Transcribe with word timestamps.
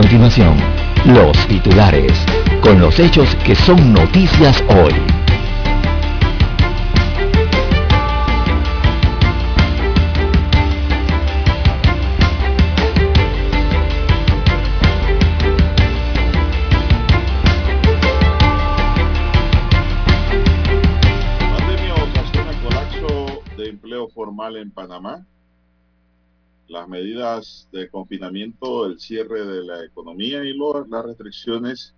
Continuación, 0.00 0.58
los 1.06 1.34
titulares, 1.48 2.12
con 2.60 2.78
los 2.78 2.98
hechos 2.98 3.34
que 3.36 3.54
son 3.54 3.94
noticias 3.94 4.62
hoy. 4.68 4.92
pandemia 21.56 21.94
ocasiona 21.94 22.52
colapso 22.62 23.42
de 23.56 23.70
empleo 23.70 24.08
formal 24.08 24.58
en 24.58 24.70
Panamá. 24.72 25.24
Las 26.68 26.88
medidas 26.88 27.68
de 27.72 27.88
confinamiento, 27.88 28.86
el 28.86 28.98
cierre 28.98 29.46
de 29.46 29.62
la 29.64 29.84
economía 29.84 30.42
y 30.44 30.56
las 30.88 31.04
restricciones 31.04 31.94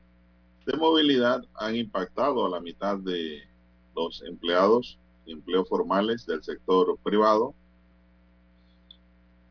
de 0.67 0.77
movilidad 0.77 1.43
han 1.55 1.75
impactado 1.77 2.45
a 2.45 2.51
la 2.51 2.61
mitad 2.61 2.99
de 2.99 3.43
los 3.97 4.23
empleados 4.23 4.99
empleos 5.27 5.69
formales 5.69 6.27
del 6.27 6.43
sector 6.43 6.99
privado. 7.03 7.55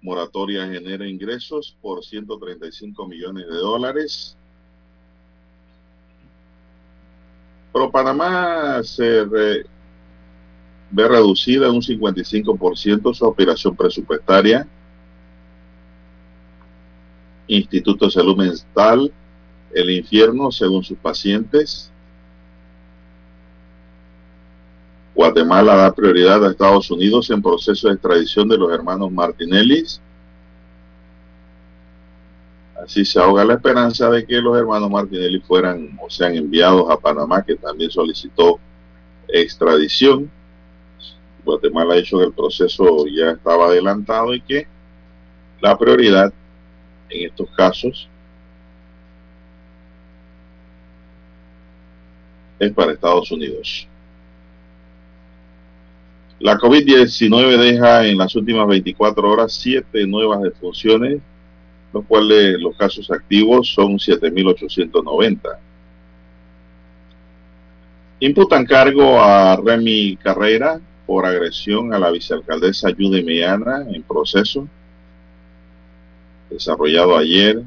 Moratoria 0.01 0.67
genera 0.67 1.07
ingresos 1.07 1.75
por 1.81 2.03
135 2.05 3.07
millones 3.07 3.47
de 3.47 3.55
dólares. 3.57 4.37
Pero 7.73 7.91
Panamá 7.91 8.81
se 8.83 9.25
re- 9.25 9.65
ve 10.91 11.07
reducida 11.07 11.67
en 11.67 11.73
un 11.75 11.81
55% 11.81 13.13
su 13.13 13.27
aspiración 13.27 13.75
presupuestaria. 13.75 14.67
Instituto 17.47 18.05
de 18.05 18.11
Salud 18.11 18.37
Mental, 18.37 19.11
el 19.73 19.89
infierno 19.89 20.51
según 20.51 20.83
sus 20.83 20.97
pacientes. 20.97 21.91
Guatemala 25.15 25.75
da 25.75 25.95
prioridad 25.95 26.45
a 26.45 26.51
Estados 26.51 26.91
Unidos 26.91 27.29
en 27.31 27.41
proceso 27.41 27.87
de 27.87 27.95
extradición 27.95 28.47
de 28.47 28.57
los 28.57 28.71
hermanos 28.71 29.11
Martinellis. 29.11 30.01
Así 32.83 33.03
se 33.03 33.19
ahoga 33.19 33.43
la 33.43 33.55
esperanza 33.55 34.09
de 34.09 34.25
que 34.25 34.39
los 34.39 34.55
hermanos 34.55 34.91
Martinelli 34.91 35.39
fueran 35.39 35.97
o 35.99 36.09
sean 36.09 36.35
enviados 36.35 36.89
a 36.91 36.97
Panamá, 36.97 37.43
que 37.43 37.55
también 37.55 37.89
solicitó 37.89 38.59
extradición. 39.27 40.29
Guatemala 41.43 41.95
ha 41.95 41.97
dicho 41.97 42.19
que 42.19 42.25
el 42.25 42.33
proceso 42.33 43.05
ya 43.07 43.31
estaba 43.31 43.67
adelantado 43.67 44.35
y 44.35 44.41
que 44.41 44.67
la 45.61 45.77
prioridad 45.77 46.31
en 47.09 47.25
estos 47.27 47.50
casos 47.52 48.09
es 52.59 52.72
para 52.73 52.94
Estados 52.94 53.31
Unidos. 53.31 53.87
La 56.39 56.55
COVID-19 56.58 57.58
deja 57.58 58.05
en 58.05 58.17
las 58.17 58.36
últimas 58.36 58.67
24 58.67 59.30
horas 59.30 59.54
siete 59.54 60.05
nuevas 60.05 60.42
defunciones, 60.42 61.20
los 61.93 62.05
cuales 62.05 62.59
los 62.59 62.76
casos 62.77 63.10
activos 63.10 63.73
son 63.73 63.93
7.890. 63.98 65.58
Imputan 68.20 68.65
cargo 68.65 69.20
a 69.20 69.55
Remy 69.55 70.17
Carrera 70.17 70.80
por 71.05 71.26
agresión 71.26 71.93
a 71.93 71.99
la 71.99 72.11
vicealcaldesa 72.11 72.89
Judy 72.92 73.23
Meana 73.23 73.86
en 73.92 74.04
proceso 74.04 74.67
desarrollado 76.49 77.17
ayer 77.17 77.61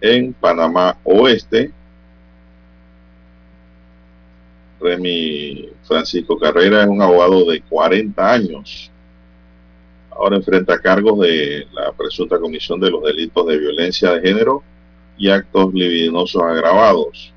en 0.00 0.32
Panamá 0.34 0.98
Oeste. 1.04 1.72
Remy 4.80 5.70
Francisco 5.82 6.38
Carrera 6.38 6.82
es 6.82 6.88
un 6.88 7.00
abogado 7.00 7.50
de 7.50 7.60
40 7.62 8.32
años. 8.32 8.90
Ahora 10.10 10.36
enfrenta 10.36 10.80
cargos 10.80 11.20
de 11.20 11.66
la 11.72 11.92
presunta 11.92 12.38
comisión 12.38 12.78
de 12.80 12.90
los 12.90 13.02
delitos 13.02 13.46
de 13.46 13.58
violencia 13.58 14.12
de 14.12 14.20
género 14.20 14.62
y 15.16 15.30
actos 15.30 15.72
libidinosos 15.72 16.42
agravados. 16.42 17.32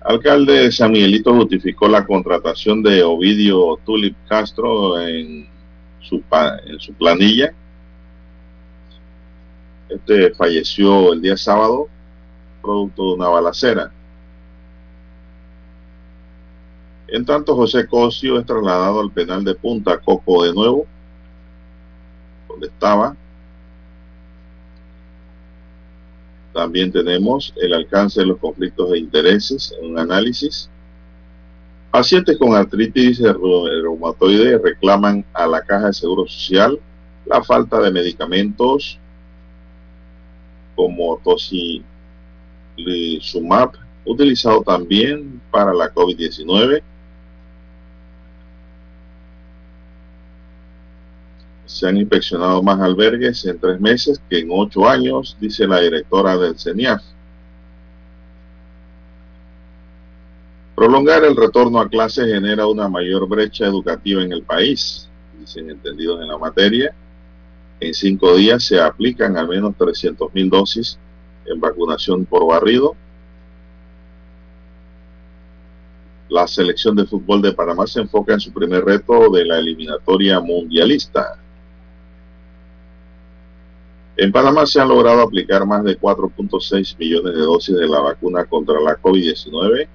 Alcalde 0.00 0.52
de 0.52 0.72
San 0.72 0.92
Miguelito 0.92 1.34
justificó 1.34 1.88
la 1.88 2.06
contratación 2.06 2.82
de 2.82 3.02
Ovidio 3.02 3.78
Tulip 3.84 4.16
Castro 4.28 5.00
en 5.00 5.46
su, 6.08 6.22
en 6.66 6.80
su 6.80 6.92
planilla. 6.94 7.52
Este 9.88 10.34
falleció 10.34 11.12
el 11.12 11.22
día 11.22 11.36
sábado 11.36 11.88
producto 12.62 13.02
de 13.02 13.14
una 13.14 13.28
balacera. 13.28 13.92
En 17.08 17.24
tanto, 17.24 17.54
José 17.54 17.86
Cosio 17.86 18.38
es 18.38 18.44
trasladado 18.44 19.00
al 19.00 19.10
penal 19.10 19.42
de 19.42 19.54
Punta 19.54 19.98
Coco 19.98 20.44
de 20.44 20.52
nuevo, 20.52 20.86
donde 22.48 22.66
estaba. 22.66 23.16
También 26.52 26.92
tenemos 26.92 27.54
el 27.56 27.72
alcance 27.72 28.20
de 28.20 28.26
los 28.26 28.38
conflictos 28.38 28.90
de 28.90 28.98
intereses 28.98 29.74
en 29.80 29.92
un 29.92 29.98
análisis. 29.98 30.68
Pacientes 31.90 32.36
con 32.38 32.54
artritis 32.54 33.18
reu- 33.20 33.68
reumatoide 33.82 34.58
reclaman 34.58 35.24
a 35.32 35.46
la 35.46 35.62
Caja 35.62 35.86
de 35.86 35.92
Seguro 35.94 36.26
Social 36.28 36.78
la 37.24 37.42
falta 37.42 37.80
de 37.80 37.90
medicamentos 37.90 38.98
como 40.74 41.18
tocilizumab, 41.24 43.72
utilizado 44.04 44.62
también 44.62 45.40
para 45.50 45.72
la 45.74 45.92
COVID-19. 45.92 46.82
Se 51.66 51.88
han 51.88 51.96
inspeccionado 51.96 52.62
más 52.62 52.80
albergues 52.80 53.44
en 53.44 53.58
tres 53.58 53.80
meses 53.80 54.22
que 54.30 54.38
en 54.38 54.48
ocho 54.52 54.88
años, 54.88 55.36
dice 55.40 55.66
la 55.66 55.80
directora 55.80 56.36
del 56.36 56.56
CENIAF. 56.58 57.02
Prolongar 60.78 61.24
el 61.24 61.34
retorno 61.34 61.80
a 61.80 61.88
clases 61.88 62.32
genera 62.32 62.68
una 62.68 62.88
mayor 62.88 63.26
brecha 63.26 63.66
educativa 63.66 64.22
en 64.22 64.30
el 64.30 64.44
país, 64.44 65.08
dicen 65.40 65.68
entendidos 65.70 66.20
en 66.22 66.28
la 66.28 66.38
materia. 66.38 66.94
En 67.80 67.92
cinco 67.92 68.36
días 68.36 68.62
se 68.62 68.80
aplican 68.80 69.36
al 69.36 69.48
menos 69.48 69.74
300 69.76 70.32
mil 70.32 70.48
dosis 70.48 70.96
en 71.46 71.58
vacunación 71.58 72.24
por 72.24 72.46
barrido. 72.46 72.94
La 76.28 76.46
selección 76.46 76.94
de 76.94 77.06
fútbol 77.06 77.42
de 77.42 77.54
Panamá 77.54 77.84
se 77.88 78.00
enfoca 78.00 78.34
en 78.34 78.40
su 78.40 78.52
primer 78.52 78.84
reto 78.84 79.30
de 79.30 79.46
la 79.46 79.58
eliminatoria 79.58 80.38
mundialista. 80.38 81.40
En 84.16 84.30
Panamá 84.30 84.64
se 84.64 84.80
han 84.80 84.90
logrado 84.90 85.22
aplicar 85.22 85.66
más 85.66 85.82
de 85.82 85.98
4.6 85.98 86.96
millones 86.96 87.34
de 87.34 87.40
dosis 87.40 87.74
de 87.74 87.88
la 87.88 87.98
vacuna 87.98 88.44
contra 88.44 88.80
la 88.80 88.96
COVID-19 88.96 89.88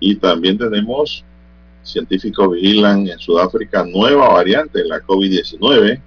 Y 0.00 0.16
también 0.16 0.58
tenemos, 0.58 1.24
científicos 1.82 2.50
vigilan 2.50 3.06
en 3.06 3.18
Sudáfrica 3.18 3.84
nueva 3.84 4.28
variante 4.30 4.80
de 4.80 4.88
la 4.88 5.00
COVID-19. 5.00 6.00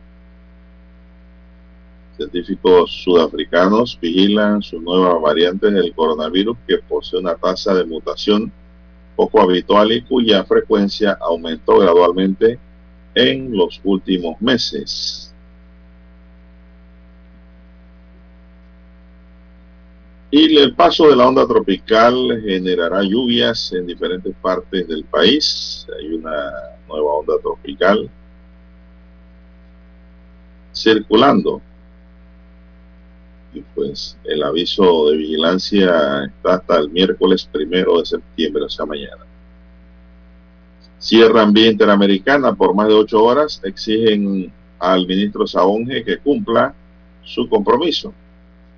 Científicos 2.17 2.91
sudafricanos 3.03 3.97
vigilan 3.99 4.61
su 4.61 4.81
nueva 4.81 5.17
variante 5.19 5.71
del 5.71 5.93
coronavirus 5.93 6.57
que 6.67 6.77
posee 6.77 7.19
una 7.19 7.35
tasa 7.35 7.73
de 7.73 7.85
mutación 7.85 8.51
poco 9.15 9.41
habitual 9.41 9.91
y 9.91 10.01
cuya 10.01 10.43
frecuencia 10.43 11.17
aumentó 11.21 11.79
gradualmente 11.79 12.59
en 13.15 13.55
los 13.55 13.79
últimos 13.83 14.41
meses. 14.41 15.32
Y 20.35 20.57
el 20.57 20.73
paso 20.73 21.09
de 21.09 21.15
la 21.15 21.27
onda 21.27 21.45
tropical 21.45 22.41
generará 22.43 23.03
lluvias 23.03 23.71
en 23.71 23.85
diferentes 23.85 24.33
partes 24.41 24.87
del 24.87 25.03
país. 25.03 25.85
Hay 25.95 26.11
una 26.11 26.51
nueva 26.87 27.11
onda 27.17 27.35
tropical 27.39 28.09
circulando. 30.73 31.61
Y 33.53 33.61
pues 33.75 34.17
el 34.23 34.41
aviso 34.41 35.11
de 35.11 35.17
vigilancia 35.17 36.25
está 36.25 36.55
hasta 36.55 36.79
el 36.79 36.89
miércoles 36.89 37.47
primero 37.51 37.99
de 37.99 38.05
septiembre, 38.07 38.63
o 38.63 38.69
sea, 38.69 38.87
mañana. 38.87 39.27
Cierran 40.97 41.53
vía 41.53 41.69
interamericana 41.69 42.55
por 42.55 42.73
más 42.73 42.87
de 42.87 42.95
ocho 42.95 43.23
horas. 43.23 43.61
Exigen 43.63 44.51
al 44.79 45.05
ministro 45.05 45.45
Saonge 45.45 46.03
que 46.03 46.17
cumpla 46.17 46.73
su 47.21 47.47
compromiso. 47.47 48.15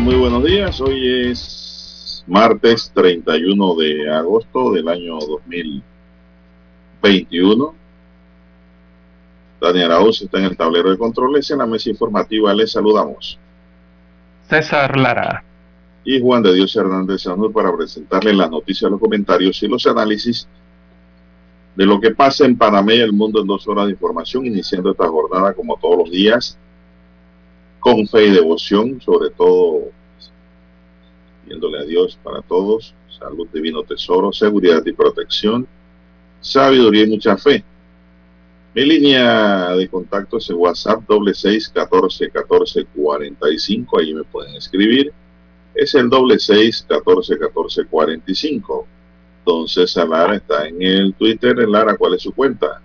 Muy 0.00 0.14
buenos 0.14 0.42
días. 0.42 0.80
Hoy 0.80 1.28
es 1.28 2.24
martes 2.26 2.90
31 2.94 3.74
de 3.74 4.10
agosto 4.10 4.72
del 4.72 4.88
año 4.88 5.18
2021. 5.18 7.74
Daniel 9.60 9.92
Arauz 9.92 10.22
está 10.22 10.38
en 10.38 10.46
el 10.46 10.56
tablero 10.56 10.90
de 10.90 10.96
controles. 10.96 11.50
En 11.50 11.58
la 11.58 11.66
mesa 11.66 11.90
informativa 11.90 12.54
les 12.54 12.72
saludamos. 12.72 13.38
César 14.48 14.98
Lara. 14.98 15.44
Y 16.02 16.18
Juan 16.18 16.42
de 16.42 16.54
Dios 16.54 16.74
Hernández 16.74 17.20
Sanur 17.20 17.52
para 17.52 17.76
presentarle 17.76 18.32
las 18.32 18.50
noticias, 18.50 18.90
los 18.90 18.98
comentarios 18.98 19.62
y 19.62 19.68
los 19.68 19.86
análisis 19.86 20.48
de 21.76 21.84
lo 21.84 22.00
que 22.00 22.12
pasa 22.12 22.46
en 22.46 22.56
Panamá 22.56 22.94
y 22.94 23.00
el 23.00 23.12
mundo 23.12 23.42
en 23.42 23.46
dos 23.46 23.68
horas 23.68 23.84
de 23.84 23.92
información, 23.92 24.46
iniciando 24.46 24.92
esta 24.92 25.08
jornada 25.08 25.52
como 25.52 25.76
todos 25.76 25.98
los 25.98 26.10
días 26.10 26.58
con 27.84 28.08
fe 28.08 28.28
y 28.28 28.30
devoción, 28.30 28.98
sobre 29.02 29.28
todo 29.28 29.90
viéndole 31.44 31.80
a 31.80 31.84
Dios 31.84 32.18
para 32.22 32.40
todos, 32.40 32.94
salud, 33.20 33.46
divino 33.52 33.82
tesoro, 33.82 34.32
seguridad 34.32 34.82
y 34.86 34.92
protección, 34.92 35.68
sabiduría 36.40 37.02
y 37.02 37.10
mucha 37.10 37.36
fe. 37.36 37.62
Mi 38.74 38.86
línea 38.86 39.76
de 39.76 39.86
contacto 39.86 40.38
es 40.38 40.48
el 40.48 40.56
WhatsApp 40.56 41.02
doble 41.06 41.34
seis 41.34 41.68
catorce 41.68 42.30
catorce 42.30 42.86
cuarenta 42.86 43.50
y 43.50 43.58
cinco, 43.58 44.00
ahí 44.00 44.14
me 44.14 44.24
pueden 44.24 44.54
escribir. 44.54 45.12
Es 45.74 45.94
el 45.94 46.08
doble 46.08 46.38
seis 46.38 46.86
catorce 46.88 47.38
catorce 47.38 47.84
cuarenta 47.84 48.32
y 48.32 48.34
cinco. 48.34 48.86
Don 49.44 49.68
César 49.68 50.08
Lara 50.08 50.36
está 50.36 50.66
en 50.66 50.80
el 50.80 51.12
Twitter. 51.12 51.68
Lara, 51.68 51.98
¿cuál 51.98 52.14
es 52.14 52.22
su 52.22 52.32
cuenta? 52.32 52.80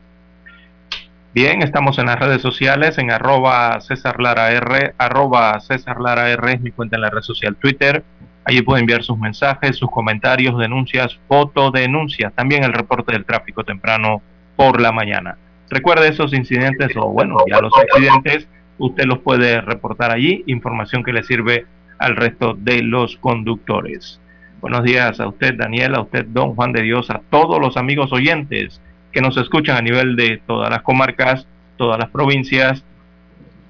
Bien, 1.31 1.61
estamos 1.61 1.99
en 1.99 2.07
las 2.07 2.17
redes 2.17 2.41
sociales, 2.41 2.97
en 2.97 3.11
arroba 3.11 3.79
César 3.81 4.19
Lara 4.19 4.51
R, 4.51 4.95
arroba 4.97 5.59
César 5.59 6.01
Lara 6.01 6.31
R 6.31 6.53
es 6.53 6.59
mi 6.59 6.71
cuenta 6.71 6.95
en 6.95 7.03
la 7.03 7.11
red 7.11 7.21
social 7.21 7.55
Twitter. 7.55 8.03
Allí 8.45 8.63
puede 8.63 8.79
enviar 8.79 9.03
sus 9.03 9.15
mensajes, 9.15 9.77
sus 9.77 9.91
comentarios, 9.91 10.57
denuncias, 10.57 11.19
fotodenuncias, 11.27 12.33
también 12.33 12.63
el 12.63 12.73
reporte 12.73 13.11
del 13.11 13.25
tráfico 13.25 13.63
temprano 13.63 14.23
por 14.55 14.81
la 14.81 14.91
mañana. 14.91 15.37
Recuerde 15.69 16.07
esos 16.07 16.33
incidentes 16.33 16.97
o 16.97 17.09
bueno, 17.09 17.37
ya 17.47 17.61
los 17.61 17.73
accidentes, 17.77 18.47
usted 18.79 19.05
los 19.05 19.19
puede 19.19 19.61
reportar 19.61 20.09
allí, 20.09 20.43
información 20.47 21.03
que 21.03 21.13
le 21.13 21.21
sirve 21.21 21.67
al 21.99 22.15
resto 22.15 22.55
de 22.57 22.81
los 22.81 23.17
conductores. 23.17 24.19
Buenos 24.61 24.83
días 24.83 25.19
a 25.19 25.27
usted, 25.27 25.53
Daniel, 25.53 25.93
a 25.93 26.01
usted, 26.01 26.25
don 26.25 26.55
Juan 26.55 26.73
de 26.73 26.81
Dios, 26.81 27.11
a 27.11 27.21
todos 27.29 27.61
los 27.61 27.77
amigos 27.77 28.11
oyentes 28.11 28.81
que 29.11 29.21
nos 29.21 29.38
escuchan 29.38 29.77
a 29.77 29.81
nivel 29.81 30.15
de 30.15 30.41
todas 30.45 30.69
las 30.69 30.81
comarcas, 30.81 31.47
todas 31.77 31.97
las 31.97 32.09
provincias, 32.09 32.83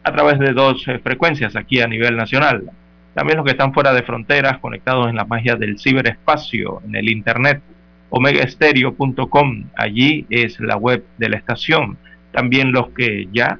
a 0.03 0.11
través 0.11 0.39
de 0.39 0.53
dos 0.53 0.87
eh, 0.87 0.99
frecuencias 0.99 1.55
aquí 1.55 1.81
a 1.81 1.87
nivel 1.87 2.17
nacional. 2.17 2.69
También 3.13 3.37
los 3.37 3.45
que 3.45 3.51
están 3.51 3.73
fuera 3.73 3.93
de 3.93 4.03
fronteras, 4.03 4.59
conectados 4.59 5.09
en 5.09 5.15
la 5.15 5.25
magia 5.25 5.55
del 5.55 5.79
ciberespacio, 5.79 6.81
en 6.85 6.95
el 6.95 7.09
internet, 7.09 7.61
omegaestereo.com, 8.09 9.65
allí 9.75 10.25
es 10.29 10.59
la 10.59 10.77
web 10.77 11.03
de 11.17 11.29
la 11.29 11.37
estación. 11.37 11.97
También 12.31 12.71
los 12.71 12.89
que 12.89 13.27
ya 13.31 13.59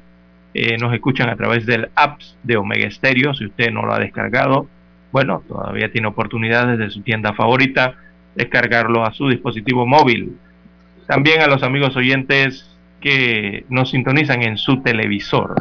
eh, 0.53 0.77
nos 0.77 0.93
escuchan 0.93 1.29
a 1.29 1.35
través 1.35 1.65
del 1.65 1.89
apps 1.95 2.37
de 2.43 2.57
Omega 2.57 2.89
Stereo, 2.89 3.33
si 3.33 3.45
usted 3.45 3.71
no 3.71 3.85
lo 3.85 3.93
ha 3.93 3.99
descargado, 3.99 4.67
bueno, 5.11 5.43
todavía 5.47 5.91
tiene 5.91 6.07
oportunidad 6.07 6.67
desde 6.67 6.91
su 6.91 7.01
tienda 7.01 7.33
favorita 7.33 7.95
descargarlo 8.35 9.05
a 9.05 9.13
su 9.13 9.27
dispositivo 9.27 9.85
móvil 9.85 10.37
también 11.09 11.41
a 11.41 11.47
los 11.47 11.63
amigos 11.63 11.95
oyentes 11.95 12.69
que 13.01 13.65
nos 13.67 13.89
sintonizan 13.89 14.43
en 14.43 14.57
su 14.57 14.83
televisor. 14.83 15.55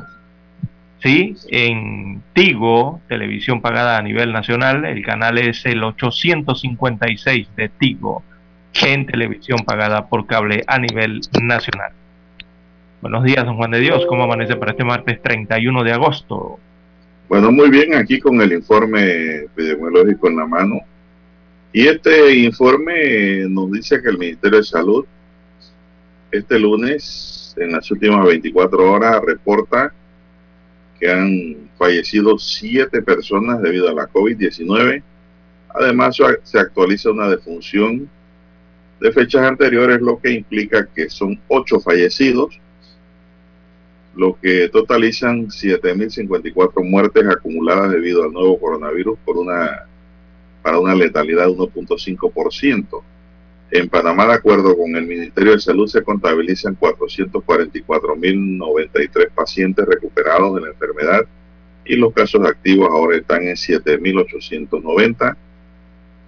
Sí, 1.03 1.37
en 1.49 2.21
Tigo, 2.35 3.01
televisión 3.09 3.63
pagada 3.63 3.97
a 3.97 4.03
nivel 4.03 4.31
nacional, 4.31 4.85
el 4.85 5.03
canal 5.03 5.39
es 5.39 5.65
el 5.65 5.83
856 5.83 7.49
de 7.57 7.71
Tigo, 7.71 8.23
en 8.83 9.07
televisión 9.07 9.61
pagada 9.65 10.09
por 10.09 10.27
cable 10.27 10.65
a 10.67 10.79
nivel 10.79 11.23
nacional. 11.41 11.93
Buenos 13.01 13.25
días, 13.25 13.47
don 13.47 13.57
Juan 13.57 13.71
de 13.71 13.81
Dios. 13.81 14.05
¿Cómo 14.07 14.25
amanece 14.25 14.55
para 14.57 14.73
este 14.73 14.85
martes 14.85 15.23
31 15.23 15.83
de 15.83 15.93
agosto? 15.93 16.59
Bueno, 17.31 17.51
muy 17.53 17.71
bien, 17.71 17.95
aquí 17.95 18.21
con 18.21 18.39
el 18.43 18.53
informe 18.53 19.45
epidemiológico 19.45 20.29
en 20.29 20.37
la 20.37 20.47
mano. 20.47 20.81
Y 21.73 21.87
este 21.87 22.35
informe 22.35 23.47
nos 23.49 23.73
dice 23.73 24.03
que 24.03 24.11
el 24.11 24.19
Ministerio 24.19 24.59
de 24.59 24.65
Salud 24.65 25.07
este 26.31 26.59
lunes, 26.59 27.55
en 27.59 27.73
las 27.73 27.91
últimas 27.91 28.27
24 28.27 28.93
horas, 28.93 29.21
reporta 29.25 29.93
que 30.99 31.11
han 31.11 31.71
fallecido 31.79 32.39
siete 32.39 33.03
personas 33.03 33.63
debido 33.63 33.89
a 33.89 33.95
la 33.95 34.09
COVID-19. 34.09 35.03
Además, 35.69 36.17
se 36.43 36.59
actualiza 36.59 37.11
una 37.11 37.29
defunción 37.29 38.09
de 39.01 39.13
fechas 39.13 39.43
anteriores, 39.43 40.01
lo 40.01 40.19
que 40.19 40.33
implica 40.33 40.89
que 40.93 41.09
son 41.09 41.41
ocho 41.49 41.79
fallecidos, 41.79 42.61
lo 44.17 44.37
que 44.41 44.69
totalizan 44.69 45.47
7.054 45.47 46.85
muertes 46.85 47.25
acumuladas 47.29 47.93
debido 47.93 48.25
al 48.25 48.33
nuevo 48.33 48.59
coronavirus 48.59 49.19
por 49.25 49.37
una 49.37 49.85
para 50.63 50.81
una 50.81 50.95
letalidad 50.95 51.47
de 51.47 51.53
1.5%. 51.53 53.03
En 53.71 53.89
Panamá, 53.89 54.27
de 54.27 54.35
acuerdo 54.35 54.77
con 54.77 54.95
el 54.97 55.07
Ministerio 55.07 55.53
de 55.53 55.61
Salud, 55.61 55.87
se 55.87 56.03
contabilizan 56.03 56.77
444.093 56.79 59.31
pacientes 59.31 59.87
recuperados 59.87 60.55
de 60.55 60.63
la 60.63 60.69
enfermedad 60.69 61.27
y 61.85 61.97
los 61.97 62.15
casos 62.15 62.47
activos 62.47 62.89
ahora 62.91 63.19
están 63.19 63.47
en 63.47 63.57
7.890, 63.57 65.37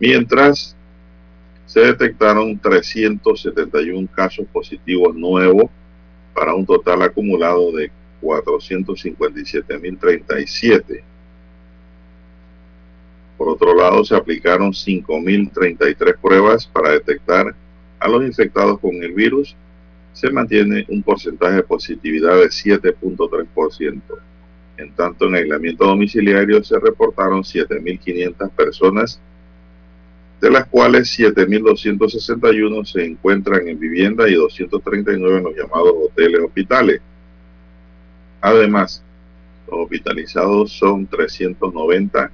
mientras 0.01 0.77
se 1.65 1.81
detectaron 1.81 2.59
371 2.59 4.07
casos 4.15 4.47
positivos 4.53 5.15
nuevos 5.15 5.71
para 6.35 6.55
un 6.55 6.67
total 6.67 7.01
acumulado 7.03 7.73
de 7.73 7.91
457.037. 8.21 11.05
Por 13.41 13.49
otro 13.49 13.75
lado, 13.75 14.05
se 14.05 14.15
aplicaron 14.15 14.73
5.033 14.73 16.19
pruebas 16.21 16.67
para 16.67 16.91
detectar 16.91 17.55
a 17.99 18.07
los 18.07 18.23
infectados 18.23 18.79
con 18.79 19.03
el 19.03 19.15
virus. 19.15 19.57
Se 20.13 20.31
mantiene 20.31 20.85
un 20.91 21.03
porcentaje 21.03 21.55
de 21.55 21.63
positividad 21.63 22.37
de 22.37 22.49
7.3%. 22.49 24.03
En 24.77 24.93
tanto, 24.93 25.25
en 25.25 25.37
aislamiento 25.37 25.87
domiciliario 25.87 26.63
se 26.63 26.79
reportaron 26.79 27.43
7.500 27.43 28.51
personas, 28.51 29.19
de 30.39 30.51
las 30.51 30.67
cuales 30.67 31.09
7.261 31.19 32.85
se 32.85 33.07
encuentran 33.07 33.67
en 33.69 33.81
vivienda 33.81 34.29
y 34.29 34.35
239 34.35 35.39
en 35.39 35.45
los 35.45 35.57
llamados 35.57 35.95
hoteles 36.11 36.43
hospitales. 36.43 37.01
Además, 38.43 39.03
los 39.67 39.81
hospitalizados 39.85 40.73
son 40.73 41.07
390, 41.07 42.33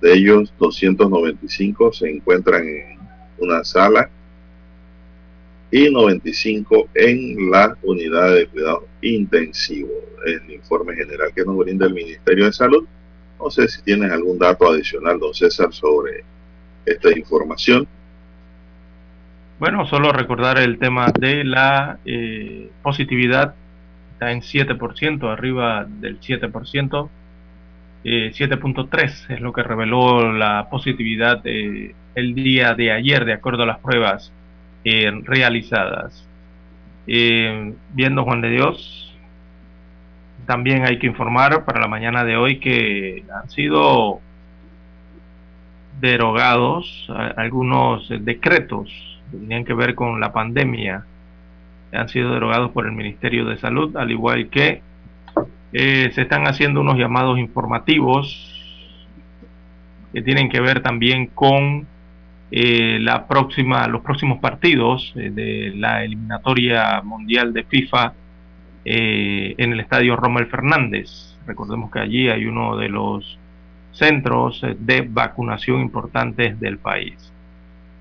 de 0.00 0.12
ellos 0.14 0.52
295 0.58 1.92
se 1.92 2.10
encuentran 2.10 2.66
en 2.66 2.98
una 3.38 3.64
sala 3.64 4.08
y 5.70 5.90
95 5.90 6.88
en 6.94 7.50
la 7.50 7.76
unidad 7.82 8.34
de 8.34 8.46
cuidado 8.46 8.86
intensivo. 9.02 9.90
El 10.24 10.50
informe 10.50 10.94
general 10.94 11.32
que 11.34 11.44
nos 11.44 11.56
brinda 11.58 11.86
el 11.86 11.94
Ministerio 11.94 12.46
de 12.46 12.52
Salud. 12.52 12.86
No 13.38 13.50
sé 13.50 13.68
si 13.68 13.82
tienes 13.82 14.10
algún 14.10 14.38
dato 14.38 14.68
adicional, 14.70 15.18
don 15.18 15.34
César, 15.34 15.72
sobre 15.72 16.24
esta 16.84 17.16
información. 17.16 17.86
Bueno, 19.58 19.86
solo 19.86 20.12
recordar 20.12 20.58
el 20.58 20.78
tema 20.78 21.12
de 21.18 21.44
la 21.44 21.98
eh, 22.04 22.70
positividad 22.82 23.54
está 24.12 24.32
en 24.32 24.40
7%, 24.40 25.32
arriba 25.32 25.86
del 25.88 26.20
7%. 26.20 27.08
7.3 28.08 29.30
eh, 29.30 29.34
es 29.34 29.40
lo 29.40 29.52
que 29.52 29.62
reveló 29.62 30.32
la 30.32 30.68
positividad 30.70 31.40
eh, 31.44 31.94
el 32.14 32.34
día 32.34 32.74
de 32.74 32.92
ayer, 32.92 33.24
de 33.24 33.32
acuerdo 33.32 33.64
a 33.64 33.66
las 33.66 33.78
pruebas 33.78 34.32
eh, 34.84 35.10
realizadas. 35.24 36.26
viendo 37.06 38.24
Juan 38.24 38.40
de 38.40 38.50
Dios, 38.50 39.16
también 40.46 40.86
hay 40.86 40.98
que 40.98 41.06
informar 41.06 41.64
para 41.64 41.80
la 41.80 41.88
mañana 41.88 42.24
de 42.24 42.36
hoy 42.36 42.58
que 42.58 43.24
han 43.34 43.50
sido 43.50 44.20
derogados 46.00 47.10
algunos 47.36 48.08
decretos 48.08 48.88
que 49.30 49.38
tenían 49.38 49.64
que 49.64 49.74
ver 49.74 49.94
con 49.94 50.20
la 50.20 50.32
pandemia 50.32 51.04
han 51.92 52.08
sido 52.08 52.32
derogados 52.34 52.70
por 52.70 52.86
el 52.86 52.92
Ministerio 52.92 53.44
de 53.46 53.56
Salud, 53.58 53.96
al 53.96 54.10
igual 54.10 54.48
que 54.50 54.82
eh, 55.72 56.10
se 56.14 56.22
están 56.22 56.46
haciendo 56.46 56.80
unos 56.80 56.96
llamados 56.96 57.38
informativos 57.38 58.54
que 60.12 60.22
tienen 60.22 60.48
que 60.48 60.60
ver 60.60 60.80
también 60.82 61.26
con 61.26 61.86
eh, 62.50 62.98
la 63.00 63.26
próxima, 63.26 63.86
los 63.88 64.00
próximos 64.00 64.38
partidos 64.38 65.12
eh, 65.16 65.30
de 65.30 65.74
la 65.76 66.04
eliminatoria 66.04 67.02
mundial 67.02 67.52
de 67.52 67.64
FIFA 67.64 68.14
en 68.90 69.72
el 69.72 69.80
estadio 69.80 70.16
Rommel 70.16 70.46
Fernández. 70.46 71.36
Recordemos 71.46 71.90
que 71.90 71.98
allí 71.98 72.30
hay 72.30 72.46
uno 72.46 72.74
de 72.78 72.88
los 72.88 73.38
centros 73.92 74.64
de 74.78 75.02
vacunación 75.02 75.82
importantes 75.82 76.58
del 76.58 76.78
país. 76.78 77.30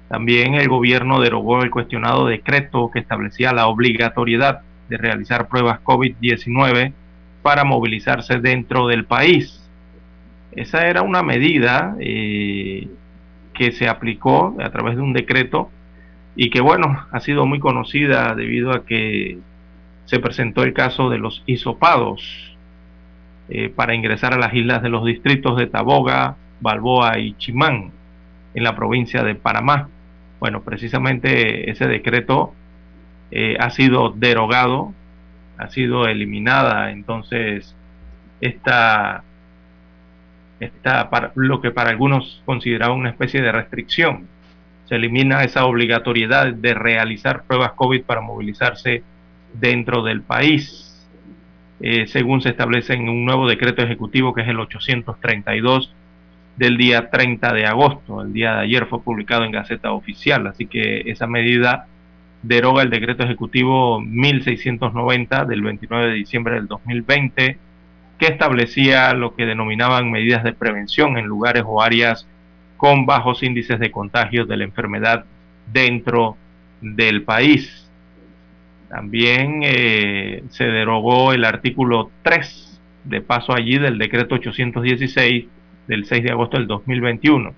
También 0.07 0.53
el 0.53 0.69
gobierno 0.69 1.19
derogó 1.19 1.61
el 1.61 1.71
cuestionado 1.71 2.27
decreto 2.27 2.89
que 2.89 2.99
establecía 2.99 3.51
la 3.51 3.67
obligatoriedad 3.67 4.61
de 4.87 4.95
realizar 4.95 5.49
pruebas 5.49 5.81
COVID-19 5.83 6.93
para 7.47 7.63
movilizarse 7.63 8.41
dentro 8.41 8.87
del 8.87 9.05
país. 9.05 9.65
Esa 10.51 10.85
era 10.85 11.01
una 11.01 11.23
medida 11.23 11.95
eh, 11.97 12.89
que 13.53 13.71
se 13.71 13.87
aplicó 13.87 14.57
a 14.59 14.69
través 14.69 14.97
de 14.97 15.01
un 15.01 15.13
decreto 15.13 15.69
y 16.35 16.49
que 16.49 16.59
bueno, 16.59 17.07
ha 17.09 17.21
sido 17.21 17.45
muy 17.45 17.59
conocida 17.59 18.35
debido 18.35 18.73
a 18.73 18.85
que 18.85 19.39
se 20.03 20.19
presentó 20.19 20.63
el 20.63 20.73
caso 20.73 21.09
de 21.09 21.19
los 21.19 21.41
hisopados 21.45 22.57
eh, 23.47 23.69
para 23.73 23.95
ingresar 23.95 24.33
a 24.33 24.37
las 24.37 24.53
islas 24.53 24.83
de 24.83 24.89
los 24.89 25.05
distritos 25.05 25.55
de 25.55 25.67
Taboga, 25.67 26.35
Balboa 26.59 27.17
y 27.17 27.33
Chimán 27.37 27.93
en 28.55 28.63
la 28.65 28.75
provincia 28.75 29.23
de 29.23 29.35
Panamá. 29.35 29.87
Bueno, 30.41 30.63
precisamente 30.63 31.71
ese 31.71 31.87
decreto 31.87 32.53
eh, 33.31 33.55
ha 33.57 33.69
sido 33.69 34.09
derogado, 34.09 34.91
ha 35.57 35.69
sido 35.69 36.07
eliminada, 36.07 36.91
entonces 36.91 37.75
esta, 38.41 39.23
lo 41.35 41.61
que 41.61 41.71
para 41.71 41.89
algunos 41.89 42.41
consideraba 42.45 42.93
una 42.93 43.09
especie 43.09 43.41
de 43.41 43.51
restricción. 43.51 44.27
Se 44.85 44.95
elimina 44.95 45.43
esa 45.43 45.65
obligatoriedad 45.65 46.53
de 46.53 46.73
realizar 46.73 47.43
pruebas 47.43 47.73
COVID 47.73 48.03
para 48.03 48.21
movilizarse 48.21 49.03
dentro 49.53 50.03
del 50.03 50.21
país. 50.21 50.83
Eh, 51.79 52.07
según 52.07 52.41
se 52.41 52.49
establece 52.49 52.93
en 52.93 53.09
un 53.09 53.25
nuevo 53.25 53.47
decreto 53.47 53.83
ejecutivo 53.83 54.33
que 54.33 54.41
es 54.41 54.47
el 54.47 54.59
832 54.59 55.93
del 56.55 56.77
día 56.77 57.09
30 57.09 57.53
de 57.53 57.65
agosto. 57.65 58.21
El 58.21 58.33
día 58.33 58.55
de 58.55 58.61
ayer 58.61 58.85
fue 58.87 59.01
publicado 59.01 59.43
en 59.43 59.51
Gaceta 59.51 59.91
Oficial, 59.91 60.47
así 60.47 60.65
que 60.65 61.01
esa 61.05 61.27
medida 61.27 61.87
deroga 62.41 62.83
el 62.83 62.89
decreto 62.89 63.23
ejecutivo 63.23 63.99
1690 64.01 65.45
del 65.45 65.61
29 65.61 66.07
de 66.07 66.13
diciembre 66.13 66.55
del 66.55 66.67
2020, 66.67 67.57
que 68.17 68.25
establecía 68.25 69.13
lo 69.13 69.35
que 69.35 69.45
denominaban 69.45 70.11
medidas 70.11 70.43
de 70.43 70.53
prevención 70.53 71.17
en 71.17 71.25
lugares 71.25 71.63
o 71.65 71.81
áreas 71.81 72.27
con 72.77 73.05
bajos 73.05 73.43
índices 73.43 73.79
de 73.79 73.91
contagio 73.91 74.45
de 74.45 74.57
la 74.57 74.63
enfermedad 74.63 75.25
dentro 75.71 76.37
del 76.81 77.23
país. 77.23 77.89
También 78.89 79.61
eh, 79.63 80.43
se 80.49 80.65
derogó 80.65 81.33
el 81.33 81.43
artículo 81.43 82.11
3 82.23 82.81
de 83.03 83.21
paso 83.21 83.53
allí 83.53 83.77
del 83.77 83.97
decreto 83.97 84.35
816 84.35 85.45
del 85.87 86.05
6 86.05 86.23
de 86.23 86.31
agosto 86.31 86.57
del 86.57 86.67
2021. 86.67 87.53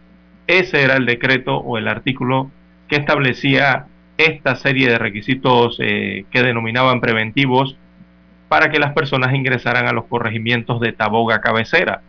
Ese 0.48 0.82
era 0.82 0.96
el 0.96 1.06
decreto 1.06 1.58
o 1.58 1.78
el 1.78 1.88
artículo 1.88 2.50
que 2.88 2.96
establecía 2.96 3.86
esta 4.20 4.58
serie 4.58 4.90
de 4.90 4.98
requisitos 4.98 5.78
eh, 5.80 6.26
que 6.30 6.44
denominaban 6.44 7.00
preventivos 7.00 7.78
para 8.50 8.70
que 8.70 8.78
las 8.78 8.92
personas 8.92 9.34
ingresaran 9.34 9.88
a 9.88 9.94
los 9.94 10.06
corregimientos 10.06 10.82
de 10.82 10.92
Taboga 10.92 11.40
Cabecera, 11.40 12.02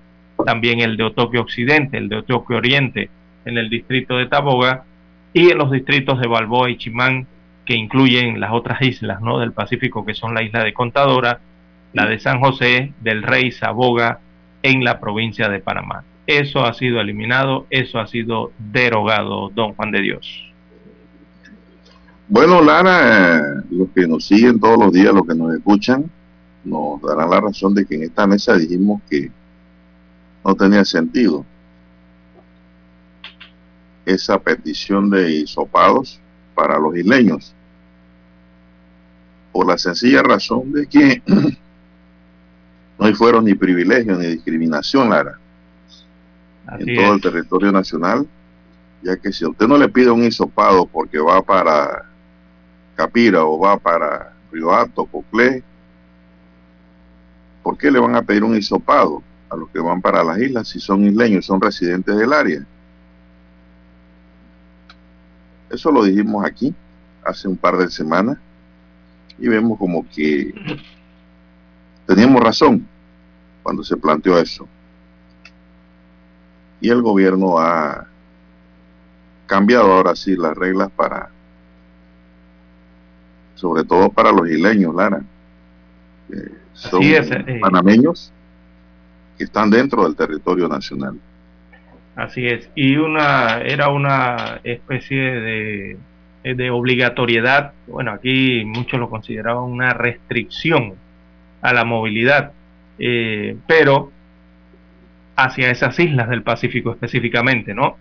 también 0.45 0.81
el 0.81 0.97
de 0.97 1.05
Otoque 1.05 1.39
Occidente, 1.39 1.99
el 1.99 2.09
de 2.09 2.17
Otoque 2.17 2.55
Oriente 2.55 3.11
en 3.45 3.59
el 3.59 3.71
distrito 3.71 4.17
de 4.17 4.27
Taboga 4.27 4.85
y 5.33 5.51
en 5.51 5.59
los 5.59 5.71
distritos 5.71 6.21
de 6.21 6.27
Balboa 6.27 6.69
y 6.69 6.79
Chimán 6.79 7.29
que 7.65 7.77
incluyen 7.77 8.41
las 8.41 8.51
otras 8.53 8.83
islas 8.83 9.21
¿no? 9.21 9.39
del 9.39 9.53
Pacífico 9.53 10.05
que 10.05 10.15
son 10.15 10.35
la 10.35 10.43
isla 10.43 10.65
de 10.65 10.73
Contadora, 10.73 11.39
la 11.93 12.07
de 12.07 12.19
San 12.19 12.41
José, 12.41 12.93
del 13.01 13.23
Rey, 13.23 13.53
Saboga 13.53 14.19
en 14.65 14.83
la 14.83 14.99
provincia 14.99 15.49
de 15.49 15.61
Panamá. 15.61 16.03
Eso 16.27 16.65
ha 16.65 16.75
sido 16.75 17.01
eliminado, 17.01 17.67
eso 17.71 18.01
ha 18.01 18.09
sido 18.09 18.51
derogado, 18.59 19.51
don 19.51 19.75
Juan 19.75 19.93
de 19.93 20.01
Dios. 20.01 20.50
Bueno, 22.31 22.63
Lara, 22.63 23.65
los 23.71 23.89
que 23.93 24.07
nos 24.07 24.25
siguen 24.25 24.61
todos 24.61 24.79
los 24.79 24.93
días, 24.93 25.13
los 25.13 25.27
que 25.27 25.35
nos 25.35 25.53
escuchan, 25.53 26.09
nos 26.65 27.03
darán 27.03 27.29
la 27.29 27.41
razón 27.41 27.75
de 27.75 27.85
que 27.85 27.97
en 27.97 28.05
esta 28.05 28.25
mesa 28.25 28.57
dijimos 28.57 29.03
que 29.11 29.33
no 30.45 30.55
tenía 30.55 30.85
sentido 30.85 31.45
esa 34.07 34.39
petición 34.39 35.11
de 35.11 35.31
hisopados 35.33 36.21
para 36.55 36.79
los 36.79 36.97
isleños. 36.97 37.53
Por 39.51 39.67
la 39.67 39.77
sencilla 39.77 40.23
razón 40.23 40.71
de 40.73 40.87
que 40.87 41.23
no 41.27 43.07
hay 43.07 43.15
fueron 43.15 43.45
ni 43.45 43.55
privilegios 43.55 44.17
ni 44.19 44.27
discriminación, 44.27 45.11
Lara 45.11 45.37
en 46.79 46.97
todo 46.97 47.15
el 47.15 47.21
territorio 47.21 47.73
nacional, 47.73 48.27
ya 49.03 49.17
que 49.17 49.33
si 49.33 49.45
usted 49.45 49.67
no 49.67 49.77
le 49.77 49.89
pide 49.89 50.11
un 50.11 50.23
hisopado 50.23 50.87
porque 50.87 51.19
va 51.19 51.43
para 51.43 52.10
Capira 53.01 53.47
o 53.47 53.59
va 53.59 53.79
para 53.79 54.35
Río 54.53 54.75
Alto, 54.75 55.07
Coclé, 55.07 55.63
¿por 57.63 57.79
qué 57.79 57.91
le 57.91 57.99
van 57.99 58.15
a 58.15 58.21
pedir 58.21 58.45
un 58.45 58.55
hisopado 58.55 59.23
a 59.49 59.57
los 59.57 59.71
que 59.71 59.79
van 59.79 60.03
para 60.03 60.23
las 60.23 60.37
islas 60.37 60.69
si 60.69 60.81
son 60.81 61.07
isleños, 61.07 61.47
son 61.47 61.63
residentes 61.63 62.15
del 62.15 62.31
área? 62.31 62.63
Eso 65.71 65.91
lo 65.91 66.05
dijimos 66.05 66.45
aquí 66.45 66.75
hace 67.25 67.49
un 67.49 67.57
par 67.57 67.79
de 67.79 67.91
semanas 67.91 68.37
y 69.39 69.49
vemos 69.49 69.79
como 69.79 70.07
que 70.07 70.53
teníamos 72.05 72.43
razón 72.43 72.87
cuando 73.63 73.83
se 73.83 73.97
planteó 73.97 74.39
eso. 74.39 74.69
Y 76.83 76.91
el 76.91 77.01
gobierno 77.01 77.59
ha 77.59 78.07
cambiado 79.47 79.91
ahora 79.91 80.15
sí 80.15 80.37
las 80.37 80.55
reglas 80.55 80.91
para, 80.91 81.31
sobre 83.61 83.85
todo 83.85 84.09
para 84.11 84.33
los 84.33 84.49
isleños, 84.49 84.95
Lara. 84.95 85.21
son 86.73 87.03
eh. 87.03 87.59
panameños 87.61 88.33
que 89.37 89.45
están 89.45 89.71
dentro 89.71 90.05
del 90.05 90.17
territorio 90.17 90.67
nacional. 90.67 91.19
Así 92.17 92.47
es. 92.47 92.69
Y 92.75 92.97
una 92.97 93.61
era 93.61 93.89
una 93.91 94.61
especie 94.65 95.19
de, 95.21 95.99
de 96.43 96.71
obligatoriedad. 96.71 97.73
Bueno, 97.87 98.13
aquí 98.13 98.65
muchos 98.65 98.99
lo 98.99 99.11
consideraban 99.11 99.65
una 99.65 99.93
restricción 99.93 100.95
a 101.61 101.73
la 101.75 101.85
movilidad, 101.85 102.53
eh, 102.99 103.57
pero 103.67 104.11
hacia 105.37 105.71
esas 105.71 105.99
islas 105.99 106.29
del 106.29 106.43
Pacífico 106.43 106.93
específicamente, 106.93 107.75
¿no? 107.75 107.97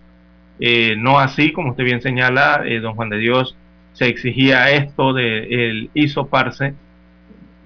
Eh, 0.58 0.94
no 0.98 1.18
así, 1.18 1.52
como 1.52 1.70
usted 1.70 1.84
bien 1.84 2.02
señala, 2.02 2.62
eh, 2.66 2.80
don 2.80 2.94
Juan 2.94 3.08
de 3.08 3.18
Dios, 3.18 3.56
se 4.00 4.06
exigía 4.06 4.70
esto 4.70 5.12
de 5.12 5.68
el 5.68 5.90
isoparse 5.92 6.72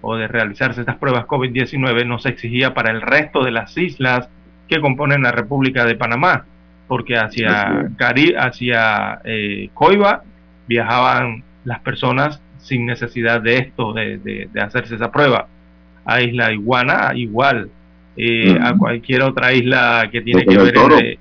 o 0.00 0.16
de 0.16 0.26
realizarse 0.26 0.80
estas 0.80 0.96
pruebas 0.96 1.26
COVID-19, 1.26 2.04
no 2.04 2.18
se 2.18 2.30
exigía 2.30 2.74
para 2.74 2.90
el 2.90 3.02
resto 3.02 3.44
de 3.44 3.52
las 3.52 3.78
islas 3.78 4.28
que 4.66 4.80
componen 4.80 5.22
la 5.22 5.30
República 5.30 5.84
de 5.84 5.94
Panamá, 5.94 6.44
porque 6.88 7.16
hacia, 7.16 7.88
Cari 7.96 8.34
hacia 8.36 9.20
eh, 9.22 9.70
Coiba 9.74 10.24
viajaban 10.66 11.44
las 11.62 11.78
personas 11.78 12.42
sin 12.58 12.84
necesidad 12.84 13.40
de 13.40 13.58
esto, 13.58 13.92
de, 13.92 14.48
hacerse 14.60 14.96
esa 14.96 15.12
prueba. 15.12 15.46
A 16.04 16.20
Isla 16.20 16.52
Iguana, 16.52 17.12
igual. 17.14 17.70
Eh, 18.16 18.58
a 18.60 18.76
cualquier 18.76 19.22
otra 19.22 19.52
isla 19.52 20.08
que 20.10 20.20
tiene 20.20 20.44
que 20.44 20.56
ver 20.56 20.74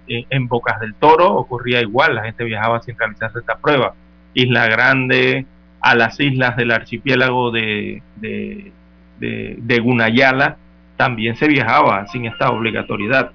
en, 0.08 0.26
en, 0.30 0.48
Bocas 0.48 0.80
del 0.80 0.96
Toro, 0.96 1.34
ocurría 1.36 1.82
igual, 1.82 2.16
la 2.16 2.24
gente 2.24 2.44
viajaba 2.44 2.82
sin 2.82 2.98
realizarse 2.98 3.40
esta 3.40 3.58
prueba. 3.60 3.94
Isla 4.34 4.68
Grande, 4.68 5.46
a 5.82 5.96
las 5.96 6.20
islas 6.20 6.56
del 6.56 6.72
archipiélago 6.72 7.52
de, 7.52 8.02
de, 8.16 8.72
de, 9.20 9.80
Gunayala, 9.80 10.58
también 10.98 11.36
se 11.36 11.48
viajaba 11.48 12.08
sin 12.08 12.26
esta 12.26 12.52
obligatoriedad. 12.52 13.32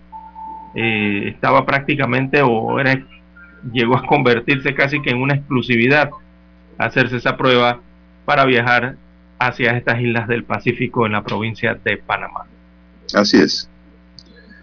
Eh, 0.74 1.28
estaba 1.28 1.66
prácticamente 1.66 2.40
o 2.42 2.78
era, 2.80 3.02
llegó 3.72 3.96
a 3.96 4.06
convertirse 4.06 4.74
casi 4.74 5.02
que 5.02 5.10
en 5.10 5.20
una 5.20 5.34
exclusividad 5.34 6.10
hacerse 6.78 7.16
esa 7.16 7.36
prueba 7.36 7.80
para 8.24 8.44
viajar 8.44 8.96
hacia 9.38 9.76
estas 9.76 10.00
islas 10.00 10.26
del 10.28 10.44
Pacífico 10.44 11.06
en 11.06 11.12
la 11.12 11.22
provincia 11.22 11.78
de 11.84 11.96
Panamá. 11.98 12.46
Así 13.14 13.38
es. 13.38 13.68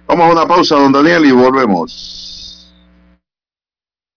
Vamos 0.08 0.28
a 0.28 0.32
una 0.32 0.48
pausa, 0.48 0.76
don 0.76 0.92
Daniel, 0.92 1.26
y 1.26 1.32
volvemos. 1.32 2.25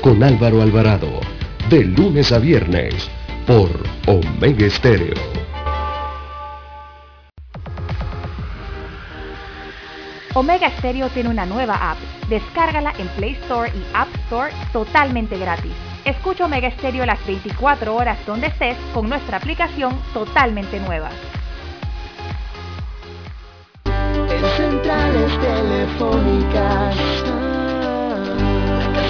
con 0.00 0.22
Álvaro 0.22 0.62
Alvarado. 0.62 1.20
De 1.68 1.84
lunes 1.84 2.32
a 2.32 2.38
viernes 2.38 3.10
por 3.46 3.70
Omega 4.06 4.66
Estéreo. 4.66 5.14
Omega 10.34 10.70
Stereo 10.78 11.08
tiene 11.08 11.28
una 11.28 11.44
nueva 11.44 11.90
app. 11.90 11.98
Descárgala 12.28 12.94
en 12.98 13.08
Play 13.08 13.32
Store 13.42 13.70
y 13.74 13.84
App 13.94 14.08
Store 14.26 14.52
totalmente 14.72 15.36
gratis. 15.36 15.72
Escucha 16.04 16.46
Omega 16.46 16.70
Stereo 16.70 17.04
las 17.04 17.24
24 17.26 17.94
horas 17.94 18.18
donde 18.26 18.46
estés 18.46 18.76
con 18.94 19.08
nuestra 19.08 19.36
aplicación 19.36 20.00
totalmente 20.14 20.78
nueva. 20.80 21.10
En 23.84 24.44
centrales 24.56 25.38
telefónicas, 25.40 26.96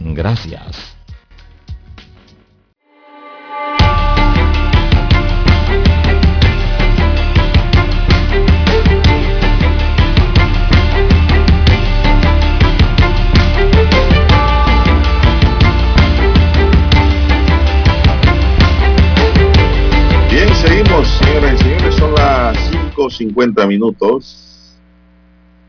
Gracias. 0.00 0.96
Bien, 20.30 20.54
seguimos, 20.54 21.08
señoras 21.18 21.54
y 21.54 21.58
señores, 21.58 21.94
son 21.96 22.14
las 22.14 22.56
5.50 22.72 23.66
minutos. 23.66 24.44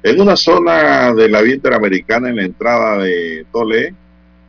En 0.01 0.21
una 0.21 0.35
zona 0.35 1.13
de 1.13 1.27
la 1.27 1.41
vía 1.41 1.55
interamericana 1.55 2.29
en 2.29 2.35
la 2.37 2.43
entrada 2.43 2.99
de 2.99 3.45
Tole, 3.51 3.93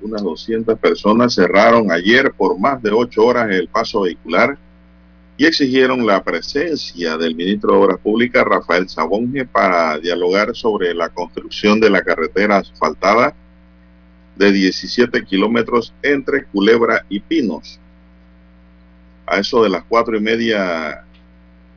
unas 0.03 0.23
200 0.23 0.79
personas 0.79 1.35
cerraron 1.35 1.91
ayer 1.91 2.33
por 2.33 2.59
más 2.59 2.83
de 2.83 2.91
ocho 2.91 3.27
horas 3.27 3.51
el 3.51 3.69
paso 3.69 4.03
vehicular 4.03 4.59
y 5.37 5.47
exigieron 5.47 6.07
la 6.07 6.23
presencia 6.23 7.17
del 7.17 7.35
ministro 7.35 7.73
de 7.73 7.79
Obras 7.79 7.99
Públicas, 7.99 8.45
Rafael 8.45 8.89
Sabonge, 8.91 9.47
para 9.47 9.99
dialogar 9.99 10.55
sobre 10.55 10.93
la 10.93 11.09
construcción 11.09 11.81
de 11.81 11.89
la 11.89 12.03
carretera 12.03 12.59
asfaltada 12.59 13.35
de 14.37 14.53
17 14.53 15.25
kilómetros 15.25 15.95
entre 16.03 16.45
Culebra 16.45 17.07
y 17.09 17.21
Pinos. 17.21 17.81
A 19.27 19.39
eso 19.39 19.63
de 19.63 19.71
las 19.71 19.83
cuatro 19.85 20.15
y 20.17 20.21
media 20.21 21.05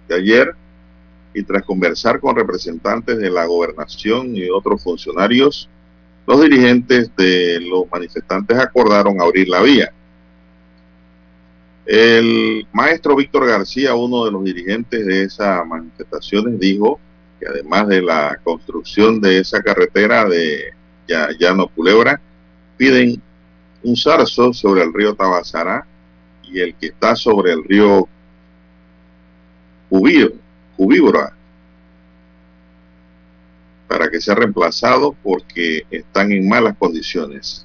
de 0.10 0.16
ayer, 0.16 0.56
y 1.34 1.44
tras 1.44 1.64
conversar 1.64 2.20
con 2.20 2.36
representantes 2.36 3.18
de 3.18 3.30
la 3.30 3.46
gobernación 3.46 4.36
y 4.36 4.50
otros 4.50 4.84
funcionarios, 4.84 5.70
los 6.26 6.42
dirigentes 6.42 7.12
de 7.16 7.60
los 7.62 7.90
manifestantes 7.92 8.58
acordaron 8.58 9.20
abrir 9.22 9.50
la 9.50 9.62
vía. 9.62 9.92
El 11.86 12.66
maestro 12.72 13.16
Víctor 13.16 13.46
García, 13.46 13.94
uno 13.94 14.26
de 14.26 14.32
los 14.32 14.44
dirigentes 14.44 15.06
de 15.06 15.24
esas 15.24 15.66
manifestaciones, 15.68 16.60
dijo 16.60 17.00
que 17.40 17.48
además 17.48 17.90
de 17.90 18.02
la 18.02 18.40
construcción 18.44 19.20
de 19.20 19.40
esa 19.40 19.62
carretera 19.62 20.26
de 20.26 20.72
Llano 21.40 21.68
Culebra, 21.68 22.22
piden 22.78 23.22
un 23.84 23.98
zarzo 23.98 24.54
sobre 24.54 24.84
el 24.84 24.94
río 24.94 25.14
Tabasará 25.14 25.86
y 26.44 26.62
el 26.62 26.74
que 26.76 26.88
está 26.88 27.16
sobre 27.18 27.52
el 27.52 27.64
río 27.66 28.08
Cubíbora 29.90 31.34
para 33.94 34.10
que 34.10 34.20
sea 34.20 34.34
reemplazado 34.34 35.16
porque 35.22 35.84
están 35.92 36.32
en 36.32 36.50
malas 36.50 36.76
condiciones. 36.80 37.64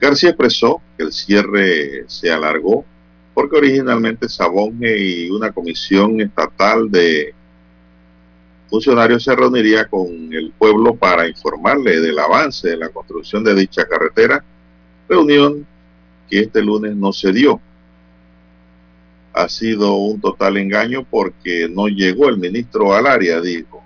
García 0.00 0.30
expresó 0.30 0.80
que 0.96 1.02
el 1.02 1.12
cierre 1.12 2.04
se 2.06 2.30
alargó 2.30 2.84
porque 3.34 3.56
originalmente 3.56 4.28
Sabonge 4.28 4.96
y 4.96 5.30
una 5.30 5.50
comisión 5.50 6.20
estatal 6.20 6.88
de 6.92 7.34
funcionarios 8.68 9.24
se 9.24 9.34
reuniría 9.34 9.88
con 9.88 10.32
el 10.32 10.52
pueblo 10.56 10.94
para 10.94 11.26
informarle 11.26 12.00
del 12.00 12.20
avance 12.20 12.68
de 12.68 12.76
la 12.76 12.90
construcción 12.90 13.42
de 13.42 13.56
dicha 13.56 13.84
carretera, 13.88 14.44
reunión 15.08 15.66
que 16.28 16.38
este 16.38 16.62
lunes 16.62 16.94
no 16.94 17.12
se 17.12 17.32
dio. 17.32 17.60
Ha 19.32 19.48
sido 19.48 19.96
un 19.96 20.20
total 20.20 20.56
engaño 20.56 21.04
porque 21.04 21.68
no 21.68 21.88
llegó 21.88 22.28
el 22.28 22.38
ministro 22.38 22.94
al 22.94 23.08
área, 23.08 23.40
dijo. 23.40 23.79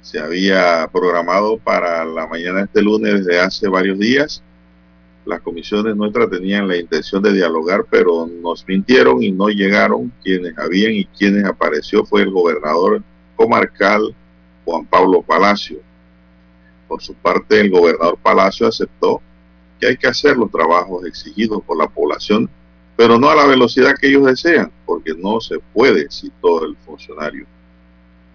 Se 0.00 0.18
había 0.18 0.88
programado 0.92 1.58
para 1.58 2.04
la 2.04 2.26
mañana 2.26 2.58
de 2.58 2.64
este 2.64 2.82
lunes 2.82 3.24
desde 3.24 3.40
hace 3.40 3.68
varios 3.68 3.98
días. 3.98 4.42
Las 5.24 5.40
comisiones 5.42 5.94
nuestras 5.94 6.30
tenían 6.30 6.68
la 6.68 6.76
intención 6.76 7.22
de 7.22 7.32
dialogar, 7.32 7.84
pero 7.90 8.26
nos 8.26 8.66
mintieron 8.66 9.22
y 9.22 9.30
no 9.30 9.48
llegaron 9.48 10.10
quienes 10.22 10.56
habían 10.56 10.92
y 10.92 11.04
quienes 11.04 11.44
apareció 11.44 12.04
fue 12.04 12.22
el 12.22 12.30
gobernador 12.30 13.02
comarcal 13.36 14.14
Juan 14.64 14.86
Pablo 14.86 15.22
Palacio. 15.22 15.80
Por 16.86 17.02
su 17.02 17.14
parte, 17.14 17.60
el 17.60 17.70
gobernador 17.70 18.18
Palacio 18.22 18.66
aceptó 18.66 19.20
que 19.78 19.88
hay 19.88 19.96
que 19.96 20.08
hacer 20.08 20.36
los 20.36 20.50
trabajos 20.50 21.04
exigidos 21.04 21.62
por 21.64 21.76
la 21.76 21.88
población, 21.88 22.48
pero 22.96 23.18
no 23.18 23.30
a 23.30 23.36
la 23.36 23.46
velocidad 23.46 23.94
que 24.00 24.08
ellos 24.08 24.24
desean, 24.24 24.72
porque 24.86 25.12
no 25.14 25.40
se 25.40 25.58
puede 25.72 26.08
todo 26.40 26.64
el 26.64 26.76
funcionario. 26.78 27.46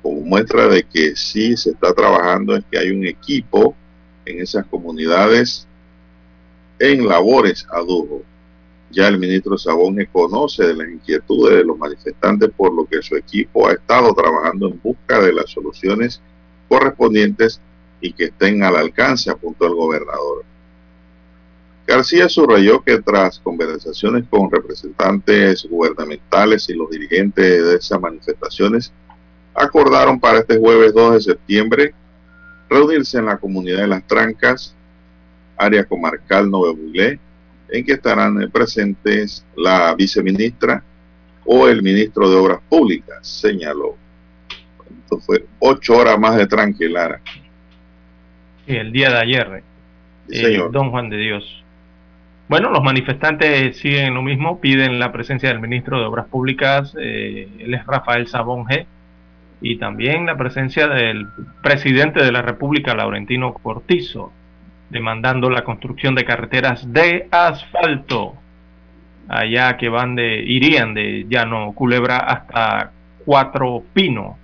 Como 0.03 0.21
muestra 0.21 0.67
de 0.67 0.83
que 0.83 1.15
sí 1.15 1.57
se 1.57 1.71
está 1.71 1.91
trabajando 1.93 2.55
es 2.55 2.63
que 2.69 2.77
hay 2.77 2.91
un 2.91 3.07
equipo 3.07 3.75
en 4.25 4.41
esas 4.41 4.65
comunidades 4.67 5.67
en 6.77 7.07
labores 7.07 7.65
a 7.71 7.81
ya 8.93 9.07
el 9.07 9.17
ministro 9.17 9.57
Sabonge 9.57 10.07
conoce 10.07 10.67
de 10.67 10.75
las 10.75 10.87
inquietudes 10.87 11.57
de 11.57 11.63
los 11.63 11.77
manifestantes, 11.77 12.51
por 12.55 12.71
lo 12.71 12.85
que 12.85 13.01
su 13.01 13.15
equipo 13.15 13.67
ha 13.67 13.73
estado 13.73 14.13
trabajando 14.13 14.67
en 14.67 14.79
busca 14.83 15.19
de 15.19 15.33
las 15.33 15.49
soluciones 15.49 16.21
correspondientes 16.69 17.59
y 18.01 18.13
que 18.13 18.25
estén 18.25 18.61
al 18.61 18.75
alcance, 18.75 19.31
apuntó 19.31 19.65
el 19.65 19.73
gobernador. 19.73 20.45
García 21.87 22.29
subrayó 22.29 22.83
que 22.83 23.01
tras 23.01 23.39
conversaciones 23.39 24.25
con 24.29 24.51
representantes 24.51 25.67
gubernamentales 25.67 26.69
y 26.69 26.73
los 26.73 26.91
dirigentes 26.91 27.65
de 27.65 27.75
esas 27.75 27.99
manifestaciones, 27.99 28.93
acordaron 29.55 30.19
para 30.19 30.39
este 30.39 30.57
jueves 30.57 30.93
2 30.93 31.13
de 31.13 31.21
septiembre 31.21 31.93
reunirse 32.69 33.19
en 33.19 33.25
la 33.25 33.37
comunidad 33.37 33.81
de 33.81 33.87
Las 33.87 34.07
Trancas, 34.07 34.75
área 35.57 35.83
comarcal 35.85 36.49
Nuevo 36.49 36.75
Bulé, 36.75 37.19
en 37.69 37.85
que 37.85 37.93
estarán 37.93 38.49
presentes 38.51 39.45
la 39.55 39.93
viceministra 39.95 40.83
o 41.45 41.67
el 41.67 41.81
ministro 41.81 42.29
de 42.29 42.35
Obras 42.35 42.59
Públicas, 42.67 43.27
señaló. 43.27 43.95
Esto 45.03 45.19
fue 45.19 45.45
ocho 45.59 45.97
horas 45.97 46.17
más 46.17 46.37
de 46.37 46.47
tranquilara. 46.47 47.21
el 48.65 48.91
día 48.91 49.09
de 49.09 49.17
ayer, 49.17 49.63
eh, 50.29 50.61
don 50.71 50.91
Juan 50.91 51.09
de 51.09 51.17
Dios. 51.17 51.63
Bueno, 52.47 52.69
los 52.69 52.83
manifestantes 52.83 53.77
siguen 53.77 54.13
lo 54.13 54.21
mismo, 54.21 54.59
piden 54.59 54.99
la 54.99 55.11
presencia 55.11 55.49
del 55.49 55.59
ministro 55.59 55.99
de 55.99 56.05
Obras 56.05 56.27
Públicas, 56.27 56.95
eh, 56.99 57.47
él 57.59 57.73
es 57.73 57.85
Rafael 57.85 58.27
Sabonge, 58.27 58.85
y 59.63 59.77
también 59.77 60.25
la 60.25 60.35
presencia 60.35 60.87
del 60.87 61.25
presidente 61.63 62.21
de 62.21 62.31
la 62.31 62.41
República, 62.41 62.93
Laurentino 62.93 63.53
Cortizo 63.53 64.31
demandando 64.89 65.49
la 65.49 65.63
construcción 65.63 66.13
de 66.13 66.25
carreteras 66.25 66.93
de 66.93 67.27
asfalto 67.31 68.35
allá 69.27 69.75
que 69.77 69.89
van 69.89 70.15
de 70.15 70.43
irían 70.43 70.93
de 70.93 71.25
Llano 71.27 71.71
Culebra 71.73 72.17
hasta 72.17 72.91
Cuatro 73.25 73.83
Pino, 73.93 74.37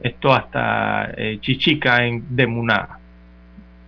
esto 0.00 0.32
hasta 0.32 1.10
eh, 1.16 1.38
Chichica 1.40 2.04
en 2.04 2.24
Demuná. 2.34 2.98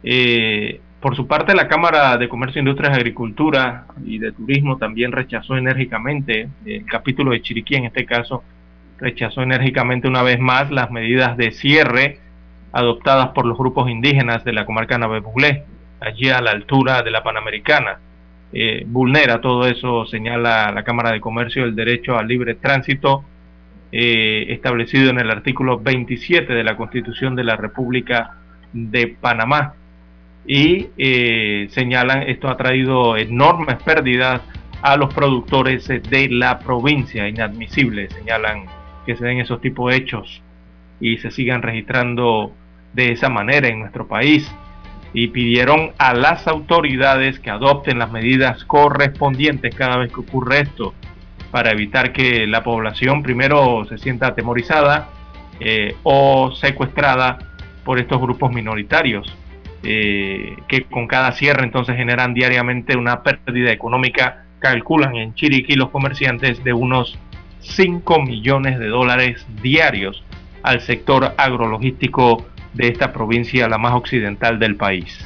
Eh, 0.02 0.80
por 1.00 1.16
su 1.16 1.26
parte, 1.26 1.54
la 1.54 1.68
Cámara 1.68 2.16
de 2.18 2.28
Comercio, 2.28 2.60
Industrias, 2.60 2.94
Agricultura 2.94 3.86
y 4.04 4.18
de 4.18 4.32
Turismo 4.32 4.76
también 4.76 5.10
rechazó 5.10 5.56
enérgicamente, 5.56 6.48
el 6.66 6.84
capítulo 6.84 7.32
de 7.32 7.40
Chiriquí 7.40 7.76
en 7.76 7.86
este 7.86 8.04
caso, 8.04 8.44
rechazó 8.98 9.42
enérgicamente 9.42 10.08
una 10.08 10.22
vez 10.22 10.38
más 10.38 10.70
las 10.70 10.90
medidas 10.90 11.36
de 11.36 11.52
cierre 11.52 12.18
adoptadas 12.72 13.28
por 13.28 13.46
los 13.46 13.56
grupos 13.56 13.90
indígenas 13.90 14.44
de 14.44 14.52
la 14.52 14.66
comarca 14.66 14.98
Navebulé 14.98 15.64
allí 16.00 16.28
a 16.28 16.40
la 16.40 16.50
altura 16.50 17.02
de 17.02 17.10
la 17.10 17.22
Panamericana. 17.22 17.98
Eh, 18.52 18.84
vulnera 18.86 19.40
todo 19.40 19.66
eso, 19.66 20.06
señala 20.06 20.70
la 20.72 20.82
Cámara 20.82 21.12
de 21.12 21.20
Comercio, 21.20 21.64
el 21.64 21.74
derecho 21.74 22.16
al 22.16 22.28
libre 22.28 22.54
tránsito 22.54 23.24
eh, 23.92 24.46
establecido 24.50 25.10
en 25.10 25.18
el 25.20 25.30
artículo 25.30 25.78
27 25.78 26.52
de 26.52 26.64
la 26.64 26.76
Constitución 26.76 27.34
de 27.34 27.44
la 27.44 27.56
República 27.56 28.36
de 28.72 29.16
Panamá. 29.20 29.74
Y 30.46 30.88
eh, 30.96 31.66
señalan, 31.70 32.22
esto 32.22 32.48
ha 32.48 32.56
traído 32.56 33.16
enormes 33.16 33.76
pérdidas 33.82 34.42
a 34.82 34.96
los 34.96 35.12
productores 35.12 35.88
de 35.88 36.28
la 36.30 36.58
provincia, 36.58 37.28
inadmisible, 37.28 38.08
señalan 38.10 38.66
que 39.06 39.16
se 39.16 39.24
den 39.24 39.38
esos 39.38 39.60
tipos 39.60 39.90
de 39.90 39.98
hechos 39.98 40.42
y 41.00 41.18
se 41.18 41.30
sigan 41.30 41.62
registrando 41.62 42.52
de 42.92 43.12
esa 43.12 43.28
manera 43.28 43.68
en 43.68 43.80
nuestro 43.80 44.06
país. 44.06 44.50
Y 45.12 45.28
pidieron 45.28 45.92
a 45.96 46.12
las 46.12 46.46
autoridades 46.46 47.38
que 47.38 47.48
adopten 47.48 47.98
las 47.98 48.10
medidas 48.10 48.64
correspondientes 48.64 49.74
cada 49.74 49.96
vez 49.96 50.12
que 50.12 50.20
ocurre 50.20 50.60
esto 50.60 50.92
para 51.50 51.70
evitar 51.70 52.12
que 52.12 52.46
la 52.46 52.62
población 52.62 53.22
primero 53.22 53.84
se 53.88 53.96
sienta 53.96 54.26
atemorizada 54.28 55.08
eh, 55.60 55.96
o 56.02 56.52
secuestrada 56.52 57.38
por 57.84 57.98
estos 57.98 58.20
grupos 58.20 58.52
minoritarios 58.52 59.34
eh, 59.82 60.56
que 60.68 60.82
con 60.82 61.06
cada 61.06 61.32
cierre 61.32 61.64
entonces 61.64 61.96
generan 61.96 62.34
diariamente 62.34 62.96
una 62.96 63.22
pérdida 63.22 63.70
económica 63.70 64.44
calculan 64.58 65.14
en 65.16 65.34
Chiriquí 65.34 65.76
los 65.76 65.90
comerciantes 65.90 66.62
de 66.64 66.72
unos 66.72 67.18
5 67.68 68.22
millones 68.22 68.78
de 68.78 68.88
dólares 68.88 69.44
diarios 69.62 70.22
al 70.62 70.80
sector 70.80 71.34
agrologístico 71.36 72.44
de 72.74 72.88
esta 72.88 73.12
provincia, 73.12 73.68
la 73.68 73.78
más 73.78 73.94
occidental 73.94 74.58
del 74.58 74.76
país. 74.76 75.18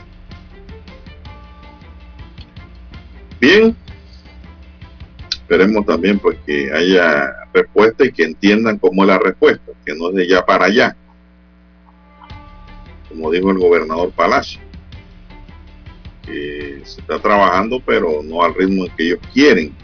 Bien, 3.40 3.74
esperemos 5.30 5.86
también 5.86 6.18
pues 6.18 6.38
que 6.46 6.70
haya 6.72 7.32
respuesta 7.52 8.04
y 8.04 8.12
que 8.12 8.24
entiendan 8.24 8.78
cómo 8.78 9.02
es 9.02 9.08
la 9.08 9.18
respuesta, 9.18 9.72
que 9.84 9.94
no 9.94 10.10
es 10.10 10.14
de 10.16 10.28
ya 10.28 10.44
para 10.44 10.66
allá, 10.66 10.96
como 13.08 13.30
dijo 13.30 13.50
el 13.50 13.58
gobernador 13.58 14.12
Palacio, 14.12 14.60
que 16.22 16.82
se 16.84 17.00
está 17.00 17.18
trabajando 17.18 17.80
pero 17.84 18.22
no 18.22 18.44
al 18.44 18.54
ritmo 18.54 18.84
que 18.96 19.06
ellos 19.06 19.18
quieren. 19.32 19.74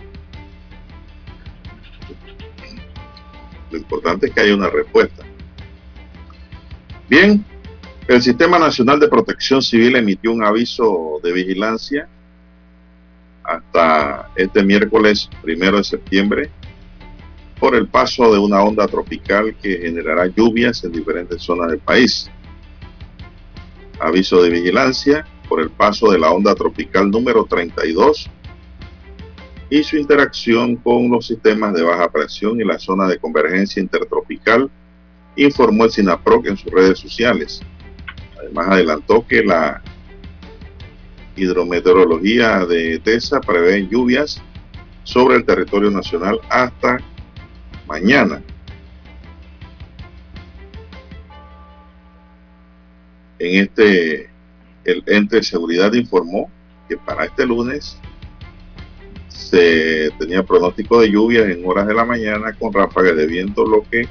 Lo 3.71 3.79
importante 3.79 4.27
es 4.27 4.33
que 4.33 4.41
haya 4.41 4.55
una 4.55 4.71
respuesta. 4.71 5.25
Bien, 7.09 7.45
el 8.09 8.23
Sistema 8.23 8.59
Nacional 8.59 9.01
de 9.01 9.09
Protección 9.09 9.63
Civil 9.63 9.97
emitió 9.97 10.33
un 10.33 10.45
aviso 10.45 11.21
de 11.23 11.33
vigilancia 11.33 12.09
hasta 13.43 14.31
este 14.37 14.63
miércoles 14.63 15.29
primero 15.43 15.79
de 15.79 15.85
septiembre 15.85 16.51
por 17.59 17.75
el 17.75 17.89
paso 17.89 18.33
de 18.33 18.39
una 18.39 18.63
onda 18.63 18.87
tropical 18.87 19.57
que 19.61 19.79
generará 19.79 20.27
lluvias 20.27 20.85
en 20.85 20.93
diferentes 20.93 21.43
zonas 21.43 21.71
del 21.71 21.79
país. 21.79 22.31
Aviso 23.99 24.43
de 24.43 24.51
vigilancia 24.51 25.27
por 25.49 25.61
el 25.61 25.71
paso 25.71 26.11
de 26.11 26.19
la 26.19 26.31
onda 26.31 26.55
tropical 26.55 27.11
número 27.11 27.45
32 27.45 28.31
y 29.69 29.83
su 29.83 29.97
interacción 29.97 30.77
con 30.77 31.11
los 31.11 31.27
sistemas 31.27 31.75
de 31.75 31.83
baja 31.83 32.11
presión 32.11 32.61
y 32.61 32.65
la 32.65 32.79
zona 32.79 33.07
de 33.09 33.19
convergencia 33.19 33.83
intertropical, 33.83 34.71
informó 35.35 35.85
el 35.85 35.91
SINAPROC 35.91 36.47
en 36.47 36.57
sus 36.57 36.73
redes 36.73 36.99
sociales. 36.99 37.61
Además 38.39 38.69
adelantó 38.69 39.27
que 39.27 39.43
la 39.43 39.83
hidrometeorología 41.35 42.65
de 42.65 42.99
TESA 43.01 43.41
prevé 43.41 43.87
lluvias 43.89 44.41
sobre 45.05 45.37
el 45.37 45.45
territorio 45.45 45.91
nacional 45.91 46.41
hasta 46.49 46.99
mañana. 47.87 48.43
En 53.39 53.63
este 53.63 54.31
el 54.85 55.03
ente 55.07 55.37
de 55.37 55.43
seguridad 55.43 55.93
informó 55.93 56.51
que 56.89 56.97
para 56.97 57.25
este 57.25 57.45
lunes 57.45 57.99
se 59.51 60.11
tenía 60.19 60.43
pronóstico 60.43 61.01
de 61.01 61.11
lluvias 61.11 61.49
en 61.49 61.65
horas 61.65 61.87
de 61.87 61.95
la 61.95 62.05
mañana 62.05 62.53
con 62.55 62.73
ráfagas 62.73 63.17
de 63.17 63.27
viento, 63.27 63.65
lo 63.65 63.83
que 63.89 64.09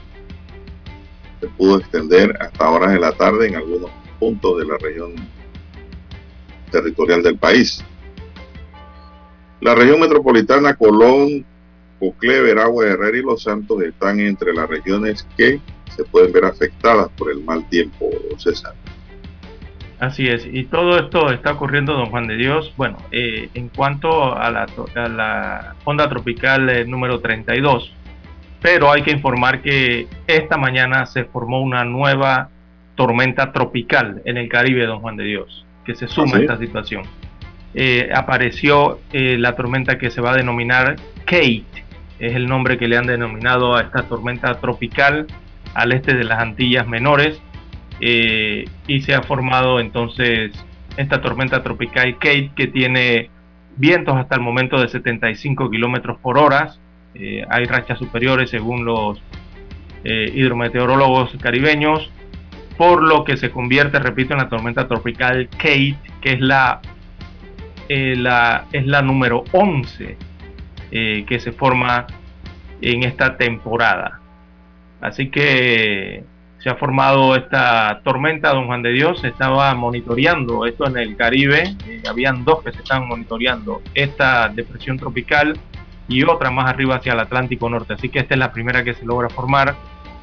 se 1.41 1.47
pudo 1.57 1.79
extender 1.79 2.35
hasta 2.39 2.69
horas 2.69 2.93
de 2.93 2.99
la 2.99 3.11
tarde 3.11 3.47
en 3.47 3.55
algunos 3.55 3.91
puntos 4.17 4.59
de 4.59 4.65
la 4.65 4.77
región 4.77 5.13
territorial 6.71 7.21
del 7.21 7.37
país. 7.37 7.83
La 9.59 9.75
región 9.75 9.99
metropolitana 9.99 10.75
Colón, 10.75 11.45
Coclé, 11.99 12.41
Veragua, 12.41 12.87
Herrera 12.87 13.17
y 13.17 13.21
Los 13.21 13.43
Santos 13.43 13.81
están 13.83 14.19
entre 14.21 14.53
las 14.53 14.69
regiones 14.69 15.27
que 15.35 15.59
se 15.95 16.03
pueden 16.05 16.31
ver 16.31 16.45
afectadas 16.45 17.09
por 17.17 17.29
el 17.31 17.43
mal 17.43 17.67
tiempo, 17.69 18.09
César. 18.37 18.73
Así 19.99 20.27
es, 20.27 20.45
y 20.51 20.65
todo 20.65 20.97
esto 20.99 21.31
está 21.31 21.53
ocurriendo, 21.53 21.93
don 21.93 22.07
Juan 22.07 22.27
de 22.27 22.35
Dios. 22.35 22.73
Bueno, 22.75 22.97
eh, 23.11 23.49
en 23.53 23.69
cuanto 23.69 24.35
a 24.35 24.51
la, 24.51 24.67
a 24.95 25.07
la 25.07 25.75
onda 25.85 26.09
tropical 26.09 26.69
eh, 26.69 26.85
número 26.85 27.21
32, 27.21 27.93
pero 28.61 28.91
hay 28.91 29.03
que 29.03 29.11
informar 29.11 29.61
que 29.61 30.07
esta 30.27 30.57
mañana 30.57 31.05
se 31.05 31.23
formó 31.23 31.61
una 31.61 31.85
nueva 31.85 32.49
tormenta 32.95 33.53
tropical 33.53 34.21
en 34.25 34.37
el 34.37 34.49
Caribe, 34.49 34.85
don 34.85 34.99
Juan 34.99 35.15
de 35.15 35.23
Dios, 35.23 35.65
que 35.85 35.95
se 35.95 36.07
suma 36.07 36.35
a 36.35 36.39
¿Ah, 36.39 36.41
esta 36.41 36.57
situación. 36.57 37.03
Eh, 37.73 38.09
apareció 38.13 38.99
la 39.11 39.55
tormenta 39.55 39.97
que 39.97 40.09
se 40.09 40.21
va 40.21 40.31
a 40.31 40.35
denominar 40.35 40.95
Kate, 41.25 41.65
es 42.19 42.35
el 42.35 42.47
nombre 42.47 42.77
que 42.77 42.87
le 42.87 42.97
han 42.97 43.07
denominado 43.07 43.75
a 43.75 43.81
esta 43.81 44.03
tormenta 44.03 44.59
tropical 44.59 45.27
al 45.73 45.91
este 45.91 46.15
de 46.15 46.23
las 46.23 46.39
Antillas 46.39 46.87
Menores 46.87 47.41
eh, 47.99 48.65
y 48.87 49.01
se 49.01 49.13
ha 49.13 49.23
formado 49.23 49.79
entonces 49.79 50.51
esta 50.97 51.21
tormenta 51.21 51.63
tropical 51.63 52.17
Kate 52.17 52.51
que 52.55 52.67
tiene 52.67 53.29
vientos 53.77 54.15
hasta 54.15 54.35
el 54.35 54.41
momento 54.41 54.79
de 54.79 54.87
75 54.87 55.69
kilómetros 55.69 56.17
por 56.19 56.37
hora. 56.37 56.73
Eh, 57.13 57.45
hay 57.49 57.65
rachas 57.65 57.99
superiores 57.99 58.49
según 58.49 58.85
los 58.85 59.21
eh, 60.03 60.31
hidrometeorólogos 60.33 61.35
caribeños, 61.41 62.11
por 62.77 63.03
lo 63.03 63.23
que 63.23 63.37
se 63.37 63.51
convierte, 63.51 63.99
repito, 63.99 64.33
en 64.33 64.39
la 64.39 64.49
tormenta 64.49 64.87
tropical 64.87 65.49
Kate, 65.49 65.97
que 66.21 66.33
es 66.33 66.41
la, 66.41 66.81
la 67.87 68.65
es 68.71 68.85
la 68.85 69.01
número 69.01 69.43
11 69.51 70.17
que 70.91 71.39
se 71.41 71.51
forma 71.51 72.07
en 72.81 73.03
esta 73.03 73.35
temporada. 73.35 74.21
Así 75.01 75.29
que 75.29 76.23
se 76.65 76.71
ha 76.71 76.75
formado 76.77 77.35
esta 77.35 78.01
tormenta, 78.03 78.51
don 78.51 78.65
Juan 78.65 78.81
de 78.81 78.91
Dios, 78.91 79.21
se 79.21 79.27
estaba 79.27 79.75
monitoreando 79.75 80.65
esto 80.65 80.87
en 80.87 80.97
el 80.97 81.15
Caribe, 81.15 81.75
eh, 81.87 82.01
habían 82.09 82.43
dos 82.43 82.63
que 82.63 82.71
se 82.71 82.79
estaban 82.79 83.07
monitoreando, 83.07 83.83
esta 83.93 84.49
depresión 84.49 84.97
tropical 84.97 85.59
y 86.07 86.23
otra 86.23 86.49
más 86.49 86.67
arriba 86.67 86.95
hacia 86.95 87.13
el 87.13 87.19
Atlántico 87.19 87.69
Norte, 87.69 87.93
así 87.93 88.09
que 88.09 88.17
esta 88.17 88.33
es 88.33 88.39
la 88.39 88.51
primera 88.51 88.83
que 88.83 88.95
se 88.95 89.05
logra 89.05 89.29
formar, 89.29 89.75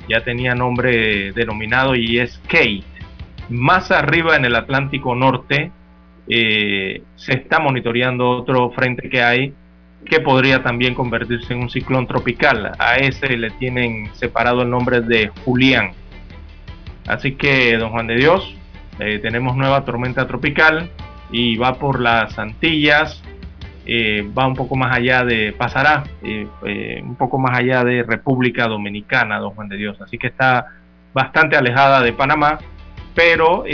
ya 0.09 0.25
tenía 0.25 0.57
nombre 0.57 1.31
denominado 1.31 1.95
y 1.95 2.19
es 2.19 2.43
Kate. 2.49 2.83
Más 3.49 3.93
arriba 3.93 4.35
en 4.35 4.45
el 4.45 4.57
Atlántico 4.57 5.15
Norte 5.15 5.71
eh, 6.27 7.05
se 7.15 7.35
está 7.35 7.61
monitoreando 7.61 8.29
otro 8.29 8.73
frente 8.73 9.09
que 9.09 9.23
hay 9.23 9.55
que 10.05 10.19
podría 10.19 10.61
también 10.61 10.97
convertirse 10.97 11.53
en 11.53 11.61
un 11.61 11.71
ciclón 11.71 12.09
tropical. 12.09 12.73
A 12.81 12.97
ese 12.97 13.37
le 13.37 13.51
tienen 13.51 14.13
separado 14.17 14.63
el 14.63 14.71
nombre 14.71 15.03
de 15.03 15.31
Julián. 15.45 16.02
Así 17.07 17.35
que, 17.35 17.77
don 17.79 17.91
Juan 17.91 18.07
de 18.07 18.17
Dios, 18.17 18.57
eh, 18.99 19.19
tenemos 19.21 19.57
nueva 19.57 19.85
tormenta 19.85 20.27
tropical 20.27 20.91
y 21.31 21.57
va 21.57 21.75
por 21.75 22.01
las 22.01 22.39
Antillas, 22.39 23.23
eh, 23.87 24.25
va 24.37 24.47
un 24.47 24.55
poco 24.55 24.77
más 24.77 24.95
allá 24.95 25.25
de, 25.25 25.53
pasará 25.53 26.05
eh, 26.23 26.47
un 27.03 27.17
poco 27.17 27.39
más 27.39 27.59
allá 27.59 27.83
de 27.85 28.03
República 28.03 28.69
Dominicana, 28.69 29.39
don 29.39 29.55
Juan 29.55 29.69
de 29.69 29.77
Dios. 29.77 30.01
Así 30.01 30.19
que 30.19 30.29
está 30.29 30.67
bastante 31.13 31.57
alejada 31.57 32.01
de 32.03 32.13
Panamá, 32.13 32.59
pero 33.15 33.65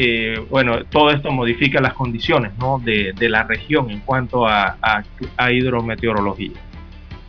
bueno, 0.50 0.84
todo 0.86 1.10
esto 1.10 1.30
modifica 1.30 1.80
las 1.80 1.92
condiciones 1.92 2.52
de, 2.84 3.28
la 3.28 3.44
región 3.44 3.90
en 3.90 4.00
cuanto 4.00 4.48
a, 4.48 4.76
a, 5.36 5.52
hidrometeorología. 5.52 6.58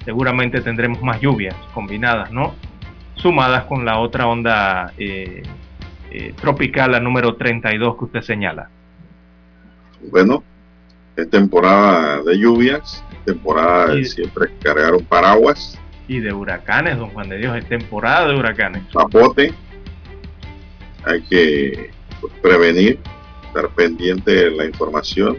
Seguramente 0.06 0.62
tendremos 0.62 1.04
más 1.04 1.22
lluvias 1.22 1.56
combinadas, 1.74 2.32
¿no? 2.32 2.56
Sumadas 3.14 3.66
con 3.66 3.86
la 3.86 4.00
otra 4.00 4.26
onda 4.26 4.92
eh, 6.12 6.34
tropical, 6.40 6.92
la 6.92 7.00
número 7.00 7.36
32 7.36 7.98
que 7.98 8.06
usted 8.06 8.22
señala? 8.22 8.70
Bueno, 10.12 10.44
es 11.16 11.30
temporada 11.30 12.22
de 12.24 12.38
lluvias, 12.38 13.04
temporada 13.26 13.94
de 13.94 14.06
siempre 14.06 14.50
cargar 14.62 14.94
un 14.94 15.06
paraguas. 15.06 15.78
Y 16.08 16.20
de 16.20 16.34
huracanes, 16.34 16.98
don 16.98 17.10
Juan 17.10 17.30
de 17.30 17.38
Dios, 17.38 17.56
es 17.58 17.68
temporada 17.68 18.30
de 18.30 18.40
huracanes. 18.40 18.84
Zapote, 18.92 19.54
hay 21.04 21.22
que 21.24 21.92
pues, 22.20 22.34
prevenir, 22.42 23.00
estar 23.48 23.70
pendiente 23.70 24.32
de 24.32 24.52
la 24.52 24.66
información, 24.66 25.38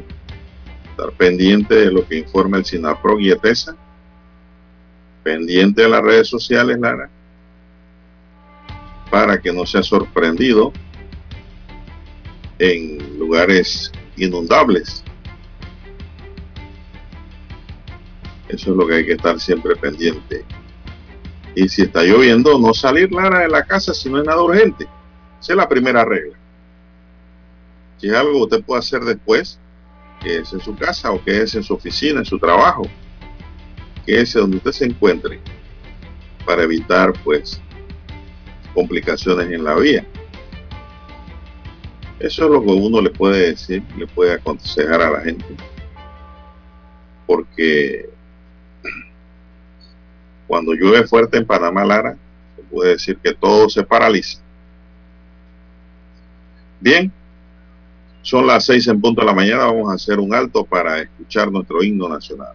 estar 0.90 1.10
pendiente 1.12 1.74
de 1.74 1.92
lo 1.92 2.06
que 2.06 2.18
informa 2.18 2.58
el 2.58 2.64
SINAPRO 2.64 3.18
y 3.18 3.30
ETESA, 3.30 3.74
pendiente 5.22 5.82
de 5.82 5.88
las 5.88 6.02
redes 6.02 6.28
sociales, 6.28 6.78
Lara, 6.78 7.10
para 9.10 9.40
que 9.40 9.52
no 9.52 9.66
sea 9.66 9.82
sorprendido 9.82 10.72
en 12.58 13.18
lugares 13.18 13.90
inundables. 14.16 15.02
Eso 18.48 18.70
es 18.70 18.76
lo 18.76 18.86
que 18.86 18.94
hay 18.94 19.06
que 19.06 19.12
estar 19.12 19.38
siempre 19.40 19.76
pendiente. 19.76 20.44
Y 21.54 21.68
si 21.68 21.82
está 21.82 22.02
lloviendo, 22.02 22.58
no 22.58 22.72
salir 22.74 23.12
Lara 23.12 23.40
de 23.40 23.48
la 23.48 23.64
casa 23.64 23.92
si 23.92 24.08
no 24.08 24.18
es 24.18 24.24
nada 24.24 24.42
urgente. 24.42 24.86
Esa 25.40 25.52
es 25.52 25.56
la 25.56 25.68
primera 25.68 26.04
regla. 26.04 26.36
Si 27.98 28.08
es 28.08 28.14
algo 28.14 28.32
que 28.32 28.56
usted 28.56 28.64
puede 28.64 28.80
hacer 28.80 29.00
después, 29.02 29.58
que 30.20 30.38
es 30.38 30.52
en 30.52 30.60
su 30.60 30.76
casa 30.76 31.10
o 31.10 31.22
que 31.22 31.42
es 31.42 31.54
en 31.54 31.62
su 31.62 31.74
oficina, 31.74 32.20
en 32.20 32.24
su 32.24 32.38
trabajo, 32.38 32.82
que 34.06 34.20
es 34.20 34.32
donde 34.32 34.58
usted 34.58 34.72
se 34.72 34.84
encuentre, 34.86 35.40
para 36.44 36.62
evitar 36.62 37.12
pues 37.24 37.60
complicaciones 38.74 39.50
en 39.50 39.64
la 39.64 39.74
vía. 39.74 40.06
Eso 42.18 42.44
es 42.44 42.50
lo 42.50 42.62
que 42.62 42.70
uno 42.70 43.00
le 43.00 43.10
puede 43.10 43.50
decir, 43.50 43.82
le 43.96 44.06
puede 44.06 44.34
aconsejar 44.34 45.00
a 45.00 45.10
la 45.10 45.20
gente. 45.20 45.44
Porque 47.26 48.10
cuando 50.46 50.74
llueve 50.74 51.06
fuerte 51.06 51.38
en 51.38 51.46
Panamá, 51.46 51.84
Lara, 51.84 52.16
se 52.56 52.62
puede 52.64 52.90
decir 52.90 53.16
que 53.22 53.32
todo 53.32 53.68
se 53.68 53.82
paraliza. 53.82 54.40
Bien, 56.80 57.12
son 58.22 58.46
las 58.46 58.66
seis 58.66 58.86
en 58.88 59.00
punto 59.00 59.20
de 59.20 59.26
la 59.26 59.34
mañana, 59.34 59.64
vamos 59.64 59.90
a 59.90 59.94
hacer 59.94 60.18
un 60.18 60.34
alto 60.34 60.64
para 60.64 61.00
escuchar 61.00 61.50
nuestro 61.50 61.82
himno 61.82 62.08
nacional. 62.08 62.54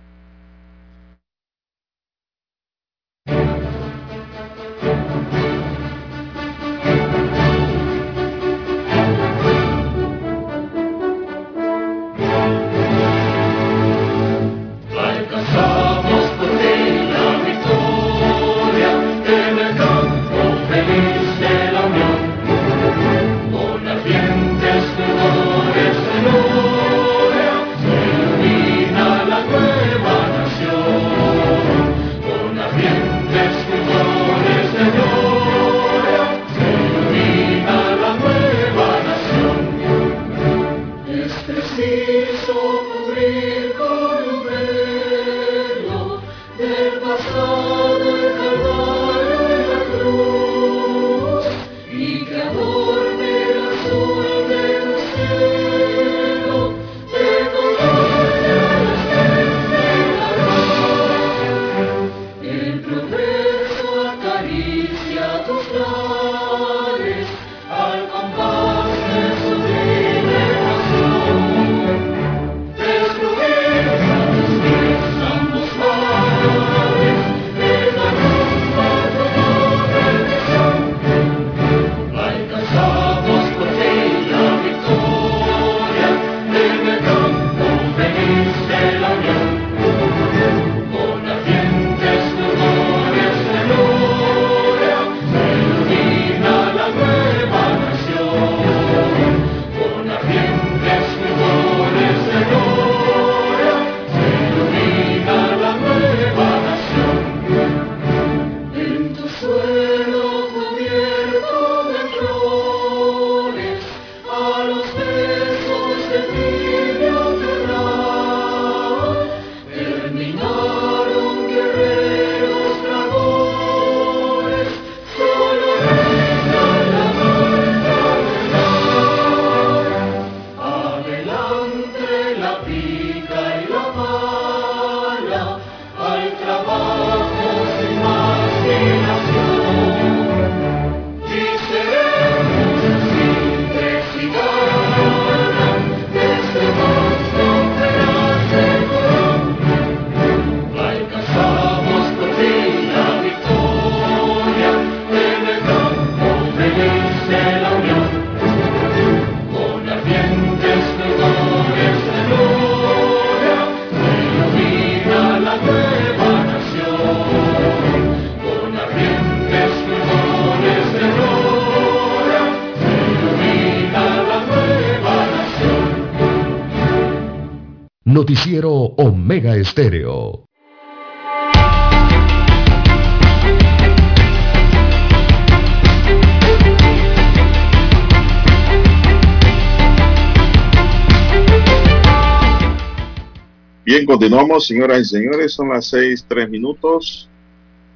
Continuamos, 194.46 194.68
señoras 194.68 195.02
y 195.02 195.06
señores, 195.06 195.54
son 195.54 195.70
las 195.70 195.88
seis, 195.88 196.26
tres 196.28 196.48
minutos. 196.50 197.28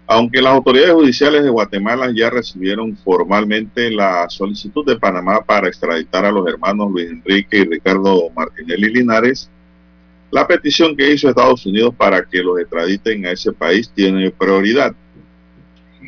Aunque 0.07 0.41
las 0.41 0.53
autoridades 0.53 0.93
judiciales 0.93 1.43
de 1.43 1.49
Guatemala 1.49 2.11
ya 2.11 2.31
recibieron 2.31 2.97
formalmente 2.97 3.91
la 3.91 4.27
solicitud 4.29 4.83
de 4.83 4.97
Panamá 4.97 5.41
para 5.45 5.67
extraditar 5.67 6.25
a 6.25 6.31
los 6.31 6.47
hermanos 6.47 6.91
Luis 6.91 7.11
Enrique 7.11 7.57
y 7.57 7.65
Ricardo 7.65 8.31
Martinelli 8.35 8.91
Linares, 8.91 9.51
la 10.31 10.47
petición 10.47 10.97
que 10.97 11.13
hizo 11.13 11.29
Estados 11.29 11.63
Unidos 11.67 11.93
para 11.95 12.23
que 12.25 12.41
los 12.41 12.59
extraditen 12.59 13.27
a 13.27 13.31
ese 13.31 13.53
país 13.53 13.91
tiene 13.93 14.31
prioridad. 14.31 14.95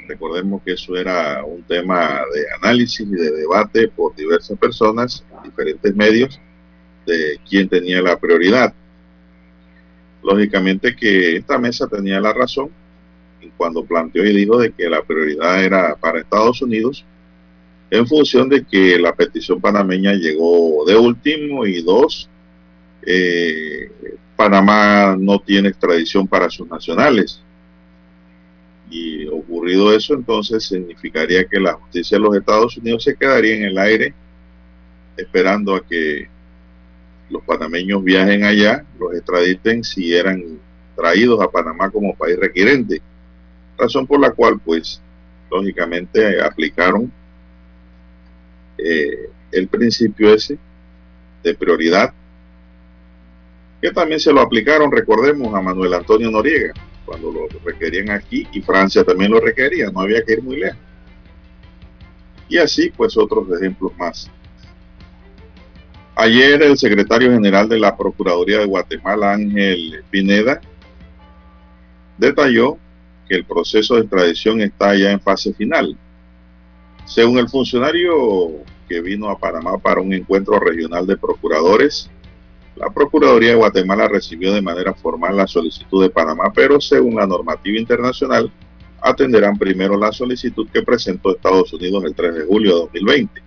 Recordemos 0.07 0.63
que 0.65 0.73
eso 0.73 0.95
era 0.95 1.43
un 1.45 1.61
tema 1.63 2.21
de 2.33 2.45
análisis 2.59 3.01
y 3.01 3.11
de 3.11 3.31
debate 3.31 3.87
por 3.89 4.15
diversas 4.15 4.57
personas, 4.57 5.23
diferentes 5.43 5.95
medios, 5.95 6.39
de 7.05 7.39
quién 7.47 7.69
tenía 7.69 8.01
la 8.01 8.17
prioridad. 8.17 8.73
Lógicamente 10.23 10.95
que 10.95 11.37
esta 11.37 11.57
mesa 11.57 11.87
tenía 11.87 12.19
la 12.19 12.33
razón 12.33 12.69
cuando 13.57 13.83
planteó 13.83 14.25
y 14.25 14.35
dijo 14.35 14.57
de 14.57 14.71
que 14.71 14.89
la 14.89 15.03
prioridad 15.03 15.63
era 15.63 15.95
para 15.95 16.19
Estados 16.19 16.61
Unidos, 16.61 17.05
en 17.89 18.07
función 18.07 18.49
de 18.49 18.63
que 18.63 18.97
la 18.97 19.13
petición 19.13 19.59
panameña 19.59 20.13
llegó 20.13 20.85
de 20.85 20.95
último 20.95 21.65
y 21.65 21.81
dos, 21.81 22.29
eh, 23.05 23.91
Panamá 24.35 25.15
no 25.19 25.39
tiene 25.39 25.69
extradición 25.69 26.27
para 26.27 26.49
sus 26.49 26.67
nacionales. 26.67 27.41
Y 28.89 29.27
ocurrido 29.27 29.93
eso, 29.95 30.13
entonces 30.13 30.63
significaría 30.63 31.45
que 31.45 31.59
la 31.59 31.73
justicia 31.73 32.17
de 32.17 32.23
los 32.23 32.35
Estados 32.35 32.77
Unidos 32.77 33.03
se 33.03 33.15
quedaría 33.15 33.57
en 33.57 33.63
el 33.65 33.77
aire 33.77 34.13
esperando 35.15 35.75
a 35.75 35.85
que 35.85 36.27
los 37.31 37.43
panameños 37.43 38.03
viajen 38.03 38.43
allá, 38.43 38.85
los 38.99 39.13
extraditen 39.15 39.83
si 39.83 40.13
eran 40.13 40.59
traídos 40.95 41.41
a 41.41 41.49
Panamá 41.49 41.89
como 41.89 42.15
país 42.15 42.37
requirente 42.37 43.01
razón 43.81 44.07
por 44.07 44.19
la 44.19 44.31
cual, 44.31 44.59
pues, 44.63 45.01
lógicamente 45.49 46.41
aplicaron 46.41 47.11
eh, 48.77 49.29
el 49.51 49.67
principio 49.67 50.33
ese 50.33 50.57
de 51.43 51.53
prioridad, 51.55 52.13
que 53.81 53.91
también 53.91 54.19
se 54.19 54.31
lo 54.31 54.41
aplicaron, 54.41 54.91
recordemos, 54.91 55.53
a 55.53 55.61
Manuel 55.61 55.95
Antonio 55.95 56.29
Noriega, 56.29 56.73
cuando 57.05 57.31
lo 57.31 57.47
requerían 57.65 58.11
aquí, 58.11 58.47
y 58.53 58.61
Francia 58.61 59.03
también 59.03 59.31
lo 59.31 59.39
requería, 59.39 59.89
no 59.89 60.01
había 60.01 60.23
que 60.23 60.33
ir 60.33 60.43
muy 60.43 60.57
lejos. 60.57 60.79
Y 62.47 62.57
así, 62.57 62.91
pues, 62.95 63.17
otros 63.17 63.47
ejemplos 63.59 63.91
más. 63.97 64.29
Ayer 66.21 66.61
el 66.61 66.77
secretario 66.77 67.31
general 67.31 67.67
de 67.67 67.79
la 67.79 67.97
Procuraduría 67.97 68.59
de 68.59 68.67
Guatemala, 68.67 69.33
Ángel 69.33 70.03
Pineda, 70.11 70.61
detalló 72.15 72.77
el 73.27 73.43
proceso 73.43 73.95
de 73.95 74.01
extradición 74.01 74.61
está 74.61 74.95
ya 74.95 75.09
en 75.09 75.19
fase 75.19 75.51
final. 75.51 75.97
Según 77.05 77.39
el 77.39 77.49
funcionario 77.49 78.51
que 78.87 79.01
vino 79.01 79.31
a 79.31 79.39
Panamá 79.39 79.79
para 79.79 79.99
un 79.99 80.13
encuentro 80.13 80.59
regional 80.59 81.07
de 81.07 81.17
procuradores, 81.17 82.07
la 82.75 82.91
Procuraduría 82.91 83.49
de 83.49 83.55
Guatemala 83.55 84.07
recibió 84.07 84.53
de 84.53 84.61
manera 84.61 84.93
formal 84.93 85.35
la 85.35 85.47
solicitud 85.47 86.03
de 86.03 86.11
Panamá, 86.11 86.53
pero 86.53 86.79
según 86.79 87.15
la 87.15 87.25
normativa 87.25 87.79
internacional, 87.79 88.51
atenderán 89.01 89.57
primero 89.57 89.97
la 89.97 90.11
solicitud 90.11 90.69
que 90.71 90.83
presentó 90.83 91.31
Estados 91.31 91.73
Unidos 91.73 92.03
el 92.03 92.13
3 92.13 92.35
de 92.35 92.45
julio 92.45 92.73
de 92.73 92.79
2020. 92.81 93.41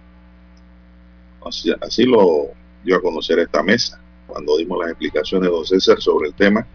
Así, 1.46 1.72
así 1.80 2.04
lo 2.04 2.63
dio 2.84 2.96
a 2.96 3.02
conocer 3.02 3.38
esta 3.38 3.62
mesa 3.62 4.00
cuando 4.26 4.56
dimos 4.56 4.78
las 4.80 4.90
explicaciones 4.90 5.50
don 5.50 5.64
César 5.64 6.00
sobre 6.00 6.28
el 6.28 6.34
tema 6.34 6.66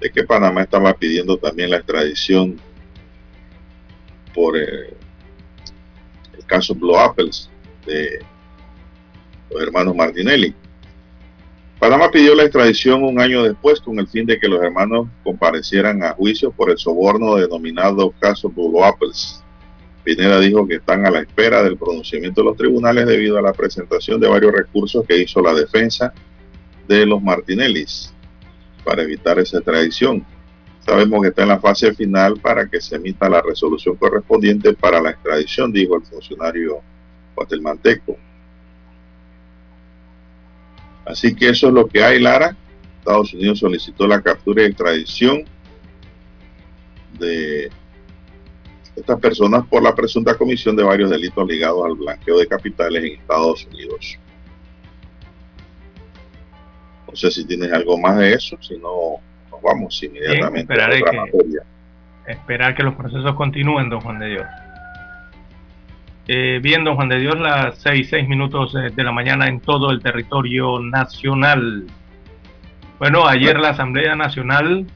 de 0.00 0.10
que 0.10 0.24
Panamá 0.24 0.62
estaba 0.62 0.92
pidiendo 0.94 1.36
también 1.36 1.70
la 1.70 1.78
extradición 1.78 2.60
por 4.34 4.56
eh, 4.56 4.94
el 6.36 6.44
caso 6.46 6.74
Blue 6.74 6.96
Apples 6.96 7.50
de 7.86 8.20
los 9.50 9.62
hermanos 9.62 9.94
Martinelli. 9.94 10.54
Panamá 11.78 12.10
pidió 12.10 12.34
la 12.34 12.42
extradición 12.42 13.04
un 13.04 13.20
año 13.20 13.44
después 13.44 13.80
con 13.80 13.98
el 13.98 14.08
fin 14.08 14.26
de 14.26 14.38
que 14.38 14.48
los 14.48 14.62
hermanos 14.62 15.08
comparecieran 15.22 16.02
a 16.02 16.12
juicio 16.12 16.50
por 16.50 16.70
el 16.70 16.78
soborno 16.78 17.36
denominado 17.36 18.12
caso 18.18 18.48
Blue 18.48 18.84
Apples. 18.84 19.44
Pineda 20.08 20.40
dijo 20.40 20.66
que 20.66 20.76
están 20.76 21.04
a 21.04 21.10
la 21.10 21.20
espera 21.20 21.62
del 21.62 21.76
pronunciamiento 21.76 22.40
de 22.40 22.46
los 22.46 22.56
tribunales 22.56 23.06
debido 23.06 23.36
a 23.36 23.42
la 23.42 23.52
presentación 23.52 24.18
de 24.18 24.26
varios 24.26 24.52
recursos 24.52 25.04
que 25.06 25.18
hizo 25.18 25.42
la 25.42 25.52
defensa 25.52 26.14
de 26.88 27.04
los 27.04 27.22
Martinellis 27.22 28.14
para 28.86 29.02
evitar 29.02 29.38
esa 29.38 29.58
extradición. 29.58 30.24
Sabemos 30.80 31.20
que 31.20 31.28
está 31.28 31.42
en 31.42 31.48
la 31.48 31.60
fase 31.60 31.94
final 31.94 32.40
para 32.40 32.66
que 32.66 32.80
se 32.80 32.96
emita 32.96 33.28
la 33.28 33.42
resolución 33.42 33.96
correspondiente 33.96 34.72
para 34.72 34.98
la 34.98 35.10
extradición, 35.10 35.70
dijo 35.70 35.96
el 35.96 36.06
funcionario 36.06 36.80
guatemalteco. 37.36 38.16
Así 41.04 41.34
que 41.34 41.50
eso 41.50 41.68
es 41.68 41.74
lo 41.74 41.86
que 41.86 42.02
hay, 42.02 42.18
Lara. 42.18 42.56
Estados 43.00 43.34
Unidos 43.34 43.58
solicitó 43.58 44.06
la 44.06 44.22
captura 44.22 44.62
y 44.62 44.66
extradición 44.68 45.44
de 47.18 47.70
estas 49.00 49.20
personas 49.20 49.64
por 49.66 49.82
la 49.82 49.94
presunta 49.94 50.34
comisión 50.36 50.76
de 50.76 50.82
varios 50.82 51.10
delitos 51.10 51.46
ligados 51.46 51.84
al 51.84 51.94
blanqueo 51.94 52.38
de 52.38 52.46
capitales 52.46 53.04
en 53.04 53.20
Estados 53.20 53.66
Unidos. 53.66 54.18
No 57.08 57.16
sé 57.16 57.30
si 57.30 57.46
tienes 57.46 57.72
algo 57.72 57.98
más 57.98 58.16
de 58.18 58.34
eso, 58.34 58.56
si 58.60 58.76
no, 58.76 59.16
nos 59.50 59.62
vamos 59.62 60.02
inmediatamente 60.02 60.72
a 60.80 60.86
otra 60.86 61.12
materia. 61.12 61.62
Esperar 62.26 62.74
que 62.74 62.82
los 62.82 62.94
procesos 62.94 63.34
continúen, 63.34 63.88
don 63.88 64.00
Juan 64.00 64.18
de 64.18 64.28
Dios. 64.28 64.46
Eh, 66.26 66.60
bien, 66.62 66.84
don 66.84 66.96
Juan 66.96 67.08
de 67.08 67.18
Dios, 67.18 67.40
las 67.40 67.78
seis, 67.78 68.08
seis 68.10 68.28
minutos 68.28 68.74
eh, 68.74 68.90
de 68.94 69.02
la 69.02 69.12
mañana 69.12 69.48
en 69.48 69.60
todo 69.60 69.90
el 69.90 70.02
territorio 70.02 70.78
nacional. 70.78 71.86
Bueno, 72.98 73.26
ayer 73.26 73.58
la 73.58 73.70
Asamblea 73.70 74.14
Nacional 74.14 74.86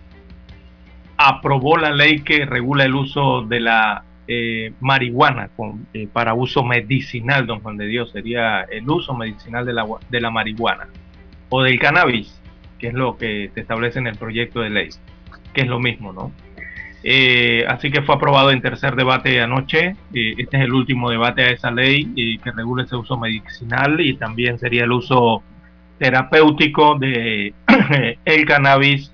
aprobó 1.28 1.76
la 1.76 1.92
ley 1.92 2.20
que 2.20 2.44
regula 2.44 2.84
el 2.84 2.94
uso 2.94 3.42
de 3.42 3.60
la 3.60 4.04
eh, 4.28 4.72
marihuana 4.80 5.50
eh, 5.92 6.08
para 6.12 6.34
uso 6.34 6.62
medicinal, 6.62 7.46
don 7.46 7.60
Juan 7.60 7.76
de 7.76 7.86
Dios, 7.86 8.10
sería 8.12 8.62
el 8.62 8.88
uso 8.88 9.14
medicinal 9.14 9.66
de 9.66 9.72
la, 9.72 9.86
de 10.08 10.20
la 10.20 10.30
marihuana 10.30 10.88
o 11.48 11.62
del 11.62 11.78
cannabis, 11.78 12.40
que 12.78 12.88
es 12.88 12.94
lo 12.94 13.16
que 13.16 13.50
se 13.52 13.60
establece 13.60 13.98
en 13.98 14.06
el 14.06 14.16
proyecto 14.16 14.60
de 14.60 14.70
ley, 14.70 14.88
que 15.52 15.62
es 15.62 15.66
lo 15.66 15.80
mismo, 15.80 16.12
¿no? 16.12 16.32
Eh, 17.04 17.64
así 17.68 17.90
que 17.90 18.02
fue 18.02 18.14
aprobado 18.14 18.52
en 18.52 18.62
tercer 18.62 18.94
debate 18.94 19.40
anoche. 19.40 19.96
Este 20.14 20.56
es 20.56 20.62
el 20.62 20.72
último 20.72 21.10
debate 21.10 21.42
a 21.42 21.50
esa 21.50 21.70
ley 21.72 22.38
que 22.42 22.52
regula 22.52 22.84
ese 22.84 22.94
uso 22.94 23.18
medicinal 23.18 24.00
y 24.00 24.14
también 24.14 24.58
sería 24.58 24.84
el 24.84 24.92
uso 24.92 25.42
terapéutico 25.98 26.96
de 26.96 27.54
el 28.24 28.44
cannabis 28.46 29.12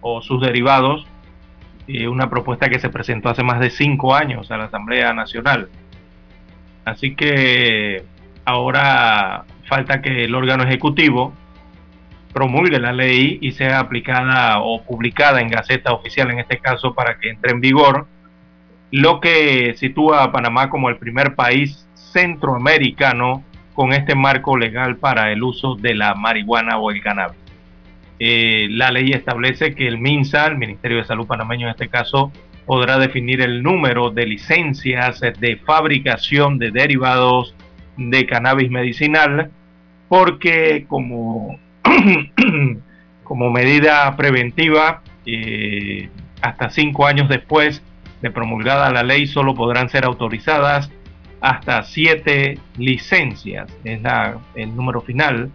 o 0.00 0.22
sus 0.22 0.40
derivados. 0.40 1.06
Una 2.08 2.28
propuesta 2.28 2.68
que 2.68 2.78
se 2.78 2.90
presentó 2.90 3.28
hace 3.28 3.42
más 3.42 3.60
de 3.60 3.70
cinco 3.70 4.14
años 4.14 4.50
a 4.50 4.56
la 4.56 4.64
Asamblea 4.64 5.12
Nacional. 5.12 5.68
Así 6.84 7.14
que 7.14 8.04
ahora 8.44 9.44
falta 9.64 10.02
que 10.02 10.24
el 10.24 10.34
órgano 10.34 10.64
ejecutivo 10.64 11.32
promulgue 12.32 12.78
la 12.78 12.92
ley 12.92 13.38
y 13.40 13.52
sea 13.52 13.80
aplicada 13.80 14.60
o 14.60 14.82
publicada 14.82 15.40
en 15.40 15.48
Gaceta 15.48 15.92
Oficial, 15.92 16.30
en 16.30 16.40
este 16.40 16.58
caso, 16.58 16.94
para 16.94 17.18
que 17.18 17.30
entre 17.30 17.52
en 17.52 17.60
vigor, 17.60 18.06
lo 18.90 19.20
que 19.20 19.74
sitúa 19.76 20.22
a 20.22 20.32
Panamá 20.32 20.68
como 20.68 20.88
el 20.88 20.98
primer 20.98 21.34
país 21.34 21.88
centroamericano 21.94 23.42
con 23.74 23.92
este 23.92 24.14
marco 24.14 24.56
legal 24.56 24.96
para 24.96 25.32
el 25.32 25.42
uso 25.42 25.76
de 25.76 25.94
la 25.94 26.14
marihuana 26.14 26.78
o 26.78 26.90
el 26.90 27.02
cannabis. 27.02 27.45
Eh, 28.18 28.68
la 28.70 28.90
ley 28.90 29.12
establece 29.12 29.74
que 29.74 29.86
el 29.86 29.98
MINSA, 29.98 30.46
el 30.46 30.56
Ministerio 30.56 30.98
de 30.98 31.04
Salud 31.04 31.26
panameño 31.26 31.66
en 31.66 31.72
este 31.72 31.88
caso, 31.88 32.32
podrá 32.64 32.98
definir 32.98 33.42
el 33.42 33.62
número 33.62 34.10
de 34.10 34.26
licencias 34.26 35.20
de 35.20 35.56
fabricación 35.64 36.58
de 36.58 36.70
derivados 36.70 37.54
de 37.96 38.26
cannabis 38.26 38.70
medicinal, 38.70 39.50
porque 40.08 40.86
como 40.88 41.58
medida 43.52 44.16
preventiva, 44.16 45.02
eh, 45.24 46.08
hasta 46.40 46.70
cinco 46.70 47.06
años 47.06 47.28
después 47.28 47.82
de 48.22 48.30
promulgada 48.30 48.90
la 48.90 49.02
ley, 49.02 49.26
solo 49.26 49.54
podrán 49.54 49.88
ser 49.88 50.04
autorizadas 50.04 50.90
hasta 51.40 51.82
siete 51.82 52.58
licencias, 52.78 53.70
es 53.84 54.00
el 54.54 54.74
número 54.74 55.02
final 55.02 55.50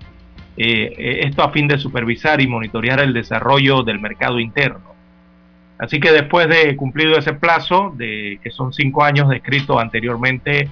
esto 0.57 1.43
a 1.43 1.51
fin 1.51 1.67
de 1.67 1.77
supervisar 1.77 2.41
y 2.41 2.47
monitorear 2.47 2.99
el 2.99 3.13
desarrollo 3.13 3.83
del 3.83 3.99
mercado 3.99 4.39
interno. 4.39 4.91
Así 5.77 5.99
que 5.99 6.11
después 6.11 6.47
de 6.47 6.75
cumplido 6.75 7.17
ese 7.17 7.33
plazo, 7.33 7.93
de 7.95 8.39
que 8.43 8.51
son 8.51 8.71
cinco 8.71 9.03
años 9.03 9.29
descrito 9.29 9.79
anteriormente, 9.79 10.69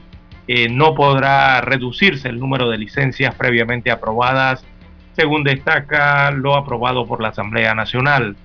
no 0.70 0.94
podrá 0.94 1.62
reducirse 1.62 2.30
el 2.30 2.40
número 2.40 2.70
de 2.70 2.78
licencias 2.78 3.34
previamente 3.36 3.90
aprobadas, 3.90 4.66
según 5.14 5.44
destaca 5.44 6.32
lo 6.32 6.56
aprobado 6.56 7.06
por 7.08 7.22
la 7.22 7.30
Asamblea 7.30 7.74
Nacional. 7.74 8.36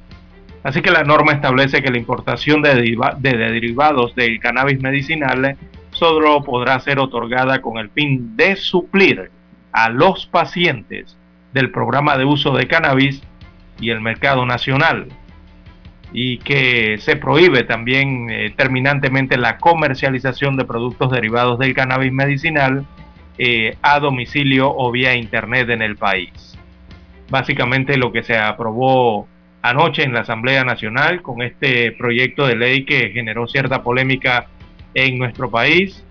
Así 0.62 0.80
que 0.80 0.91
la 0.91 1.05
norma 1.05 1.32
establece 1.32 1.82
que 1.82 1.91
la 1.91 1.99
importación 1.99 2.62
de, 2.62 2.74
de 3.18 3.37
derivados 3.37 4.14
del 4.14 4.41
cannabis 4.41 4.80
medicinal 4.80 5.57
solo 5.91 6.43
podrá 6.43 6.80
ser 6.80 6.99
otorgada 6.99 7.61
con 7.61 7.76
el 7.76 7.91
fin 7.91 8.37
de 8.37 8.57
suplir 8.57 9.30
a 9.72 9.91
los 9.91 10.26
pacientes 10.26 11.16
del 11.55 11.71
programa 11.71 12.19
de 12.19 12.27
uso 12.27 12.53
de 12.53 12.67
cannabis 12.67 13.23
y 13.81 13.91
el 13.91 14.01
mercado 14.01 14.45
nacional 14.45 15.09
y 16.13 16.39
que 16.39 16.99
se 16.99 17.17
prohíbe 17.17 17.63
también 17.63 18.29
eh, 18.31 18.53
terminantemente 18.57 19.37
la 19.37 19.59
comercialización 19.59 20.57
de 20.57 20.65
productos 20.65 21.11
derivados 21.11 21.59
del 21.59 21.75
cannabis 21.75 22.13
medicinal 22.13 22.85
eh, 23.39 23.77
a 23.83 23.99
domicilio 23.99 24.73
o 24.77 24.91
vía 24.93 25.15
internet 25.15 25.71
en 25.71 25.83
el 25.83 25.97
país. 25.97 26.59
Básicamente 27.31 27.97
lo 27.97 28.13
que 28.13 28.23
se 28.23 28.37
aprobó 28.37 29.27
anoche 29.63 30.03
en 30.03 30.13
la 30.13 30.21
Asamblea 30.21 30.63
Nacional 30.65 31.23
con 31.23 31.43
este 31.43 31.93
proyecto 31.93 32.47
de 32.47 32.57
ley 32.57 32.85
que 32.85 33.11
generó 33.11 33.49
cierta 33.49 33.83
polémica 33.83 34.47
en 34.93 35.19
nuestro 35.19 35.51
país, 35.51 36.05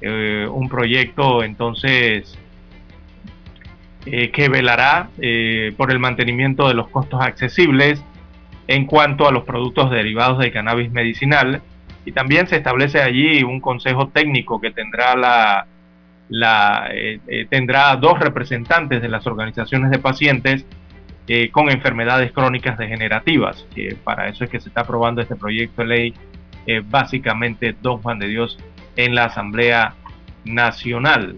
eh, 0.00 0.46
un 0.50 0.68
proyecto 0.68 1.42
entonces 1.42 2.38
que 4.06 4.48
velará 4.48 5.08
por 5.76 5.90
el 5.90 5.98
mantenimiento 5.98 6.68
de 6.68 6.74
los 6.74 6.88
costos 6.88 7.20
accesibles 7.20 8.02
en 8.68 8.86
cuanto 8.86 9.28
a 9.28 9.32
los 9.32 9.44
productos 9.44 9.90
derivados 9.90 10.38
del 10.38 10.52
cannabis 10.52 10.90
medicinal. 10.90 11.62
Y 12.04 12.12
también 12.12 12.46
se 12.46 12.56
establece 12.56 13.00
allí 13.00 13.42
un 13.42 13.60
consejo 13.60 14.08
técnico 14.08 14.60
que 14.60 14.70
tendrá 14.70 15.16
la, 15.16 15.66
la 16.28 16.88
eh, 16.92 17.20
eh, 17.26 17.46
tendrá 17.48 17.94
dos 17.96 18.18
representantes 18.18 19.02
de 19.02 19.08
las 19.08 19.26
organizaciones 19.26 19.90
de 19.90 19.98
pacientes 19.98 20.64
eh, 21.28 21.50
con 21.50 21.70
enfermedades 21.70 22.32
crónicas 22.32 22.78
degenerativas 22.78 23.66
que 23.74 23.96
para 24.02 24.28
eso 24.28 24.44
es 24.44 24.50
que 24.50 24.60
se 24.60 24.68
está 24.68 24.82
aprobando 24.82 25.20
este 25.20 25.36
proyecto 25.36 25.82
de 25.82 25.88
ley 25.88 26.14
básicamente 26.84 27.76
don 27.80 27.98
Juan 28.02 28.18
de 28.18 28.26
Dios 28.26 28.58
en 28.96 29.14
la 29.14 29.26
Asamblea 29.26 29.94
Nacional 30.44 31.36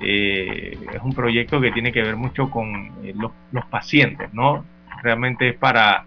es 0.00 1.02
un 1.02 1.12
proyecto 1.12 1.60
que 1.60 1.72
tiene 1.72 1.92
que 1.92 2.02
ver 2.02 2.16
mucho 2.16 2.50
con 2.50 2.92
los, 3.14 3.32
los 3.52 3.64
pacientes 3.66 4.32
no 4.32 4.64
realmente 5.02 5.50
es 5.50 5.56
para 5.56 6.04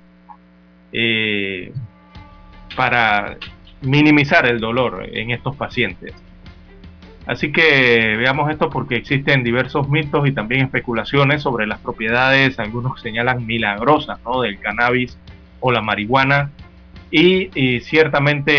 eh, 0.94 1.72
para 2.76 3.38
minimizar 3.82 4.46
el 4.46 4.60
dolor 4.60 5.08
en 5.12 5.32
estos 5.32 5.56
pacientes. 5.56 6.14
Así 7.26 7.52
que 7.52 8.16
veamos 8.18 8.50
esto 8.50 8.70
porque 8.70 8.96
existen 8.96 9.44
diversos 9.44 9.88
mitos 9.90 10.28
y 10.28 10.32
también 10.32 10.66
especulaciones 10.66 11.42
sobre 11.42 11.68
las 11.68 11.80
propiedades, 11.80 12.60
algunos 12.60 13.00
señalan 13.02 13.46
milagrosas 13.46 14.20
¿no? 14.26 14.42
del 14.42 14.60
cannabis 14.60 15.18
o 15.60 15.72
la 15.72 15.82
marihuana 15.82 16.52
y, 17.12 17.80
ciertamente 17.82 18.54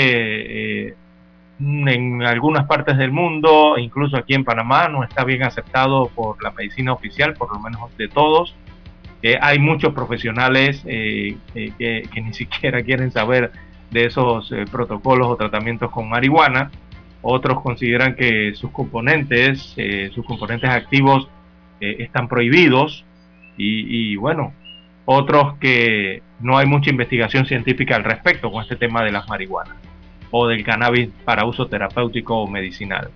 eh, 0.88 0.94
en 1.88 2.22
algunas 2.22 2.66
partes 2.66 2.96
del 2.98 3.12
mundo, 3.12 3.76
incluso 3.78 4.16
aquí 4.16 4.34
en 4.34 4.44
Panamá, 4.44 4.88
no 4.88 5.04
está 5.04 5.24
bien 5.24 5.42
aceptado 5.44 6.08
por 6.08 6.42
la 6.42 6.50
medicina 6.50 6.92
oficial, 6.92 7.34
por 7.34 7.52
lo 7.52 7.60
menos 7.60 7.96
de 7.96 8.08
todos 8.08 8.54
hay 9.40 9.58
muchos 9.58 9.94
profesionales 9.94 10.82
eh, 10.84 11.36
eh, 11.54 11.72
que, 12.12 12.20
ni 12.20 12.32
siquiera 12.32 12.82
quieren 12.82 13.10
saber 13.10 13.52
de 13.90 14.06
esos 14.06 14.50
eh, 14.52 14.64
protocolos 14.70 15.28
o 15.28 15.36
tratamientos 15.36 15.90
con 15.90 16.08
marihuana. 16.08 16.70
Otros 17.22 17.60
consideran 17.62 18.16
que 18.16 18.52
sus 18.54 18.72
componentes, 18.72 19.76
sus 20.12 20.26
componentes 20.26 20.68
activos 20.68 21.28
están 21.78 22.26
prohibidos. 22.26 23.04
Y, 23.56 24.16
bueno, 24.16 24.52
otros 25.04 25.56
que 25.58 26.20
no 26.40 26.58
hay 26.58 26.66
mucha 26.66 26.90
investigación 26.90 27.46
científica 27.46 27.94
al 27.94 28.02
respecto 28.02 28.50
con 28.50 28.62
este 28.62 28.74
tema 28.74 29.04
de 29.04 29.12
las 29.12 29.28
marihuanas 29.28 29.76
o 30.32 30.48
del 30.48 30.64
cannabis 30.64 31.10
para 31.24 31.44
uso 31.44 31.66
terapéutico 31.66 32.38
o 32.38 32.48
medicinal. 32.48 33.10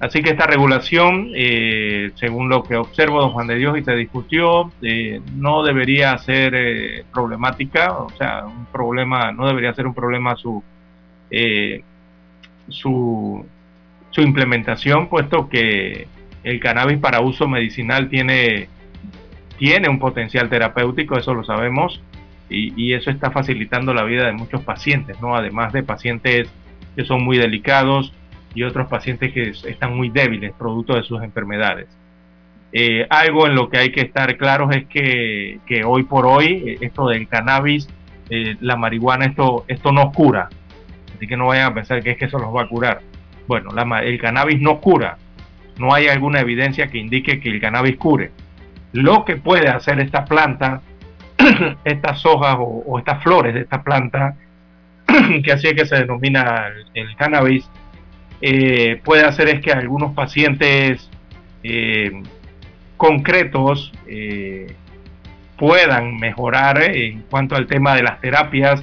Así 0.00 0.22
que 0.22 0.30
esta 0.30 0.46
regulación, 0.46 1.32
eh, 1.34 2.12
según 2.14 2.48
lo 2.48 2.62
que 2.62 2.76
observo, 2.76 3.20
don 3.20 3.30
Juan 3.30 3.48
de 3.48 3.56
Dios, 3.56 3.76
y 3.76 3.82
se 3.82 3.96
discutió, 3.96 4.70
eh, 4.80 5.20
no 5.34 5.64
debería 5.64 6.16
ser 6.18 6.54
eh, 6.54 7.04
problemática, 7.12 7.92
o 7.92 8.10
sea, 8.10 8.46
un 8.46 8.66
problema, 8.66 9.32
no 9.32 9.48
debería 9.48 9.74
ser 9.74 9.88
un 9.88 9.94
problema 9.94 10.36
su, 10.36 10.62
su, 12.68 13.44
su 14.10 14.20
implementación, 14.20 15.08
puesto 15.08 15.48
que 15.48 16.06
el 16.44 16.60
cannabis 16.60 16.98
para 16.98 17.20
uso 17.20 17.48
medicinal 17.48 18.08
tiene, 18.08 18.68
tiene 19.58 19.88
un 19.88 19.98
potencial 19.98 20.48
terapéutico, 20.48 21.18
eso 21.18 21.34
lo 21.34 21.42
sabemos, 21.42 22.00
y, 22.50 22.92
eso 22.92 23.10
está 23.10 23.30
facilitando 23.30 23.92
la 23.92 24.04
vida 24.04 24.26
de 24.26 24.32
muchos 24.32 24.62
pacientes, 24.62 25.20
¿no? 25.20 25.36
Además 25.36 25.72
de 25.72 25.82
pacientes 25.82 26.48
que 26.96 27.04
son 27.04 27.22
muy 27.22 27.36
delicados, 27.36 28.12
y 28.54 28.62
otros 28.62 28.88
pacientes 28.88 29.32
que 29.32 29.50
están 29.70 29.96
muy 29.96 30.10
débiles 30.10 30.52
producto 30.52 30.94
de 30.94 31.02
sus 31.02 31.22
enfermedades. 31.22 31.88
Eh, 32.72 33.06
algo 33.08 33.46
en 33.46 33.54
lo 33.54 33.68
que 33.68 33.78
hay 33.78 33.92
que 33.92 34.00
estar 34.00 34.36
claros 34.36 34.74
es 34.74 34.86
que, 34.86 35.60
que 35.66 35.84
hoy 35.84 36.02
por 36.02 36.26
hoy 36.26 36.64
eh, 36.66 36.78
esto 36.80 37.08
del 37.08 37.28
cannabis, 37.28 37.88
eh, 38.28 38.56
la 38.60 38.76
marihuana, 38.76 39.26
esto, 39.26 39.64
esto 39.68 39.92
no 39.92 40.12
cura. 40.12 40.48
Así 41.14 41.26
que 41.26 41.36
no 41.36 41.46
vayan 41.46 41.72
a 41.72 41.74
pensar 41.74 42.02
que 42.02 42.10
es 42.10 42.18
que 42.18 42.26
eso 42.26 42.38
los 42.38 42.54
va 42.54 42.62
a 42.62 42.68
curar. 42.68 43.00
Bueno, 43.46 43.70
la, 43.72 44.02
el 44.02 44.20
cannabis 44.20 44.60
no 44.60 44.80
cura. 44.80 45.16
No 45.78 45.94
hay 45.94 46.08
alguna 46.08 46.40
evidencia 46.40 46.88
que 46.88 46.98
indique 46.98 47.40
que 47.40 47.48
el 47.48 47.60
cannabis 47.60 47.96
cure. 47.96 48.32
Lo 48.92 49.24
que 49.24 49.36
puede 49.36 49.68
hacer 49.68 50.00
esta 50.00 50.24
planta, 50.24 50.82
estas 51.84 52.24
hojas 52.26 52.56
o, 52.58 52.98
estas 52.98 53.22
flores 53.22 53.54
de 53.54 53.60
esta 53.60 53.82
planta, 53.82 54.34
que 55.44 55.52
así 55.52 55.68
es 55.68 55.74
que 55.74 55.86
se 55.86 55.96
denomina 55.96 56.68
el 56.94 57.16
cannabis, 57.16 57.68
eh, 58.40 59.00
puede 59.04 59.24
hacer 59.24 59.48
es 59.48 59.60
que 59.60 59.72
algunos 59.72 60.14
pacientes 60.14 61.10
eh, 61.62 62.22
concretos 62.96 63.92
eh, 64.06 64.74
puedan 65.56 66.16
mejorar 66.18 66.82
en 66.82 67.22
cuanto 67.22 67.56
al 67.56 67.66
tema 67.66 67.94
de 67.96 68.02
las 68.02 68.20
terapias, 68.20 68.82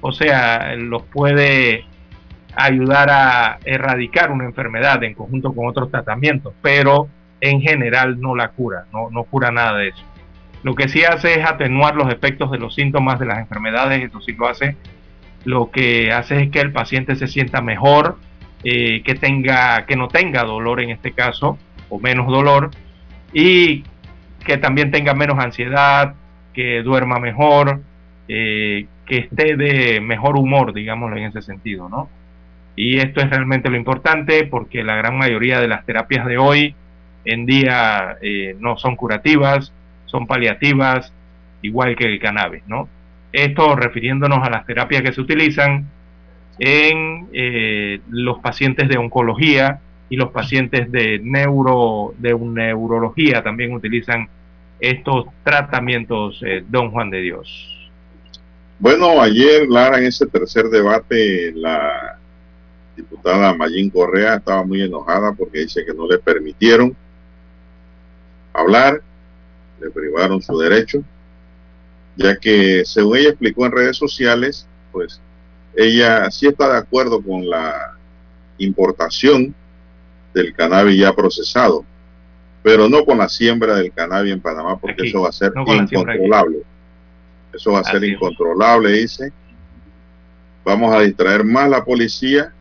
o 0.00 0.12
sea, 0.12 0.74
los 0.76 1.02
puede 1.04 1.84
ayudar 2.56 3.10
a 3.10 3.58
erradicar 3.64 4.32
una 4.32 4.44
enfermedad 4.44 5.02
en 5.04 5.14
conjunto 5.14 5.52
con 5.52 5.68
otros 5.68 5.90
tratamientos, 5.90 6.54
pero 6.62 7.08
en 7.40 7.60
general 7.60 8.20
no 8.20 8.34
la 8.34 8.48
cura, 8.48 8.86
no, 8.92 9.10
no 9.10 9.24
cura 9.24 9.50
nada 9.50 9.78
de 9.78 9.88
eso. 9.88 10.02
Lo 10.66 10.74
que 10.74 10.88
sí 10.88 11.04
hace 11.04 11.38
es 11.38 11.46
atenuar 11.46 11.94
los 11.94 12.12
efectos 12.12 12.50
de 12.50 12.58
los 12.58 12.74
síntomas 12.74 13.20
de 13.20 13.26
las 13.26 13.38
enfermedades, 13.38 14.02
eso 14.02 14.20
sí 14.20 14.32
lo 14.32 14.48
hace. 14.48 14.74
Lo 15.44 15.70
que 15.70 16.10
hace 16.10 16.42
es 16.42 16.50
que 16.50 16.58
el 16.58 16.72
paciente 16.72 17.14
se 17.14 17.28
sienta 17.28 17.62
mejor, 17.62 18.18
eh, 18.64 19.00
que, 19.04 19.14
tenga, 19.14 19.86
que 19.86 19.94
no 19.94 20.08
tenga 20.08 20.42
dolor 20.42 20.80
en 20.80 20.90
este 20.90 21.12
caso, 21.12 21.56
o 21.88 22.00
menos 22.00 22.26
dolor, 22.26 22.72
y 23.32 23.84
que 24.44 24.58
también 24.58 24.90
tenga 24.90 25.14
menos 25.14 25.38
ansiedad, 25.38 26.14
que 26.52 26.82
duerma 26.82 27.20
mejor, 27.20 27.82
eh, 28.26 28.86
que 29.06 29.18
esté 29.18 29.54
de 29.56 30.00
mejor 30.00 30.36
humor, 30.36 30.72
digámoslo 30.72 31.16
en 31.16 31.26
ese 31.26 31.42
sentido, 31.42 31.88
¿no? 31.88 32.08
Y 32.74 32.98
esto 32.98 33.20
es 33.20 33.30
realmente 33.30 33.70
lo 33.70 33.76
importante 33.76 34.42
porque 34.42 34.82
la 34.82 34.96
gran 34.96 35.16
mayoría 35.16 35.60
de 35.60 35.68
las 35.68 35.86
terapias 35.86 36.26
de 36.26 36.38
hoy 36.38 36.74
en 37.24 37.46
día 37.46 38.16
eh, 38.20 38.56
no 38.58 38.76
son 38.76 38.96
curativas, 38.96 39.72
son 40.06 40.26
paliativas, 40.26 41.12
igual 41.62 41.96
que 41.96 42.06
el 42.06 42.18
cannabis, 42.18 42.62
¿no? 42.66 42.88
Esto 43.32 43.76
refiriéndonos 43.76 44.38
a 44.46 44.50
las 44.50 44.66
terapias 44.66 45.02
que 45.02 45.12
se 45.12 45.20
utilizan 45.20 45.86
en 46.58 47.28
eh, 47.32 48.00
los 48.08 48.38
pacientes 48.38 48.88
de 48.88 48.96
oncología 48.96 49.80
y 50.08 50.16
los 50.16 50.30
pacientes 50.30 50.90
de 50.90 51.18
neuro 51.18 52.14
de 52.18 52.34
neurología 52.34 53.42
también 53.42 53.74
utilizan 53.74 54.28
estos 54.80 55.26
tratamientos 55.42 56.40
eh, 56.46 56.64
don 56.68 56.90
Juan 56.90 57.10
de 57.10 57.20
Dios 57.20 57.90
bueno 58.78 59.20
ayer 59.20 59.66
Lara 59.68 59.98
en 59.98 60.04
ese 60.04 60.26
tercer 60.26 60.66
debate 60.66 61.52
la 61.54 62.18
diputada 62.96 63.52
Mayín 63.54 63.90
Correa 63.90 64.36
estaba 64.36 64.64
muy 64.64 64.82
enojada 64.82 65.32
porque 65.32 65.60
dice 65.60 65.84
que 65.84 65.92
no 65.92 66.06
le 66.06 66.18
permitieron 66.18 66.96
hablar 68.54 69.02
le 69.80 69.90
privaron 69.90 70.42
su 70.42 70.58
derecho 70.58 71.02
ya 72.16 72.36
que 72.36 72.84
según 72.84 73.18
ella 73.18 73.30
explicó 73.30 73.66
en 73.66 73.72
redes 73.72 73.96
sociales 73.96 74.66
pues 74.92 75.20
ella 75.76 76.30
sí 76.30 76.46
está 76.46 76.72
de 76.72 76.78
acuerdo 76.78 77.20
con 77.20 77.48
la 77.48 77.96
importación 78.58 79.54
del 80.36 80.54
cannabis 80.54 80.98
ya 80.98 81.14
procesado, 81.14 81.84
pero 82.62 82.88
no 82.88 83.04
con 83.04 83.18
la 83.18 83.28
siembra 83.28 83.76
del 83.76 83.92
cannabis 83.92 84.34
en 84.34 84.40
Panamá, 84.40 84.78
porque 84.78 85.06
eso 85.08 85.22
va 85.22 85.30
a 85.30 85.32
ser 85.32 85.52
incontrolable. 85.56 86.62
Eso 87.54 87.72
va 87.72 87.80
a 87.80 87.84
ser 87.84 88.04
incontrolable, 88.04 88.92
dice. 88.92 89.32
Vamos 90.62 90.94
a 90.94 91.00
distraer 91.00 91.42
más 91.42 91.70
la 91.70 91.82
policía, 91.82 92.52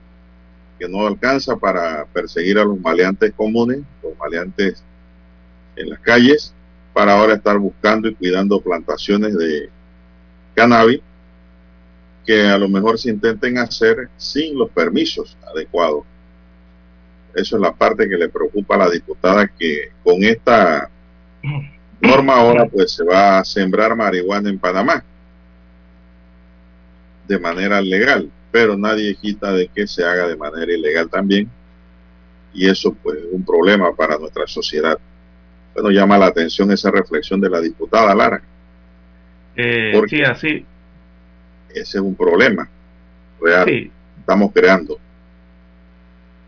que 0.79 0.87
no 0.87 1.05
alcanza 1.05 1.57
para 1.57 2.05
perseguir 2.05 2.59
a 2.59 2.63
los 2.63 2.79
maleantes 2.79 3.33
comunes, 3.33 3.79
los 4.01 4.17
maleantes 4.17 4.83
en 5.75 5.89
las 5.89 5.99
calles, 5.99 6.53
para 6.95 7.11
ahora 7.11 7.33
estar 7.33 7.57
buscando 7.57 8.07
y 8.07 8.15
cuidando 8.15 8.61
plantaciones 8.61 9.37
de 9.37 9.69
cannabis 10.53 11.01
que 12.25 12.41
a 12.47 12.57
lo 12.57 12.69
mejor 12.69 12.97
se 12.97 13.09
intenten 13.09 13.57
hacer 13.57 14.07
sin 14.15 14.57
los 14.57 14.69
permisos 14.69 15.37
adecuados. 15.53 16.05
Eso 17.35 17.57
es 17.57 17.61
la 17.61 17.73
parte 17.73 18.07
que 18.07 18.15
le 18.15 18.29
preocupa 18.29 18.75
a 18.75 18.77
la 18.77 18.89
diputada 18.89 19.45
que 19.45 19.91
con 20.05 20.23
esta 20.23 20.89
norma 21.99 22.37
ahora 22.37 22.65
pues 22.65 22.93
se 22.93 23.03
va 23.03 23.39
a 23.39 23.43
sembrar 23.43 23.93
marihuana 23.93 24.49
en 24.49 24.57
Panamá 24.57 25.03
de 27.27 27.39
manera 27.39 27.81
legal, 27.81 28.31
pero 28.51 28.77
nadie 28.77 29.15
quita 29.15 29.51
de 29.51 29.67
que 29.67 29.85
se 29.85 30.05
haga 30.05 30.29
de 30.29 30.37
manera 30.37 30.71
ilegal 30.71 31.09
también 31.09 31.49
y 32.53 32.69
eso 32.69 32.95
pues 33.03 33.17
es 33.17 33.25
un 33.33 33.43
problema 33.43 33.93
para 33.93 34.17
nuestra 34.17 34.47
sociedad. 34.47 34.97
Bueno, 35.75 35.91
llama 35.91 36.17
la 36.17 36.27
atención 36.27 36.71
esa 36.71 36.89
reflexión 36.89 37.39
de 37.39 37.49
la 37.49 37.61
diputada 37.61 38.15
Lara. 38.15 38.41
Eh, 39.55 40.01
sí, 40.07 40.23
así, 40.23 40.65
ese 41.75 41.97
es 41.97 42.03
un 42.03 42.15
problema 42.15 42.67
real. 43.41 43.91
Estamos 44.19 44.51
creando. 44.53 44.97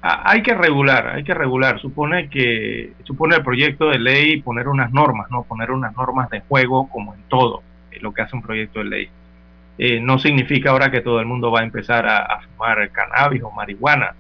Hay 0.02 0.42
que 0.42 0.54
regular, 0.54 1.10
hay 1.10 1.24
que 1.24 1.34
regular. 1.34 1.80
Supone 1.80 2.30
que 2.30 2.94
supone 3.04 3.36
el 3.36 3.44
proyecto 3.44 3.90
de 3.90 4.00
ley 4.00 4.42
poner 4.42 4.70
unas 4.70 4.92
normas, 4.94 5.30
no 5.30 5.44
poner 5.44 5.72
unas 5.72 5.96
normas 5.96 6.30
de 6.30 6.42
juego 6.42 6.88
como 6.90 7.14
en 7.14 7.22
todo 7.28 7.62
lo 8.00 8.14
que 8.14 8.22
hace 8.22 8.36
un 8.36 8.42
proyecto 8.42 8.80
de 8.80 8.86
ley. 8.86 9.10
Eh, 9.78 10.00
no 10.00 10.18
significa 10.18 10.72
ahora 10.72 10.90
que 10.90 11.02
todo 11.02 11.20
el 11.20 11.26
mundo 11.26 11.52
va 11.52 11.60
a 11.60 11.64
empezar 11.64 12.08
a, 12.08 12.40
fumar 12.42 12.90
cannabis 12.92 13.44
o 13.44 13.52
marihuana. 13.52 14.16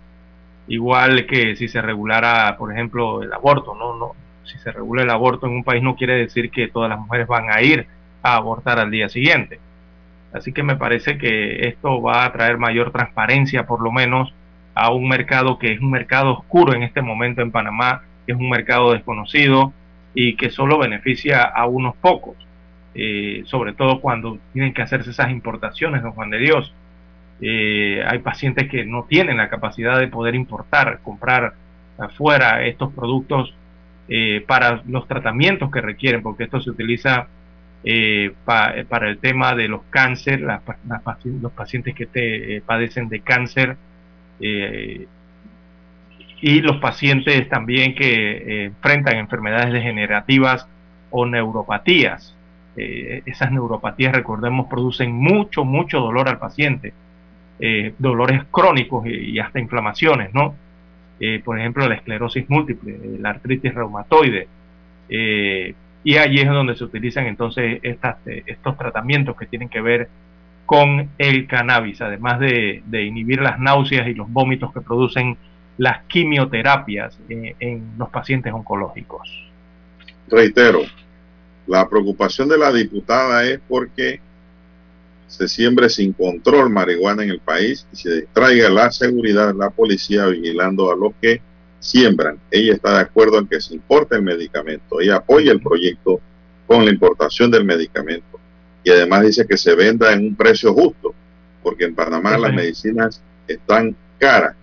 Igual 0.67 1.25
que 1.25 1.55
si 1.55 1.69
se 1.69 1.81
regulara, 1.81 2.57
por 2.57 2.73
ejemplo, 2.73 3.23
el 3.23 3.31
aborto, 3.31 3.73
no, 3.73 3.95
no. 3.95 4.15
Si 4.47 4.57
se 4.59 4.71
regula 4.71 5.03
el 5.03 5.09
aborto 5.09 5.47
en 5.47 5.53
un 5.53 5.63
país 5.63 5.83
no 5.83 5.95
quiere 5.95 6.15
decir 6.15 6.49
que 6.49 6.67
todas 6.67 6.89
las 6.89 6.99
mujeres 6.99 7.27
van 7.27 7.51
a 7.51 7.61
ir 7.61 7.87
a 8.23 8.35
abortar 8.35 8.79
al 8.79 8.91
día 8.91 9.09
siguiente. 9.09 9.59
Así 10.33 10.51
que 10.51 10.63
me 10.63 10.75
parece 10.75 11.17
que 11.17 11.67
esto 11.67 12.01
va 12.01 12.25
a 12.25 12.31
traer 12.31 12.57
mayor 12.57 12.91
transparencia, 12.91 13.65
por 13.65 13.81
lo 13.81 13.91
menos, 13.91 14.33
a 14.75 14.91
un 14.91 15.07
mercado 15.07 15.57
que 15.57 15.73
es 15.73 15.79
un 15.79 15.89
mercado 15.89 16.33
oscuro 16.33 16.73
en 16.73 16.83
este 16.83 17.01
momento 17.01 17.41
en 17.41 17.51
Panamá, 17.51 18.03
que 18.25 18.33
es 18.33 18.37
un 18.37 18.49
mercado 18.49 18.93
desconocido 18.93 19.73
y 20.13 20.35
que 20.35 20.49
solo 20.49 20.77
beneficia 20.77 21.43
a 21.43 21.65
unos 21.65 21.95
pocos, 21.95 22.35
eh, 22.93 23.43
sobre 23.45 23.73
todo 23.73 24.01
cuando 24.01 24.37
tienen 24.53 24.73
que 24.73 24.81
hacerse 24.81 25.11
esas 25.11 25.31
importaciones, 25.31 26.03
don 26.03 26.11
Juan 26.11 26.29
de 26.29 26.39
Dios. 26.39 26.73
Eh, 27.41 28.03
hay 28.07 28.19
pacientes 28.19 28.69
que 28.69 28.85
no 28.85 29.03
tienen 29.03 29.37
la 29.37 29.49
capacidad 29.49 29.99
de 29.99 30.07
poder 30.07 30.35
importar, 30.35 30.99
comprar 31.03 31.53
afuera 31.97 32.65
estos 32.65 32.93
productos 32.93 33.53
eh, 34.09 34.43
para 34.47 34.83
los 34.87 35.07
tratamientos 35.07 35.71
que 35.71 35.81
requieren, 35.81 36.21
porque 36.21 36.45
esto 36.45 36.61
se 36.61 36.69
utiliza 36.69 37.27
eh, 37.83 38.25
eh, 38.25 38.85
para 38.89 39.09
el 39.09 39.19
tema 39.19 39.55
de 39.55 39.67
los 39.67 39.81
cáncer, 39.89 40.41
los 40.41 41.51
pacientes 41.53 41.95
que 41.95 42.07
eh, 42.13 42.61
padecen 42.65 43.07
de 43.07 43.21
cáncer 43.21 43.77
y 44.39 45.07
los 46.61 46.77
pacientes 46.77 47.47
también 47.49 47.95
que 47.95 48.65
enfrentan 48.65 49.17
enfermedades 49.17 49.73
degenerativas 49.73 50.67
o 51.11 51.25
neuropatías. 51.25 52.35
esas 52.75 53.51
neuropatías, 53.51 54.13
recordemos, 54.13 54.67
producen 54.67 55.11
mucho, 55.13 55.63
mucho 55.63 55.99
dolor 55.99 56.29
al 56.29 56.37
paciente, 56.37 56.93
dolores 57.97 58.43
crónicos 58.51 59.07
y, 59.07 59.39
hasta 59.39 59.59
inflamaciones, 59.59 60.33
¿no? 60.33 60.55
Por 61.43 61.59
ejemplo, 61.59 61.87
la 61.87 61.95
esclerosis 61.95 62.49
múltiple, 62.49 62.97
la 63.19 63.31
artritis 63.31 63.73
reumatoide, 63.73 64.47
y 66.07 66.15
allí 66.15 66.39
es 66.39 66.47
donde 66.47 66.77
se 66.77 66.85
utilizan 66.85 67.25
entonces 67.25 67.81
estas, 67.83 68.25
eh, 68.27 68.41
estos 68.45 68.77
tratamientos 68.77 69.35
que 69.35 69.45
tienen 69.45 69.67
que 69.67 69.81
ver 69.81 70.07
con 70.65 71.09
el 71.17 71.47
cannabis, 71.47 71.99
además 72.01 72.39
de, 72.39 72.81
inhibir 72.91 73.41
las 73.41 73.59
náuseas 73.59 74.07
y 74.07 74.13
los 74.13 74.31
vómitos 74.31 74.73
que 74.73 74.79
producen 74.79 75.37
las 75.77 76.03
quimioterapias 76.05 77.19
en, 77.27 77.55
en 77.59 77.91
los 77.97 78.07
pacientes 78.07 78.53
oncológicos. 78.53 79.29
Reitero, 80.29 80.79
la 81.67 81.89
preocupación 81.89 82.47
de 82.47 82.57
la 82.57 82.71
diputada 82.71 83.43
es 83.43 83.59
porque 83.67 84.21
se 85.27 85.47
siembre 85.47 85.89
sin 85.89 86.13
control 86.13 86.69
marihuana 86.69 87.23
en 87.23 87.29
el 87.31 87.39
país 87.39 87.85
y 87.91 87.97
se 87.97 88.21
distraiga 88.21 88.69
la 88.69 88.91
seguridad, 88.91 89.53
la 89.53 89.69
policía 89.69 90.25
vigilando 90.25 90.91
a 90.91 90.95
los 90.95 91.13
que 91.21 91.41
siembran. 91.79 92.39
Ella 92.49 92.73
está 92.73 92.95
de 92.95 93.01
acuerdo 93.01 93.39
en 93.39 93.47
que 93.47 93.61
se 93.61 93.75
importe 93.75 94.15
el 94.15 94.21
medicamento. 94.21 94.99
Ella 95.01 95.17
apoya 95.17 95.51
el 95.51 95.61
proyecto 95.61 96.21
con 96.65 96.85
la 96.85 96.91
importación 96.91 97.51
del 97.51 97.65
medicamento. 97.65 98.39
Y 98.83 98.89
además 98.89 99.23
dice 99.23 99.45
que 99.45 99.57
se 99.57 99.75
venda 99.75 100.13
en 100.13 100.27
un 100.27 100.35
precio 100.35 100.73
justo, 100.73 101.13
porque 101.61 101.85
en 101.85 101.93
Panamá 101.93 102.37
las 102.37 102.53
medicinas 102.53 103.21
están 103.47 103.95
caras. 104.17 104.55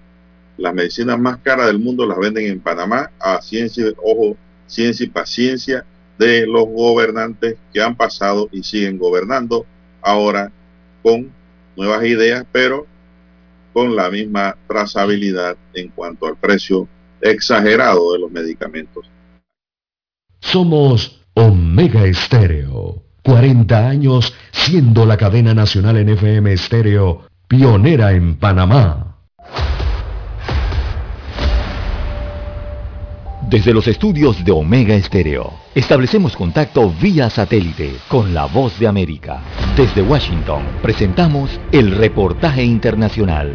Las 0.56 0.72
medicinas 0.72 1.18
más 1.18 1.38
caras 1.38 1.66
del 1.66 1.78
mundo 1.78 2.06
las 2.06 2.18
venden 2.18 2.46
en 2.46 2.60
Panamá 2.60 3.10
a 3.20 3.42
ciencia, 3.42 3.84
ojo, 4.02 4.36
ciencia 4.66 5.04
y 5.04 5.10
paciencia 5.10 5.84
de 6.18 6.46
los 6.46 6.64
gobernantes 6.66 7.56
que 7.72 7.82
han 7.82 7.96
pasado 7.96 8.48
y 8.52 8.62
siguen 8.62 8.98
gobernando 8.98 9.66
ahora 10.04 10.52
con 11.02 11.32
nuevas 11.76 12.04
ideas, 12.04 12.46
pero 12.52 12.86
con 13.72 13.96
la 13.96 14.08
misma 14.10 14.56
trazabilidad 14.68 15.56
en 15.72 15.88
cuanto 15.88 16.26
al 16.26 16.36
precio 16.36 16.86
exagerado 17.20 18.12
de 18.12 18.20
los 18.20 18.30
medicamentos. 18.30 19.10
Somos 20.40 21.20
Omega 21.34 22.04
Estéreo. 22.04 23.02
40 23.24 23.88
años 23.88 24.34
siendo 24.52 25.06
la 25.06 25.16
cadena 25.16 25.54
nacional 25.54 25.96
en 25.96 26.10
FM 26.10 26.52
Estéreo, 26.52 27.22
pionera 27.48 28.12
en 28.12 28.36
Panamá. 28.36 29.13
Desde 33.54 33.72
los 33.72 33.86
estudios 33.86 34.44
de 34.44 34.50
Omega 34.50 34.96
Estéreo, 34.96 35.52
establecemos 35.76 36.36
contacto 36.36 36.92
vía 37.00 37.30
satélite 37.30 37.98
con 38.08 38.34
la 38.34 38.46
voz 38.46 38.76
de 38.80 38.88
América. 38.88 39.44
Desde 39.76 40.02
Washington, 40.02 40.64
presentamos 40.82 41.60
el 41.70 41.92
reportaje 41.92 42.64
internacional. 42.64 43.52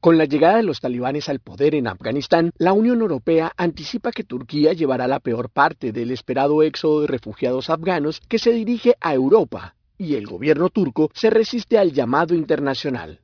Con 0.00 0.18
la 0.18 0.26
llegada 0.26 0.58
de 0.58 0.64
los 0.64 0.80
talibanes 0.82 1.30
al 1.30 1.40
poder 1.40 1.74
en 1.74 1.86
Afganistán, 1.86 2.50
la 2.58 2.74
Unión 2.74 3.00
Europea 3.00 3.52
anticipa 3.56 4.12
que 4.12 4.22
Turquía 4.22 4.74
llevará 4.74 5.08
la 5.08 5.20
peor 5.20 5.48
parte 5.48 5.92
del 5.92 6.10
esperado 6.10 6.62
éxodo 6.62 7.00
de 7.00 7.06
refugiados 7.06 7.70
afganos 7.70 8.20
que 8.28 8.38
se 8.38 8.52
dirige 8.52 8.96
a 9.00 9.14
Europa, 9.14 9.76
y 9.96 10.16
el 10.16 10.26
gobierno 10.26 10.68
turco 10.68 11.10
se 11.14 11.30
resiste 11.30 11.78
al 11.78 11.92
llamado 11.92 12.34
internacional. 12.34 13.21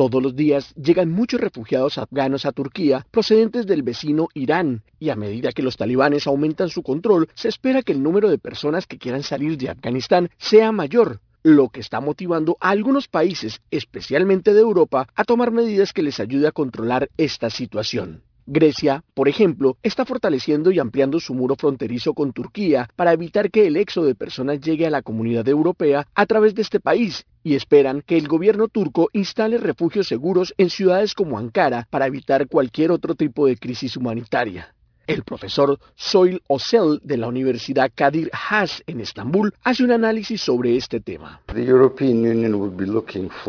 Todos 0.00 0.22
los 0.22 0.34
días 0.34 0.74
llegan 0.76 1.10
muchos 1.10 1.42
refugiados 1.42 1.98
afganos 1.98 2.46
a 2.46 2.52
Turquía 2.52 3.06
procedentes 3.10 3.66
del 3.66 3.82
vecino 3.82 4.28
Irán, 4.32 4.82
y 4.98 5.10
a 5.10 5.14
medida 5.14 5.52
que 5.52 5.62
los 5.62 5.76
talibanes 5.76 6.26
aumentan 6.26 6.70
su 6.70 6.82
control, 6.82 7.28
se 7.34 7.48
espera 7.48 7.82
que 7.82 7.92
el 7.92 8.02
número 8.02 8.30
de 8.30 8.38
personas 8.38 8.86
que 8.86 8.96
quieran 8.96 9.22
salir 9.22 9.58
de 9.58 9.68
Afganistán 9.68 10.30
sea 10.38 10.72
mayor, 10.72 11.20
lo 11.42 11.68
que 11.68 11.80
está 11.80 12.00
motivando 12.00 12.56
a 12.60 12.70
algunos 12.70 13.08
países, 13.08 13.60
especialmente 13.70 14.54
de 14.54 14.60
Europa, 14.62 15.06
a 15.14 15.24
tomar 15.24 15.50
medidas 15.50 15.92
que 15.92 16.02
les 16.02 16.18
ayude 16.18 16.48
a 16.48 16.52
controlar 16.52 17.10
esta 17.18 17.50
situación. 17.50 18.22
Grecia, 18.52 19.04
por 19.14 19.28
ejemplo, 19.28 19.76
está 19.84 20.04
fortaleciendo 20.04 20.72
y 20.72 20.80
ampliando 20.80 21.20
su 21.20 21.34
muro 21.34 21.54
fronterizo 21.54 22.14
con 22.14 22.32
Turquía 22.32 22.90
para 22.96 23.12
evitar 23.12 23.48
que 23.52 23.68
el 23.68 23.76
éxodo 23.76 24.06
de 24.06 24.16
personas 24.16 24.60
llegue 24.60 24.88
a 24.88 24.90
la 24.90 25.02
comunidad 25.02 25.46
europea 25.46 26.08
a 26.16 26.26
través 26.26 26.56
de 26.56 26.62
este 26.62 26.80
país 26.80 27.26
y 27.44 27.54
esperan 27.54 28.02
que 28.02 28.18
el 28.18 28.26
gobierno 28.26 28.66
turco 28.66 29.08
instale 29.12 29.58
refugios 29.58 30.08
seguros 30.08 30.52
en 30.58 30.68
ciudades 30.68 31.14
como 31.14 31.38
Ankara 31.38 31.86
para 31.90 32.08
evitar 32.08 32.48
cualquier 32.48 32.90
otro 32.90 33.14
tipo 33.14 33.46
de 33.46 33.56
crisis 33.56 33.96
humanitaria. 33.96 34.74
El 35.10 35.24
profesor 35.24 35.76
Soil 35.96 36.40
Osel 36.46 37.00
de 37.02 37.16
la 37.16 37.26
Universidad 37.26 37.90
Kadir 37.92 38.30
Has 38.32 38.82
en 38.86 39.00
Estambul 39.00 39.52
hace 39.64 39.82
un 39.82 39.90
análisis 39.90 40.40
sobre 40.40 40.76
este 40.76 41.00
tema. 41.00 41.40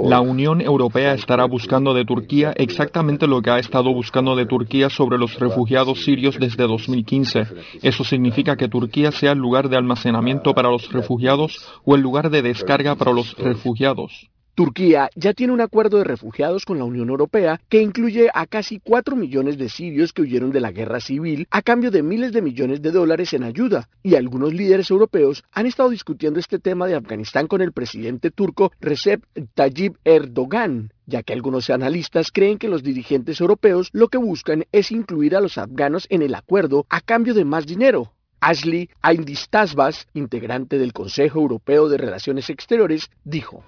La 0.03 0.21
Unión 0.21 0.61
Europea 0.61 1.13
estará 1.13 1.45
buscando 1.45 1.93
de 1.93 2.03
Turquía 2.03 2.53
exactamente 2.55 3.27
lo 3.27 3.43
que 3.43 3.51
ha 3.51 3.59
estado 3.59 3.93
buscando 3.93 4.35
de 4.35 4.47
Turquía 4.47 4.89
sobre 4.89 5.19
los 5.19 5.37
refugiados 5.39 6.03
sirios 6.03 6.39
desde 6.39 6.65
2015. 6.65 7.43
Eso 7.83 8.03
significa 8.03 8.55
que 8.55 8.67
Turquía 8.67 9.11
sea 9.11 9.33
el 9.33 9.39
lugar 9.39 9.69
de 9.69 9.77
almacenamiento 9.77 10.55
para 10.55 10.71
los 10.71 10.91
refugiados 10.91 11.63
o 11.85 11.93
el 11.93 12.01
lugar 12.01 12.31
de 12.31 12.41
descarga 12.41 12.95
para 12.95 13.11
los 13.11 13.35
refugiados. 13.37 14.31
Turquía 14.55 15.09
ya 15.15 15.33
tiene 15.33 15.53
un 15.53 15.61
acuerdo 15.61 15.97
de 15.97 16.03
refugiados 16.03 16.65
con 16.65 16.77
la 16.77 16.83
Unión 16.83 17.09
Europea 17.09 17.61
que 17.69 17.81
incluye 17.81 18.29
a 18.33 18.45
casi 18.47 18.79
4 18.79 19.15
millones 19.15 19.57
de 19.57 19.69
sirios 19.69 20.11
que 20.11 20.21
huyeron 20.21 20.51
de 20.51 20.59
la 20.59 20.71
guerra 20.71 20.99
civil 20.99 21.47
a 21.51 21.61
cambio 21.61 21.91
de 21.91 22.03
miles 22.03 22.33
de 22.33 22.41
millones 22.41 22.81
de 22.81 22.91
dólares 22.91 23.33
en 23.33 23.43
ayuda, 23.43 23.89
y 24.03 24.15
algunos 24.15 24.53
líderes 24.53 24.89
europeos 24.91 25.43
han 25.51 25.65
estado 25.65 25.89
discutiendo 25.89 26.39
este 26.39 26.59
tema 26.59 26.87
de 26.87 26.95
Afganistán 26.95 27.47
con 27.47 27.61
el 27.61 27.71
presidente 27.71 28.31
turco 28.31 28.71
Recep 28.81 29.23
Tayyip 29.53 29.95
Erdogan 30.03 30.91
ya 31.05 31.23
que 31.23 31.33
algunos 31.33 31.69
analistas 31.69 32.31
creen 32.31 32.57
que 32.57 32.69
los 32.69 32.83
dirigentes 32.83 33.41
europeos 33.41 33.89
lo 33.91 34.07
que 34.07 34.17
buscan 34.17 34.65
es 34.71 34.91
incluir 34.91 35.35
a 35.35 35.41
los 35.41 35.57
afganos 35.57 36.07
en 36.09 36.21
el 36.21 36.35
acuerdo 36.35 36.85
a 36.89 37.01
cambio 37.01 37.33
de 37.33 37.45
más 37.45 37.65
dinero. 37.65 38.13
Ashley 38.39 38.89
Aindistasbas, 39.01 40.07
integrante 40.13 40.79
del 40.79 40.93
Consejo 40.93 41.39
Europeo 41.39 41.89
de 41.89 41.97
Relaciones 41.97 42.49
Exteriores, 42.49 43.11
dijo. 43.23 43.63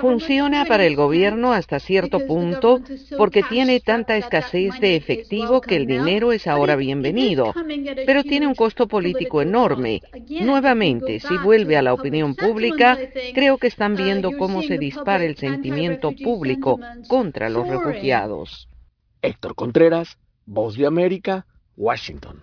Funciona 0.00 0.64
para 0.64 0.86
el 0.86 0.96
gobierno 0.96 1.52
hasta 1.52 1.78
cierto 1.78 2.26
punto 2.26 2.80
porque 3.16 3.44
tiene 3.44 3.78
tanta 3.78 4.16
escasez 4.16 4.80
de 4.80 4.96
efectivo 4.96 5.60
que 5.60 5.76
el 5.76 5.86
dinero 5.86 6.32
es 6.32 6.48
ahora 6.48 6.74
bienvenido, 6.74 7.54
pero 8.04 8.24
tiene 8.24 8.48
un 8.48 8.56
costo 8.56 8.88
político 8.88 9.40
enorme. 9.40 10.02
Nuevamente, 10.28 11.20
si 11.20 11.38
vuelve 11.38 11.76
a 11.76 11.82
la 11.82 11.94
opinión 11.94 12.34
pública, 12.34 12.98
creo 13.34 13.56
que 13.58 13.68
están 13.68 13.94
viendo 13.94 14.32
cómo 14.36 14.62
se 14.62 14.78
dispara 14.78 15.24
el 15.24 15.36
sentimiento 15.36 16.10
público 16.12 16.80
contra 17.06 17.48
los 17.48 17.68
refugiados. 17.68 18.68
Héctor 19.22 19.54
Contreras, 19.54 20.18
Voz 20.44 20.76
de 20.76 20.86
América, 20.86 21.46
Washington. 21.76 22.42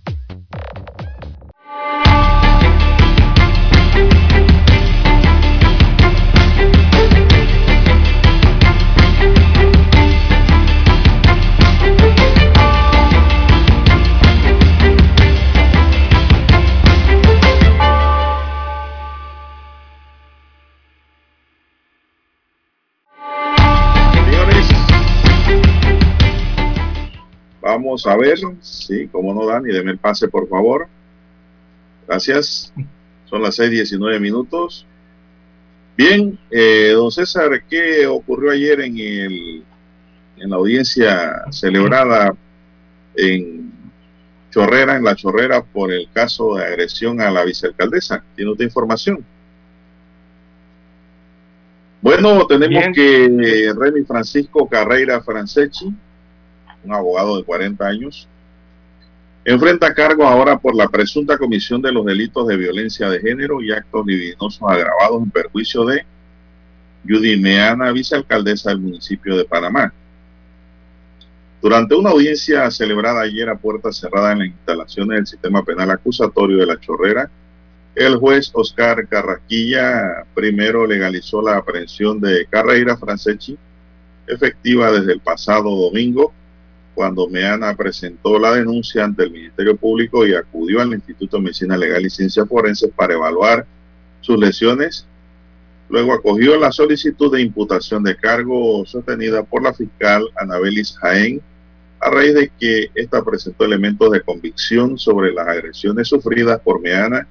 Vamos 27.71 28.05
a 28.05 28.17
ver, 28.17 28.37
sí, 28.59 29.07
como 29.07 29.33
no, 29.33 29.45
Dani, 29.45 29.71
deme 29.71 29.91
el 29.91 29.97
pase, 29.97 30.27
por 30.27 30.45
favor. 30.49 30.89
Gracias. 32.05 32.73
Son 33.29 33.41
las 33.41 33.57
6:19 33.57 34.19
minutos. 34.19 34.85
Bien, 35.95 36.37
eh, 36.49 36.91
don 36.93 37.09
César, 37.11 37.63
¿qué 37.69 38.05
ocurrió 38.07 38.51
ayer 38.51 38.81
en, 38.81 38.97
el, 38.97 39.63
en 40.35 40.49
la 40.49 40.57
audiencia 40.57 41.45
celebrada 41.49 42.35
en 43.15 43.71
Chorrera, 44.49 44.97
en 44.97 45.05
la 45.05 45.15
Chorrera, 45.15 45.63
por 45.63 45.93
el 45.93 46.09
caso 46.11 46.55
de 46.55 46.65
agresión 46.65 47.21
a 47.21 47.31
la 47.31 47.45
vicealcaldesa? 47.45 48.21
¿Tiene 48.35 48.51
usted 48.51 48.65
información? 48.65 49.23
Bueno, 52.01 52.45
tenemos 52.47 52.83
que 52.93 53.73
Remy 53.77 54.03
Francisco 54.03 54.67
Carreira 54.67 55.21
Franceschi 55.21 55.95
un 56.83 56.93
abogado 56.93 57.37
de 57.37 57.43
40 57.43 57.85
años, 57.85 58.27
enfrenta 59.45 59.93
cargo 59.93 60.25
ahora 60.25 60.57
por 60.57 60.75
la 60.75 60.87
presunta 60.87 61.37
comisión 61.37 61.81
de 61.81 61.91
los 61.91 62.05
delitos 62.05 62.47
de 62.47 62.57
violencia 62.57 63.09
de 63.09 63.19
género 63.19 63.61
y 63.61 63.71
actos 63.71 64.05
libidinosos 64.05 64.61
agravados 64.61 65.23
en 65.23 65.31
perjuicio 65.31 65.85
de 65.85 66.05
Judy 67.07 67.37
Meana, 67.37 67.91
vicealcaldesa 67.91 68.69
del 68.69 68.79
municipio 68.79 69.35
de 69.35 69.45
Panamá. 69.45 69.91
Durante 71.61 71.95
una 71.95 72.09
audiencia 72.09 72.69
celebrada 72.71 73.21
ayer 73.21 73.49
a 73.49 73.57
puerta 73.57 73.91
cerrada 73.91 74.31
en 74.31 74.39
las 74.39 74.47
instalaciones 74.47 75.15
del 75.15 75.27
sistema 75.27 75.63
penal 75.63 75.91
acusatorio 75.91 76.57
de 76.57 76.65
La 76.65 76.79
Chorrera, 76.79 77.29
el 77.95 78.15
juez 78.17 78.51
Oscar 78.53 79.07
Carraquilla 79.07 80.25
primero 80.33 80.87
legalizó 80.87 81.41
la 81.41 81.57
aprehensión 81.57 82.19
de 82.19 82.45
Carreira 82.49 82.97
Franceschi, 82.97 83.57
efectiva 84.27 84.91
desde 84.91 85.13
el 85.13 85.19
pasado 85.19 85.69
domingo, 85.75 86.33
cuando 87.01 87.27
Meana 87.27 87.75
presentó 87.75 88.37
la 88.37 88.53
denuncia 88.53 89.03
ante 89.03 89.23
el 89.23 89.31
Ministerio 89.31 89.75
Público 89.75 90.23
y 90.27 90.35
acudió 90.35 90.81
al 90.81 90.93
Instituto 90.93 91.37
de 91.37 91.43
Medicina 91.45 91.75
Legal 91.75 92.05
y 92.05 92.11
Ciencias 92.11 92.47
Forenses 92.47 92.91
para 92.95 93.15
evaluar 93.15 93.65
sus 94.19 94.37
lesiones. 94.37 95.07
Luego 95.89 96.13
acogió 96.13 96.59
la 96.59 96.71
solicitud 96.71 97.33
de 97.33 97.41
imputación 97.41 98.03
de 98.03 98.15
cargo 98.15 98.85
sostenida 98.85 99.41
por 99.41 99.63
la 99.63 99.73
fiscal 99.73 100.29
Anabelis 100.35 100.95
Jaén, 100.99 101.41
a 102.01 102.11
raíz 102.11 102.35
de 102.35 102.51
que 102.59 102.91
ésta 102.93 103.23
presentó 103.23 103.65
elementos 103.65 104.11
de 104.11 104.21
convicción 104.21 104.99
sobre 104.99 105.33
las 105.33 105.47
agresiones 105.47 106.07
sufridas 106.07 106.61
por 106.61 106.81
Meana 106.81 107.27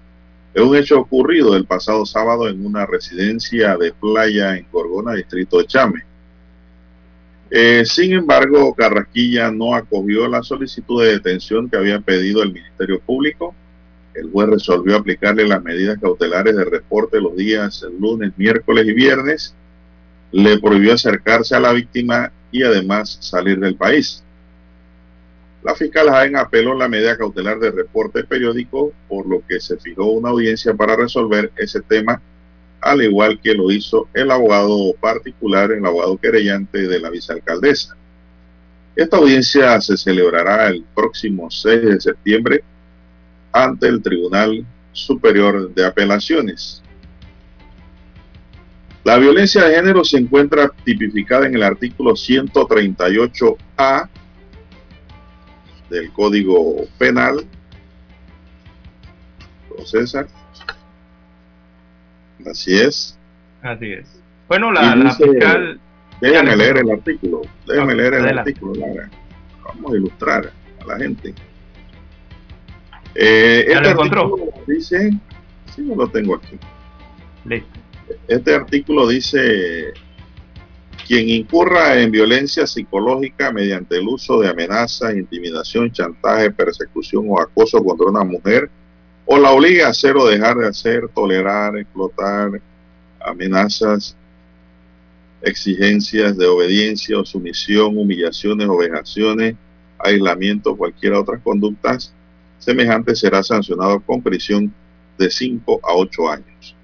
en 0.52 0.64
un 0.64 0.74
hecho 0.74 0.98
ocurrido 0.98 1.54
el 1.54 1.64
pasado 1.64 2.04
sábado 2.04 2.48
en 2.48 2.66
una 2.66 2.86
residencia 2.86 3.76
de 3.76 3.92
playa 3.92 4.56
en 4.56 4.66
Gorgona, 4.72 5.14
distrito 5.14 5.58
de 5.58 5.66
Chame. 5.66 6.09
Eh, 7.50 7.84
sin 7.84 8.12
embargo, 8.12 8.72
Carrasquilla 8.74 9.50
no 9.50 9.74
acogió 9.74 10.28
la 10.28 10.42
solicitud 10.42 11.02
de 11.02 11.12
detención 11.12 11.68
que 11.68 11.76
había 11.76 12.00
pedido 12.00 12.42
el 12.42 12.52
Ministerio 12.52 13.00
Público. 13.00 13.54
El 14.14 14.30
juez 14.30 14.48
resolvió 14.48 14.96
aplicarle 14.96 15.46
las 15.48 15.62
medidas 15.62 15.98
cautelares 16.00 16.54
de 16.54 16.64
reporte 16.64 17.20
los 17.20 17.36
días 17.36 17.84
lunes, 17.98 18.32
miércoles 18.36 18.86
y 18.86 18.92
viernes. 18.92 19.54
Le 20.30 20.58
prohibió 20.60 20.94
acercarse 20.94 21.56
a 21.56 21.60
la 21.60 21.72
víctima 21.72 22.32
y 22.52 22.62
además 22.62 23.18
salir 23.20 23.58
del 23.58 23.74
país. 23.74 24.22
La 25.64 25.74
fiscal 25.74 26.08
Jaén 26.08 26.36
apeló 26.36 26.74
la 26.74 26.88
medida 26.88 27.18
cautelar 27.18 27.58
de 27.58 27.70
reporte 27.70 28.24
periódico, 28.24 28.92
por 29.08 29.28
lo 29.28 29.42
que 29.46 29.60
se 29.60 29.76
fijó 29.76 30.04
una 30.06 30.30
audiencia 30.30 30.72
para 30.74 30.96
resolver 30.96 31.52
ese 31.56 31.80
tema 31.82 32.22
al 32.80 33.02
igual 33.02 33.40
que 33.40 33.54
lo 33.54 33.70
hizo 33.70 34.08
el 34.14 34.30
abogado 34.30 34.94
particular, 35.00 35.70
el 35.70 35.84
abogado 35.84 36.16
querellante 36.16 36.86
de 36.86 37.00
la 37.00 37.10
vicealcaldesa. 37.10 37.96
Esta 38.96 39.18
audiencia 39.18 39.80
se 39.80 39.96
celebrará 39.96 40.68
el 40.68 40.84
próximo 40.94 41.50
6 41.50 41.82
de 41.82 42.00
septiembre 42.00 42.64
ante 43.52 43.86
el 43.88 44.02
Tribunal 44.02 44.66
Superior 44.92 45.72
de 45.72 45.86
Apelaciones. 45.86 46.82
La 49.04 49.16
violencia 49.16 49.64
de 49.64 49.74
género 49.74 50.04
se 50.04 50.18
encuentra 50.18 50.70
tipificada 50.84 51.46
en 51.46 51.54
el 51.54 51.62
artículo 51.62 52.12
138A 52.12 54.08
del 55.88 56.12
Código 56.12 56.84
Penal. 56.98 57.46
César 59.86 60.28
Así 62.46 62.76
es. 62.76 63.18
Así 63.62 63.92
es. 63.92 64.20
Bueno, 64.48 64.72
la, 64.72 65.14
fiscal... 65.14 65.80
Déjame 66.20 66.56
leer 66.56 66.78
el 66.78 66.90
artículo. 66.90 67.42
Déjame 67.66 67.94
leer 67.94 68.14
el 68.14 68.38
artículo, 68.38 68.72
Vamos 69.64 69.92
a 69.92 69.96
ilustrar 69.96 70.52
a 70.80 70.86
la 70.86 70.98
gente. 70.98 71.34
Eh, 73.14 73.64
este 73.68 73.88
artículo 73.88 74.52
dice... 74.66 75.10
Sí, 75.74 75.82
no 75.82 75.94
lo 75.94 76.08
tengo 76.08 76.34
aquí. 76.34 76.58
Este 78.28 78.54
artículo 78.54 79.08
dice... 79.08 79.92
Quien 81.06 81.28
incurra 81.28 82.00
en 82.00 82.12
violencia 82.12 82.66
psicológica 82.66 83.50
mediante 83.50 83.96
el 83.96 84.06
uso 84.06 84.40
de 84.40 84.48
amenazas, 84.48 85.14
intimidación, 85.16 85.90
chantaje, 85.90 86.52
persecución 86.52 87.24
o 87.28 87.40
acoso 87.40 87.82
contra 87.82 88.06
una 88.06 88.22
mujer 88.22 88.70
o 89.32 89.38
la 89.38 89.52
obliga 89.52 89.86
a 89.86 89.90
hacer 89.90 90.16
o 90.16 90.26
dejar 90.26 90.56
de 90.56 90.66
hacer, 90.66 91.08
tolerar, 91.14 91.78
explotar 91.78 92.60
amenazas, 93.20 94.16
exigencias 95.40 96.36
de 96.36 96.48
obediencia 96.48 97.16
o 97.16 97.24
sumisión, 97.24 97.96
humillaciones 97.96 98.66
o 98.68 98.76
vejaciones, 98.76 99.54
aislamiento, 100.00 100.76
cualquier 100.76 101.12
otra 101.12 101.38
conductas 101.38 102.12
semejante 102.58 103.14
será 103.14 103.44
sancionado 103.44 104.00
con 104.00 104.20
prisión 104.20 104.74
de 105.16 105.30
5 105.30 105.80
a 105.80 105.94
8 105.94 106.28
años. 106.28 106.74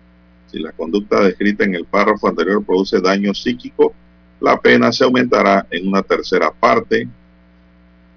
Si 0.47 0.61
la 0.61 0.71
conducta 0.71 1.23
descrita 1.23 1.65
en 1.65 1.75
el 1.75 1.85
párrafo 1.85 2.29
anterior 2.29 2.65
produce 2.65 3.01
daño 3.01 3.35
psíquico, 3.35 3.93
la 4.41 4.57
pena 4.61 4.93
se 4.93 5.03
aumentará 5.03 5.67
en 5.69 5.89
una 5.89 6.05
tercera 6.05 6.53
parte 6.53 7.09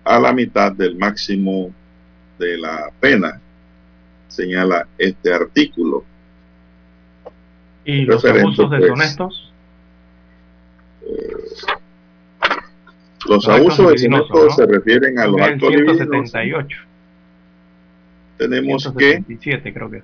a 0.03 0.19
la 0.19 0.31
mitad 0.33 0.71
del 0.71 0.95
máximo 0.97 1.73
de 2.37 2.59
la 2.59 2.91
pena, 2.99 3.41
señala 4.29 4.87
este 4.97 5.33
artículo. 5.33 6.05
¿Y 7.83 8.03
los 8.03 8.23
abusos 8.23 8.67
pues, 8.69 8.81
deshonestos? 8.81 9.53
Eh, 11.01 11.33
los, 13.27 13.47
abusos 13.47 13.91
deshonestos 13.91 14.55
se 14.55 14.65
refieren 14.65 15.19
a 15.19 15.27
los 15.27 15.41
actos 15.41 15.69
178. 15.69 16.77
Tenemos 18.37 18.93
que... 18.97 19.23
creo 19.73 19.89
que 19.89 19.97
es. 19.97 20.03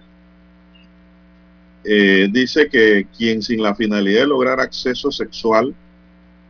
Eh, 1.88 2.28
dice 2.32 2.68
que 2.68 3.06
quien 3.16 3.44
sin 3.44 3.62
la 3.62 3.76
finalidad 3.76 4.22
de 4.22 4.28
lograr 4.28 4.60
acceso 4.60 5.12
sexual 5.12 5.76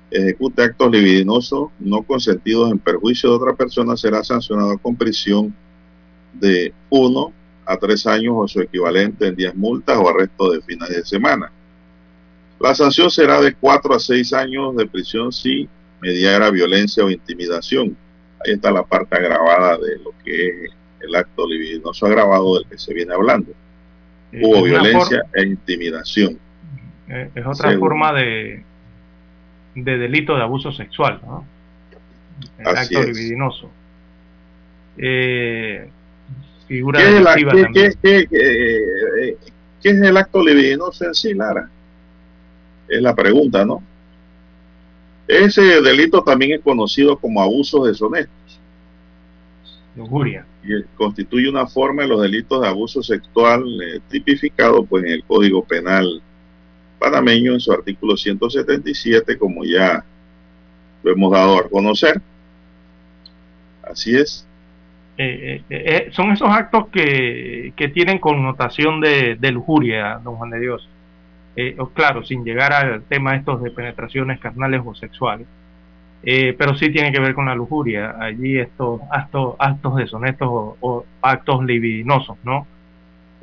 ejecute 0.10 0.64
actos 0.64 0.90
libidinosos 0.90 1.72
no 1.80 2.04
consentidos 2.04 2.72
en 2.72 2.80
perjuicio 2.80 3.30
de 3.32 3.36
otra 3.36 3.54
persona 3.54 3.98
será 3.98 4.24
sancionado 4.24 4.78
con 4.78 4.96
prisión 4.96 5.54
de 6.34 6.74
1 6.90 7.34
a 7.66 7.78
3 7.78 8.08
años 8.08 8.34
o 8.36 8.48
su 8.48 8.62
equivalente 8.62 9.28
en 9.28 9.36
10 9.36 9.56
multas 9.56 9.98
o 9.98 10.10
arresto 10.10 10.52
de 10.52 10.62
fines 10.62 10.90
de 10.90 11.06
semana. 11.06 11.52
La 12.60 12.74
sanción 12.74 13.10
será 13.10 13.42
de 13.42 13.54
4 13.54 13.94
a 13.94 14.00
6 14.00 14.34
años 14.34 14.76
de 14.76 14.88
prisión 14.88 15.32
si 15.32 15.68
mediara 16.02 16.50
violencia 16.52 17.04
o 17.04 17.10
intimidación. 17.10 17.98
Ahí 18.46 18.54
está 18.54 18.72
la 18.72 18.84
parte 18.84 19.16
agravada 19.16 19.78
de 19.78 19.98
lo 19.98 20.12
que 20.24 20.66
es 20.66 20.72
el 21.02 21.16
acto 21.16 21.48
libidinoso 21.48 22.06
agravado 22.06 22.56
del 22.56 22.68
que 22.68 22.78
se 22.78 22.94
viene 22.94 23.14
hablando. 23.14 23.52
Hubo 24.34 24.64
violencia 24.64 25.24
e 25.34 25.44
intimidación. 25.44 26.40
Eh, 27.08 27.30
es 27.36 27.46
otra 27.46 27.78
forma 27.78 28.14
de, 28.14 28.64
de 29.76 29.98
delito 29.98 30.36
de 30.36 30.42
abuso 30.42 30.72
sexual, 30.72 31.22
¿no? 31.26 31.46
El 32.58 32.68
acto 32.68 33.04
libidinoso. 33.04 33.72
Eh, 34.98 35.90
figura 36.68 37.00
¿Qué, 37.00 37.18
es 37.18 37.24
también. 37.24 37.74
¿qué, 38.32 39.38
es 39.82 40.02
el 40.02 40.18
acto 40.18 40.44
libidinoso 40.44 41.06
en 41.06 41.14
sí, 41.14 41.34
Lara? 41.34 41.70
Es 42.88 43.02
la 43.02 43.16
pregunta, 43.16 43.66
¿no? 43.66 43.82
Ese 45.28 45.62
delito 45.82 46.24
también 46.24 46.54
es 46.54 46.62
conocido 46.62 47.18
como 47.18 47.42
abusos 47.42 47.88
deshonestos. 47.88 48.60
Lujuria. 49.96 50.46
Y 50.64 50.84
constituye 50.96 51.50
una 51.50 51.68
forma 51.68 52.04
de 52.04 52.10
los 52.10 52.22
delitos 52.22 52.62
de 52.62 52.68
abuso 52.68 53.02
sexual 53.02 53.64
eh, 53.82 54.00
tipificado 54.10 54.84
pues, 54.86 55.06
en 55.06 55.12
el 55.12 55.24
Código 55.24 55.64
Penal 55.64 56.22
panameño 57.00 57.54
en 57.54 57.60
su 57.60 57.72
artículo 57.72 58.18
177, 58.18 59.38
como 59.38 59.64
ya 59.64 60.04
lo 61.04 61.12
hemos 61.12 61.32
dado 61.32 61.60
a 61.60 61.70
conocer. 61.70 62.22
Así 63.84 64.16
es. 64.16 64.45
Eh, 65.18 65.62
eh, 65.70 65.84
eh, 65.86 66.10
son 66.12 66.32
esos 66.32 66.50
actos 66.50 66.88
que, 66.90 67.74
que 67.76 67.88
tienen 67.90 68.20
connotación 68.20 69.00
de, 69.00 69.36
de, 69.36 69.52
lujuria, 69.52 70.20
don 70.24 70.36
Juan 70.36 70.50
de 70.50 70.60
Dios. 70.60 70.90
claro, 71.94 72.24
sin 72.24 72.44
llegar 72.44 72.74
al 72.74 73.04
tema 73.04 73.36
estos 73.36 73.64
de 73.64 73.72
penetraciones 73.72 74.40
carnales 74.40 74.82
o 74.86 74.94
sexuales. 74.94 75.48
pero 76.24 76.76
sí 76.76 76.90
tiene 76.92 77.12
que 77.12 77.20
ver 77.20 77.34
con 77.34 77.46
la 77.46 77.56
lujuria. 77.56 78.16
Allí 78.20 78.58
estos 78.58 79.02
actos, 79.10 79.56
actos 79.60 79.96
deshonestos 79.96 80.50
o 80.82 81.06
actos 81.22 81.64
libidinosos, 81.64 82.38
¿no? 82.44 82.68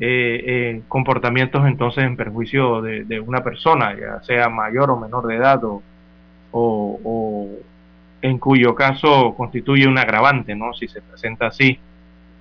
Eh, 0.04 0.42
eh, 0.46 0.82
comportamientos 0.88 1.64
entonces 1.64 2.02
en 2.02 2.16
perjuicio 2.16 2.82
de, 2.82 3.20
una 3.20 3.44
persona, 3.44 3.94
ya 3.94 4.20
sea 4.24 4.48
mayor 4.48 4.90
o 4.90 4.96
menor 4.98 5.28
de 5.28 5.36
edad 5.36 5.62
o, 5.62 5.80
o, 6.50 7.48
en 8.22 8.38
cuyo 8.38 8.74
caso 8.74 9.34
constituye 9.36 9.86
un 9.86 9.98
agravante, 9.98 10.54
¿no? 10.54 10.72
Si 10.74 10.88
se 10.88 11.02
presenta 11.02 11.48
así, 11.48 11.78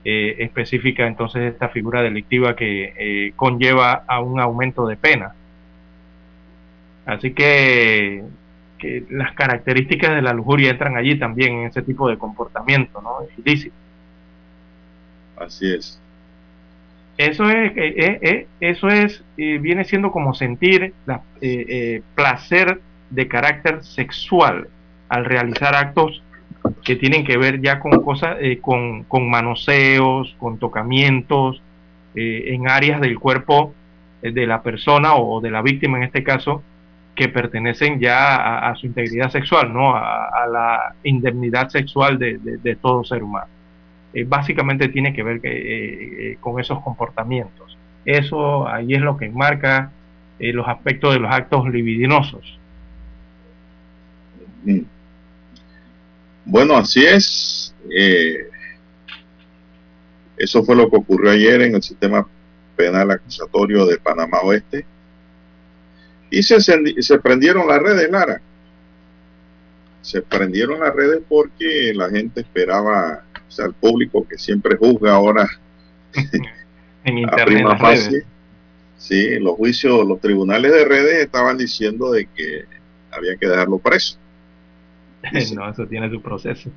eh, 0.03 0.36
específica 0.39 1.05
entonces 1.05 1.53
esta 1.53 1.69
figura 1.69 2.01
delictiva 2.01 2.55
que 2.55 3.34
conlleva 3.36 4.03
a 4.07 4.19
un 4.21 4.39
aumento 4.39 4.88
de 4.88 4.95
pena. 4.95 5.34
Así 7.05 7.34
que, 7.34 8.23
que, 8.77 9.05
las 9.09 9.34
características 9.34 10.15
de 10.15 10.21
la 10.21 10.34
lujuria 10.34 10.71
entran 10.71 10.95
allí 10.97 11.17
también 11.17 11.53
en 11.53 11.67
ese 11.67 11.82
tipo 11.82 12.07
de 12.07 12.17
comportamiento, 12.17 13.01
¿no? 13.01 13.17
Ilícito. 13.38 13.75
Así 15.38 15.73
es. 15.73 15.99
Eso 17.17 17.49
es, 17.49 17.71
eh, 17.77 17.93
eh, 17.97 18.19
eh, 18.21 18.47
eso 18.59 18.88
es 18.88 19.23
viene 19.36 19.84
siendo 19.84 20.11
como 20.11 20.34
sentir 20.34 20.93
la, 21.05 21.21
placer 22.15 22.82
de 23.09 23.27
carácter 23.27 23.84
sexual 23.84 24.67
al 25.12 25.26
realizar 25.26 25.76
actos 25.76 26.24
que 26.84 26.95
tienen 26.95 27.24
que 27.26 27.38
ver 27.38 27.62
ya 27.62 27.80
con 27.80 28.01
cosas, 28.01 28.38
con, 28.62 29.03
con, 29.03 29.30
manoseos, 29.30 30.36
con 30.39 30.57
tocamientos 30.57 31.62
en 32.16 32.70
áreas 32.70 33.01
del 33.01 33.20
cuerpo 33.20 33.74
de 34.22 34.47
la 34.47 34.62
persona 34.62 35.16
o 35.16 35.41
de 35.41 35.51
la 35.51 35.62
víctima 35.62 35.97
en 35.97 36.03
este 36.03 36.24
caso, 36.24 36.64
que 37.16 37.30
pertenecen 37.30 37.99
ya 37.99 38.68
a, 38.70 38.76
su 38.76 38.88
integridad 38.88 39.32
sexual, 39.32 39.74
¿no? 39.74 39.95
A, 39.95 40.47
la 40.51 40.95
indemnidad 41.03 41.70
sexual 41.70 42.18
de 42.20 42.78
todo 42.82 43.03
ser 43.03 43.24
humano. 43.24 43.47
Eh, 44.14 44.26
básicamente 44.26 44.89
tiene 44.89 45.14
que 45.14 45.24
ver 45.24 45.39
eh, 45.43 45.51
eh, 45.53 46.38
con 46.39 46.59
esos 46.59 46.82
comportamientos. 46.82 47.78
Eso 48.03 48.68
ahí 48.68 48.93
es 48.93 49.01
lo 49.01 49.18
que 49.18 49.26
enmarca 49.26 49.91
los 50.39 50.68
aspectos 50.68 51.14
de 51.14 51.20
los 51.20 51.32
actos 51.32 51.70
libidinosos. 51.70 52.59
Bueno, 56.45 56.77
así 56.77 57.05
es. 57.05 57.73
eso 60.37 60.63
fue 60.63 60.75
lo 60.75 60.89
que 60.89 60.97
ocurrió 60.97 61.31
ayer 61.31 61.61
en 61.61 61.75
el 61.75 61.83
sistema 61.83 62.27
penal 62.75 63.11
acusatorio 63.11 63.85
de 63.85 63.97
Panamá 63.97 64.39
Oeste. 64.41 64.85
Y 66.29 66.43
se, 66.43 66.59
se 66.61 67.19
prendieron 67.19 67.67
las 67.67 67.81
redes, 67.81 68.09
Lara. 68.09 68.41
Se 70.01 70.21
prendieron 70.21 70.79
las 70.79 70.95
redes 70.95 71.21
porque 71.27 71.93
la 71.93 72.09
gente 72.09 72.41
esperaba 72.41 73.23
o 73.51 73.53
sea, 73.53 73.65
el 73.65 73.73
público 73.73 74.25
que 74.25 74.37
siempre 74.37 74.77
juzga 74.77 75.13
ahora 75.13 75.45
en 77.03 77.17
internet. 77.17 78.25
Sí, 78.97 79.39
los 79.39 79.55
juicios, 79.55 80.07
los 80.07 80.21
tribunales 80.21 80.71
de 80.71 80.85
redes 80.85 81.25
estaban 81.25 81.57
diciendo 81.57 82.11
de 82.11 82.27
que 82.27 82.63
había 83.11 83.35
que 83.35 83.47
dejarlo 83.47 83.77
preso. 83.79 84.17
no, 85.55 85.69
eso 85.69 85.88
tiene 85.88 86.09
su 86.09 86.22
proceso. 86.22 86.69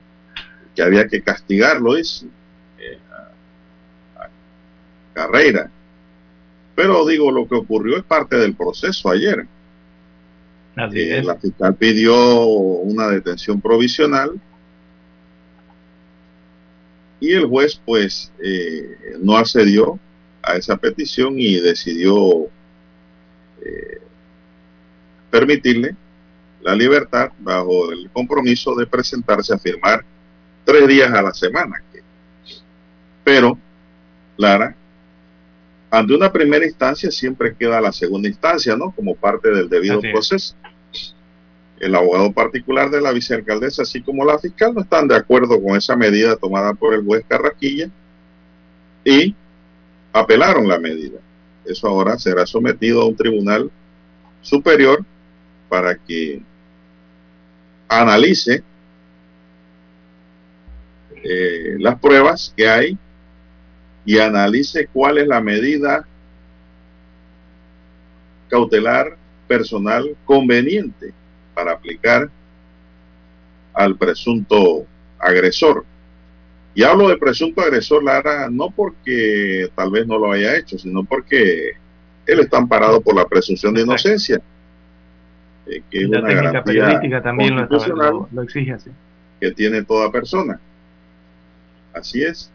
Que 0.74 0.82
había 0.82 1.06
que 1.06 1.22
castigarlo, 1.22 1.94
dice. 1.94 2.26
Eh, 2.78 2.98
carrera. 5.12 5.70
Pero 6.74 7.06
digo, 7.06 7.30
lo 7.30 7.46
que 7.46 7.54
ocurrió 7.54 7.96
es 7.96 8.02
parte 8.02 8.36
del 8.36 8.54
proceso 8.54 9.08
ayer. 9.10 9.46
Eh, 10.76 11.22
la 11.22 11.36
fiscal 11.36 11.76
pidió 11.76 12.46
una 12.46 13.08
detención 13.08 13.60
provisional 13.60 14.32
y 17.20 17.32
el 17.32 17.46
juez 17.46 17.80
pues 17.84 18.32
eh, 18.42 19.16
no 19.20 19.36
accedió 19.36 20.00
a 20.42 20.56
esa 20.56 20.76
petición 20.76 21.38
y 21.38 21.60
decidió 21.60 22.48
eh, 23.64 24.00
permitirle 25.30 25.94
la 26.64 26.74
libertad 26.74 27.30
bajo 27.38 27.92
el 27.92 28.10
compromiso 28.10 28.74
de 28.74 28.86
presentarse 28.86 29.54
a 29.54 29.58
firmar 29.58 30.04
tres 30.64 30.88
días 30.88 31.12
a 31.12 31.22
la 31.22 31.32
semana. 31.32 31.80
Pero, 33.22 33.56
Lara, 34.36 34.74
ante 35.90 36.14
una 36.14 36.32
primera 36.32 36.64
instancia 36.64 37.10
siempre 37.10 37.54
queda 37.54 37.80
la 37.80 37.92
segunda 37.92 38.28
instancia, 38.28 38.76
¿no? 38.76 38.90
Como 38.90 39.14
parte 39.14 39.50
del 39.50 39.68
debido 39.68 40.00
proceso 40.00 40.56
el 41.80 41.94
abogado 41.94 42.32
particular 42.32 42.90
de 42.90 43.00
la 43.00 43.12
vicealcaldesa, 43.12 43.82
así 43.82 44.00
como 44.00 44.24
la 44.24 44.38
fiscal, 44.38 44.74
no 44.74 44.80
están 44.80 45.06
de 45.06 45.16
acuerdo 45.16 45.60
con 45.62 45.76
esa 45.76 45.94
medida 45.96 46.36
tomada 46.36 46.72
por 46.72 46.94
el 46.94 47.04
juez 47.04 47.24
Carraquilla 47.28 47.90
y 49.04 49.34
apelaron 50.12 50.66
la 50.66 50.78
medida. 50.78 51.18
Eso 51.64 51.88
ahora 51.88 52.18
será 52.18 52.46
sometido 52.46 53.02
a 53.02 53.06
un 53.06 53.16
tribunal 53.16 53.70
superior 54.40 55.04
para 55.68 55.96
que 55.96 56.40
analice 58.00 58.62
eh, 61.22 61.76
las 61.78 61.98
pruebas 61.98 62.52
que 62.56 62.68
hay 62.68 62.98
y 64.04 64.18
analice 64.18 64.88
cuál 64.92 65.18
es 65.18 65.26
la 65.26 65.40
medida 65.40 66.06
cautelar 68.48 69.16
personal 69.48 70.16
conveniente 70.24 71.12
para 71.54 71.72
aplicar 71.72 72.30
al 73.72 73.96
presunto 73.96 74.86
agresor. 75.18 75.84
Y 76.74 76.82
hablo 76.82 77.08
de 77.08 77.16
presunto 77.16 77.60
agresor, 77.60 78.02
Lara, 78.02 78.48
no 78.50 78.70
porque 78.70 79.68
tal 79.74 79.90
vez 79.90 80.06
no 80.06 80.18
lo 80.18 80.32
haya 80.32 80.56
hecho, 80.56 80.78
sino 80.78 81.04
porque 81.04 81.72
él 82.26 82.40
está 82.40 82.58
amparado 82.58 83.00
por 83.00 83.14
la 83.14 83.26
presunción 83.26 83.74
de 83.74 83.82
inocencia. 83.82 84.40
Eh, 85.66 85.82
que 85.90 86.02
es 86.02 86.08
la 86.08 86.20
una 86.20 86.28
técnica 86.28 86.64
periodística 86.64 87.22
también 87.22 87.56
lo, 87.56 88.28
lo 88.30 88.42
exige 88.42 88.72
así. 88.72 88.90
Que 89.40 89.52
tiene 89.52 89.82
toda 89.82 90.10
persona. 90.10 90.58
Así 91.92 92.22
es. 92.22 92.50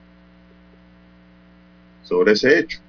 Sobre 2.04 2.34
ese 2.34 2.60
hecho. 2.60 2.80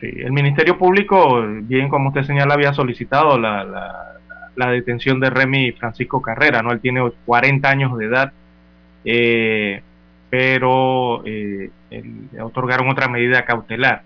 Sí, 0.00 0.10
el 0.16 0.32
Ministerio 0.32 0.76
Público, 0.76 1.42
bien 1.62 1.88
como 1.88 2.08
usted 2.08 2.24
señala, 2.24 2.54
había 2.54 2.74
solicitado 2.74 3.38
la, 3.38 3.64
la, 4.56 4.70
detención 4.70 5.20
de 5.20 5.30
Remy 5.30 5.72
Francisco 5.72 6.20
Carrera, 6.20 6.62
¿no? 6.62 6.72
Él 6.72 6.80
tiene 6.80 7.08
40 7.24 7.68
años 7.68 7.96
de 7.96 8.06
edad, 8.06 8.32
eh, 9.04 9.82
pero 10.30 11.22
eh, 11.24 11.70
le 11.90 12.42
otorgaron 12.42 12.88
otra 12.88 13.08
medida 13.08 13.44
cautelar. 13.44 14.02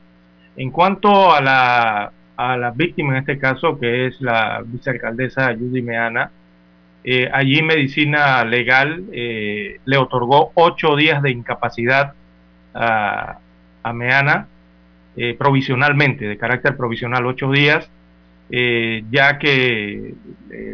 En 0.57 0.71
cuanto 0.71 1.33
a 1.33 1.41
la, 1.41 2.13
a 2.39 2.57
la 2.57 2.71
víctima 2.71 3.15
en 3.15 3.19
este 3.19 3.37
caso, 3.37 3.79
que 3.81 4.07
es 4.07 4.21
la 4.21 4.63
vicealcaldesa 4.65 5.55
Judy 5.55 5.83
Meana, 5.83 6.31
eh, 7.03 7.29
allí 7.33 7.63
Medicina 7.63 8.45
Legal 8.45 9.05
eh, 9.13 9.81
le 9.85 9.97
otorgó 9.97 10.53
ocho 10.55 10.95
días 10.95 11.21
de 11.21 11.33
incapacidad 11.33 12.15
a, 12.75 13.39
Meana, 13.93 14.47
eh, 15.17 15.35
provisionalmente, 15.37 16.27
de 16.27 16.39
carácter 16.39 16.77
provisional, 16.77 17.27
ocho 17.27 17.51
días, 17.51 17.91
ya 18.51 19.39
que 19.39 20.15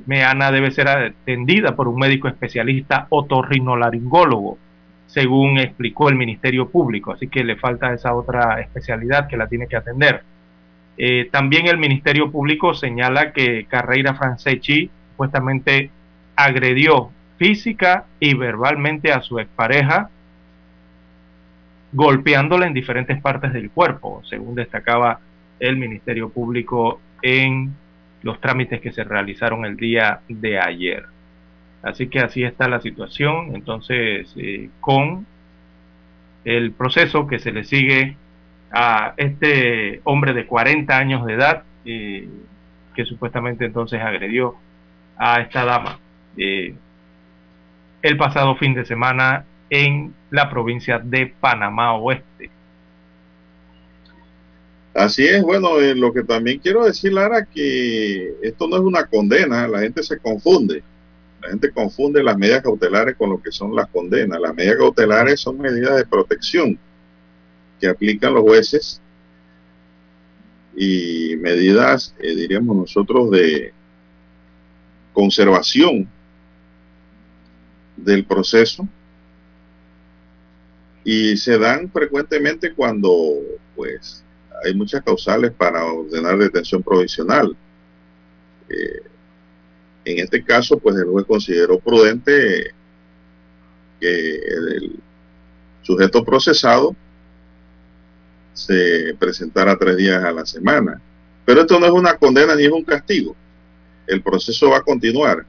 Meana 0.06 0.50
debe 0.50 0.70
ser 0.70 0.88
atendida 0.88 1.74
por 1.74 1.88
un 1.88 1.98
médico 1.98 2.28
especialista 2.28 3.06
otorrinolaringólogo 3.08 4.58
según 5.06 5.58
explicó 5.58 6.08
el 6.08 6.16
Ministerio 6.16 6.68
Público, 6.68 7.12
así 7.12 7.28
que 7.28 7.42
le 7.42 7.56
falta 7.56 7.94
esa 7.94 8.14
otra 8.14 8.60
especialidad 8.60 9.28
que 9.28 9.36
la 9.36 9.46
tiene 9.46 9.66
que 9.66 9.76
atender. 9.76 10.22
Eh, 10.96 11.28
también 11.30 11.66
el 11.66 11.78
Ministerio 11.78 12.30
Público 12.30 12.74
señala 12.74 13.32
que 13.32 13.64
Carreira 13.66 14.14
Franceschi 14.14 14.90
supuestamente 15.10 15.90
agredió 16.36 17.10
física 17.36 18.04
y 18.20 18.34
verbalmente 18.34 19.12
a 19.12 19.22
su 19.22 19.38
expareja, 19.38 20.10
golpeándola 21.92 22.66
en 22.66 22.74
diferentes 22.74 23.20
partes 23.20 23.52
del 23.52 23.70
cuerpo, 23.70 24.22
según 24.24 24.54
destacaba 24.54 25.20
el 25.60 25.76
Ministerio 25.76 26.28
Público 26.28 27.00
en 27.22 27.74
los 28.22 28.40
trámites 28.40 28.80
que 28.80 28.92
se 28.92 29.04
realizaron 29.04 29.64
el 29.64 29.76
día 29.76 30.20
de 30.28 30.58
ayer. 30.58 31.04
Así 31.82 32.08
que 32.08 32.20
así 32.20 32.42
está 32.42 32.68
la 32.68 32.80
situación. 32.80 33.54
Entonces, 33.54 34.32
eh, 34.36 34.70
con 34.80 35.26
el 36.44 36.72
proceso 36.72 37.26
que 37.26 37.38
se 37.38 37.52
le 37.52 37.64
sigue 37.64 38.16
a 38.74 39.14
este 39.16 40.00
hombre 40.02 40.34
de 40.34 40.46
40 40.46 40.98
años 40.98 41.24
de 41.24 41.34
edad, 41.34 41.62
eh, 41.84 42.28
que 42.94 43.04
supuestamente 43.04 43.64
entonces 43.64 44.00
agredió 44.00 44.56
a 45.16 45.40
esta 45.40 45.64
dama 45.64 46.00
eh, 46.36 46.74
el 48.02 48.16
pasado 48.16 48.56
fin 48.56 48.74
de 48.74 48.84
semana 48.84 49.44
en 49.70 50.12
la 50.30 50.50
provincia 50.50 50.98
de 50.98 51.32
Panamá 51.38 51.94
Oeste. 51.94 52.50
Así 54.92 55.24
es, 55.24 55.42
bueno, 55.42 55.80
lo 55.94 56.12
que 56.12 56.24
también 56.24 56.58
quiero 56.58 56.84
decir, 56.84 57.12
Lara, 57.12 57.46
que 57.46 58.34
esto 58.42 58.66
no 58.66 58.76
es 58.76 58.82
una 58.82 59.06
condena, 59.06 59.68
la 59.68 59.80
gente 59.80 60.02
se 60.02 60.18
confunde. 60.18 60.82
La 61.42 61.50
gente 61.50 61.70
confunde 61.72 62.22
las 62.22 62.38
medidas 62.38 62.62
cautelares 62.62 63.16
con 63.16 63.30
lo 63.30 63.40
que 63.40 63.52
son 63.52 63.74
las 63.74 63.88
condenas. 63.88 64.40
Las 64.40 64.54
medidas 64.54 64.78
cautelares 64.78 65.40
son 65.40 65.58
medidas 65.58 65.96
de 65.96 66.06
protección 66.06 66.78
aplican 67.88 68.34
los 68.34 68.42
jueces 68.42 69.00
y 70.76 71.36
medidas, 71.36 72.14
eh, 72.18 72.34
diríamos 72.34 72.76
nosotros, 72.76 73.30
de 73.30 73.72
conservación 75.12 76.08
del 77.96 78.24
proceso 78.24 78.88
y 81.04 81.36
se 81.36 81.58
dan 81.58 81.90
frecuentemente 81.90 82.72
cuando 82.74 83.12
pues 83.76 84.24
hay 84.64 84.74
muchas 84.74 85.02
causales 85.02 85.52
para 85.52 85.84
ordenar 85.84 86.38
detención 86.38 86.82
provisional. 86.82 87.56
Eh, 88.68 89.02
en 90.06 90.18
este 90.18 90.42
caso, 90.42 90.78
pues 90.78 90.96
el 90.96 91.04
juez 91.04 91.26
consideró 91.26 91.78
prudente 91.78 92.72
que 94.00 94.34
el 94.34 94.96
sujeto 95.82 96.24
procesado 96.24 96.96
se 98.54 99.14
presentara 99.18 99.76
tres 99.76 99.96
días 99.96 100.24
a 100.24 100.32
la 100.32 100.46
semana. 100.46 101.00
Pero 101.44 101.60
esto 101.62 101.78
no 101.78 101.86
es 101.86 101.92
una 101.92 102.16
condena 102.16 102.54
ni 102.54 102.64
es 102.64 102.72
un 102.72 102.84
castigo. 102.84 103.36
El 104.06 104.22
proceso 104.22 104.70
va 104.70 104.78
a 104.78 104.82
continuar. 104.82 105.44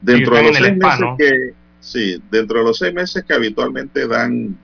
Dentro 0.00 0.36
de 0.36 0.42
los 0.44 0.56
seis 0.56 0.76
meses 0.76 1.06
que, 1.18 1.54
sí, 1.80 2.22
dentro 2.30 2.60
de 2.60 2.64
los 2.64 2.78
seis 2.78 2.94
meses 2.94 3.22
que 3.24 3.34
habitualmente 3.34 4.06
dan 4.06 4.56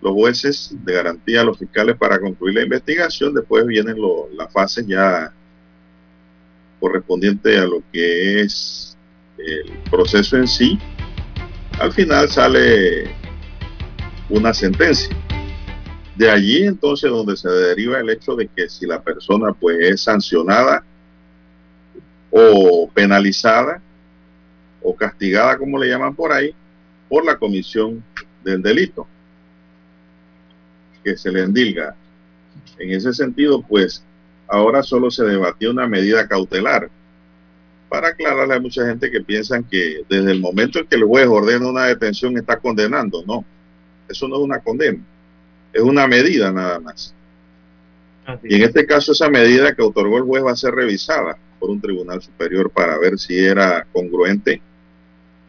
los 0.00 0.12
jueces 0.12 0.74
de 0.84 0.94
garantía 0.94 1.42
a 1.42 1.44
los 1.44 1.58
fiscales 1.58 1.96
para 1.96 2.18
concluir 2.18 2.56
la 2.56 2.62
investigación, 2.62 3.32
después 3.34 3.64
vienen 3.66 3.96
las 4.36 4.52
fases 4.52 4.84
ya 4.84 5.32
correspondiente 6.80 7.56
a 7.56 7.66
lo 7.66 7.84
que 7.92 8.40
es 8.40 8.98
el 9.38 9.72
proceso 9.88 10.36
en 10.36 10.48
sí, 10.48 10.78
al 11.78 11.92
final 11.92 12.28
sale 12.28 13.14
una 14.28 14.52
sentencia. 14.52 15.16
De 16.14 16.30
allí 16.30 16.64
entonces 16.64 17.10
donde 17.10 17.36
se 17.36 17.48
deriva 17.48 17.98
el 17.98 18.10
hecho 18.10 18.36
de 18.36 18.46
que 18.46 18.68
si 18.68 18.86
la 18.86 19.00
persona 19.00 19.52
pues 19.52 19.78
es 19.80 20.02
sancionada 20.02 20.84
o 22.30 22.90
penalizada 22.92 23.80
o 24.82 24.94
castigada 24.94 25.56
como 25.56 25.78
le 25.78 25.88
llaman 25.88 26.14
por 26.14 26.32
ahí 26.32 26.54
por 27.08 27.24
la 27.24 27.36
comisión 27.36 28.04
del 28.44 28.62
delito 28.62 29.06
que 31.02 31.16
se 31.16 31.32
le 31.32 31.42
endilga. 31.42 31.96
En 32.78 32.90
ese 32.90 33.12
sentido 33.14 33.62
pues 33.62 34.04
ahora 34.48 34.82
solo 34.82 35.10
se 35.10 35.24
debatió 35.24 35.70
una 35.70 35.88
medida 35.88 36.28
cautelar. 36.28 36.90
Para 37.88 38.08
aclararle 38.08 38.54
a 38.54 38.60
mucha 38.60 38.86
gente 38.86 39.10
que 39.10 39.20
piensan 39.20 39.64
que 39.64 40.04
desde 40.08 40.30
el 40.30 40.40
momento 40.40 40.78
en 40.78 40.86
que 40.86 40.96
el 40.96 41.04
juez 41.04 41.26
ordena 41.26 41.68
una 41.68 41.84
detención 41.84 42.36
está 42.38 42.58
condenando. 42.58 43.22
No, 43.26 43.44
eso 44.08 44.28
no 44.28 44.36
es 44.36 44.42
una 44.42 44.60
condena, 44.60 44.98
es 45.72 45.82
una 45.82 46.06
medida 46.06 46.52
nada 46.52 46.78
más. 46.80 47.14
Y 48.44 48.54
en 48.54 48.62
este 48.62 48.86
caso 48.86 49.12
esa 49.12 49.28
medida 49.28 49.74
que 49.74 49.82
otorgó 49.82 50.18
el 50.18 50.24
juez 50.24 50.44
va 50.44 50.52
a 50.52 50.56
ser 50.56 50.74
revisada 50.74 51.36
por 51.58 51.70
un 51.70 51.80
tribunal 51.80 52.22
superior 52.22 52.70
para 52.70 52.98
ver 52.98 53.18
si 53.18 53.38
era 53.38 53.86
congruente 53.92 54.62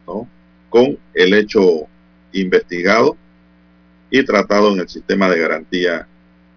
¿no? 0.06 0.28
con 0.68 0.98
el 1.14 1.34
hecho 1.34 1.86
investigado 2.32 3.16
y 4.10 4.24
tratado 4.24 4.72
en 4.72 4.80
el 4.80 4.88
sistema 4.88 5.28
de 5.28 5.38
garantía 5.38 6.06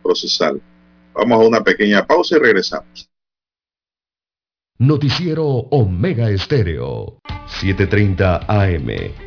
procesal. 0.03 0.61
Vamos 1.13 1.43
a 1.43 1.47
una 1.47 1.63
pequeña 1.63 2.05
pausa 2.05 2.37
y 2.37 2.39
regresamos. 2.39 3.09
Noticiero 4.79 5.45
Omega 5.45 6.29
Estéreo, 6.29 7.19
7:30 7.47 8.45
AM. 8.47 9.26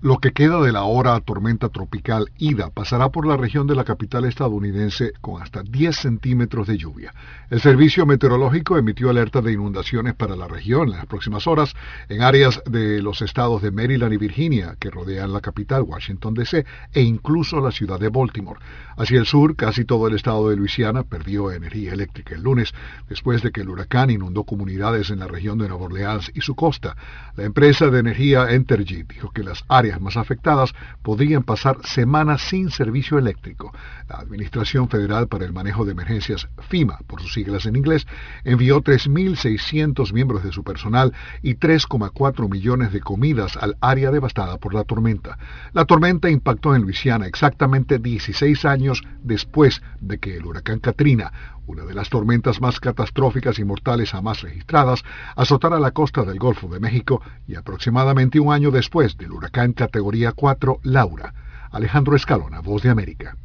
Lo 0.00 0.18
que 0.18 0.30
queda 0.30 0.60
de 0.60 0.70
la 0.70 0.84
hora 0.84 1.18
tormenta 1.18 1.70
tropical 1.70 2.30
Ida 2.38 2.70
pasará 2.70 3.08
por 3.08 3.26
la 3.26 3.36
región 3.36 3.66
de 3.66 3.74
la 3.74 3.82
capital 3.82 4.26
estadounidense 4.26 5.12
con 5.20 5.42
hasta 5.42 5.64
10 5.64 5.96
centímetros 5.96 6.68
de 6.68 6.78
lluvia. 6.78 7.12
El 7.50 7.60
servicio 7.60 8.06
meteorológico 8.06 8.78
emitió 8.78 9.10
alerta 9.10 9.40
de 9.40 9.52
inundaciones 9.52 10.14
para 10.14 10.36
la 10.36 10.46
región 10.46 10.84
en 10.84 10.98
las 10.98 11.06
próximas 11.06 11.48
horas 11.48 11.74
en 12.08 12.22
áreas 12.22 12.62
de 12.64 13.02
los 13.02 13.22
estados 13.22 13.60
de 13.60 13.72
Maryland 13.72 14.12
y 14.12 14.18
Virginia 14.18 14.76
que 14.78 14.88
rodean 14.88 15.32
la 15.32 15.40
capital 15.40 15.82
Washington 15.82 16.34
DC 16.34 16.64
e 16.92 17.00
incluso 17.00 17.60
la 17.60 17.72
ciudad 17.72 17.98
de 17.98 18.08
Baltimore. 18.08 18.60
Hacia 18.96 19.18
el 19.18 19.26
sur, 19.26 19.56
casi 19.56 19.84
todo 19.84 20.06
el 20.06 20.14
estado 20.14 20.48
de 20.48 20.56
Luisiana 20.56 21.02
perdió 21.02 21.50
energía 21.50 21.92
eléctrica 21.92 22.36
el 22.36 22.42
lunes 22.42 22.72
después 23.08 23.42
de 23.42 23.50
que 23.50 23.62
el 23.62 23.68
huracán 23.68 24.10
inundó 24.10 24.44
comunidades 24.44 25.10
en 25.10 25.18
la 25.18 25.26
región 25.26 25.58
de 25.58 25.68
Nueva 25.68 25.86
Orleans 25.86 26.30
y 26.34 26.40
su 26.40 26.54
costa. 26.54 26.96
La 27.34 27.44
empresa 27.44 27.90
de 27.90 27.98
energía 27.98 28.50
Entergy 28.50 29.02
dijo 29.02 29.30
que 29.30 29.42
las 29.42 29.64
áreas 29.68 29.87
más 30.00 30.16
afectadas 30.16 30.74
podrían 31.02 31.42
pasar 31.42 31.78
semanas 31.84 32.42
sin 32.42 32.70
servicio 32.70 33.18
eléctrico. 33.18 33.72
La 34.08 34.16
Administración 34.16 34.88
Federal 34.88 35.28
para 35.28 35.44
el 35.44 35.52
Manejo 35.52 35.84
de 35.84 35.92
Emergencias, 35.92 36.48
FIMA, 36.68 36.98
por 37.06 37.20
sus 37.20 37.32
siglas 37.32 37.66
en 37.66 37.76
inglés, 37.76 38.06
envió 38.44 38.82
3.600 38.82 40.12
miembros 40.12 40.44
de 40.44 40.52
su 40.52 40.62
personal 40.62 41.14
y 41.42 41.54
3,4 41.54 42.50
millones 42.50 42.92
de 42.92 43.00
comidas 43.00 43.56
al 43.56 43.76
área 43.80 44.10
devastada 44.10 44.58
por 44.58 44.74
la 44.74 44.84
tormenta. 44.84 45.38
La 45.72 45.84
tormenta 45.84 46.28
impactó 46.30 46.74
en 46.74 46.82
Luisiana 46.82 47.26
exactamente 47.26 47.98
16 47.98 48.64
años 48.64 49.02
después 49.22 49.82
de 50.00 50.18
que 50.18 50.36
el 50.36 50.46
huracán 50.46 50.80
Katrina, 50.80 51.32
una 51.68 51.84
de 51.84 51.94
las 51.94 52.08
tormentas 52.08 52.60
más 52.60 52.80
catastróficas 52.80 53.58
y 53.58 53.64
mortales 53.64 54.10
jamás 54.10 54.40
registradas, 54.40 55.04
azotara 55.36 55.78
la 55.78 55.90
costa 55.90 56.24
del 56.24 56.38
Golfo 56.38 56.66
de 56.68 56.80
México 56.80 57.22
y 57.46 57.54
aproximadamente 57.54 58.40
un 58.40 58.52
año 58.52 58.70
después 58.70 59.16
del 59.18 59.32
huracán 59.32 59.74
categoría 59.74 60.32
4 60.32 60.80
Laura. 60.82 61.34
Alejandro 61.70 62.16
Escalona, 62.16 62.60
Voz 62.60 62.82
de 62.82 62.90
América. 62.90 63.36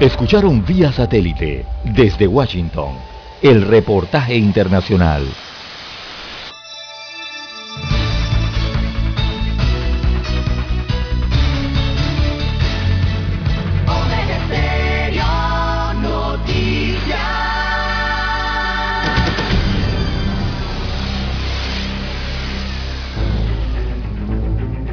Escucharon 0.00 0.64
vía 0.64 0.92
satélite 0.92 1.64
desde 1.84 2.26
Washington 2.26 2.96
el 3.40 3.62
reportaje 3.62 4.36
internacional. 4.36 5.24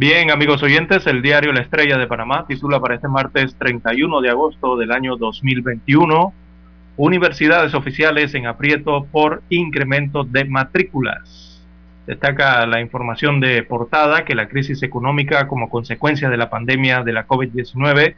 Bien, 0.00 0.30
amigos 0.30 0.62
oyentes, 0.62 1.06
el 1.06 1.20
diario 1.20 1.52
La 1.52 1.60
Estrella 1.60 1.98
de 1.98 2.06
Panamá 2.06 2.46
titula 2.48 2.80
para 2.80 2.94
este 2.94 3.06
martes 3.06 3.54
31 3.56 4.22
de 4.22 4.30
agosto 4.30 4.78
del 4.78 4.92
año 4.92 5.18
2021, 5.18 6.32
Universidades 6.96 7.74
oficiales 7.74 8.34
en 8.34 8.46
aprieto 8.46 9.04
por 9.12 9.42
incremento 9.50 10.24
de 10.24 10.46
matrículas. 10.46 11.62
Destaca 12.06 12.64
la 12.64 12.80
información 12.80 13.40
de 13.40 13.62
portada 13.62 14.24
que 14.24 14.34
la 14.34 14.48
crisis 14.48 14.82
económica 14.82 15.46
como 15.46 15.68
consecuencia 15.68 16.30
de 16.30 16.38
la 16.38 16.48
pandemia 16.48 17.02
de 17.02 17.12
la 17.12 17.26
COVID-19 17.26 18.14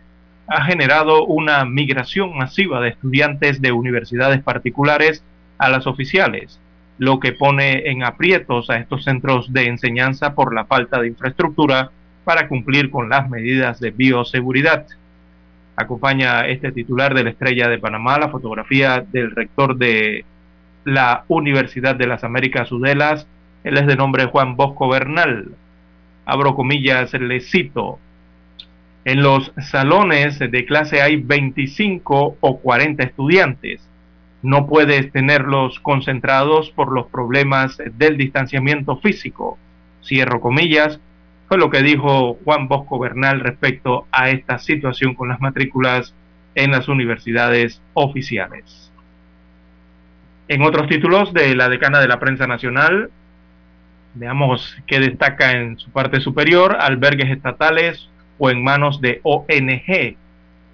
ha 0.47 0.65
generado 0.65 1.25
una 1.25 1.65
migración 1.65 2.39
masiva 2.39 2.81
de 2.81 2.91
estudiantes 2.91 3.61
de 3.61 3.73
universidades 3.73 4.41
particulares 4.41 5.25
a 5.59 5.69
las 5.69 5.89
oficiales 5.89 6.61
lo 6.99 7.21
que 7.21 7.33
pone 7.33 7.91
en 7.91 8.05
aprietos 8.05 8.71
a 8.71 8.77
estos 8.77 9.05
centros 9.05 9.53
de 9.53 9.67
enseñanza 9.67 10.35
por 10.35 10.55
la 10.55 10.65
falta 10.65 11.01
de 11.01 11.09
infraestructura 11.09 11.91
para 12.25 12.49
cumplir 12.49 12.91
con 12.91 13.09
las 13.09 13.29
medidas 13.29 13.81
de 13.81 13.91
bioseguridad. 13.91 14.87
Acompaña 15.75 16.47
este 16.47 16.71
titular 16.71 17.15
de 17.15 17.25
la 17.25 17.31
Estrella 17.31 17.69
de 17.69 17.79
Panamá 17.79 18.19
la 18.19 18.29
fotografía 18.29 19.05
del 19.11 19.31
rector 19.31 19.77
de 19.77 20.25
la 20.85 21.25
Universidad 21.29 21.97
de 21.97 22.07
las 22.07 22.25
Américas 22.25 22.69
Sudelas. 22.69 23.27
Él 23.65 23.79
es 23.79 23.87
de 23.87 23.97
nombre 23.97 24.27
Juan 24.27 24.57
Bosco 24.57 24.89
Bernal. 24.89 25.49
Abro 26.25 26.55
comillas, 26.55 27.13
le 27.15 27.41
cito. 27.41 27.99
En 29.05 29.23
los 29.23 29.53
salones 29.71 30.39
de 30.39 30.65
clase 30.65 31.03
hay 31.03 31.17
25 31.17 32.37
o 32.39 32.59
40 32.59 33.03
estudiantes 33.03 33.81
no 34.43 34.67
puedes 34.67 35.13
tenerlos 35.13 35.79
concentrados 35.81 36.71
por 36.71 36.93
los 36.93 37.07
problemas 37.07 37.81
del 37.95 38.17
distanciamiento 38.17 38.97
físico. 38.97 39.57
Cierro 40.05 40.41
comillas, 40.41 41.01
fue 41.49 41.59
lo 41.59 41.71
que 41.71 41.83
dijo 41.83 42.39
Juan 42.45 42.67
Bosco 42.67 42.99
Bernal 42.99 43.41
respecto 43.41 44.07
a 44.11 44.31
esta 44.31 44.59
situación 44.59 45.15
con 45.15 45.29
las 45.29 45.41
matrículas 45.41 46.15
en 46.57 46.73
las 46.73 46.89
universidades 46.89 47.81
oficiales. 47.95 48.93
En 50.49 50.63
otros 50.63 50.89
títulos 50.89 51.33
de 51.33 51.55
la 51.55 51.69
decana 51.69 52.01
de 52.01 52.09
la 52.09 52.19
prensa 52.19 52.47
nacional, 52.47 53.11
veamos 54.15 54.77
qué 54.87 54.99
destaca 54.99 55.53
en 55.53 55.79
su 55.79 55.91
parte 55.91 56.21
superior, 56.21 56.77
albergues 56.81 57.31
estatales 57.31 58.09
o 58.39 58.51
en 58.51 58.63
manos 58.63 59.01
de 59.01 59.21
ONG, 59.23 60.17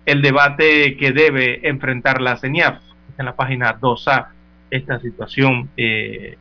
el 0.06 0.22
debate 0.22 0.96
que 0.96 1.12
debe 1.12 1.68
enfrentar 1.68 2.22
la 2.22 2.38
CENIAF 2.38 2.87
en 3.18 3.26
la 3.26 3.36
página 3.36 3.78
2A 3.78 4.28
esta 4.70 5.00
situación 5.00 5.68
eh, 5.76 6.36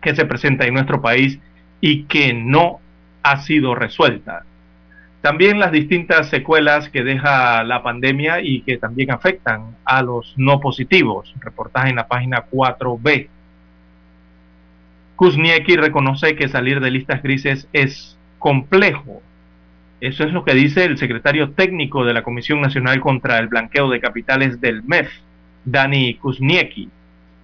que 0.00 0.14
se 0.14 0.24
presenta 0.24 0.66
en 0.66 0.74
nuestro 0.74 1.00
país 1.00 1.38
y 1.80 2.04
que 2.04 2.32
no 2.32 2.80
ha 3.22 3.38
sido 3.38 3.74
resuelta. 3.74 4.44
También 5.20 5.58
las 5.58 5.72
distintas 5.72 6.28
secuelas 6.30 6.88
que 6.88 7.04
deja 7.04 7.62
la 7.64 7.82
pandemia 7.82 8.40
y 8.40 8.62
que 8.62 8.78
también 8.78 9.10
afectan 9.10 9.76
a 9.84 10.02
los 10.02 10.32
no 10.38 10.60
positivos. 10.60 11.34
Reportaje 11.40 11.90
en 11.90 11.96
la 11.96 12.08
página 12.08 12.46
4B. 12.50 13.28
Kuzniecki 15.16 15.76
reconoce 15.76 16.34
que 16.36 16.48
salir 16.48 16.80
de 16.80 16.90
listas 16.90 17.22
grises 17.22 17.68
es 17.74 18.16
complejo. 18.38 19.20
Eso 20.00 20.24
es 20.24 20.32
lo 20.32 20.44
que 20.44 20.54
dice 20.54 20.84
el 20.84 20.96
secretario 20.96 21.50
técnico 21.50 22.06
de 22.06 22.14
la 22.14 22.22
Comisión 22.22 22.62
Nacional 22.62 23.00
contra 23.00 23.38
el 23.38 23.48
Blanqueo 23.48 23.90
de 23.90 24.00
Capitales 24.00 24.58
del 24.62 24.82
MEF, 24.82 25.10
Dani 25.64 26.14
Kuzniecki. 26.14 26.88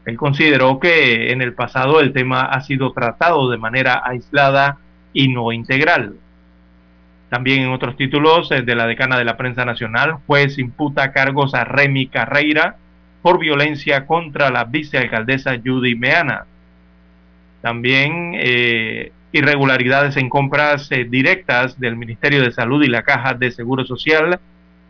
Él 0.04 0.16
consideró 0.16 0.78
que 0.78 1.32
en 1.32 1.42
el 1.42 1.52
pasado 1.52 2.00
el 2.00 2.12
tema 2.12 2.42
ha 2.42 2.60
sido 2.60 2.92
tratado 2.92 3.50
de 3.50 3.58
manera 3.58 4.02
aislada 4.04 4.78
y 5.12 5.28
no 5.28 5.52
integral. 5.52 6.14
También 7.28 7.62
en 7.62 7.70
otros 7.70 7.96
títulos 7.96 8.50
eh, 8.52 8.62
de 8.62 8.74
la 8.76 8.86
decana 8.86 9.18
de 9.18 9.24
la 9.24 9.36
prensa 9.36 9.64
nacional, 9.64 10.18
juez 10.26 10.58
imputa 10.58 11.12
cargos 11.12 11.54
a 11.54 11.64
Remy 11.64 12.06
Carreira 12.06 12.76
por 13.20 13.40
violencia 13.40 14.06
contra 14.06 14.50
la 14.50 14.64
vicealcaldesa 14.64 15.56
Judy 15.64 15.96
Meana. 15.96 16.46
También 17.60 18.32
eh, 18.36 19.10
irregularidades 19.32 20.16
en 20.16 20.28
compras 20.28 20.90
eh, 20.92 21.04
directas 21.08 21.80
del 21.80 21.96
Ministerio 21.96 22.42
de 22.42 22.52
Salud 22.52 22.84
y 22.84 22.88
la 22.88 23.02
Caja 23.02 23.34
de 23.34 23.50
Seguro 23.50 23.84
Social 23.84 24.38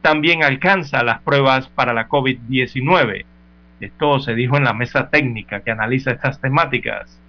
también 0.07 0.45
alcanza 0.45 1.03
las 1.03 1.21
pruebas 1.23 1.69
para 1.69 1.93
la 1.93 2.09
COVID-19. 2.09 3.25
Esto 3.81 4.21
se 4.21 4.37
dijo 4.37 4.57
en 4.57 4.63
la 4.63 4.73
mesa 4.73 5.11
técnica 5.11 5.63
que 5.63 5.73
analiza 5.73 6.13
estas 6.13 6.41
temáticas. 6.41 7.21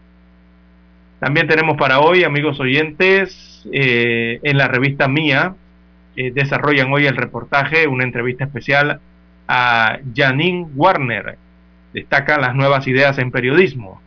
También 1.19 1.47
tenemos 1.47 1.75
para 1.75 2.01
hoy, 2.01 2.23
amigos 2.23 2.59
oyentes, 2.59 3.67
eh, 3.73 4.39
en 4.43 4.59
la 4.59 4.67
revista 4.67 5.07
Mía, 5.07 5.55
eh, 6.15 6.29
desarrollan 6.29 6.93
hoy 6.93 7.07
el 7.07 7.17
reportaje, 7.17 7.87
una 7.87 8.03
entrevista 8.03 8.43
especial 8.43 8.99
a 9.47 9.97
Janine 10.15 10.67
Warner. 10.75 11.35
Destaca 11.95 12.37
las 12.37 12.53
nuevas 12.53 12.85
ideas 12.87 13.17
en 13.17 13.31
periodismo. 13.31 13.99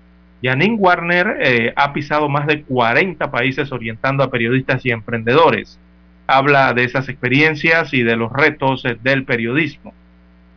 Janine 0.45 0.77
Warner 0.77 1.39
eh, 1.41 1.73
ha 1.75 1.93
pisado 1.93 2.29
más 2.29 2.47
de 2.47 2.62
40 2.62 3.33
países 3.33 3.73
orientando 3.73 4.23
a 4.23 4.31
periodistas 4.31 4.87
y 4.87 4.93
emprendedores 4.93 5.77
habla 6.31 6.72
de 6.72 6.85
esas 6.85 7.09
experiencias 7.09 7.93
y 7.93 8.03
de 8.03 8.16
los 8.16 8.33
retos 8.33 8.85
eh, 8.85 8.97
del 9.03 9.24
periodismo. 9.24 9.93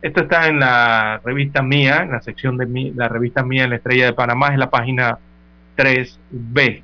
Esto 0.02 0.22
está 0.22 0.48
en 0.48 0.60
la 0.60 1.20
revista 1.24 1.62
mía, 1.62 2.02
en 2.02 2.12
la 2.12 2.20
sección 2.20 2.56
de 2.56 2.92
la 2.94 3.08
revista 3.08 3.42
mía 3.42 3.64
en 3.64 3.70
la 3.70 3.76
Estrella 3.76 4.06
de 4.06 4.12
Panamá, 4.12 4.48
es 4.48 4.58
la 4.58 4.70
página 4.70 5.18
3B. 5.76 6.82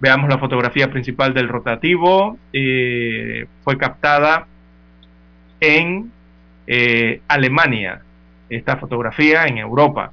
Veamos 0.00 0.30
la 0.30 0.38
fotografía 0.38 0.90
principal 0.90 1.34
del 1.34 1.48
rotativo. 1.48 2.38
Eh, 2.52 3.46
fue 3.62 3.76
captada 3.76 4.46
en 5.60 6.10
eh, 6.66 7.20
Alemania, 7.28 8.00
esta 8.48 8.78
fotografía 8.78 9.44
en 9.44 9.58
Europa, 9.58 10.12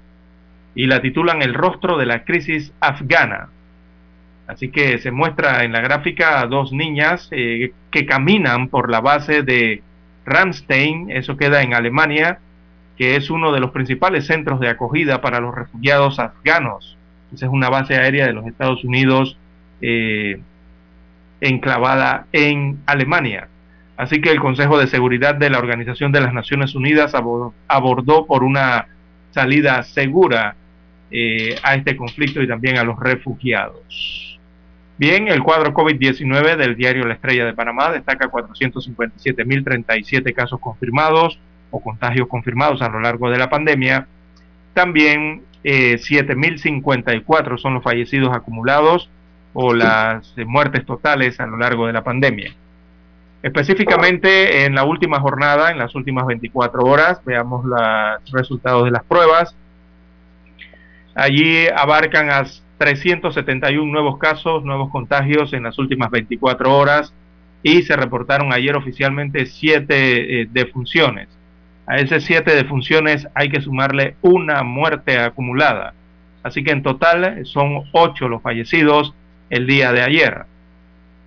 y 0.76 0.86
la 0.86 1.02
titulan 1.02 1.42
El 1.42 1.54
rostro 1.54 1.98
de 1.98 2.06
la 2.06 2.26
crisis 2.26 2.74
afgana. 2.82 3.50
Así 4.48 4.70
que 4.70 4.98
se 5.00 5.12
muestra 5.12 5.64
en 5.64 5.74
la 5.74 5.82
gráfica 5.82 6.46
dos 6.48 6.72
niñas 6.72 7.28
eh, 7.32 7.74
que 7.92 8.06
caminan 8.06 8.70
por 8.70 8.90
la 8.90 9.02
base 9.02 9.44
de 9.44 9.84
Ramstein, 10.26 11.12
eso 11.12 11.38
queda 11.38 11.62
en 11.62 11.74
Alemania, 11.74 12.40
que 12.98 13.16
es 13.16 13.30
uno 13.30 13.52
de 13.52 13.60
los 13.60 13.72
principales 13.72 14.26
centros 14.26 14.60
de 14.60 14.70
acogida 14.70 15.22
para 15.22 15.40
los 15.40 15.54
refugiados 15.54 16.20
afganos. 16.20 16.98
Esa 17.34 17.46
es 17.46 17.52
una 17.52 17.70
base 17.70 17.96
aérea 17.96 18.26
de 18.26 18.34
los 18.34 18.48
Estados 18.48 18.84
Unidos 18.84 19.38
eh, 19.82 20.40
enclavada 21.42 22.26
en 22.32 22.80
Alemania. 22.86 23.50
Así 23.98 24.22
que 24.22 24.32
el 24.32 24.40
Consejo 24.40 24.78
de 24.78 24.88
Seguridad 24.88 25.36
de 25.36 25.50
la 25.50 25.60
Organización 25.60 26.12
de 26.12 26.22
las 26.22 26.34
Naciones 26.34 26.76
Unidas 26.76 27.14
abordó 27.16 28.26
por 28.26 28.44
una 28.44 28.88
salida 29.32 29.84
segura 29.84 30.56
eh, 31.10 31.56
a 31.64 31.76
este 31.76 31.96
conflicto 31.96 32.42
y 32.42 32.48
también 32.48 32.78
a 32.78 32.84
los 32.84 33.00
refugiados. 33.00 34.37
Bien, 34.98 35.28
el 35.28 35.44
cuadro 35.44 35.74
COVID-19 35.74 36.56
del 36.56 36.76
diario 36.76 37.06
La 37.06 37.14
Estrella 37.14 37.46
de 37.46 37.54
Panamá 37.54 37.92
destaca 37.92 38.32
457.037 38.32 40.34
casos 40.34 40.60
confirmados 40.60 41.40
o 41.70 41.80
contagios 41.80 42.28
confirmados 42.28 42.82
a 42.82 42.90
lo 42.90 43.00
largo 43.00 43.30
de 43.30 43.38
la 43.38 43.48
pandemia. 43.48 44.08
También 44.74 45.44
7.054 45.64 47.54
eh, 47.54 47.58
son 47.58 47.76
los 47.76 47.84
fallecidos 47.84 48.36
acumulados 48.36 49.12
o 49.54 49.72
las 49.74 50.34
muertes 50.46 50.84
totales 50.86 51.40
a 51.40 51.46
lo 51.46 51.58
largo 51.58 51.86
de 51.86 51.94
la 51.94 52.04
pandemia. 52.04 52.56
Específicamente 53.44 54.66
en 54.66 54.74
la 54.74 54.84
última 54.84 55.20
jornada, 55.20 55.70
en 55.70 55.78
las 55.78 55.94
últimas 55.94 56.26
24 56.26 56.84
horas, 56.84 57.22
veamos 57.24 57.66
los 57.66 58.32
resultados 58.32 58.86
de 58.86 58.92
las 58.92 59.04
pruebas. 59.04 59.56
Allí 61.14 61.68
abarcan 61.68 62.32
a 62.32 62.46
371 62.78 63.92
nuevos 63.92 64.18
casos, 64.18 64.64
nuevos 64.64 64.92
contagios 64.92 65.54
en 65.54 65.64
las 65.64 65.78
últimas 65.80 66.12
24 66.12 66.76
horas 66.76 67.14
y 67.64 67.84
se 67.84 67.96
reportaron 67.96 68.54
ayer 68.54 68.76
oficialmente 68.76 69.46
siete 69.46 70.42
eh, 70.42 70.48
defunciones. 70.52 71.30
A 71.86 71.98
esas 71.98 72.24
siete 72.24 72.56
defunciones 72.56 73.28
hay 73.34 73.50
que 73.50 73.62
sumarle 73.62 74.16
una 74.22 74.64
muerte 74.64 75.18
acumulada. 75.18 75.94
Así 76.44 76.64
que 76.64 76.72
en 76.72 76.84
total 76.84 77.46
son 77.46 77.84
ocho 77.94 78.28
los 78.28 78.42
fallecidos 78.42 79.14
el 79.50 79.68
día 79.68 79.92
de 79.92 80.02
ayer. 80.02 80.46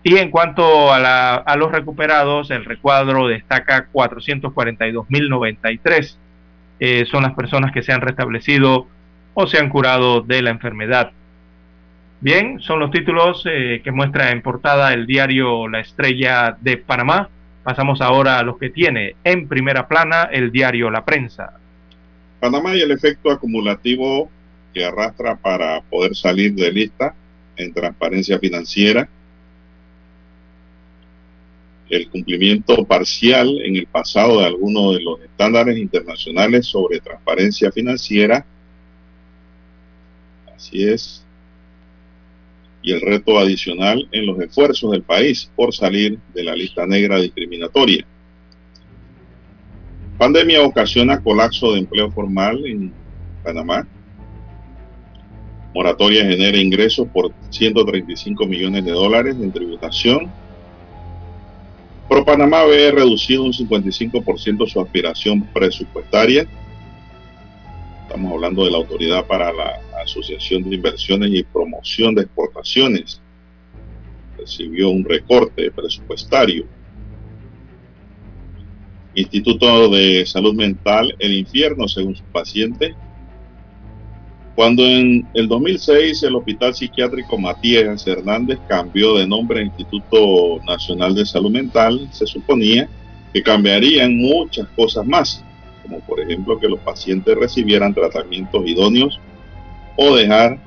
Y 0.02 0.16
en 0.16 0.30
cuanto 0.30 0.90
a, 0.92 1.54
los 1.58 1.72
recuperados, 1.72 2.50
el 2.50 2.64
recuadro 2.64 3.28
destaca 3.28 3.88
442.093. 3.92 6.16
Eh, 6.78 7.04
son 7.04 7.24
las 7.24 7.34
personas 7.34 7.72
que 7.72 7.82
se 7.82 7.92
han 7.92 8.00
restablecido 8.00 8.86
o 9.34 9.46
se 9.46 9.58
han 9.58 9.68
curado 9.68 10.22
de 10.22 10.40
la 10.40 10.48
enfermedad. 10.50 11.12
Bien, 12.20 12.60
son 12.60 12.80
los 12.80 12.90
títulos 12.90 13.42
eh, 13.46 13.80
que 13.82 13.92
muestra 13.92 14.30
en 14.30 14.42
portada 14.42 14.92
el 14.92 15.06
diario 15.06 15.68
La 15.68 15.80
Estrella 15.80 16.56
de 16.60 16.76
Panamá. 16.76 17.30
Pasamos 17.62 18.00
ahora 18.00 18.38
a 18.38 18.42
los 18.42 18.58
que 18.58 18.70
tiene 18.70 19.16
en 19.24 19.48
primera 19.48 19.88
plana 19.88 20.24
el 20.24 20.52
diario 20.52 20.90
La 20.90 21.04
Prensa. 21.04 21.58
Panamá 22.38 22.76
y 22.76 22.80
el 22.80 22.90
efecto 22.90 23.30
acumulativo 23.30 24.30
que 24.74 24.84
arrastra 24.84 25.36
para 25.36 25.80
poder 25.82 26.14
salir 26.14 26.54
de 26.54 26.70
lista 26.70 27.14
en 27.56 27.72
transparencia 27.72 28.38
financiera 28.38 29.08
el 31.90 32.08
cumplimiento 32.08 32.84
parcial 32.84 33.60
en 33.64 33.76
el 33.76 33.86
pasado 33.86 34.38
de 34.40 34.46
algunos 34.46 34.94
de 34.94 35.02
los 35.02 35.20
estándares 35.20 35.76
internacionales 35.76 36.66
sobre 36.66 37.00
transparencia 37.00 37.72
financiera. 37.72 38.46
Así 40.54 40.84
es. 40.84 41.26
Y 42.82 42.92
el 42.92 43.00
reto 43.00 43.38
adicional 43.38 44.08
en 44.12 44.26
los 44.26 44.40
esfuerzos 44.40 44.90
del 44.92 45.02
país 45.02 45.50
por 45.54 45.74
salir 45.74 46.18
de 46.34 46.44
la 46.44 46.54
lista 46.54 46.86
negra 46.86 47.18
discriminatoria. 47.20 48.06
Pandemia 50.18 50.62
ocasiona 50.62 51.22
colapso 51.22 51.72
de 51.72 51.80
empleo 51.80 52.10
formal 52.10 52.64
en 52.66 52.92
Panamá. 53.42 53.86
Moratoria 55.74 56.24
genera 56.24 56.58
ingresos 56.58 57.06
por 57.08 57.32
135 57.50 58.46
millones 58.46 58.84
de 58.84 58.92
dólares 58.92 59.36
en 59.40 59.52
tributación 59.52 60.30
pero 62.10 62.24
Panamá 62.24 62.64
ve 62.64 62.90
reducido 62.90 63.44
un 63.44 63.52
55% 63.52 64.68
su 64.68 64.80
aspiración 64.80 65.42
presupuestaria. 65.54 66.44
Estamos 68.10 68.32
hablando 68.32 68.64
de 68.64 68.72
la 68.72 68.78
Autoridad 68.78 69.24
para 69.24 69.52
la 69.52 69.80
Asociación 70.02 70.68
de 70.68 70.74
Inversiones 70.74 71.30
y 71.32 71.44
Promoción 71.44 72.12
de 72.16 72.22
Exportaciones. 72.22 73.22
Recibió 74.36 74.90
un 74.90 75.04
recorte 75.04 75.70
presupuestario. 75.70 76.66
Instituto 79.14 79.88
de 79.90 80.26
Salud 80.26 80.54
Mental, 80.54 81.14
el 81.20 81.34
infierno 81.34 81.86
según 81.86 82.16
su 82.16 82.24
paciente, 82.24 82.96
cuando 84.56 84.84
en 84.84 85.28
el 85.34 85.46
2006 85.46 86.24
el 86.24 86.34
Hospital 86.34 86.74
Psiquiátrico 86.74 87.38
Matías 87.38 88.04
Hernández 88.08 88.58
cambió 88.66 89.18
de 89.18 89.28
nombre 89.28 89.60
a 89.60 89.66
Instituto 89.66 90.58
Nacional 90.66 91.14
de 91.14 91.24
Salud 91.24 91.52
Mental, 91.52 92.08
se 92.10 92.26
suponía 92.26 92.88
que 93.32 93.40
cambiarían 93.40 94.16
muchas 94.16 94.66
cosas 94.70 95.06
más, 95.06 95.44
como 95.90 96.00
por 96.02 96.20
ejemplo 96.20 96.58
que 96.58 96.68
los 96.68 96.78
pacientes 96.80 97.36
recibieran 97.36 97.92
tratamientos 97.92 98.62
idóneos 98.64 99.18
o 99.96 100.14
dejar 100.14 100.58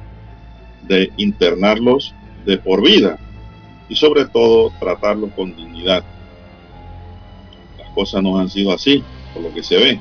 de 0.83 1.11
internarlos 1.15 2.13
de 2.45 2.57
por 2.57 2.83
vida 2.83 3.17
y 3.87 3.95
sobre 3.95 4.25
todo 4.25 4.71
tratarlos 4.79 5.31
con 5.31 5.55
dignidad. 5.55 6.03
Las 7.79 7.89
cosas 7.91 8.21
no 8.21 8.37
han 8.37 8.49
sido 8.49 8.73
así, 8.73 9.01
por 9.33 9.43
lo 9.43 9.53
que 9.53 9.63
se 9.63 9.77
ve. 9.77 9.99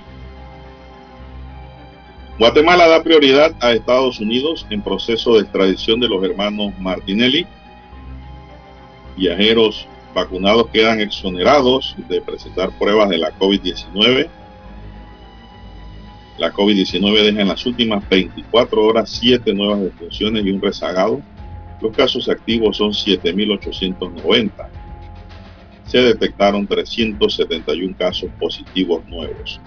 Guatemala 2.39 2.89
da 2.89 3.03
prioridad 3.03 3.55
a 3.61 3.73
Estados 3.73 4.19
Unidos 4.19 4.66
en 4.70 4.82
proceso 4.82 5.35
de 5.35 5.43
extradición 5.43 6.01
de 6.01 6.09
los 6.09 6.24
hermanos 6.24 6.73
Martinelli. 6.81 7.47
Viajeros 9.16 9.86
vacunados 10.15 10.66
quedan 10.73 11.01
exonerados 11.01 11.94
de 12.09 12.20
presentar 12.20 12.77
pruebas 12.78 13.09
de 13.11 13.19
la 13.19 13.31
COVID-19. 13.39 14.28
La 16.43 16.52
COVID-19 16.52 17.23
deja 17.23 17.40
en 17.43 17.47
las 17.47 17.64
últimas 17.66 18.02
24 18.09 18.85
horas 18.85 19.10
7 19.10 19.55
nuevas 19.55 19.81
defunciones 19.82 20.44
y 20.44 20.51
un 20.51 20.60
rezagado. 20.60 21.23
Los 21.81 21.97
casos 21.97 22.28
activos 22.28 22.78
son 22.78 22.90
7.890. 22.90 24.51
Se 25.86 25.98
detectaron 25.98 26.66
371 26.66 27.94
casos 27.97 28.28
positivos 28.40 29.06
nuevos. 29.06 29.60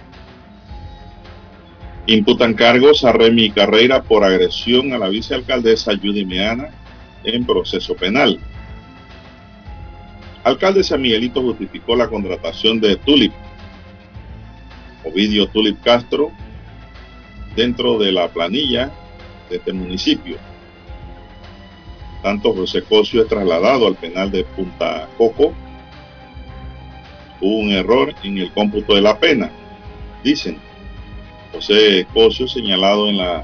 Imputan 2.04 2.52
cargos 2.52 3.06
a 3.06 3.12
Remy 3.12 3.52
Carreira 3.52 4.02
por 4.02 4.22
agresión 4.22 4.92
a 4.92 4.98
la 4.98 5.08
vicealcaldesa 5.08 5.96
Judy 5.96 6.26
Meana 6.26 6.68
en 7.24 7.46
proceso 7.46 7.94
penal. 7.94 8.38
Alcalde 10.44 10.84
San 10.84 11.00
Miguelito 11.00 11.40
justificó 11.40 11.96
la 11.96 12.08
contratación 12.08 12.80
de 12.80 12.96
Tulip, 12.96 13.32
Ovidio 15.04 15.48
Tulip 15.48 15.82
Castro, 15.82 16.32
dentro 17.56 17.98
de 17.98 18.12
la 18.12 18.28
planilla 18.28 18.92
de 19.48 19.56
este 19.56 19.72
municipio. 19.72 20.36
Tanto 22.22 22.52
José 22.52 22.82
Cosio 22.82 23.22
es 23.22 23.28
trasladado 23.28 23.86
al 23.86 23.96
penal 23.96 24.30
de 24.30 24.44
Punta 24.44 25.08
Coco. 25.16 25.54
Hubo 27.40 27.58
un 27.58 27.72
error 27.72 28.14
en 28.22 28.38
el 28.38 28.52
cómputo 28.52 28.94
de 28.94 29.00
la 29.00 29.18
pena, 29.18 29.50
dicen. 30.22 30.58
José 31.52 32.00
Escocio, 32.00 32.46
señalado 32.46 33.08
en 33.08 33.16
la, 33.16 33.42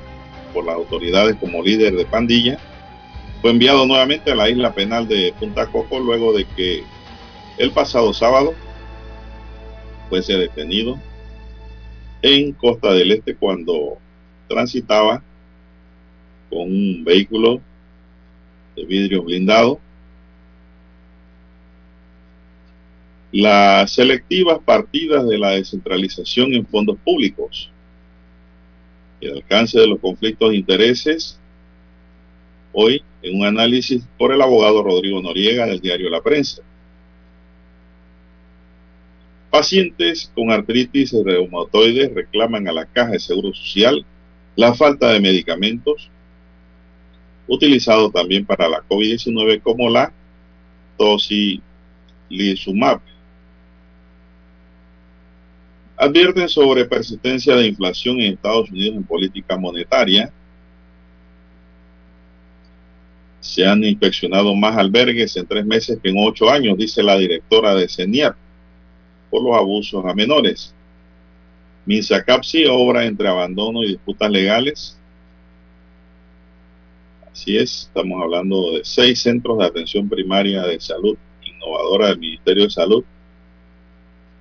por 0.52 0.66
las 0.66 0.74
autoridades 0.74 1.36
como 1.36 1.62
líder 1.62 1.94
de 1.94 2.04
pandilla, 2.04 2.58
fue 3.40 3.50
enviado 3.50 3.86
nuevamente 3.86 4.32
a 4.32 4.34
la 4.34 4.50
isla 4.50 4.74
penal 4.74 5.08
de 5.08 5.32
Punta 5.38 5.66
Coco 5.66 5.98
luego 5.98 6.32
de 6.32 6.44
que 6.44 6.84
el 7.58 7.70
pasado 7.70 8.12
sábado 8.12 8.54
fuese 10.10 10.34
detenido 10.34 10.98
en 12.22 12.52
Costa 12.52 12.92
del 12.92 13.12
Este 13.12 13.34
cuando 13.34 13.98
transitaba 14.48 15.22
con 16.48 16.60
un 16.62 17.04
vehículo 17.04 17.60
de 18.76 18.84
vidrio 18.84 19.22
blindado. 19.22 19.80
Las 23.32 23.92
selectivas 23.92 24.58
partidas 24.60 25.26
de 25.26 25.38
la 25.38 25.50
descentralización 25.50 26.52
en 26.52 26.66
fondos 26.66 26.98
públicos 26.98 27.72
el 29.22 29.36
alcance 29.36 29.78
de 29.78 29.86
los 29.86 30.00
conflictos 30.00 30.50
de 30.50 30.56
intereses, 30.56 31.38
hoy 32.72 33.02
en 33.22 33.38
un 33.38 33.46
análisis 33.46 34.02
por 34.18 34.32
el 34.32 34.42
abogado 34.42 34.82
Rodrigo 34.82 35.22
Noriega 35.22 35.66
del 35.66 35.80
diario 35.80 36.10
La 36.10 36.20
Prensa. 36.20 36.62
Pacientes 39.52 40.32
con 40.34 40.50
artritis 40.50 41.12
reumatoide 41.12 42.08
reclaman 42.08 42.66
a 42.68 42.72
la 42.72 42.86
Caja 42.86 43.10
de 43.10 43.20
Seguro 43.20 43.52
Social 43.52 44.02
la 44.56 44.72
falta 44.72 45.12
de 45.12 45.20
medicamentos 45.20 46.10
utilizado 47.46 48.10
también 48.10 48.46
para 48.46 48.66
la 48.66 48.82
COVID-19 48.88 49.60
como 49.60 49.90
la 49.90 50.10
tocilizumab 50.96 53.02
advierten 55.98 56.48
sobre 56.48 56.86
persistencia 56.86 57.54
de 57.54 57.66
inflación 57.66 58.20
en 58.20 58.32
Estados 58.32 58.70
Unidos 58.70 58.96
en 58.96 59.04
política 59.04 59.58
monetaria. 59.58 60.32
Se 63.40 63.66
han 63.66 63.84
inspeccionado 63.84 64.54
más 64.54 64.78
albergues 64.78 65.36
en 65.36 65.46
tres 65.46 65.66
meses 65.66 65.98
que 66.02 66.08
en 66.08 66.16
ocho 66.18 66.50
años, 66.50 66.78
dice 66.78 67.02
la 67.02 67.18
directora 67.18 67.74
de 67.74 67.86
CENIAT. 67.86 68.41
Por 69.32 69.42
los 69.42 69.56
abusos 69.56 70.04
a 70.04 70.12
menores. 70.12 70.74
Minsacapsi 71.86 72.66
obra 72.66 73.06
entre 73.06 73.26
abandono 73.26 73.82
y 73.82 73.88
disputas 73.88 74.30
legales. 74.30 74.98
Así 77.32 77.56
es, 77.56 77.84
estamos 77.86 78.22
hablando 78.22 78.72
de 78.72 78.84
seis 78.84 79.22
centros 79.22 79.56
de 79.56 79.64
atención 79.64 80.06
primaria 80.06 80.62
de 80.64 80.78
salud 80.78 81.16
innovadora 81.42 82.08
del 82.08 82.18
Ministerio 82.18 82.64
de 82.64 82.70
Salud 82.70 83.04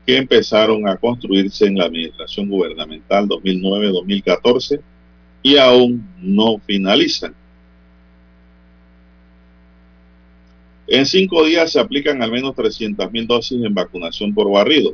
que 0.06 0.18
empezaron 0.18 0.86
a 0.90 0.98
construirse 0.98 1.68
en 1.68 1.78
la 1.78 1.86
administración 1.86 2.50
gubernamental 2.50 3.30
2009-2014 3.30 4.82
y 5.42 5.56
aún 5.56 6.06
no 6.20 6.60
finalizan. 6.68 7.34
En 10.94 11.06
cinco 11.06 11.46
días 11.46 11.72
se 11.72 11.80
aplican 11.80 12.22
al 12.22 12.34
menos 12.34 12.54
300.000 12.54 13.26
dosis 13.26 13.64
en 13.64 13.74
vacunación 13.74 14.34
por 14.34 14.52
barrido. 14.52 14.94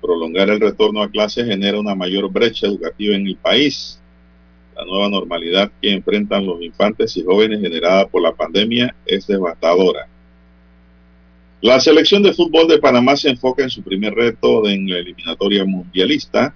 Prolongar 0.00 0.48
el 0.48 0.60
retorno 0.60 1.02
a 1.02 1.10
clases 1.10 1.44
genera 1.44 1.80
una 1.80 1.96
mayor 1.96 2.30
brecha 2.30 2.68
educativa 2.68 3.16
en 3.16 3.26
el 3.26 3.34
país. 3.34 4.00
La 4.76 4.84
nueva 4.84 5.08
normalidad 5.08 5.72
que 5.82 5.90
enfrentan 5.90 6.46
los 6.46 6.62
infantes 6.62 7.16
y 7.16 7.24
jóvenes 7.24 7.60
generada 7.60 8.06
por 8.06 8.22
la 8.22 8.32
pandemia 8.32 8.94
es 9.06 9.26
devastadora. 9.26 10.06
La 11.62 11.80
selección 11.80 12.22
de 12.22 12.32
fútbol 12.32 12.68
de 12.68 12.78
Panamá 12.78 13.16
se 13.16 13.28
enfoca 13.28 13.64
en 13.64 13.70
su 13.70 13.82
primer 13.82 14.14
reto 14.14 14.68
en 14.68 14.88
la 14.88 14.98
eliminatoria 14.98 15.64
mundialista. 15.64 16.54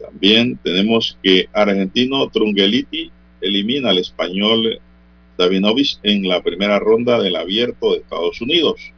También 0.00 0.58
tenemos 0.64 1.18
que 1.22 1.46
Argentino 1.52 2.26
Trungeliti 2.30 3.12
elimina 3.42 3.90
al 3.90 3.98
español 3.98 4.80
Davinovich 5.36 5.98
en 6.02 6.28
la 6.28 6.42
primera 6.42 6.78
ronda 6.78 7.20
del 7.20 7.36
abierto 7.36 7.92
de 7.92 7.98
Estados 7.98 8.40
Unidos. 8.40 8.92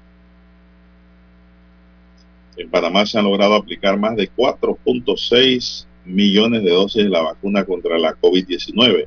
En 2.57 2.71
Panamá 2.71 3.07
se 3.07 3.19
han 3.19 3.25
logrado 3.25 3.55
aplicar 3.55 3.99
más 3.99 4.17
de 4.17 4.31
4.6 4.31 5.87
millones 6.05 6.63
de 6.63 6.71
dosis 6.71 7.05
de 7.05 7.11
la 7.11 7.23
vacuna 7.23 7.65
contra 7.65 7.99
la 7.99 8.15
COVID-19 8.15 9.07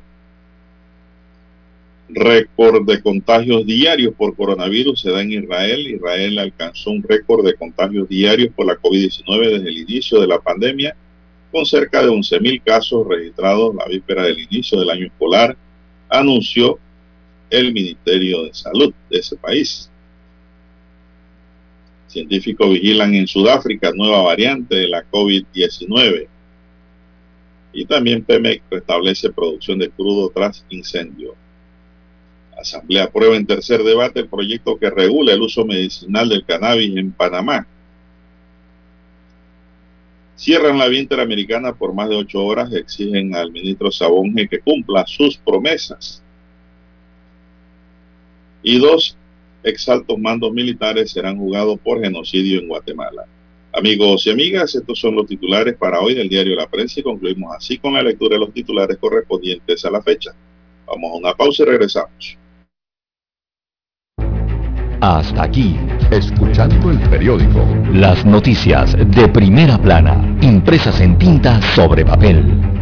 récord 2.14 2.84
de 2.86 3.00
contagios 3.00 3.64
diarios 3.64 4.14
por 4.14 4.36
coronavirus 4.36 5.00
se 5.00 5.10
da 5.10 5.22
en 5.22 5.32
Israel. 5.32 5.86
Israel 5.88 6.38
alcanzó 6.38 6.90
un 6.90 7.02
récord 7.02 7.44
de 7.44 7.54
contagios 7.54 8.08
diarios 8.08 8.52
por 8.54 8.66
la 8.66 8.78
COVID-19 8.78 9.50
desde 9.50 9.68
el 9.68 9.78
inicio 9.78 10.20
de 10.20 10.26
la 10.26 10.38
pandemia, 10.38 10.94
con 11.50 11.64
cerca 11.64 12.02
de 12.02 12.08
11.000 12.08 12.62
casos 12.64 13.06
registrados 13.06 13.74
la 13.74 13.86
víspera 13.86 14.24
del 14.24 14.40
inicio 14.40 14.78
del 14.78 14.90
año 14.90 15.06
escolar, 15.06 15.56
anunció 16.08 16.78
el 17.52 17.72
Ministerio 17.72 18.44
de 18.44 18.54
Salud 18.54 18.94
de 19.10 19.18
ese 19.18 19.36
país. 19.36 19.90
Científicos 22.08 22.70
vigilan 22.70 23.14
en 23.14 23.26
Sudáfrica 23.26 23.92
nueva 23.94 24.22
variante 24.22 24.74
de 24.74 24.88
la 24.88 25.04
COVID-19. 25.10 26.28
Y 27.74 27.84
también 27.84 28.24
Pemex 28.24 28.62
restablece 28.70 29.30
producción 29.32 29.78
de 29.78 29.90
crudo 29.90 30.30
tras 30.34 30.64
incendio. 30.70 31.34
Asamblea 32.58 33.04
aprueba 33.04 33.36
en 33.36 33.46
tercer 33.46 33.82
debate 33.82 34.20
el 34.20 34.28
proyecto 34.28 34.78
que 34.78 34.88
regula 34.90 35.34
el 35.34 35.42
uso 35.42 35.66
medicinal 35.66 36.28
del 36.30 36.46
cannabis 36.46 36.96
en 36.96 37.12
Panamá. 37.12 37.66
Cierran 40.36 40.78
la 40.78 40.88
vía 40.88 41.00
interamericana 41.00 41.74
por 41.74 41.92
más 41.92 42.08
de 42.08 42.16
ocho 42.16 42.42
horas, 42.44 42.72
exigen 42.72 43.34
al 43.34 43.52
ministro 43.52 43.90
Sabonge 43.90 44.48
que 44.48 44.60
cumpla 44.60 45.06
sus 45.06 45.36
promesas. 45.36 46.22
Y 48.62 48.78
dos 48.78 49.16
exaltos 49.62 50.18
mandos 50.18 50.52
militares 50.52 51.10
serán 51.10 51.38
jugados 51.38 51.78
por 51.80 52.00
genocidio 52.00 52.60
en 52.60 52.68
Guatemala. 52.68 53.26
Amigos 53.74 54.26
y 54.26 54.30
amigas, 54.30 54.74
estos 54.74 54.98
son 54.98 55.14
los 55.14 55.26
titulares 55.26 55.74
para 55.76 56.00
hoy 56.00 56.14
del 56.14 56.28
diario 56.28 56.56
La 56.56 56.68
Prensa 56.68 57.00
y 57.00 57.02
concluimos 57.02 57.56
así 57.56 57.78
con 57.78 57.94
la 57.94 58.02
lectura 58.02 58.34
de 58.34 58.40
los 58.40 58.52
titulares 58.52 58.98
correspondientes 58.98 59.84
a 59.84 59.90
la 59.90 60.02
fecha. 60.02 60.32
Vamos 60.86 61.12
a 61.12 61.16
una 61.16 61.34
pausa 61.34 61.62
y 61.62 61.66
regresamos. 61.66 62.38
Hasta 65.00 65.42
aquí, 65.42 65.76
escuchando 66.12 66.90
el 66.90 67.00
periódico. 67.10 67.66
Las 67.92 68.24
noticias 68.24 68.92
de 68.92 69.28
primera 69.28 69.76
plana, 69.76 70.38
impresas 70.42 71.00
en 71.00 71.18
tinta 71.18 71.60
sobre 71.74 72.04
papel. 72.04 72.81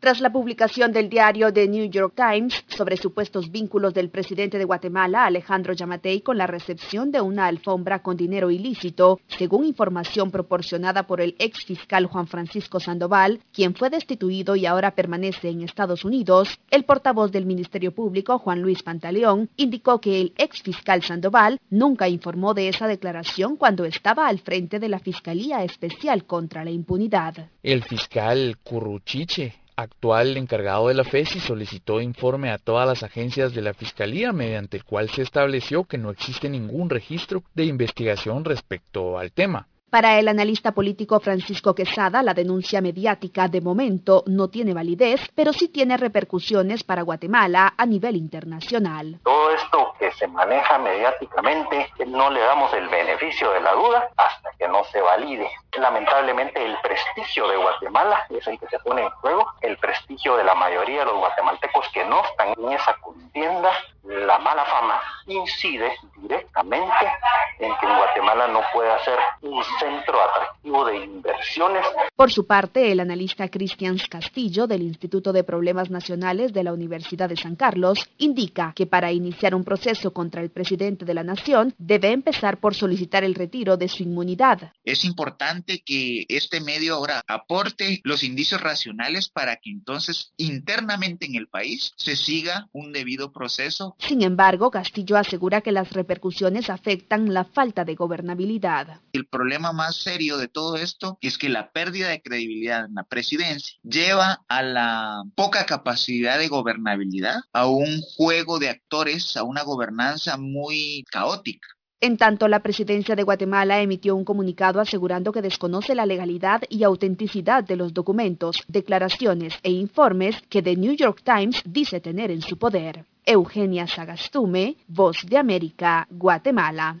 Tras 0.00 0.22
la 0.22 0.32
publicación 0.32 0.92
del 0.92 1.10
diario 1.10 1.52
The 1.52 1.68
New 1.68 1.90
York 1.90 2.14
Times 2.16 2.64
sobre 2.68 2.96
supuestos 2.96 3.50
vínculos 3.50 3.92
del 3.92 4.08
presidente 4.08 4.56
de 4.56 4.64
Guatemala, 4.64 5.26
Alejandro 5.26 5.74
Yamatei, 5.74 6.22
con 6.22 6.38
la 6.38 6.46
recepción 6.46 7.10
de 7.10 7.20
una 7.20 7.44
alfombra 7.44 8.02
con 8.02 8.16
dinero 8.16 8.50
ilícito, 8.50 9.20
según 9.26 9.66
información 9.66 10.30
proporcionada 10.30 11.06
por 11.06 11.20
el 11.20 11.36
ex 11.38 11.66
fiscal 11.66 12.06
Juan 12.06 12.26
Francisco 12.26 12.80
Sandoval, 12.80 13.40
quien 13.52 13.74
fue 13.74 13.90
destituido 13.90 14.56
y 14.56 14.64
ahora 14.64 14.94
permanece 14.94 15.50
en 15.50 15.60
Estados 15.60 16.02
Unidos, 16.02 16.58
el 16.70 16.84
portavoz 16.84 17.30
del 17.30 17.44
Ministerio 17.44 17.92
Público, 17.92 18.38
Juan 18.38 18.62
Luis 18.62 18.82
Pantaleón, 18.82 19.50
indicó 19.58 20.00
que 20.00 20.18
el 20.18 20.32
ex 20.38 20.62
fiscal 20.62 21.02
Sandoval 21.02 21.60
nunca 21.68 22.08
informó 22.08 22.54
de 22.54 22.70
esa 22.70 22.88
declaración 22.88 23.56
cuando 23.58 23.84
estaba 23.84 24.28
al 24.28 24.38
frente 24.38 24.78
de 24.78 24.88
la 24.88 24.98
Fiscalía 24.98 25.62
Especial 25.62 26.24
contra 26.24 26.64
la 26.64 26.70
Impunidad. 26.70 27.50
El 27.62 27.82
fiscal 27.82 28.56
Curruchiche 28.64 29.60
actual 29.80 30.36
encargado 30.36 30.88
de 30.88 30.94
la 30.94 31.04
FESI 31.04 31.40
solicitó 31.40 32.00
informe 32.00 32.50
a 32.50 32.58
todas 32.58 32.86
las 32.86 33.02
agencias 33.02 33.54
de 33.54 33.62
la 33.62 33.74
Fiscalía 33.74 34.32
mediante 34.32 34.76
el 34.76 34.84
cual 34.84 35.08
se 35.08 35.22
estableció 35.22 35.84
que 35.84 35.98
no 35.98 36.10
existe 36.10 36.48
ningún 36.48 36.90
registro 36.90 37.42
de 37.54 37.64
investigación 37.64 38.44
respecto 38.44 39.18
al 39.18 39.32
tema. 39.32 39.68
Para 39.90 40.20
el 40.20 40.28
analista 40.28 40.70
político 40.70 41.18
Francisco 41.18 41.74
Quesada, 41.74 42.22
la 42.22 42.32
denuncia 42.32 42.80
mediática 42.80 43.48
de 43.48 43.60
momento 43.60 44.22
no 44.26 44.48
tiene 44.48 44.72
validez, 44.72 45.20
pero 45.34 45.52
sí 45.52 45.66
tiene 45.66 45.96
repercusiones 45.96 46.84
para 46.84 47.02
Guatemala 47.02 47.74
a 47.76 47.86
nivel 47.86 48.14
internacional. 48.14 49.18
Todo 49.24 49.50
esto 49.50 49.92
que 49.98 50.12
se 50.12 50.28
maneja 50.28 50.78
mediáticamente, 50.78 51.90
no 52.06 52.30
le 52.30 52.38
damos 52.38 52.72
el 52.72 52.88
beneficio 52.88 53.50
de 53.50 53.60
la 53.62 53.72
duda 53.72 54.08
hasta 54.16 54.50
que 54.58 54.68
no 54.68 54.84
se 54.84 55.00
valide. 55.00 55.50
Lamentablemente 55.76 56.64
el 56.64 56.76
prestigio 56.82 57.48
de 57.48 57.56
Guatemala 57.56 58.26
es 58.30 58.46
el 58.46 58.60
que 58.60 58.68
se 58.68 58.78
pone 58.78 59.02
en 59.02 59.10
juego, 59.10 59.44
el 59.60 59.76
prestigio 59.78 60.36
de 60.36 60.44
la 60.44 60.54
mayoría 60.54 61.00
de 61.00 61.06
los 61.06 61.18
guatemaltecos 61.18 61.88
que 61.92 62.04
no 62.04 62.22
están 62.24 62.54
en 62.56 62.72
esa 62.72 62.94
contienda, 63.00 63.72
la 64.04 64.38
mala 64.38 64.64
fama 64.64 65.00
incide 65.26 65.92
directamente 66.16 67.12
en 67.58 67.76
que 67.76 67.86
Guatemala 67.86 68.48
no 68.48 68.60
pueda 68.72 68.98
ser 69.04 69.18
un 69.42 69.62
centro 69.80 70.14
atractivo 70.22 70.84
de 70.84 71.04
inversiones. 71.04 71.86
Por 72.14 72.30
su 72.30 72.46
parte, 72.46 72.92
el 72.92 73.00
analista 73.00 73.48
Cristian 73.48 73.98
Castillo 74.08 74.66
del 74.66 74.82
Instituto 74.82 75.32
de 75.32 75.42
Problemas 75.42 75.90
Nacionales 75.90 76.52
de 76.52 76.64
la 76.64 76.72
Universidad 76.72 77.28
de 77.28 77.36
San 77.36 77.56
Carlos 77.56 78.08
indica 78.18 78.72
que 78.76 78.86
para 78.86 79.10
iniciar 79.10 79.54
un 79.54 79.64
proceso 79.64 80.12
contra 80.12 80.42
el 80.42 80.50
presidente 80.50 81.04
de 81.04 81.14
la 81.14 81.24
nación 81.24 81.74
debe 81.78 82.12
empezar 82.12 82.58
por 82.58 82.74
solicitar 82.74 83.24
el 83.24 83.34
retiro 83.34 83.76
de 83.76 83.88
su 83.88 84.02
inmunidad. 84.02 84.72
Es 84.84 85.04
importante 85.04 85.82
que 85.84 86.26
este 86.28 86.60
medio 86.60 86.94
ahora 86.94 87.22
aporte 87.26 88.00
los 88.04 88.22
indicios 88.22 88.60
racionales 88.60 89.28
para 89.28 89.56
que 89.56 89.70
entonces 89.70 90.32
internamente 90.36 91.26
en 91.26 91.36
el 91.36 91.48
país 91.48 91.92
se 91.96 92.16
siga 92.16 92.68
un 92.72 92.92
debido 92.92 93.32
proceso. 93.32 93.96
Sin 93.98 94.22
embargo, 94.22 94.70
Castillo 94.70 95.16
asegura 95.16 95.62
que 95.62 95.72
las 95.72 95.90
repercusiones 95.92 96.68
afectan 96.68 97.32
la 97.32 97.44
falta 97.44 97.84
de 97.84 97.94
gobernabilidad. 97.94 99.00
El 99.12 99.26
problema 99.26 99.69
más 99.72 99.96
serio 99.96 100.36
de 100.36 100.48
todo 100.48 100.76
esto 100.76 101.18
es 101.20 101.38
que 101.38 101.48
la 101.48 101.70
pérdida 101.72 102.08
de 102.08 102.22
credibilidad 102.22 102.86
en 102.86 102.94
la 102.94 103.04
presidencia 103.04 103.78
lleva 103.82 104.42
a 104.48 104.62
la 104.62 105.22
poca 105.34 105.66
capacidad 105.66 106.38
de 106.38 106.48
gobernabilidad, 106.48 107.40
a 107.52 107.66
un 107.66 108.00
juego 108.16 108.58
de 108.58 108.68
actores, 108.68 109.36
a 109.36 109.44
una 109.44 109.62
gobernanza 109.62 110.36
muy 110.36 111.04
caótica. 111.10 111.68
En 112.02 112.16
tanto, 112.16 112.48
la 112.48 112.60
presidencia 112.60 113.14
de 113.14 113.24
Guatemala 113.24 113.82
emitió 113.82 114.16
un 114.16 114.24
comunicado 114.24 114.80
asegurando 114.80 115.32
que 115.32 115.42
desconoce 115.42 115.94
la 115.94 116.06
legalidad 116.06 116.62
y 116.70 116.82
autenticidad 116.82 117.62
de 117.62 117.76
los 117.76 117.92
documentos, 117.92 118.64
declaraciones 118.68 119.54
e 119.62 119.70
informes 119.70 120.40
que 120.48 120.62
The 120.62 120.76
New 120.76 120.94
York 120.94 121.20
Times 121.22 121.62
dice 121.66 122.00
tener 122.00 122.30
en 122.30 122.40
su 122.40 122.56
poder. 122.56 123.04
Eugenia 123.26 123.86
Sagastume, 123.86 124.76
Voz 124.88 125.26
de 125.28 125.36
América, 125.36 126.08
Guatemala. 126.10 127.00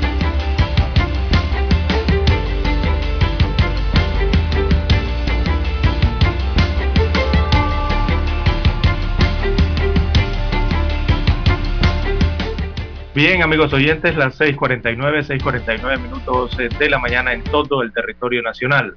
Bien, 13.13 13.43
amigos 13.43 13.73
oyentes, 13.73 14.15
las 14.15 14.39
6:49, 14.39 15.23
6:49 15.23 15.99
minutos 15.99 16.57
eh, 16.57 16.69
de 16.79 16.89
la 16.89 16.97
mañana 16.97 17.33
en 17.33 17.43
todo 17.43 17.81
el 17.81 17.91
territorio 17.91 18.41
nacional. 18.41 18.95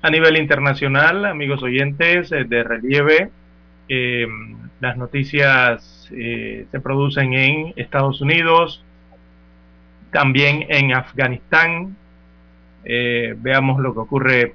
A 0.00 0.08
nivel 0.08 0.38
internacional, 0.38 1.26
amigos 1.26 1.62
oyentes, 1.62 2.32
eh, 2.32 2.44
de 2.44 2.64
relieve, 2.64 3.30
eh, 3.90 4.26
las 4.80 4.96
noticias 4.96 6.08
se 6.08 6.80
producen 6.82 7.34
en 7.34 7.74
Estados 7.76 8.22
Unidos, 8.22 8.82
también 10.12 10.64
en 10.70 10.94
Afganistán. 10.94 11.96
veamos 12.84 13.80
lo 13.80 13.92
que 13.92 14.00
ocurre. 14.00 14.52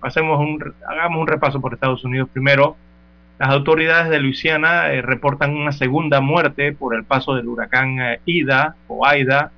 pasemos 0.00 0.40
un, 0.40 0.74
hagamos 0.88 1.20
un 1.20 1.26
repaso 1.26 1.60
por 1.60 1.74
Estados 1.74 2.04
Unidos 2.04 2.28
primero. 2.32 2.76
Las 3.38 3.50
autoridades 3.50 4.08
de 4.08 4.18
Luisiana 4.18 4.92
eh, 4.92 5.02
reportan 5.02 5.54
una 5.54 5.72
segunda 5.72 6.20
muerte 6.22 6.72
por 6.72 6.94
el 6.94 7.04
paso 7.04 7.34
del 7.34 7.48
huracán 7.48 8.00
eh, 8.00 8.20
Ida 8.24 8.76
o 8.88 9.06
Aida 9.06 9.52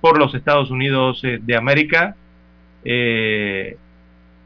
por 0.00 0.18
los 0.18 0.34
Estados 0.34 0.70
Unidos 0.70 1.20
eh, 1.24 1.40
de 1.42 1.56
América. 1.56 2.14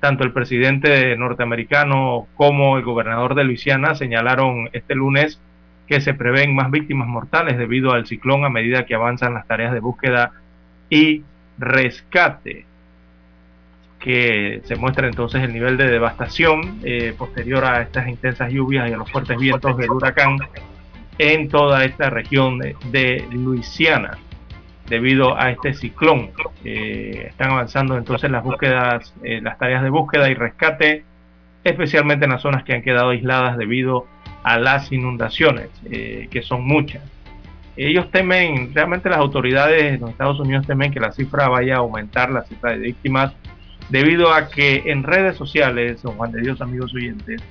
tanto 0.01 0.24
el 0.24 0.32
presidente 0.32 1.16
norteamericano 1.16 2.28
como 2.36 2.78
el 2.78 2.85
gobernador 2.85 3.35
de 3.35 3.44
Luisiana 3.44 3.94
señalaron 3.94 4.70
este 4.73 4.94
lunes 4.94 5.40
que 5.89 6.01
se 6.01 6.15
prevén 6.15 6.55
más 6.55 6.70
víctimas 6.70 7.09
mortales 7.09 7.59
debido 7.59 7.93
al 7.93 8.06
ciclón 8.06 8.44
a 8.44 8.51
medida 8.51 8.86
que 8.86 8.94
avanzan 8.94 9.35
las 9.35 9.47
tareas 9.47 9.73
de 9.73 9.81
búsqueda 9.81 10.32
y 10.89 11.24
rescate 11.59 12.67
que 13.98 14.62
se 14.64 14.76
muestra 14.76 15.08
entonces 15.08 15.42
el 15.42 15.52
nivel 15.52 15.76
de 15.76 15.88
devastación 15.88 16.80
eh, 16.84 17.14
posterior 17.16 17.64
a 17.64 17.82
estas 17.82 18.08
intensas 18.08 18.52
lluvias 18.52 18.88
y 18.88 18.92
a 18.92 18.96
los 18.96 19.10
fuertes 19.10 19.36
vientos 19.38 19.76
del 19.76 19.90
huracán 19.90 20.38
en 21.18 21.48
toda 21.48 21.84
esta 21.84 22.10
región 22.10 22.58
de, 22.58 23.24
Luisiana 23.32 24.18
debido 24.86 25.38
a 25.38 25.50
este 25.50 25.74
ciclón. 25.74 26.30
Eh, 26.64 27.26
están 27.28 27.50
avanzando 27.50 27.98
entonces 27.98 28.30
las 28.30 28.44
búsquedas, 28.44 29.14
eh, 29.22 29.40
las 29.42 29.58
tareas 29.58 29.82
de 29.82 29.90
búsqueda 29.90 30.30
y 30.30 30.34
rescate, 30.34 31.04
especialmente 31.64 32.24
en 32.24 32.30
las 32.30 32.42
zonas 32.42 32.62
que 32.62 32.74
han 32.74 32.82
quedado 32.82 33.10
aisladas 33.10 33.58
debido 33.58 34.06
a 34.44 34.58
las 34.58 34.92
inundaciones, 34.92 35.68
que 35.84 36.42
son 36.42 36.64
muchas. 36.64 37.02
Ellos 37.76 38.10
temen, 38.10 38.72
realmente 38.72 39.10
las 39.10 39.18
autoridades 39.18 39.92
de 39.92 39.98
los 39.98 40.10
Estados 40.10 40.40
Unidos 40.40 40.66
temen 40.66 40.90
que 40.90 41.00
la 41.00 41.12
cifra 41.12 41.48
vaya 41.48 41.74
a 41.74 41.78
aumentar, 41.78 42.30
la 42.30 42.44
cifra 42.44 42.72
de 42.72 42.78
víctimas 42.78 43.34
debido 43.89 44.32
a 44.32 44.48
que 44.48 44.85
en 44.86 45.02
redes 45.02 45.36
sociales, 45.36 46.01
Juan 46.02 46.32
de 46.32 46.43
Dios, 46.43 46.60
amigos 46.60 46.94
oyentes, 46.94 47.43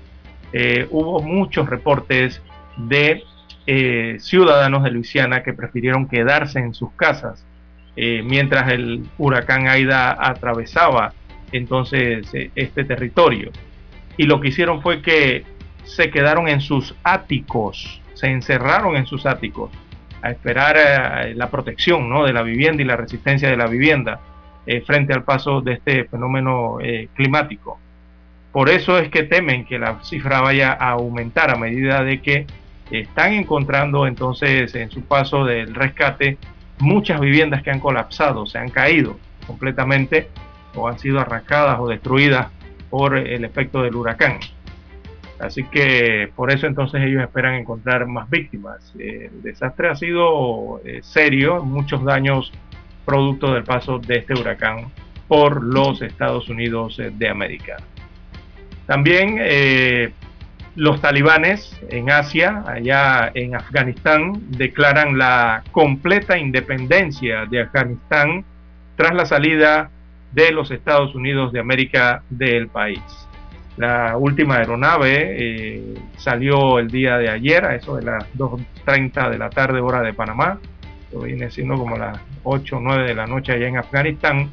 eh, 0.54 0.88
hubo 0.92 1.22
muchos 1.22 1.68
reportes 1.68 2.42
de 2.78 3.24
eh, 3.66 4.18
ciudadanos 4.20 4.84
de 4.84 4.92
Luisiana 4.92 5.44
que 5.44 5.54
prefirieron 5.54 6.08
quedarse 6.08 6.60
en 6.60 6.74
sus 6.74 6.92
casas 6.94 7.46
eh, 7.96 8.22
mientras 8.24 8.72
el 8.72 9.04
huracán 9.18 9.68
Aida 9.68 10.16
atravesaba 10.20 11.14
entonces 11.52 12.28
este 12.56 12.84
territorio. 12.84 13.52
Y 14.18 14.24
lo 14.24 14.40
que 14.40 14.50
hicieron 14.50 14.82
fue 14.82 15.02
que 15.02 15.44
se 15.84 16.12
quedaron 16.12 16.48
en 16.48 16.62
sus 16.62 16.96
áticos, 17.04 18.02
se 18.14 18.28
encerraron 18.28 18.96
en 18.96 19.06
sus 19.06 19.26
áticos 19.26 19.72
a 20.22 20.32
esperar 20.32 21.30
la 21.36 21.50
protección 21.50 22.10
¿no? 22.10 22.26
de 22.26 22.34
la 22.34 22.42
vivienda 22.42 22.84
y 22.84 22.86
la 22.86 22.98
resistencia 22.98 23.50
de 23.50 23.56
la 23.56 23.68
vivienda 23.68 24.20
eh, 24.70 24.82
frente 24.82 25.14
al 25.14 25.24
paso 25.24 25.62
de 25.62 25.74
este 25.74 26.04
fenómeno 26.04 26.80
eh, 26.82 27.08
climático. 27.14 27.80
Por 28.52 28.68
eso 28.68 28.98
es 28.98 29.08
que 29.08 29.24
temen 29.24 29.64
que 29.64 29.80
la 29.80 30.04
cifra 30.04 30.42
vaya 30.42 30.74
a 30.74 30.90
aumentar 30.90 31.52
a 31.52 31.56
medida 31.56 32.04
de 32.04 32.22
que 32.22 32.46
están 32.92 33.32
encontrando 33.32 34.06
entonces 34.08 34.76
en 34.76 34.92
su 34.92 35.04
paso 35.04 35.46
del 35.46 35.74
rescate 35.74 36.38
muchas 36.80 37.22
viviendas 37.22 37.64
que 37.64 37.72
han 37.72 37.80
colapsado, 37.80 38.46
se 38.46 38.58
han 38.58 38.70
caído 38.70 39.18
completamente 39.46 40.28
o 40.76 40.90
han 40.90 41.00
sido 41.00 41.22
arrancadas 41.22 41.80
o 41.80 41.88
destruidas 41.88 42.48
por 42.90 43.18
el 43.18 43.46
efecto 43.46 43.82
del 43.84 43.96
huracán. 43.96 44.40
Así 45.40 45.64
que 45.64 46.30
por 46.36 46.52
eso 46.52 46.68
entonces 46.68 47.04
ellos 47.04 47.24
esperan 47.24 47.54
encontrar 47.54 48.06
más 48.06 48.30
víctimas. 48.30 48.94
Eh, 49.00 49.30
el 49.32 49.44
desastre 49.44 49.88
ha 49.88 49.96
sido 49.96 50.82
serio, 51.04 51.64
muchos 51.64 52.04
daños 52.04 52.52
producto 53.08 53.54
del 53.54 53.64
paso 53.64 54.00
de 54.00 54.18
este 54.18 54.34
huracán 54.34 54.92
por 55.30 55.64
los 55.64 56.02
Estados 56.02 56.50
Unidos 56.50 57.02
de 57.14 57.30
América. 57.30 57.78
También 58.86 59.38
eh, 59.40 60.12
los 60.76 61.00
talibanes 61.00 61.80
en 61.90 62.12
Asia, 62.12 62.64
allá 62.68 63.32
en 63.34 63.56
Afganistán, 63.56 64.34
declaran 64.50 65.18
la 65.18 65.64
completa 65.72 66.38
independencia 66.38 67.46
de 67.46 67.62
Afganistán 67.62 68.44
tras 68.98 69.14
la 69.16 69.26
salida 69.26 69.90
de 70.34 70.52
los 70.52 70.70
Estados 70.72 71.16
Unidos 71.16 71.54
de 71.54 71.62
América 71.62 72.24
del 72.30 72.68
país. 72.68 73.02
La 73.78 74.18
última 74.18 74.58
aeronave 74.58 75.36
eh, 75.40 75.94
salió 76.18 76.78
el 76.80 76.90
día 76.90 77.18
de 77.18 77.30
ayer, 77.30 77.64
a 77.64 77.76
eso 77.76 77.96
de 77.96 78.04
las 78.04 78.26
2.30 78.34 79.30
de 79.30 79.38
la 79.38 79.50
tarde 79.50 79.80
hora 79.80 80.02
de 80.02 80.14
Panamá, 80.14 80.60
esto 81.08 81.22
viene 81.22 81.50
siendo 81.50 81.76
como 81.76 81.98
las 81.98 82.20
8 82.48 82.78
o 82.78 82.80
9 82.80 83.04
de 83.04 83.16
la 83.16 83.28
noche 83.28 83.54
allá 83.54 83.68
en 83.68 83.78
Afganistán. 83.78 84.50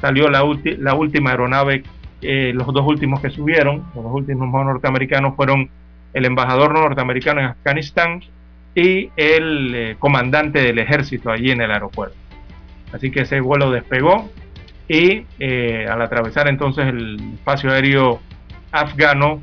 Salió 0.00 0.28
la, 0.28 0.42
la 0.78 0.94
última 0.94 1.30
aeronave, 1.30 1.84
eh, 2.22 2.52
los 2.54 2.66
dos 2.72 2.86
últimos 2.86 3.20
que 3.20 3.30
subieron, 3.30 3.84
los 3.94 4.12
últimos 4.12 4.50
norteamericanos 4.50 5.36
fueron 5.36 5.70
el 6.12 6.24
embajador 6.24 6.74
norteamericano 6.74 7.40
en 7.40 7.46
Afganistán 7.46 8.22
y 8.74 9.10
el 9.16 9.74
eh, 9.74 9.96
comandante 9.98 10.60
del 10.60 10.78
ejército 10.78 11.30
allí 11.30 11.50
en 11.50 11.60
el 11.60 11.70
aeropuerto. 11.70 12.16
Así 12.92 13.10
que 13.10 13.20
ese 13.20 13.40
vuelo 13.40 13.70
despegó 13.70 14.28
y 14.88 15.24
eh, 15.38 15.86
al 15.88 16.02
atravesar 16.02 16.48
entonces 16.48 16.86
el 16.86 17.34
espacio 17.34 17.70
aéreo 17.70 18.20
afgano, 18.72 19.40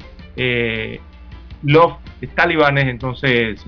los 1.63 1.93
talibanes 2.35 2.85
entonces 2.85 3.65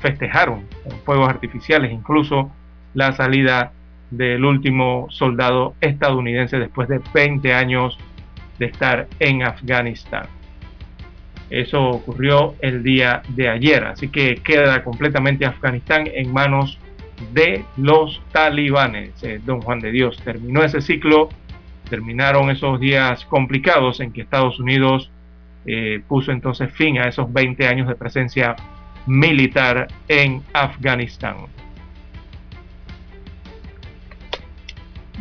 festejaron 0.00 0.66
con 0.82 0.98
fuegos 1.04 1.28
artificiales, 1.28 1.92
incluso 1.92 2.50
la 2.94 3.12
salida 3.12 3.72
del 4.10 4.44
último 4.44 5.06
soldado 5.10 5.74
estadounidense 5.80 6.58
después 6.58 6.88
de 6.88 7.00
20 7.14 7.54
años 7.54 7.98
de 8.58 8.66
estar 8.66 9.08
en 9.18 9.42
Afganistán. 9.42 10.26
Eso 11.50 11.82
ocurrió 11.82 12.54
el 12.60 12.82
día 12.82 13.22
de 13.28 13.48
ayer, 13.48 13.84
así 13.84 14.08
que 14.08 14.36
queda 14.36 14.82
completamente 14.82 15.44
Afganistán 15.44 16.08
en 16.12 16.32
manos 16.32 16.78
de 17.32 17.64
los 17.76 18.22
talibanes. 18.32 19.22
Eh, 19.22 19.40
don 19.44 19.60
Juan 19.60 19.80
de 19.80 19.90
Dios 19.90 20.18
terminó 20.24 20.62
ese 20.62 20.80
ciclo, 20.80 21.28
terminaron 21.88 22.50
esos 22.50 22.80
días 22.80 23.24
complicados 23.26 24.00
en 24.00 24.12
que 24.12 24.22
Estados 24.22 24.58
Unidos 24.60 25.10
eh, 25.66 26.02
puso 26.08 26.32
entonces 26.32 26.72
fin 26.72 26.98
a 26.98 27.08
esos 27.08 27.32
20 27.32 27.66
años 27.66 27.86
de 27.86 27.94
presencia 27.94 28.56
militar 29.06 29.88
en 30.08 30.42
Afganistán. 30.52 31.36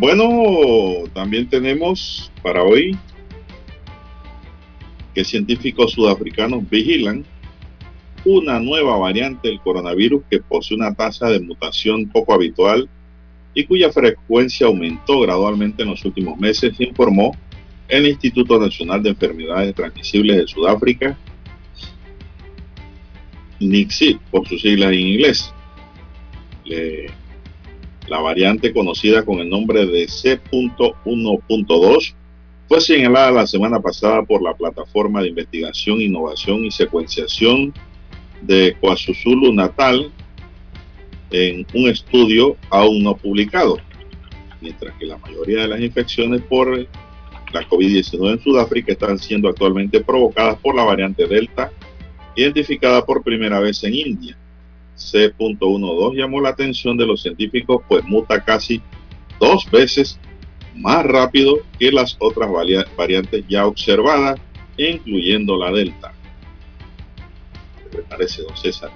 Bueno, 0.02 1.04
también 1.14 1.48
tenemos 1.48 2.32
para 2.42 2.64
hoy 2.64 2.98
que 5.14 5.24
científicos 5.24 5.92
sudafricanos 5.92 6.68
vigilan 6.68 7.24
una 8.26 8.60
nueva 8.60 8.98
variante 8.98 9.50
del 9.50 9.60
coronavirus 9.60 10.24
que 10.28 10.40
posee 10.40 10.76
una 10.76 10.96
tasa 10.96 11.30
de 11.30 11.40
mutación 11.40 12.10
poco 12.10 12.34
habitual 12.34 12.90
y 13.54 13.64
cuya 13.66 13.92
frecuencia 13.92 14.66
aumentó 14.66 15.20
gradualmente 15.20 15.84
en 15.84 15.90
los 15.90 16.04
últimos 16.04 16.36
meses, 16.40 16.74
informó 16.80 17.38
el 17.88 18.08
Instituto 18.08 18.60
Nacional 18.60 19.04
de 19.04 19.10
Enfermedades 19.10 19.76
Transmisibles 19.76 20.36
de 20.36 20.48
Sudáfrica, 20.48 21.16
NICSI, 23.60 24.20
por 24.32 24.48
sus 24.48 24.64
siglas 24.64 24.94
en 24.94 25.00
inglés. 25.00 25.54
La 28.12 28.20
variante 28.20 28.74
conocida 28.74 29.24
con 29.24 29.40
el 29.40 29.50
nombre 29.50 29.86
de 29.86 30.06
C.1.2 30.06 32.14
fue 32.68 32.82
señalada 32.82 33.32
la 33.32 33.48
semana 33.48 33.80
pasada 33.80 34.22
por 34.24 34.42
la 34.42 34.54
plataforma 34.54 35.22
de 35.22 35.30
investigación, 35.30 36.02
innovación 36.02 36.66
y 36.66 36.72
secuenciación 36.72 37.74
de 38.42 38.76
KwaZulu 38.82 39.54
Natal 39.54 40.12
en 41.32 41.66
un 41.74 41.88
estudio 41.88 42.58
aún 42.70 43.02
no 43.02 43.16
publicado, 43.16 43.78
mientras 44.60 44.94
que 44.98 45.06
la 45.06 45.16
mayoría 45.16 45.62
de 45.62 45.70
las 45.70 45.80
infecciones 45.80 46.42
por 46.42 46.86
la 47.54 47.70
COVID-19 47.70 48.30
en 48.30 48.42
Sudáfrica 48.42 48.92
están 48.92 49.20
siendo 49.20 49.48
actualmente 49.48 50.02
provocadas 50.02 50.60
por 50.60 50.76
la 50.76 50.84
variante 50.84 51.28
Delta, 51.28 51.72
identificada 52.36 53.06
por 53.06 53.24
primera 53.24 53.62
vez 53.62 53.82
en 53.86 53.96
India. 53.96 54.38
C.12 55.10 56.16
llamó 56.16 56.42
la 56.42 56.50
atención 56.50 56.98
de 56.98 57.06
los 57.06 57.22
científicos, 57.22 57.82
pues 57.88 58.04
muta 58.04 58.44
casi 58.44 58.82
dos 59.40 59.70
veces 59.72 60.20
más 60.76 61.06
rápido 61.06 61.58
que 61.80 61.92
las 61.92 62.16
otras 62.20 62.50
variantes 62.96 63.44
ya 63.48 63.66
observadas, 63.66 64.40
incluyendo 64.78 65.58
la 65.58 65.72
Delta. 65.72 66.14
¿Qué 67.92 67.98
le 67.98 68.04
parece, 68.04 68.44
don 68.44 68.56
César? 68.56 68.90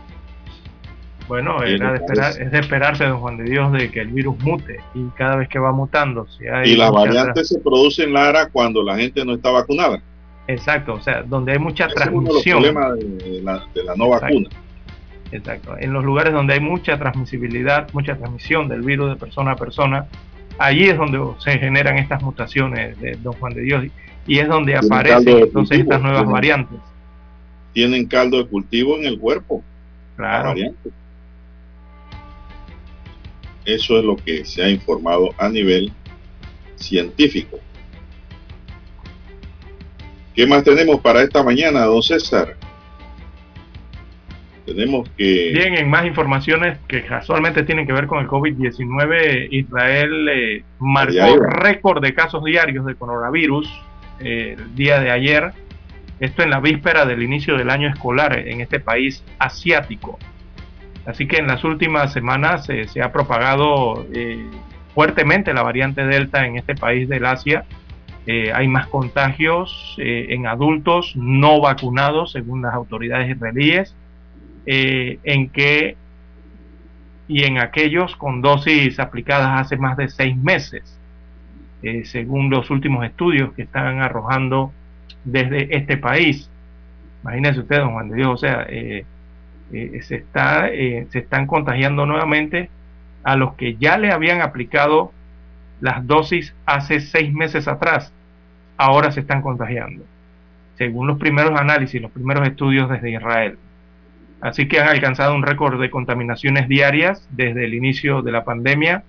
Bueno, 1.27 1.63
es 1.63 1.79
de 1.79 2.59
esperarse, 2.59 3.03
don 3.05 3.19
Juan 3.19 3.37
de 3.37 3.45
Dios, 3.45 3.71
de 3.71 3.89
que 3.89 4.01
el 4.01 4.09
virus 4.09 4.37
mute 4.43 4.79
y 4.93 5.05
cada 5.17 5.37
vez 5.37 5.49
que 5.49 5.57
va 5.57 5.71
mutando. 5.71 6.27
Si 6.27 6.47
hay 6.47 6.71
y 6.71 6.75
las 6.75 6.91
variantes 6.91 7.47
se 7.49 7.59
producen, 7.59 8.13
Lara, 8.13 8.49
cuando 8.49 8.83
la 8.83 8.95
gente 8.95 9.25
no 9.25 9.33
está 9.33 9.49
vacunada. 9.49 10.01
Exacto, 10.47 10.93
o 10.93 11.01
sea, 11.01 11.23
donde 11.23 11.53
hay 11.53 11.59
mucha 11.59 11.87
transmisión. 11.87 12.63
Es 12.63 12.71
uno 12.71 12.95
de 12.95 13.03
los 13.03 13.23
de 13.23 13.41
la, 13.41 13.67
de 13.73 13.83
la 13.83 13.95
no 13.95 14.09
vacuna. 14.09 14.49
Exacto, 15.31 15.75
en 15.77 15.91
los 15.91 16.03
lugares 16.03 16.33
donde 16.33 16.53
hay 16.53 16.59
mucha 16.59 16.97
transmisibilidad, 16.97 17.89
mucha 17.93 18.15
transmisión 18.15 18.67
del 18.67 18.81
virus 18.81 19.09
de 19.09 19.15
persona 19.15 19.51
a 19.51 19.55
persona, 19.55 20.07
allí 20.57 20.85
es 20.85 20.97
donde 20.97 21.19
se 21.39 21.57
generan 21.57 21.97
estas 21.97 22.21
mutaciones 22.21 22.99
de 22.99 23.15
Don 23.15 23.33
Juan 23.33 23.53
de 23.53 23.61
Dios 23.61 23.85
y 24.27 24.39
es 24.39 24.47
donde 24.47 24.75
aparecen 24.75 25.39
entonces 25.39 25.79
estas 25.79 26.01
nuevas 26.01 26.25
variantes. 26.25 26.79
Tienen 27.73 28.05
caldo 28.05 28.37
de 28.37 28.47
cultivo 28.47 28.97
en 28.97 29.05
el 29.05 29.19
cuerpo. 29.19 29.63
Claro. 30.15 30.53
Eso 33.65 33.97
es 33.97 34.05
lo 34.05 34.15
que 34.15 34.45
se 34.45 34.63
ha 34.63 34.69
informado 34.69 35.31
a 35.37 35.49
nivel 35.49 35.91
científico. 36.75 37.59
¿Qué 40.35 40.45
más 40.45 40.63
tenemos 40.63 40.99
para 41.01 41.21
esta 41.23 41.41
mañana, 41.43 41.85
don 41.85 42.03
César? 42.03 42.57
Tenemos 44.65 45.07
que... 45.15 45.51
Bien, 45.53 45.75
en 45.75 45.89
más 45.89 46.05
informaciones 46.05 46.79
que 46.87 47.03
casualmente 47.03 47.63
tienen 47.63 47.85
que 47.85 47.93
ver 47.93 48.07
con 48.07 48.19
el 48.19 48.27
COVID-19, 48.27 49.47
Israel 49.51 50.29
eh, 50.29 50.63
marcó 50.79 51.37
récord 51.37 52.01
de 52.01 52.13
casos 52.15 52.43
diarios 52.43 52.85
de 52.85 52.95
coronavirus 52.95 53.71
eh, 54.19 54.55
el 54.57 54.75
día 54.75 54.99
de 54.99 55.11
ayer. 55.11 55.51
Esto 56.19 56.41
en 56.41 56.49
la 56.49 56.59
víspera 56.59 57.05
del 57.05 57.21
inicio 57.21 57.57
del 57.57 57.69
año 57.69 57.89
escolar 57.89 58.39
en 58.39 58.61
este 58.61 58.79
país 58.79 59.23
asiático. 59.37 60.17
Así 61.05 61.27
que 61.27 61.37
en 61.37 61.45
las 61.45 61.63
últimas 61.63 62.11
semanas 62.11 62.67
eh, 62.69 62.87
se 62.87 63.03
ha 63.03 63.11
propagado 63.11 64.07
fuertemente 64.95 65.53
la 65.53 65.61
variante 65.61 66.07
Delta 66.07 66.47
en 66.47 66.57
este 66.57 66.73
país 66.73 67.07
del 67.07 67.25
Asia. 67.25 67.65
hay 68.27 68.67
más 68.67 68.87
contagios 68.87 69.95
en 69.99 70.47
adultos 70.47 71.15
no 71.15 71.61
vacunados, 71.61 72.31
según 72.31 72.63
las 72.63 72.73
autoridades 72.73 73.29
israelíes. 73.29 73.95
Eh, 74.65 75.19
en 75.23 75.49
que 75.49 75.95
y 77.27 77.43
en 77.43 77.57
aquellos 77.57 78.15
con 78.15 78.41
dosis 78.41 78.99
aplicadas 78.99 79.61
hace 79.61 79.77
más 79.77 79.97
de 79.97 80.07
seis 80.09 80.35
meses, 80.37 80.99
eh, 81.81 82.05
según 82.05 82.49
los 82.49 82.69
últimos 82.69 83.05
estudios 83.05 83.53
que 83.53 83.63
están 83.63 84.01
arrojando 84.01 84.71
desde 85.23 85.75
este 85.75 85.97
país. 85.97 86.49
Imagínense 87.23 87.61
ustedes, 87.61 87.81
don 87.81 87.93
Juan 87.93 88.09
de 88.09 88.15
Dios, 88.17 88.29
o 88.29 88.37
sea, 88.37 88.65
eh, 88.69 89.05
se, 89.71 90.15
está, 90.15 90.67
se 90.67 91.19
están 91.19 91.47
contagiando 91.47 92.05
nuevamente 92.05 92.69
a 93.23 93.35
los 93.35 93.55
que 93.55 93.75
ya 93.77 93.97
le 93.97 94.11
habían 94.11 94.41
aplicado 94.41 95.11
las 95.81 96.05
dosis 96.05 96.53
hace 96.65 96.99
seis 96.99 97.33
meses 97.33 97.67
atrás, 97.67 98.13
ahora 98.77 99.11
se 99.11 99.21
están 99.21 99.41
contagiando, 99.41 100.03
según 100.77 101.07
los 101.07 101.17
primeros 101.17 101.59
análisis, 101.59 101.99
los 102.01 102.11
primeros 102.11 102.47
estudios 102.47 102.89
desde 102.89 103.11
Israel. 103.11 103.57
Así 104.41 104.67
que 104.67 104.79
han 104.79 104.89
alcanzado 104.89 105.33
un 105.33 105.43
récord 105.43 105.79
de 105.79 105.89
contaminaciones 105.89 106.67
diarias 106.67 107.27
desde 107.31 107.65
el 107.65 107.73
inicio 107.73 108.21
de 108.21 108.31
la 108.31 108.43
pandemia, 108.43 109.03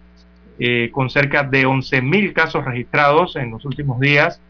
eh, 0.59 0.91
con 0.93 1.11
cerca 1.11 1.43
de 1.43 1.67
11.000 1.67 2.33
casos 2.33 2.65
registrados 2.65 3.37
en 3.37 3.51
los 3.51 3.65
últimos 3.65 4.01
días, 4.01 4.41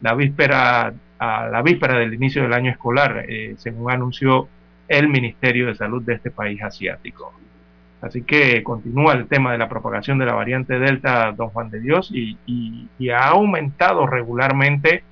la 0.00 0.14
víspera, 0.14 0.94
a 1.18 1.48
la 1.48 1.62
víspera 1.62 1.98
del 1.98 2.14
inicio 2.14 2.42
del 2.42 2.54
año 2.54 2.70
escolar, 2.70 3.26
eh, 3.28 3.54
según 3.58 3.90
anunció 3.90 4.48
el 4.88 5.08
Ministerio 5.08 5.66
de 5.66 5.74
Salud 5.74 6.02
de 6.02 6.14
este 6.14 6.30
país 6.30 6.62
asiático. 6.62 7.34
Así 8.00 8.22
que 8.22 8.62
continúa 8.62 9.12
el 9.12 9.26
tema 9.26 9.52
de 9.52 9.58
la 9.58 9.68
propagación 9.68 10.18
de 10.18 10.24
la 10.24 10.32
variante 10.32 10.78
Delta, 10.78 11.32
don 11.32 11.50
Juan 11.50 11.68
de 11.68 11.80
Dios, 11.80 12.10
y, 12.12 12.88
ha 13.10 13.28
aumentado 13.28 14.06
regularmente, 14.06 15.04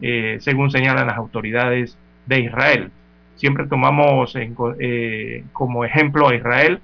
eh, 0.00 0.38
según 0.40 0.70
señalan 0.70 1.08
las 1.08 1.16
autoridades 1.16 1.98
de 2.26 2.40
Israel. 2.40 2.90
Siempre 3.38 3.66
tomamos 3.66 4.36
eh, 4.36 5.44
como 5.52 5.84
ejemplo 5.84 6.28
a 6.28 6.34
Israel, 6.34 6.80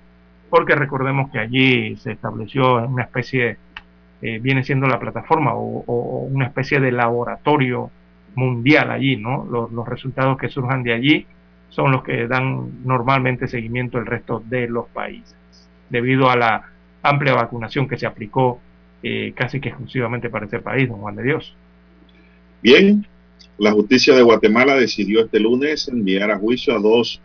porque 0.51 0.77
recordemos 0.77 1.33
que 1.33 1.41
allí 1.41 1.97
se 1.97 2.13
estableció 2.13 2.77
una 2.87 3.03
especie, 3.03 3.57
eh, 4.23 4.39
viene 4.39 4.63
siendo 4.63 4.87
la 4.87 5.01
plataforma 5.01 5.53
o, 5.55 6.29
una 6.31 6.47
especie 6.47 6.79
de 6.79 6.93
laboratorio 6.93 7.91
mundial 8.37 8.93
allí, 8.93 9.17
¿no? 9.17 9.45
Los, 9.51 9.89
resultados 9.89 10.39
que 10.39 10.49
surjan 10.49 10.85
de 10.85 10.93
allí 10.93 11.27
son 11.71 11.91
los 11.91 12.05
que 12.05 12.29
dan 12.29 12.85
normalmente 12.85 13.49
seguimiento 13.49 13.99
al 13.99 14.07
resto 14.07 14.41
de 14.47 14.69
los 14.69 14.87
países, 14.91 15.37
debido 15.91 16.31
a 16.31 16.37
la 16.37 16.63
amplia 17.03 17.35
vacunación 17.35 17.89
que 17.89 17.99
se 17.99 18.07
aplicó 18.07 18.61
eh, 19.03 19.33
casi 19.35 19.59
que 19.59 19.71
exclusivamente 19.71 20.31
para 20.31 20.47
ese 20.47 20.61
país, 20.61 20.89
don 20.89 21.01
Juan 21.01 21.17
de 21.17 21.25
Dios. 21.25 21.57
Bien, 22.63 23.05
la 23.59 23.73
justicia 23.73 24.15
de 24.15 24.23
Guatemala 24.23 24.77
decidió 24.77 25.21
este 25.21 25.39
lunes 25.39 25.89
enviar 25.89 26.31
a 26.31 26.39
juicio 26.39 26.75
a 26.75 26.81
dos 26.81 27.21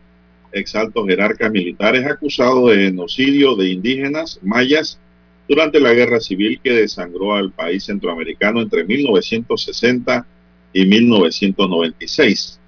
exaltos 0.51 1.07
jerarcas 1.07 1.51
militares 1.51 2.06
acusados 2.06 2.69
de 2.69 2.85
genocidio 2.85 3.56
de 3.56 3.69
indígenas 3.69 4.39
mayas 4.43 4.99
durante 5.47 5.80
la 5.80 5.93
guerra 5.93 6.19
civil 6.19 6.60
que 6.64 6.72
desangró 6.73 7.34
al 7.34 7.51
país 7.51 7.84
centroamericano 7.85 8.61
entre 8.61 8.84
1960 8.84 10.26
y 10.73 10.85
1996. 10.85 12.60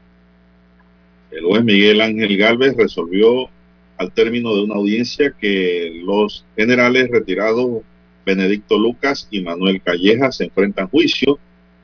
El 1.31 1.43
juez 1.45 1.63
Miguel 1.63 2.01
Ángel 2.01 2.37
Galvez 2.37 2.75
resolvió 2.75 3.49
al 3.97 4.11
término 4.11 4.55
de 4.55 4.63
una 4.63 4.75
audiencia 4.75 5.35
que 5.39 6.01
los 6.03 6.43
generales 6.57 7.09
retirados 7.11 7.83
Benedicto 8.25 8.77
Lucas 8.77 9.27
y 9.29 9.41
Manuel 9.41 9.81
Calleja 9.81 10.31
se 10.31 10.45
enfrentan 10.45 10.87
juicio 10.87 11.39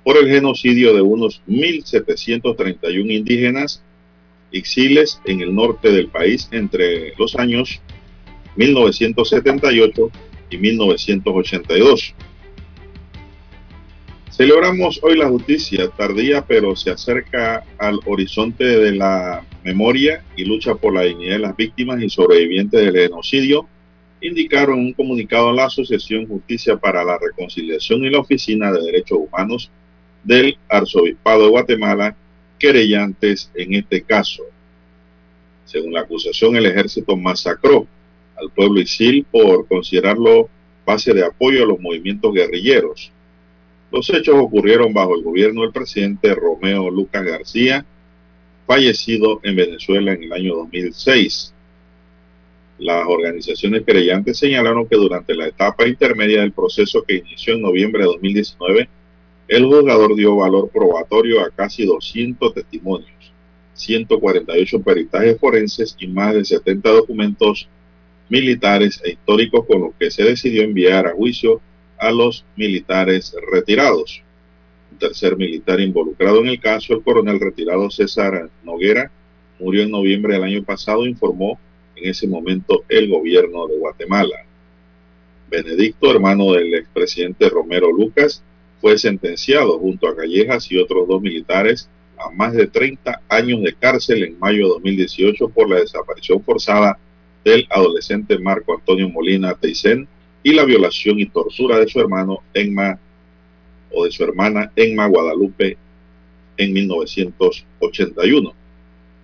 por 0.08 0.16
el 0.16 0.30
genocidio 0.30 0.94
de 0.94 1.02
unos 1.02 1.42
1.731 1.50 3.12
indígenas 3.12 3.84
exiles 4.54 5.20
en 5.26 5.42
el 5.42 5.54
norte 5.54 5.92
del 5.92 6.08
país 6.08 6.48
entre 6.54 7.14
los 7.18 7.36
años 7.36 7.82
1978 8.56 10.10
y 10.50 10.58
1982. 10.60 12.16
Celebramos 14.32 15.02
hoy 15.04 15.18
la 15.18 15.28
justicia 15.28 15.90
tardía, 15.90 16.46
pero 16.46 16.74
se 16.78 16.92
acerca 16.92 17.66
al 17.78 18.00
horizonte 18.06 18.64
de 18.64 18.94
la 18.94 19.46
memoria 19.66 20.24
y 20.38 20.46
lucha 20.46 20.76
por 20.76 20.94
la 20.94 21.02
dignidad 21.02 21.34
de 21.34 21.40
las 21.40 21.58
víctimas 21.58 22.02
y 22.02 22.10
sobrevivientes 22.10 22.80
del 22.80 22.96
genocidio, 22.96 23.68
indicaron 24.22 24.80
un 24.80 24.94
comunicado 24.94 25.50
a 25.50 25.54
la 25.54 25.66
Asociación 25.66 26.28
Justicia 26.28 26.78
para 26.78 27.04
la 27.04 27.20
Reconciliación 27.20 28.06
y 28.06 28.10
la 28.10 28.20
Oficina 28.20 28.72
de 28.72 28.84
Derechos 28.84 29.20
Humanos 29.20 29.70
del 30.28 30.58
Arzobispado 30.70 31.46
de 31.46 31.50
Guatemala, 31.50 32.16
querellantes 32.60 33.50
en 33.56 33.74
este 33.74 34.02
caso. 34.04 34.44
Según 35.66 35.94
la 35.94 36.02
acusación, 36.02 36.56
el 36.56 36.66
ejército 36.66 37.16
masacró 37.16 37.88
al 38.36 38.52
pueblo 38.52 38.80
Isil 38.80 39.26
por 39.32 39.68
considerarlo 39.68 40.50
base 40.86 41.14
de 41.14 41.26
apoyo 41.26 41.64
a 41.64 41.68
los 41.68 41.80
movimientos 41.80 42.34
guerrilleros 42.34 43.12
los 43.92 44.10
hechos 44.10 44.36
ocurrieron 44.38 44.94
bajo 44.94 45.16
el 45.16 45.24
gobierno 45.24 45.62
del 45.62 45.72
presidente 45.72 46.36
Romeo 46.36 46.90
Lucas 46.90 47.24
García, 47.24 47.86
fallecido 48.66 49.40
en 49.44 49.56
Venezuela 49.56 50.12
en 50.12 50.24
el 50.24 50.34
año 50.34 50.56
2006. 50.56 51.54
Las 52.80 53.08
organizaciones 53.08 53.84
creyentes 53.86 54.38
señalaron 54.38 54.88
que 54.88 54.98
durante 54.98 55.34
la 55.34 55.48
etapa 55.48 55.88
intermedia 55.88 56.42
del 56.42 56.52
proceso 56.52 57.04
que 57.04 57.16
inició 57.16 57.56
en 57.56 57.62
noviembre 57.62 58.02
de 58.02 58.08
2019, 58.08 58.90
el 59.48 59.66
juzgador 59.66 60.16
dio 60.16 60.36
valor 60.36 60.70
probatorio 60.70 61.42
a 61.42 61.50
casi 61.50 61.86
200 61.86 62.54
testimonios, 62.54 63.34
148 63.74 64.82
peritajes 64.82 65.40
forenses 65.40 65.96
y 66.00 66.08
más 66.08 66.34
de 66.34 66.44
70 66.44 66.90
documentos 66.90 67.70
militares 68.30 69.02
e 69.06 69.12
históricos 69.12 69.66
con 69.66 69.82
los 69.82 69.96
que 69.96 70.12
se 70.12 70.24
decidió 70.24 70.64
enviar 70.64 71.08
a 71.08 71.14
juicio 71.14 71.62
a 71.98 72.12
los 72.12 72.46
militares 72.56 73.34
retirados. 73.52 74.22
Un 74.92 74.98
tercer 74.98 75.38
militar 75.38 75.80
involucrado 75.80 76.40
en 76.42 76.48
el 76.48 76.60
caso, 76.60 76.94
el 76.94 77.04
coronel 77.04 77.40
retirado 77.40 77.90
César 77.90 78.50
Noguera, 78.64 79.12
murió 79.60 79.84
en 79.84 79.92
noviembre 79.92 80.34
del 80.34 80.44
año 80.44 80.64
pasado, 80.64 81.06
informó 81.06 81.60
en 81.96 82.10
ese 82.10 82.28
momento 82.28 82.84
el 82.90 83.10
gobierno 83.10 83.68
de 83.68 83.78
Guatemala. 83.78 84.46
Benedicto, 85.50 86.12
hermano 86.12 86.52
del 86.52 86.74
expresidente 86.76 87.50
Romero 87.50 87.92
Lucas, 87.92 88.44
fue 88.82 88.98
sentenciado 88.98 89.80
junto 89.80 90.08
a 90.08 90.16
Callejas 90.16 90.72
y 90.72 90.78
otros 90.78 91.08
dos 91.08 91.22
militares 91.22 91.90
a 92.18 92.30
más 92.32 92.54
de 92.54 92.68
30 92.68 93.22
años 93.30 93.62
de 93.62 93.74
cárcel 93.74 94.24
en 94.24 94.40
mayo 94.40 94.64
de 94.64 94.70
2018 94.70 95.50
por 95.50 95.70
la 95.70 95.78
desaparición 95.78 96.42
forzada 96.44 96.98
del 97.44 97.68
adolescente 97.70 98.38
Marco 98.40 98.76
Antonio 98.76 99.10
Molina 99.10 99.54
Teisén 99.54 100.08
y 100.44 100.54
la 100.54 100.66
violación 100.66 101.20
y 101.20 101.28
tortura 101.28 101.80
de 101.80 101.88
su 101.88 102.00
hermano 102.00 102.40
Enma 102.54 103.00
o 103.92 104.06
de 104.06 104.12
su 104.12 104.24
hermana 104.24 104.72
Enma 104.76 105.08
Guadalupe 105.08 105.78
en 106.58 106.74
1981. 106.74 108.54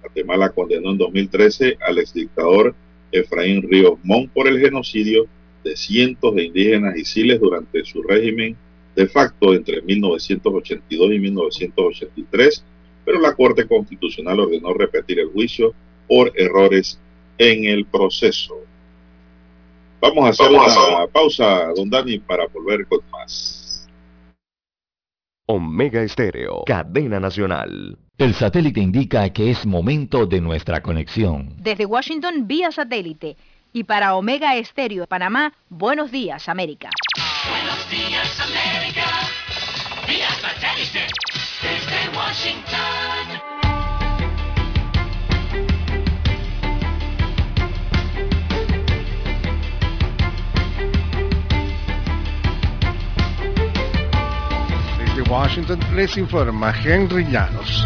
Guatemala 0.02 0.50
condenó 0.50 0.92
en 0.92 0.98
2013 0.98 1.78
al 1.86 1.98
exdictador 1.98 2.76
Efraín 3.12 3.62
Ríos 3.64 4.00
Mon 4.04 4.28
por 4.28 4.48
el 4.48 4.60
genocidio 4.60 5.28
de 5.64 5.76
cientos 5.76 6.36
de 6.36 6.46
indígenas 6.46 6.98
y 6.98 7.06
ciles 7.06 7.40
durante 7.40 7.84
su 7.86 8.04
régimen 8.04 8.56
de 8.96 9.08
facto 9.08 9.54
entre 9.54 9.82
1982 9.82 11.14
y 11.14 11.20
1983, 11.20 12.66
pero 13.06 13.20
la 13.20 13.34
Corte 13.36 13.68
Constitucional 13.68 14.40
ordenó 14.40 14.74
repetir 14.74 15.20
el 15.20 15.30
juicio 15.30 15.74
por 16.08 16.32
errores 16.36 17.00
en 17.38 17.66
el 17.66 17.86
proceso. 17.86 18.56
Vamos 20.00 20.26
a 20.26 20.30
hacer 20.30 20.52
una 20.52 21.08
pausa, 21.08 21.68
don 21.76 21.90
Dani, 21.90 22.20
para 22.20 22.46
volver 22.48 22.86
con 22.88 23.00
más. 23.12 23.88
Omega 25.46 26.02
Estéreo, 26.02 26.64
cadena 26.66 27.20
nacional. 27.20 27.98
El 28.18 28.34
satélite 28.34 28.80
indica 28.80 29.30
que 29.32 29.50
es 29.50 29.66
momento 29.66 30.26
de 30.26 30.40
nuestra 30.40 30.82
conexión. 30.82 31.56
Desde 31.58 31.86
Washington, 31.86 32.48
vía 32.48 32.72
satélite. 32.72 33.38
Y 33.74 33.86
para 33.86 34.16
Omega 34.16 34.56
Estéreo 34.56 35.02
de 35.02 35.08
Panamá, 35.08 35.54
buenos 35.70 36.12
días, 36.12 36.48
América. 36.48 36.90
Buenos 37.50 37.90
días, 37.90 38.40
América. 38.40 38.63
Satélite. 40.94 41.10
Desde 41.62 42.16
Washington. 42.16 42.74
Washington 55.30 55.80
les 55.96 56.16
informa 56.18 56.72
Henry 56.72 57.24
Llanos. 57.26 57.84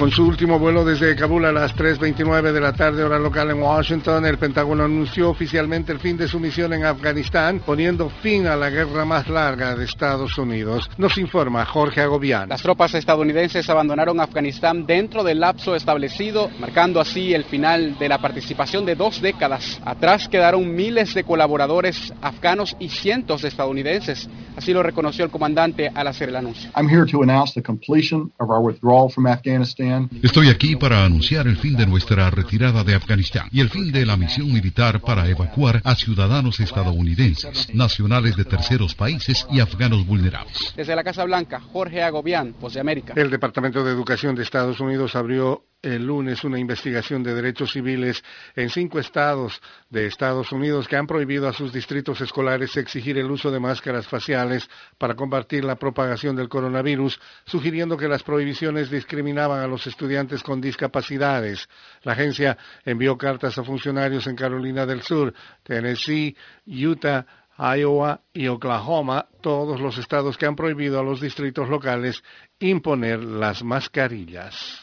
Con 0.00 0.10
su 0.10 0.26
último 0.26 0.58
vuelo 0.58 0.82
desde 0.82 1.14
Kabul 1.14 1.44
a 1.44 1.52
las 1.52 1.76
3.29 1.76 2.52
de 2.52 2.60
la 2.62 2.72
tarde 2.72 3.04
hora 3.04 3.18
local 3.18 3.50
en 3.50 3.60
Washington, 3.60 4.24
el 4.24 4.38
Pentágono 4.38 4.84
anunció 4.84 5.28
oficialmente 5.28 5.92
el 5.92 5.98
fin 5.98 6.16
de 6.16 6.26
su 6.26 6.40
misión 6.40 6.72
en 6.72 6.86
Afganistán, 6.86 7.60
poniendo 7.66 8.08
fin 8.08 8.46
a 8.46 8.56
la 8.56 8.70
guerra 8.70 9.04
más 9.04 9.28
larga 9.28 9.76
de 9.76 9.84
Estados 9.84 10.38
Unidos. 10.38 10.88
Nos 10.96 11.18
informa 11.18 11.66
Jorge 11.66 12.00
Agobián. 12.00 12.48
Las 12.48 12.62
tropas 12.62 12.94
estadounidenses 12.94 13.68
abandonaron 13.68 14.20
Afganistán 14.20 14.86
dentro 14.86 15.22
del 15.22 15.40
lapso 15.40 15.76
establecido, 15.76 16.48
marcando 16.58 16.98
así 16.98 17.34
el 17.34 17.44
final 17.44 17.98
de 17.98 18.08
la 18.08 18.16
participación 18.16 18.86
de 18.86 18.94
dos 18.94 19.20
décadas. 19.20 19.82
Atrás 19.84 20.28
quedaron 20.28 20.74
miles 20.74 21.12
de 21.12 21.24
colaboradores 21.24 22.14
afganos 22.22 22.74
y 22.80 22.88
cientos 22.88 23.42
de 23.42 23.48
estadounidenses. 23.48 24.30
Así 24.56 24.72
lo 24.72 24.82
reconoció 24.82 25.26
el 25.26 25.30
comandante 25.30 25.90
al 25.94 26.06
hacer 26.06 26.30
el 26.30 26.36
anuncio. 26.36 26.70
I'm 26.74 26.88
here 26.88 27.04
to 27.04 27.22
announce 27.22 27.52
the 27.52 27.62
completion 27.62 28.32
of 28.38 28.48
our 28.48 28.62
withdrawal 28.62 29.10
from 29.10 29.26
Afghanistan 29.26 29.89
Estoy 30.22 30.48
aquí 30.48 30.76
para 30.76 31.04
anunciar 31.04 31.46
el 31.46 31.56
fin 31.56 31.76
de 31.76 31.86
nuestra 31.86 32.30
retirada 32.30 32.84
de 32.84 32.94
Afganistán 32.94 33.48
y 33.50 33.60
el 33.60 33.70
fin 33.70 33.90
de 33.90 34.06
la 34.06 34.16
misión 34.16 34.52
militar 34.52 35.00
para 35.00 35.28
evacuar 35.28 35.80
a 35.84 35.94
ciudadanos 35.94 36.60
estadounidenses, 36.60 37.74
nacionales 37.74 38.36
de 38.36 38.44
terceros 38.44 38.94
países 38.94 39.46
y 39.50 39.60
afganos 39.60 40.06
vulnerables. 40.06 40.74
Desde 40.76 40.94
la 40.94 41.04
Casa 41.04 41.24
Blanca, 41.24 41.60
Jorge 41.60 42.02
Agobián, 42.02 42.54
Voz 42.60 42.74
de 42.74 42.80
América. 42.80 43.14
El 43.16 43.30
Departamento 43.30 43.84
de 43.84 43.92
Educación 43.92 44.34
de 44.34 44.42
Estados 44.42 44.80
Unidos 44.80 45.16
abrió 45.16 45.64
el 45.82 46.06
lunes 46.06 46.44
una 46.44 46.58
investigación 46.58 47.22
de 47.22 47.34
derechos 47.34 47.72
civiles 47.72 48.22
en 48.54 48.68
cinco 48.68 48.98
estados 48.98 49.60
de 49.88 50.06
Estados 50.06 50.52
Unidos 50.52 50.86
que 50.86 50.96
han 50.96 51.06
prohibido 51.06 51.48
a 51.48 51.52
sus 51.52 51.72
distritos 51.72 52.20
escolares 52.20 52.76
exigir 52.76 53.16
el 53.16 53.30
uso 53.30 53.50
de 53.50 53.60
máscaras 53.60 54.06
faciales 54.06 54.68
para 54.98 55.14
combatir 55.14 55.64
la 55.64 55.76
propagación 55.76 56.36
del 56.36 56.48
coronavirus, 56.48 57.18
sugiriendo 57.46 57.96
que 57.96 58.08
las 58.08 58.22
prohibiciones 58.22 58.90
discriminaban 58.90 59.60
a 59.60 59.66
los 59.66 59.86
estudiantes 59.86 60.42
con 60.42 60.60
discapacidades. 60.60 61.68
La 62.02 62.12
agencia 62.12 62.58
envió 62.84 63.16
cartas 63.16 63.56
a 63.56 63.64
funcionarios 63.64 64.26
en 64.26 64.36
Carolina 64.36 64.84
del 64.84 65.02
Sur, 65.02 65.32
Tennessee, 65.62 66.36
Utah, 66.66 67.26
Iowa 67.58 68.20
y 68.32 68.48
Oklahoma, 68.48 69.26
todos 69.40 69.80
los 69.80 69.98
estados 69.98 70.36
que 70.38 70.46
han 70.46 70.56
prohibido 70.56 71.00
a 71.00 71.02
los 71.02 71.20
distritos 71.20 71.68
locales 71.68 72.22
imponer 72.58 73.22
las 73.22 73.62
mascarillas. 73.62 74.82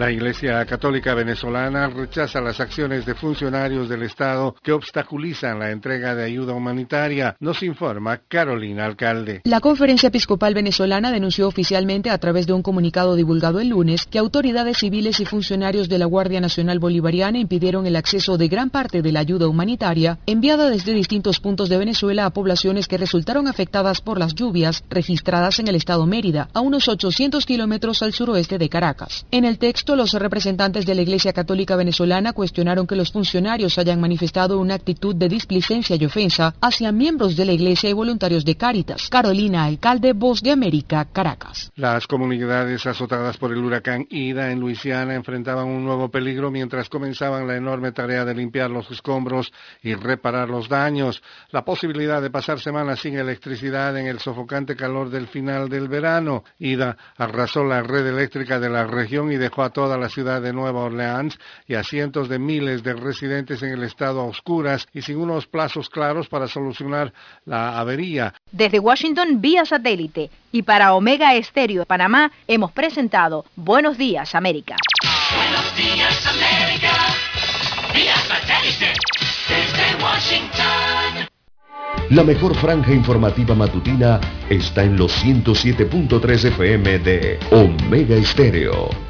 La 0.00 0.10
Iglesia 0.10 0.64
Católica 0.64 1.12
Venezolana 1.12 1.86
rechaza 1.88 2.40
las 2.40 2.58
acciones 2.58 3.04
de 3.04 3.14
funcionarios 3.14 3.86
del 3.86 4.02
Estado 4.02 4.56
que 4.62 4.72
obstaculizan 4.72 5.58
la 5.58 5.72
entrega 5.72 6.14
de 6.14 6.24
ayuda 6.24 6.54
humanitaria, 6.54 7.36
nos 7.38 7.62
informa 7.62 8.22
Carolina 8.26 8.86
Alcalde. 8.86 9.42
La 9.44 9.60
Conferencia 9.60 10.06
Episcopal 10.06 10.54
Venezolana 10.54 11.12
denunció 11.12 11.46
oficialmente 11.46 12.08
a 12.08 12.16
través 12.16 12.46
de 12.46 12.54
un 12.54 12.62
comunicado 12.62 13.14
divulgado 13.14 13.60
el 13.60 13.68
lunes 13.68 14.06
que 14.06 14.18
autoridades 14.18 14.78
civiles 14.78 15.20
y 15.20 15.26
funcionarios 15.26 15.90
de 15.90 15.98
la 15.98 16.06
Guardia 16.06 16.40
Nacional 16.40 16.78
Bolivariana 16.78 17.38
impidieron 17.38 17.86
el 17.86 17.96
acceso 17.96 18.38
de 18.38 18.48
gran 18.48 18.70
parte 18.70 19.02
de 19.02 19.12
la 19.12 19.20
ayuda 19.20 19.48
humanitaria 19.48 20.18
enviada 20.24 20.70
desde 20.70 20.94
distintos 20.94 21.40
puntos 21.40 21.68
de 21.68 21.76
Venezuela 21.76 22.24
a 22.24 22.30
poblaciones 22.30 22.88
que 22.88 22.96
resultaron 22.96 23.48
afectadas 23.48 24.00
por 24.00 24.18
las 24.18 24.34
lluvias 24.34 24.82
registradas 24.88 25.58
en 25.58 25.68
el 25.68 25.74
estado 25.74 26.06
Mérida, 26.06 26.48
a 26.54 26.62
unos 26.62 26.88
800 26.88 27.44
kilómetros 27.44 28.02
al 28.02 28.14
suroeste 28.14 28.56
de 28.56 28.70
Caracas. 28.70 29.26
En 29.30 29.44
el 29.44 29.58
texto 29.58 29.89
los 29.96 30.12
representantes 30.12 30.86
de 30.86 30.94
la 30.94 31.02
Iglesia 31.02 31.32
Católica 31.32 31.76
Venezolana 31.76 32.32
cuestionaron 32.32 32.86
que 32.86 32.96
los 32.96 33.12
funcionarios 33.12 33.78
hayan 33.78 34.00
manifestado 34.00 34.58
una 34.58 34.74
actitud 34.74 35.14
de 35.14 35.28
displicencia 35.28 35.96
y 35.96 36.04
ofensa 36.04 36.54
hacia 36.60 36.92
miembros 36.92 37.36
de 37.36 37.44
la 37.44 37.52
Iglesia 37.52 37.90
y 37.90 37.92
voluntarios 37.92 38.44
de 38.44 38.56
Cáritas. 38.56 39.08
Carolina, 39.08 39.64
alcalde 39.64 40.12
Voz 40.12 40.42
de 40.42 40.52
América, 40.52 41.06
Caracas. 41.12 41.70
Las 41.76 42.06
comunidades 42.06 42.86
azotadas 42.86 43.36
por 43.36 43.52
el 43.52 43.58
huracán 43.58 44.06
Ida 44.10 44.50
en 44.50 44.60
Luisiana 44.60 45.14
enfrentaban 45.14 45.66
un 45.66 45.84
nuevo 45.84 46.10
peligro 46.10 46.50
mientras 46.50 46.88
comenzaban 46.88 47.46
la 47.46 47.56
enorme 47.56 47.92
tarea 47.92 48.24
de 48.24 48.34
limpiar 48.34 48.70
los 48.70 48.90
escombros 48.90 49.52
y 49.82 49.94
reparar 49.94 50.48
los 50.48 50.68
daños. 50.68 51.22
La 51.50 51.64
posibilidad 51.64 52.20
de 52.22 52.30
pasar 52.30 52.60
semanas 52.60 53.00
sin 53.00 53.16
electricidad 53.16 53.96
en 53.96 54.06
el 54.06 54.18
sofocante 54.18 54.76
calor 54.76 55.10
del 55.10 55.26
final 55.28 55.68
del 55.68 55.88
verano. 55.88 56.44
Ida 56.58 56.96
arrasó 57.16 57.64
la 57.64 57.82
red 57.82 58.06
eléctrica 58.06 58.60
de 58.60 58.70
la 58.70 58.86
región 58.86 59.32
y 59.32 59.36
dejó 59.36 59.62
a 59.62 59.69
toda 59.70 59.96
la 59.98 60.08
ciudad 60.08 60.42
de 60.42 60.52
Nueva 60.52 60.82
Orleans 60.82 61.38
y 61.66 61.74
a 61.74 61.84
cientos 61.84 62.28
de 62.28 62.38
miles 62.38 62.82
de 62.82 62.94
residentes 62.94 63.62
en 63.62 63.70
el 63.70 63.82
estado 63.82 64.20
a 64.20 64.24
oscuras 64.24 64.86
y 64.92 65.02
sin 65.02 65.16
unos 65.16 65.46
plazos 65.46 65.88
claros 65.88 66.28
para 66.28 66.48
solucionar 66.48 67.12
la 67.44 67.78
avería. 67.78 68.34
Desde 68.52 68.78
Washington 68.78 69.40
vía 69.40 69.64
satélite 69.64 70.30
y 70.52 70.62
para 70.62 70.94
Omega 70.94 71.34
Estéreo 71.34 71.80
de 71.80 71.86
Panamá 71.86 72.30
hemos 72.46 72.72
presentado 72.72 73.44
Buenos 73.56 73.96
Días 73.98 74.34
América. 74.34 74.76
Buenos 75.36 75.76
días, 75.76 76.26
América. 76.26 76.92
Vía 77.94 78.16
satélite. 78.16 78.92
Desde 79.48 80.02
Washington. 80.02 81.28
La 82.10 82.24
mejor 82.24 82.56
franja 82.56 82.92
informativa 82.92 83.54
matutina 83.54 84.20
está 84.48 84.82
en 84.82 84.96
los 84.96 85.12
107.3 85.24 86.44
FM 86.46 86.98
de 86.98 87.38
Omega 87.52 88.16
Estéreo. 88.16 89.09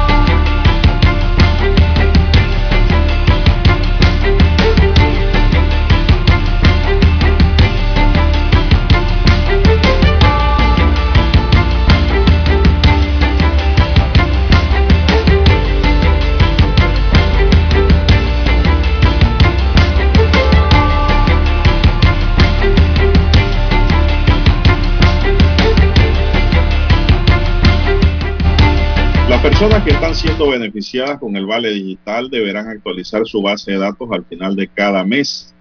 Personas 29.61 29.85
que 29.85 29.91
están 29.91 30.15
siendo 30.15 30.49
beneficiadas 30.49 31.19
con 31.19 31.35
el 31.35 31.45
Vale 31.45 31.69
Digital 31.69 32.31
deberán 32.31 32.67
actualizar 32.67 33.27
su 33.27 33.43
base 33.43 33.73
de 33.73 33.77
datos 33.77 34.09
al 34.11 34.25
final 34.25 34.55
de 34.55 34.67
cada 34.67 35.03
mes. 35.03 35.53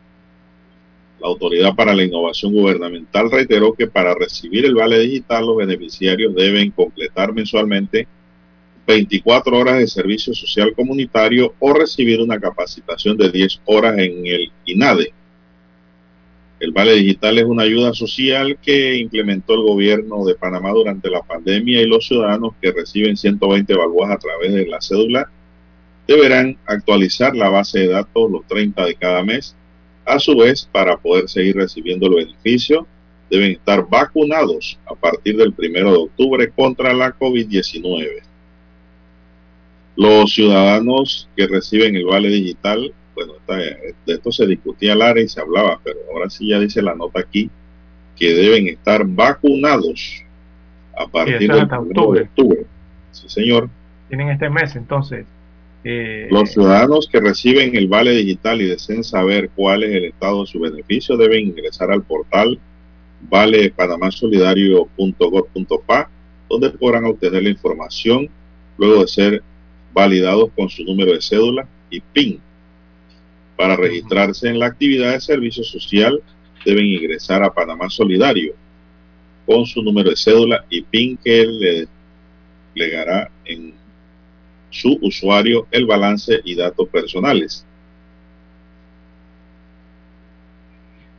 La 1.20 1.28
Autoridad 1.28 1.74
para 1.74 1.92
la 1.92 2.04
Innovación 2.04 2.54
Gubernamental 2.54 3.30
reiteró 3.30 3.74
que 3.74 3.88
para 3.88 4.14
recibir 4.14 4.64
el 4.64 4.74
Vale 4.74 5.00
Digital 5.00 5.44
los 5.44 5.58
beneficiarios 5.58 6.34
deben 6.34 6.70
completar 6.70 7.34
mensualmente 7.34 8.08
24 8.86 9.58
horas 9.58 9.78
de 9.80 9.86
servicio 9.86 10.32
social 10.32 10.72
comunitario 10.74 11.52
o 11.58 11.74
recibir 11.74 12.22
una 12.22 12.40
capacitación 12.40 13.18
de 13.18 13.30
10 13.30 13.60
horas 13.66 13.98
en 13.98 14.26
el 14.26 14.50
INADE. 14.64 15.12
El 16.60 16.72
Vale 16.72 16.94
Digital 16.94 17.38
es 17.38 17.44
una 17.46 17.62
ayuda 17.62 17.94
social 17.94 18.58
que 18.60 18.96
implementó 18.96 19.54
el 19.54 19.62
gobierno 19.62 20.26
de 20.26 20.34
Panamá 20.34 20.72
durante 20.72 21.08
la 21.08 21.22
pandemia 21.22 21.80
y 21.80 21.86
los 21.86 22.06
ciudadanos 22.06 22.52
que 22.60 22.70
reciben 22.70 23.16
120 23.16 23.74
balboas 23.74 24.10
a 24.10 24.18
través 24.18 24.52
de 24.52 24.66
la 24.66 24.78
cédula 24.82 25.30
deberán 26.06 26.58
actualizar 26.66 27.34
la 27.34 27.48
base 27.48 27.80
de 27.80 27.88
datos 27.88 28.30
los 28.30 28.46
30 28.46 28.84
de 28.84 28.94
cada 28.94 29.24
mes. 29.24 29.56
A 30.04 30.18
su 30.18 30.36
vez, 30.36 30.68
para 30.70 30.98
poder 30.98 31.30
seguir 31.30 31.56
recibiendo 31.56 32.08
el 32.08 32.26
beneficio, 32.26 32.86
deben 33.30 33.52
estar 33.52 33.88
vacunados 33.88 34.78
a 34.84 34.94
partir 34.94 35.38
del 35.38 35.54
1 35.56 35.92
de 35.92 35.98
octubre 35.98 36.50
contra 36.50 36.92
la 36.92 37.16
COVID-19. 37.18 38.20
Los 39.96 40.34
ciudadanos 40.34 41.26
que 41.34 41.46
reciben 41.46 41.96
el 41.96 42.04
Vale 42.04 42.28
Digital 42.28 42.92
bueno, 43.26 43.40
esta- 43.40 43.56
de 43.56 43.94
esto 44.06 44.32
se 44.32 44.46
discutía 44.46 44.92
al 44.94 45.02
área 45.02 45.22
y 45.24 45.28
se 45.28 45.40
hablaba, 45.40 45.78
pero 45.84 45.98
ahora 46.12 46.30
sí 46.30 46.48
ya 46.48 46.58
dice 46.58 46.80
la 46.82 46.94
nota 46.94 47.20
aquí 47.20 47.50
que 48.16 48.34
deben 48.34 48.66
estar 48.68 49.04
vacunados 49.06 50.22
a 50.96 51.06
partir 51.06 51.34
eso 51.36 51.44
es 51.44 51.48
del 51.50 51.60
hasta 51.60 51.78
1 51.80 51.88
de 51.88 52.00
octubre. 52.00 52.22
octubre. 52.22 52.66
Sí, 53.12 53.28
señor. 53.28 53.68
Tienen 54.08 54.28
este 54.30 54.50
mes, 54.50 54.74
entonces. 54.76 55.26
eh, 55.84 56.28
Los 56.30 56.50
ciudadanos 56.52 57.08
que 57.10 57.20
reciben 57.20 57.74
el 57.74 57.88
vale 57.88 58.10
digital 58.12 58.60
y 58.60 58.66
deseen 58.66 59.02
saber 59.02 59.48
cuál 59.56 59.82
es 59.82 59.94
el 59.94 60.04
estado 60.06 60.42
de 60.42 60.46
su 60.46 60.60
beneficio 60.60 61.16
deben 61.16 61.46
ingresar 61.46 61.90
al 61.90 62.02
portal 62.02 62.58
valepanamásolidario.gov.pa 63.30 66.10
donde 66.48 66.70
podrán 66.70 67.04
obtener 67.04 67.42
la 67.44 67.50
información 67.50 68.28
luego 68.76 69.02
de 69.02 69.08
ser 69.08 69.42
validados 69.92 70.50
con 70.56 70.68
su 70.68 70.82
número 70.84 71.12
de 71.12 71.20
cédula 71.22 71.66
y 71.90 72.00
PIN. 72.00 72.40
Para 73.60 73.76
registrarse 73.76 74.48
en 74.48 74.58
la 74.58 74.68
actividad 74.68 75.12
de 75.12 75.20
servicio 75.20 75.62
social 75.62 76.22
deben 76.64 76.86
ingresar 76.86 77.42
a 77.42 77.52
Panamá 77.52 77.90
Solidario. 77.90 78.54
Con 79.44 79.66
su 79.66 79.82
número 79.82 80.08
de 80.08 80.16
cédula 80.16 80.64
y 80.70 80.80
PIN 80.80 81.18
que 81.22 81.44
le 81.44 81.86
desplegará 82.74 83.30
en 83.44 83.74
su 84.70 84.98
usuario 85.02 85.66
el 85.72 85.84
balance 85.84 86.40
y 86.42 86.54
datos 86.54 86.88
personales. 86.88 87.66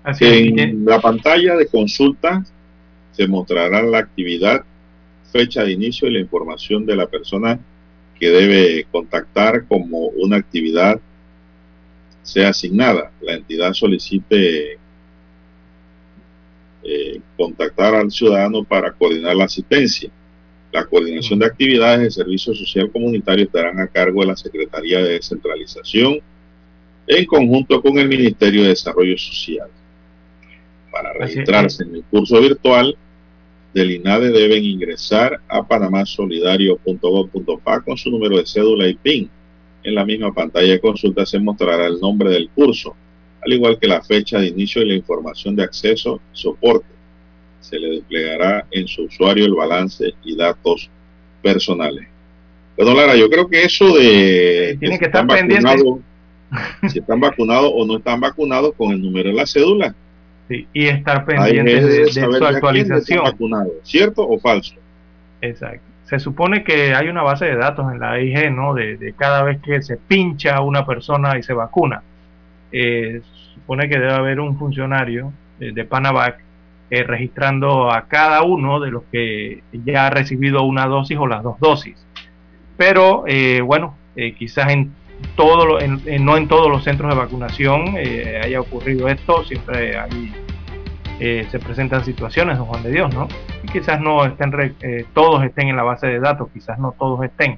Así 0.02 0.26
es, 0.26 0.58
En 0.58 0.84
la 0.84 1.00
pantalla 1.00 1.56
de 1.56 1.68
consulta 1.68 2.44
se 3.12 3.28
mostrará 3.28 3.84
la 3.84 4.00
actividad, 4.00 4.66
fecha 5.32 5.64
de 5.64 5.74
inicio 5.74 6.08
y 6.08 6.14
la 6.14 6.20
información 6.20 6.88
de 6.88 6.96
la 6.96 7.06
persona 7.06 7.60
que 8.20 8.32
debe 8.32 8.88
contactar 8.92 9.68
como 9.68 10.08
una 10.08 10.38
actividad 10.38 11.00
sea 12.22 12.50
asignada. 12.50 13.12
La 13.22 13.34
entidad 13.34 13.74
solicite 13.74 14.78
eh, 16.84 17.22
contactar 17.38 17.96
al 17.96 18.12
ciudadano 18.12 18.64
para 18.64 18.92
coordinar 18.92 19.36
la 19.36 19.46
asistencia. 19.46 20.10
La 20.72 20.86
coordinación 20.86 21.40
de 21.40 21.46
actividades 21.46 22.02
de 22.02 22.12
servicio 22.12 22.54
social 22.54 22.92
comunitario 22.92 23.46
estarán 23.46 23.80
a 23.80 23.88
cargo 23.88 24.22
de 24.22 24.28
la 24.28 24.38
Secretaría 24.38 25.00
de 25.00 25.14
Descentralización 25.14 26.20
en 27.08 27.26
conjunto 27.26 27.82
con 27.82 27.98
el 27.98 28.08
Ministerio 28.08 28.62
de 28.64 28.70
Desarrollo 28.70 29.18
Social. 29.18 29.70
Para 30.92 31.12
registrarse 31.14 31.84
en 31.84 31.96
el 31.96 32.04
curso 32.06 32.40
virtual 32.42 32.96
del 33.74 33.92
INADE 33.92 34.32
deben 34.32 34.64
ingresar 34.64 35.42
a 35.48 35.68
panamasolidario.gov.pa 35.68 37.82
con 37.82 37.98
su 37.98 38.10
número 38.10 38.38
de 38.38 38.46
cédula 38.46 38.88
y 38.88 38.94
PIN. 38.96 39.30
En 39.84 39.96
la 39.96 40.06
misma 40.06 40.32
pantalla 40.34 40.74
de 40.74 40.80
consulta 40.80 41.26
se 41.26 41.40
mostrará 41.40 41.88
el 41.88 42.00
nombre 42.00 42.30
del 42.30 42.50
curso, 42.50 42.96
al 43.44 43.52
igual 43.54 43.80
que 43.80 43.88
la 43.88 44.02
fecha 44.02 44.40
de 44.40 44.48
inicio 44.48 44.82
y 44.82 44.88
la 44.90 44.96
información 44.96 45.56
de 45.56 45.64
acceso 45.64 46.22
y 46.34 46.38
soporte. 46.38 46.86
Se 47.60 47.80
le 47.80 47.90
desplegará 47.90 48.66
en 48.72 48.88
su 48.88 49.04
usuario 49.04 49.46
el 49.46 49.54
balance 49.54 50.14
y 50.24 50.36
datos 50.36 50.90
personales. 51.42 52.08
Bueno, 52.78 52.94
Lara, 52.94 53.16
yo 53.16 53.30
creo 53.30 53.48
que 53.48 53.64
eso 53.64 53.98
de 53.98 54.78
Tiene 54.80 54.98
que 54.98 55.06
estar 55.06 55.28
pendiente. 55.28 55.84
si 56.90 57.00
están 57.00 57.20
vacunados 57.20 57.72
o 57.74 57.86
no 57.86 57.98
están 57.98 58.20
vacunados 58.20 58.74
con 58.76 58.92
el 58.92 59.02
número 59.02 59.30
de 59.30 59.36
la 59.36 59.46
cédula. 59.46 59.96
sí, 60.48 60.68
y 60.74 60.88
estar 60.88 61.26
es 61.28 61.64
de, 61.64 62.06
de 62.06 62.12
su 62.12 62.46
actualización. 62.46 63.24
vacunado, 63.24 63.72
¿cierto 63.84 64.28
o 64.28 64.38
falso? 64.40 64.76
Exacto. 65.42 65.91
Se 66.12 66.20
supone 66.20 66.62
que 66.62 66.94
hay 66.94 67.08
una 67.08 67.24
base 67.24 67.46
de 67.46 67.56
datos 67.56 67.90
en 67.90 68.02
la 68.02 68.12
AIG, 68.12 68.52
¿no? 68.52 68.74
De, 68.74 69.16
cada 69.18 69.44
vez 69.44 69.62
que 69.62 69.82
se 69.82 69.96
pincha 69.96 70.58
a 70.58 70.62
una 70.62 70.86
persona 70.86 71.38
y 71.38 71.42
se 71.42 71.54
vacuna. 71.54 72.04
Eh, 72.70 73.22
supone 73.56 73.88
que 73.88 73.98
debe 73.98 74.12
haber 74.12 74.42
un 74.42 74.60
funcionario 74.60 75.32
de, 75.58 75.72
de 75.72 75.86
Panavac 75.86 76.42
eh, 76.90 77.04
registrando 77.04 77.90
a 77.90 78.10
cada 78.10 78.42
uno 78.42 78.82
de 78.82 78.92
los 78.92 79.04
que 79.10 79.64
ya 79.72 80.08
ha 80.08 80.10
recibido 80.10 80.64
una 80.64 80.86
dosis 80.86 81.18
o 81.18 81.26
las 81.26 81.44
dos 81.44 81.58
dosis. 81.62 82.06
Pero 82.76 83.24
eh, 83.26 83.62
bueno, 83.62 83.96
eh, 84.18 84.34
quizás 84.34 84.70
en 84.74 84.92
todo 85.38 85.80
no 86.20 86.36
en 86.36 86.48
todos 86.50 86.70
los 86.70 86.84
centros 86.84 87.10
de 87.14 87.18
vacunación 87.18 87.96
haya 88.44 88.60
ocurrido 88.60 89.08
esto, 89.08 89.46
siempre 89.46 89.98
ahí 89.98 90.34
se 91.20 91.60
presentan 91.60 92.04
situaciones, 92.04 92.58
don 92.58 92.66
Juan 92.66 92.84
de 92.84 92.92
Dios, 92.92 93.14
¿no? 93.14 93.28
Quizás 93.72 94.02
no 94.02 94.26
estén, 94.26 94.52
todos 95.14 95.44
estén 95.44 95.70
en 95.70 95.78
la 95.78 95.84
base 95.84 96.08
de 96.08 96.20
datos, 96.20 96.50
quizás 96.54 96.78
no 96.78 96.94
todos 96.98 97.24
estén. 97.24 97.58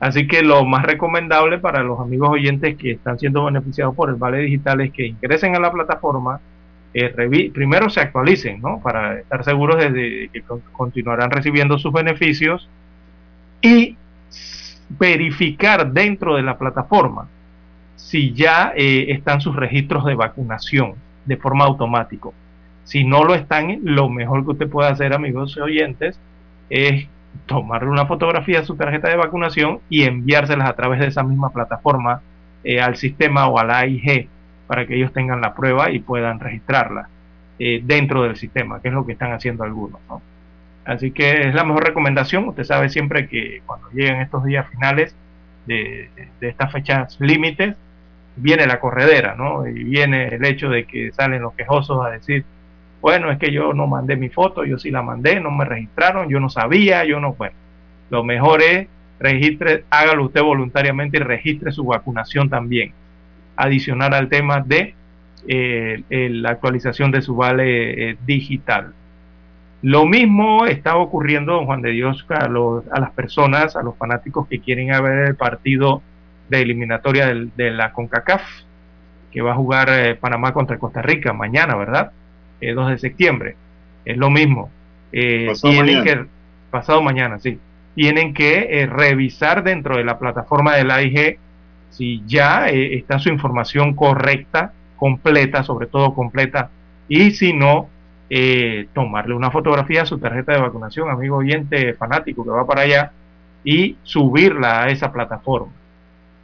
Así 0.00 0.26
que 0.26 0.42
lo 0.42 0.64
más 0.64 0.84
recomendable 0.84 1.58
para 1.58 1.82
los 1.82 1.98
amigos 2.00 2.30
oyentes 2.30 2.76
que 2.76 2.92
están 2.92 3.18
siendo 3.18 3.44
beneficiados 3.44 3.94
por 3.94 4.10
el 4.10 4.16
Vale 4.16 4.38
Digital 4.38 4.80
es 4.80 4.92
que 4.92 5.06
ingresen 5.06 5.56
a 5.56 5.60
la 5.60 5.72
plataforma, 5.72 6.40
eh, 6.92 7.50
primero 7.54 7.88
se 7.88 8.00
actualicen, 8.00 8.60
¿no? 8.60 8.80
Para 8.82 9.20
estar 9.20 9.44
seguros 9.44 9.78
de, 9.78 10.28
que 10.32 10.42
continuarán 10.72 11.30
recibiendo 11.30 11.78
sus 11.78 11.92
beneficios 11.92 12.68
y 13.62 13.96
verificar 14.90 15.90
dentro 15.90 16.36
de 16.36 16.42
la 16.42 16.58
plataforma 16.58 17.28
si 17.96 18.34
ya 18.34 18.72
eh, 18.76 19.06
están 19.08 19.40
sus 19.40 19.56
registros 19.56 20.04
de 20.04 20.14
vacunación 20.14 20.96
de 21.24 21.36
forma 21.36 21.64
automática. 21.64 22.28
Si 22.84 23.04
no 23.04 23.24
lo 23.24 23.34
están, 23.34 23.80
lo 23.82 24.08
mejor 24.08 24.44
que 24.44 24.52
usted 24.52 24.68
puede 24.68 24.90
hacer, 24.90 25.14
amigos 25.14 25.56
oyentes, 25.56 26.18
es 26.70 27.08
tomarle 27.46 27.90
una 27.90 28.06
fotografía 28.06 28.60
de 28.60 28.66
su 28.66 28.76
tarjeta 28.76 29.08
de 29.08 29.16
vacunación 29.16 29.80
y 29.88 30.04
enviárselas 30.04 30.68
a 30.68 30.74
través 30.74 31.00
de 31.00 31.06
esa 31.06 31.22
misma 31.22 31.50
plataforma 31.50 32.22
eh, 32.62 32.80
al 32.80 32.96
sistema 32.96 33.48
o 33.48 33.58
a 33.58 33.64
la 33.64 33.78
AIG 33.80 34.28
para 34.66 34.86
que 34.86 34.96
ellos 34.96 35.12
tengan 35.12 35.40
la 35.40 35.54
prueba 35.54 35.90
y 35.90 35.98
puedan 35.98 36.40
registrarla 36.40 37.08
eh, 37.58 37.80
dentro 37.84 38.22
del 38.22 38.36
sistema, 38.36 38.80
que 38.80 38.88
es 38.88 38.94
lo 38.94 39.04
que 39.04 39.12
están 39.12 39.32
haciendo 39.32 39.64
algunos. 39.64 40.00
Así 40.84 41.10
que 41.12 41.48
es 41.48 41.54
la 41.54 41.64
mejor 41.64 41.84
recomendación. 41.84 42.48
Usted 42.48 42.64
sabe 42.64 42.88
siempre 42.88 43.28
que 43.28 43.62
cuando 43.66 43.88
lleguen 43.90 44.20
estos 44.20 44.44
días 44.44 44.68
finales 44.70 45.14
de, 45.66 46.10
estas 46.40 46.72
fechas 46.72 47.16
límites, 47.20 47.76
viene 48.36 48.66
la 48.66 48.80
corredera, 48.80 49.34
¿no? 49.36 49.66
Y 49.66 49.84
viene 49.84 50.28
el 50.28 50.44
hecho 50.44 50.68
de 50.68 50.84
que 50.84 51.12
salen 51.12 51.42
los 51.42 51.54
quejosos 51.54 52.04
a 52.04 52.10
decir, 52.10 52.44
bueno, 53.04 53.30
es 53.30 53.38
que 53.38 53.52
yo 53.52 53.74
no 53.74 53.86
mandé 53.86 54.16
mi 54.16 54.30
foto, 54.30 54.64
yo 54.64 54.78
sí 54.78 54.90
la 54.90 55.02
mandé, 55.02 55.38
no 55.38 55.50
me 55.50 55.66
registraron, 55.66 56.26
yo 56.30 56.40
no 56.40 56.48
sabía, 56.48 57.04
yo 57.04 57.20
no, 57.20 57.34
bueno, 57.34 57.54
lo 58.08 58.24
mejor 58.24 58.62
es 58.62 58.88
registre, 59.20 59.84
hágalo 59.90 60.24
usted 60.24 60.40
voluntariamente 60.40 61.18
y 61.18 61.20
registre 61.20 61.70
su 61.70 61.84
vacunación 61.84 62.48
también 62.48 62.94
adicionar 63.56 64.14
al 64.14 64.30
tema 64.30 64.60
de 64.60 64.94
eh, 65.46 66.02
la 66.08 66.52
actualización 66.52 67.10
de 67.10 67.20
su 67.20 67.36
vale 67.36 68.12
eh, 68.12 68.16
digital. 68.24 68.94
Lo 69.82 70.06
mismo 70.06 70.64
está 70.64 70.96
ocurriendo, 70.96 71.62
Juan 71.66 71.82
de 71.82 71.90
Dios, 71.90 72.24
a, 72.30 72.46
a, 72.46 73.00
las 73.00 73.10
personas, 73.10 73.76
a 73.76 73.82
los 73.82 73.98
fanáticos 73.98 74.48
que 74.48 74.60
quieren 74.60 74.86
ver 75.02 75.28
el 75.28 75.36
partido 75.36 76.00
de 76.48 76.62
eliminatoria 76.62 77.26
de 77.26 77.70
la 77.70 77.92
CONCACAF, 77.92 78.40
que 79.30 79.42
va 79.42 79.52
a 79.52 79.56
jugar 79.56 79.90
eh, 79.90 80.14
Panamá 80.14 80.54
contra 80.54 80.78
Costa 80.78 81.02
Rica 81.02 81.34
mañana, 81.34 81.76
¿verdad? 81.76 82.12
2 82.72 82.90
de 82.90 82.98
septiembre. 82.98 83.56
Es 84.04 84.16
lo 84.16 84.30
mismo. 84.30 84.70
pasado 85.46 85.72
tienen 85.72 85.98
mañana. 85.98 86.22
que, 86.22 86.28
pasado 86.70 87.02
mañana, 87.02 87.38
sí. 87.38 87.58
Tienen 87.94 88.34
que 88.34 88.88
revisar 88.90 89.62
dentro 89.62 89.96
de 89.96 90.04
la 90.04 90.18
plataforma 90.18 90.74
de 90.76 90.84
la 90.84 90.96
AIG 90.96 91.38
si 91.94 92.22
ya 92.26 92.68
eh, 92.68 92.96
está 92.96 93.18
su 93.18 93.28
información 93.28 93.94
correcta, 93.94 94.72
completa, 94.96 95.62
sobre 95.62 95.86
todo 95.86 96.14
completa, 96.14 96.70
y 97.08 97.30
si 97.30 97.52
no, 97.52 97.88
eh, 98.30 98.88
tomarle 98.92 99.34
una 99.34 99.50
fotografía 99.50 100.02
a 100.02 100.06
su 100.06 100.18
tarjeta 100.18 100.52
de 100.52 100.60
vacunación, 100.60 101.08
amigo 101.08 101.36
oyente 101.36 101.94
fanático 101.94 102.42
que 102.42 102.50
va 102.50 102.66
para 102.66 102.82
allá, 102.82 103.12
y 103.62 103.96
subirla 104.02 104.82
a 104.82 104.88
esa 104.88 105.12
plataforma. 105.12 105.72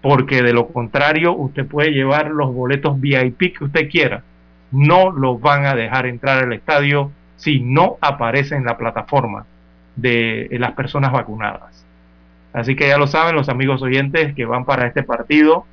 Porque 0.00 0.42
de 0.42 0.52
lo 0.52 0.68
contrario, 0.68 1.34
usted 1.34 1.66
puede 1.66 1.90
llevar 1.90 2.30
los 2.30 2.54
boletos 2.54 2.98
VIP 3.00 3.58
que 3.58 3.64
usted 3.64 3.90
quiera. 3.90 4.22
No 4.70 5.10
los 5.10 5.40
van 5.40 5.66
a 5.66 5.74
dejar 5.74 6.06
entrar 6.06 6.44
al 6.44 6.52
estadio 6.52 7.10
si 7.36 7.60
no 7.60 7.96
aparece 8.00 8.54
en 8.54 8.64
la 8.64 8.76
plataforma 8.76 9.46
de 9.96 10.48
las 10.52 10.72
personas 10.72 11.12
vacunadas. 11.12 11.84
Así 12.52 12.74
que 12.74 12.88
ya 12.88 12.98
lo 12.98 13.06
saben 13.06 13.36
los 13.36 13.48
amigos 13.48 13.82
oyentes 13.82 14.34
que 14.34 14.44
van 14.44 14.64
para 14.64 14.86
este 14.86 15.02
partido 15.02 15.64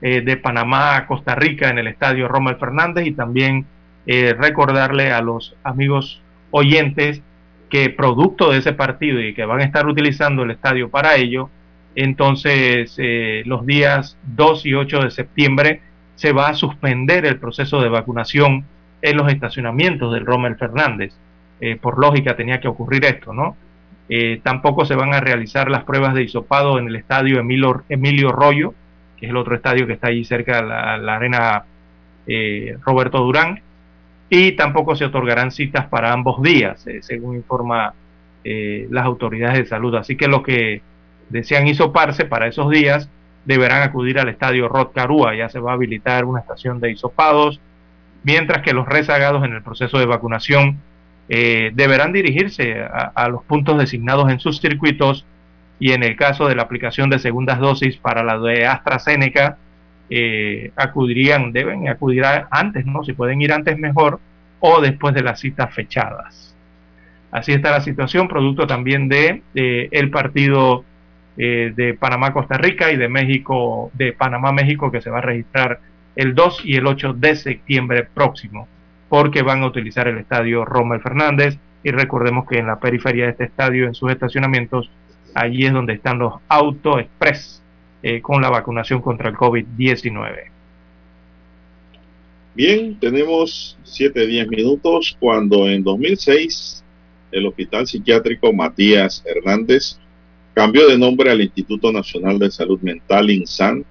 eh, 0.00 0.20
de 0.20 0.36
Panamá 0.36 0.96
a 0.96 1.06
Costa 1.06 1.34
Rica 1.36 1.70
en 1.70 1.78
el 1.78 1.86
estadio 1.86 2.26
Rommel 2.26 2.56
Fernández 2.56 3.06
y 3.06 3.12
también 3.12 3.66
eh, 4.06 4.34
recordarle 4.36 5.12
a 5.12 5.22
los 5.22 5.54
amigos 5.62 6.20
oyentes 6.50 7.22
que 7.70 7.88
producto 7.88 8.50
de 8.50 8.58
ese 8.58 8.72
partido 8.72 9.20
y 9.20 9.32
que 9.32 9.44
van 9.44 9.60
a 9.60 9.64
estar 9.64 9.86
utilizando 9.86 10.42
el 10.42 10.50
estadio 10.50 10.90
para 10.90 11.14
ello, 11.14 11.48
entonces 11.94 12.96
eh, 12.98 13.44
los 13.46 13.64
días 13.64 14.18
2 14.24 14.66
y 14.66 14.74
8 14.74 15.02
de 15.02 15.10
septiembre 15.10 15.80
se 16.22 16.32
va 16.32 16.50
a 16.50 16.54
suspender 16.54 17.26
el 17.26 17.40
proceso 17.40 17.80
de 17.80 17.88
vacunación 17.88 18.64
en 19.02 19.16
los 19.16 19.28
estacionamientos 19.28 20.14
del 20.14 20.24
Rommel 20.24 20.54
Fernández. 20.54 21.12
por 21.80 21.98
lógica 21.98 22.36
tenía 22.36 22.60
que 22.60 22.68
ocurrir 22.68 23.04
esto, 23.04 23.32
¿no? 23.32 23.56
Eh, 24.08 24.40
tampoco 24.44 24.84
se 24.84 24.94
van 24.94 25.14
a 25.14 25.20
realizar 25.20 25.68
las 25.68 25.82
pruebas 25.82 26.14
de 26.14 26.22
hisopado 26.22 26.78
en 26.78 26.86
el 26.86 26.94
estadio 26.94 27.40
Emilio, 27.40 27.82
Emilio 27.88 28.30
Rollo, 28.30 28.72
que 29.16 29.26
es 29.26 29.30
el 29.30 29.36
otro 29.36 29.56
estadio 29.56 29.84
que 29.88 29.94
está 29.94 30.08
allí 30.08 30.24
cerca 30.24 30.62
de 30.62 30.68
la, 30.68 31.16
arena 31.16 31.64
eh, 32.28 32.76
Roberto 32.84 33.18
Durán. 33.18 33.60
Y 34.30 34.52
tampoco 34.52 34.94
se 34.94 35.06
otorgarán 35.06 35.50
citas 35.50 35.86
para 35.86 36.12
ambos 36.12 36.40
días, 36.40 36.86
eh, 36.86 37.00
según 37.02 37.34
informa 37.34 37.94
las 38.44 39.04
autoridades 39.04 39.58
de 39.58 39.66
salud. 39.66 39.94
Así 39.96 40.16
que 40.16 40.28
los 40.28 40.42
que 40.42 40.82
desean 41.30 41.66
hisoparse 41.66 42.24
para 42.24 42.46
esos 42.46 42.70
días 42.70 43.08
deberán 43.44 43.82
acudir 43.82 44.18
al 44.18 44.28
estadio 44.28 44.68
Rod 44.68 44.88
Carúa. 44.94 45.34
Ya 45.34 45.48
se 45.48 45.58
va 45.58 45.72
a 45.72 45.74
habilitar 45.74 46.24
una 46.24 46.40
estación 46.40 46.80
de 46.80 46.92
hisopados, 46.92 47.60
mientras 48.22 48.62
que 48.62 48.72
los 48.72 48.86
rezagados 48.86 49.44
en 49.44 49.52
el 49.52 49.62
proceso 49.62 49.98
de 49.98 50.06
vacunación 50.06 50.78
eh, 51.28 51.70
deberán 51.74 52.12
dirigirse 52.12 52.82
a, 52.82 53.28
los 53.28 53.42
puntos 53.44 53.78
designados 53.78 54.30
en 54.30 54.40
sus 54.40 54.60
circuitos 54.60 55.24
y 55.78 55.92
en 55.92 56.02
el 56.02 56.16
caso 56.16 56.46
de 56.46 56.54
la 56.54 56.62
aplicación 56.62 57.10
de 57.10 57.18
segundas 57.18 57.58
dosis 57.58 57.96
para 57.96 58.22
la 58.22 58.38
de 58.38 58.66
AstraZeneca, 58.66 59.56
eh, 60.10 60.72
acudirían, 60.76 61.52
deben 61.52 61.88
acudir 61.88 62.24
antes, 62.50 62.84
¿no? 62.86 63.02
Si 63.02 63.12
pueden 63.14 63.40
ir 63.40 63.52
antes 63.52 63.78
mejor 63.78 64.20
o 64.60 64.80
después 64.80 65.14
de 65.14 65.22
las 65.22 65.40
citas 65.40 65.74
fechadas. 65.74 66.54
Así 67.32 67.52
está 67.52 67.70
la 67.70 67.80
situación, 67.80 68.28
producto 68.28 68.66
también 68.66 69.08
de, 69.08 69.42
el 69.54 70.10
partido 70.10 70.84
eh, 71.36 71.72
de 71.74 71.94
Panamá-Costa 71.94 72.58
Rica 72.58 72.92
y 72.92 72.96
de 72.96 73.08
México, 73.08 73.90
de 73.94 74.12
Panamá-México, 74.12 74.90
que 74.90 75.00
se 75.00 75.10
va 75.10 75.18
a 75.18 75.22
registrar 75.22 75.80
el 76.16 76.34
2 76.34 76.62
y 76.64 76.76
el 76.76 76.86
8 76.86 77.14
de 77.14 77.36
septiembre 77.36 78.06
próximo 78.12 78.68
porque 79.12 79.42
van 79.42 79.62
a 79.62 79.66
utilizar 79.66 80.08
el 80.08 80.16
estadio 80.16 80.64
Rommel 80.64 81.02
Fernández 81.02 81.58
y 81.84 81.90
recordemos 81.90 82.48
que 82.48 82.56
en 82.56 82.66
la 82.66 82.80
periferia 82.80 83.26
de 83.26 83.32
este 83.32 83.44
estadio, 83.44 83.86
en 83.86 83.92
sus 83.92 84.10
estacionamientos, 84.10 84.90
allí 85.34 85.66
es 85.66 85.72
donde 85.74 85.92
están 85.92 86.18
los 86.18 86.34
Auto 86.48 86.98
Express 86.98 87.62
eh, 88.02 88.22
con 88.22 88.40
la 88.40 88.48
vacunación 88.48 89.02
contra 89.02 89.28
el 89.28 89.36
COVID-19. 89.36 90.44
Bien, 92.54 92.98
tenemos 92.98 93.78
7-10 93.84 94.48
minutos 94.48 95.14
cuando 95.20 95.68
en 95.68 95.84
2006 95.84 96.82
el 97.32 97.46
Hospital 97.46 97.86
Psiquiátrico 97.86 98.50
Matías 98.54 99.22
Hernández 99.26 99.98
cambió 100.54 100.88
de 100.88 100.98
nombre 100.98 101.30
al 101.30 101.40
Instituto 101.40 101.92
Nacional 101.92 102.38
de 102.38 102.50
Salud 102.50 102.80
Mental, 102.80 103.30
INSAN, 103.30 103.84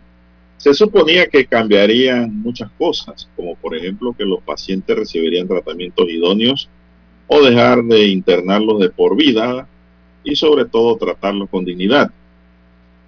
se 0.58 0.74
suponía 0.74 1.28
que 1.28 1.48
cambiarían 1.48 2.40
muchas 2.42 2.70
cosas, 2.78 3.28
como 3.36 3.56
por 3.56 3.76
ejemplo 3.76 4.14
que 4.16 4.26
los 4.26 4.42
pacientes 4.44 4.96
recibirían 4.96 5.48
tratamientos 5.48 6.08
idóneos 6.08 6.70
o 7.28 7.42
dejar 7.42 7.84
de 7.84 8.08
internarlos 8.08 8.80
de 8.80 8.90
por 8.90 9.16
vida 9.16 9.68
y 10.24 10.36
sobre 10.36 10.66
todo 10.66 10.98
tratarlos 10.98 11.50
con 11.50 11.66
dignidad. 11.66 12.12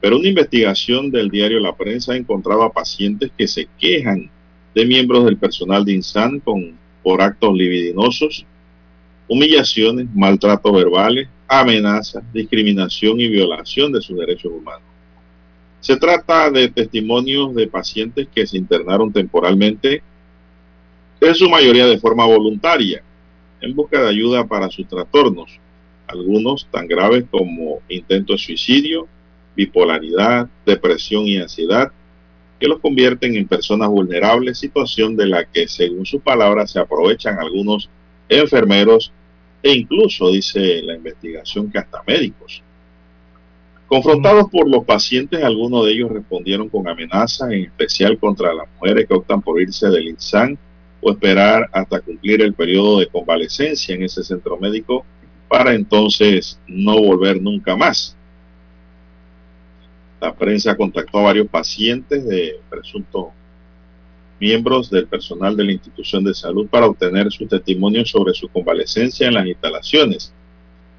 Pero 0.02 0.18
una 0.18 0.30
investigación 0.30 1.12
del 1.12 1.30
diario 1.30 1.60
La 1.60 1.76
Prensa 1.76 2.16
encontraba 2.16 2.72
pacientes 2.72 3.32
que 3.38 3.48
se 3.48 3.68
quejan 3.80 4.32
de 4.74 4.86
miembros 4.86 5.26
del 5.26 5.38
personal 5.38 5.86
de 5.86 5.94
INSAN 5.94 6.42
por 7.04 7.22
actos 7.22 7.54
libidinosos, 7.54 8.46
humillaciones, 9.28 10.08
maltratos 10.16 10.74
verbales, 10.74 11.28
amenazas, 11.48 12.24
discriminación 12.34 13.20
y 13.20 13.28
violación 13.28 13.92
de 13.92 14.02
sus 14.02 14.18
derechos 14.18 14.52
humanos. 14.52 14.88
Se 15.80 15.98
trata 15.98 16.50
de 16.50 16.70
testimonios 16.70 17.54
de 17.56 17.68
pacientes 17.68 18.28
que 18.34 18.48
se 18.48 18.58
internaron 18.58 19.12
temporalmente, 19.12 20.02
en 21.20 21.36
su 21.36 21.50
mayoría 21.50 21.86
de 21.86 22.00
forma 22.00 22.26
voluntaria, 22.26 23.04
en 23.62 23.76
busca 23.76 24.02
de 24.02 24.10
ayuda 24.10 24.46
para 24.46 24.70
sus 24.70 24.88
trastornos. 24.88 25.60
algunos 26.06 26.68
tan 26.70 26.88
graves 26.88 27.26
como 27.32 27.80
intento 27.90 28.34
de 28.34 28.40
suicidio, 28.40 29.08
bipolaridad, 29.56 30.48
depresión 30.66 31.26
y 31.26 31.38
ansiedad, 31.38 31.92
que 32.60 32.68
los 32.68 32.80
convierten 32.80 33.36
en 33.36 33.48
personas 33.48 33.90
vulnerables, 33.90 34.60
situación 34.60 35.16
de 35.16 35.28
la 35.28 35.46
que, 35.46 35.68
según 35.68 36.06
sus 36.06 36.22
palabras, 36.22 36.72
se 36.72 36.80
aprovechan 36.80 37.40
algunos 37.40 37.90
enfermeros 38.30 39.12
e 39.64 39.72
incluso, 39.72 40.30
dice 40.30 40.82
la 40.84 40.96
investigación, 40.96 41.72
que 41.72 41.80
hasta 41.80 42.04
médicos. 42.06 42.62
Confrontados 43.88 44.50
por 44.50 44.70
los 44.70 44.84
pacientes, 44.84 45.42
algunos 45.44 45.86
de 45.86 45.94
ellos 45.94 46.12
respondieron 46.12 46.68
con 46.68 46.88
amenazas, 46.88 47.50
en 47.52 47.64
especial 47.66 48.18
contra 48.18 48.54
las 48.54 48.68
mujeres 48.76 49.08
que 49.08 49.14
optan 49.14 49.42
por 49.42 49.62
irse 49.62 49.90
del 49.90 50.10
INSAN 50.10 50.58
o 51.00 51.12
esperar 51.12 51.70
hasta 51.72 52.02
cumplir 52.02 52.42
el 52.42 52.54
periodo 52.54 53.00
de 53.00 53.08
convalecencia 53.08 53.96
en 53.96 54.04
ese 54.04 54.24
centro 54.24 54.58
médico 54.58 55.06
para 55.48 55.74
entonces 55.74 56.60
no 56.68 57.00
volver 57.00 57.42
nunca 57.42 57.76
más. 57.76 58.18
La 60.20 60.34
prensa 60.34 60.76
contactó 60.76 61.20
a 61.20 61.24
varios 61.24 61.48
pacientes 61.48 62.26
de 62.26 62.60
presuntos 62.70 63.28
miembros 64.40 64.90
del 64.90 65.08
personal 65.08 65.56
de 65.56 65.64
la 65.64 65.72
institución 65.74 66.24
de 66.24 66.34
salud 66.34 66.68
para 66.68 66.88
obtener 66.88 67.32
su 67.32 67.46
testimonio 67.48 68.06
sobre 68.06 68.34
su 68.34 68.48
convalecencia 68.48 69.28
en 69.28 69.34
las 69.36 69.48
instalaciones. 69.48 70.34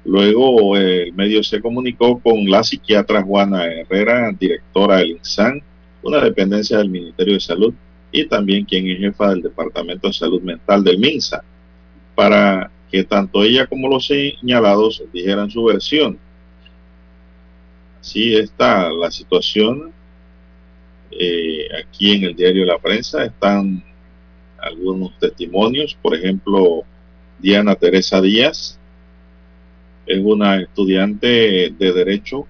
Luego 0.05 0.77
el 0.77 1.13
medio 1.13 1.43
se 1.43 1.61
comunicó 1.61 2.19
con 2.19 2.49
la 2.49 2.63
psiquiatra 2.63 3.23
Juana 3.23 3.65
Herrera, 3.65 4.31
directora 4.31 4.97
del 4.97 5.11
INSAN, 5.11 5.61
una 6.03 6.21
dependencia 6.21 6.77
del 6.77 6.89
Ministerio 6.89 7.33
de 7.33 7.39
Salud, 7.39 7.73
y 8.11 8.25
también 8.27 8.65
quien 8.65 8.87
es 8.87 8.99
jefa 8.99 9.31
del 9.31 9.41
Departamento 9.41 10.07
de 10.07 10.13
Salud 10.13 10.41
Mental 10.41 10.83
del 10.83 10.99
MINSA, 10.99 11.43
para 12.13 12.71
que 12.91 13.03
tanto 13.03 13.43
ella 13.43 13.67
como 13.67 13.89
los 13.89 14.07
señalados 14.07 15.03
dijeran 15.11 15.49
su 15.49 15.63
versión. 15.65 16.17
Así 17.99 18.35
está 18.35 18.91
la 18.91 19.09
situación. 19.09 19.91
Eh, 21.17 21.67
aquí 21.81 22.13
en 22.13 22.23
el 22.25 22.35
diario 22.35 22.65
La 22.65 22.77
Prensa 22.77 23.25
están 23.25 23.83
algunos 24.59 25.17
testimonios, 25.19 25.97
por 26.01 26.15
ejemplo, 26.15 26.83
Diana 27.39 27.75
Teresa 27.75 28.21
Díaz 28.21 28.79
es 30.05 30.19
una 30.23 30.61
estudiante 30.61 31.73
de 31.77 31.93
derecho 31.93 32.45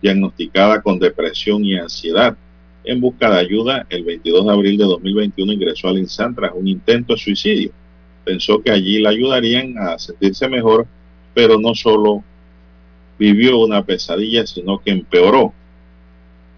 diagnosticada 0.00 0.82
con 0.82 0.98
depresión 0.98 1.64
y 1.64 1.76
ansiedad. 1.76 2.36
En 2.84 3.00
busca 3.00 3.30
de 3.30 3.38
ayuda, 3.38 3.86
el 3.88 4.04
22 4.04 4.46
de 4.46 4.52
abril 4.52 4.78
de 4.78 4.84
2021 4.84 5.52
ingresó 5.52 5.88
al 5.88 5.98
INSAN 5.98 6.34
tras 6.34 6.52
un 6.54 6.68
intento 6.68 7.14
de 7.14 7.18
suicidio. 7.18 7.70
Pensó 8.24 8.62
que 8.62 8.70
allí 8.70 9.00
la 9.00 9.10
ayudarían 9.10 9.76
a 9.78 9.98
sentirse 9.98 10.48
mejor, 10.48 10.86
pero 11.34 11.58
no 11.58 11.74
solo 11.74 12.22
vivió 13.18 13.58
una 13.58 13.84
pesadilla, 13.84 14.46
sino 14.46 14.78
que 14.78 14.92
empeoró. 14.92 15.52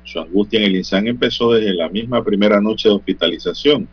Su 0.09 0.21
angustia 0.21 0.61
en 0.61 0.65
el 0.65 0.77
INSAN 0.77 1.07
empezó 1.07 1.53
desde 1.53 1.75
la 1.75 1.91
misma 1.91 2.25
primera 2.25 2.63
noche 2.63 2.89
de 2.89 2.95
hospitalización. 2.95 3.87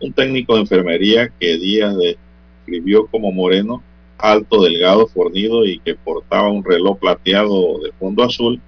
Un 0.00 0.14
técnico 0.14 0.54
de 0.54 0.62
enfermería 0.62 1.30
que 1.38 1.58
días 1.58 1.94
describió 1.94 3.06
como 3.08 3.30
moreno, 3.32 3.82
alto, 4.16 4.62
delgado, 4.62 5.06
fornido 5.08 5.66
y 5.66 5.78
que 5.80 5.94
portaba 5.94 6.48
un 6.48 6.64
reloj 6.64 6.98
plateado 6.98 7.80
de 7.80 7.92
fondo 7.92 8.24
azul, 8.24 8.58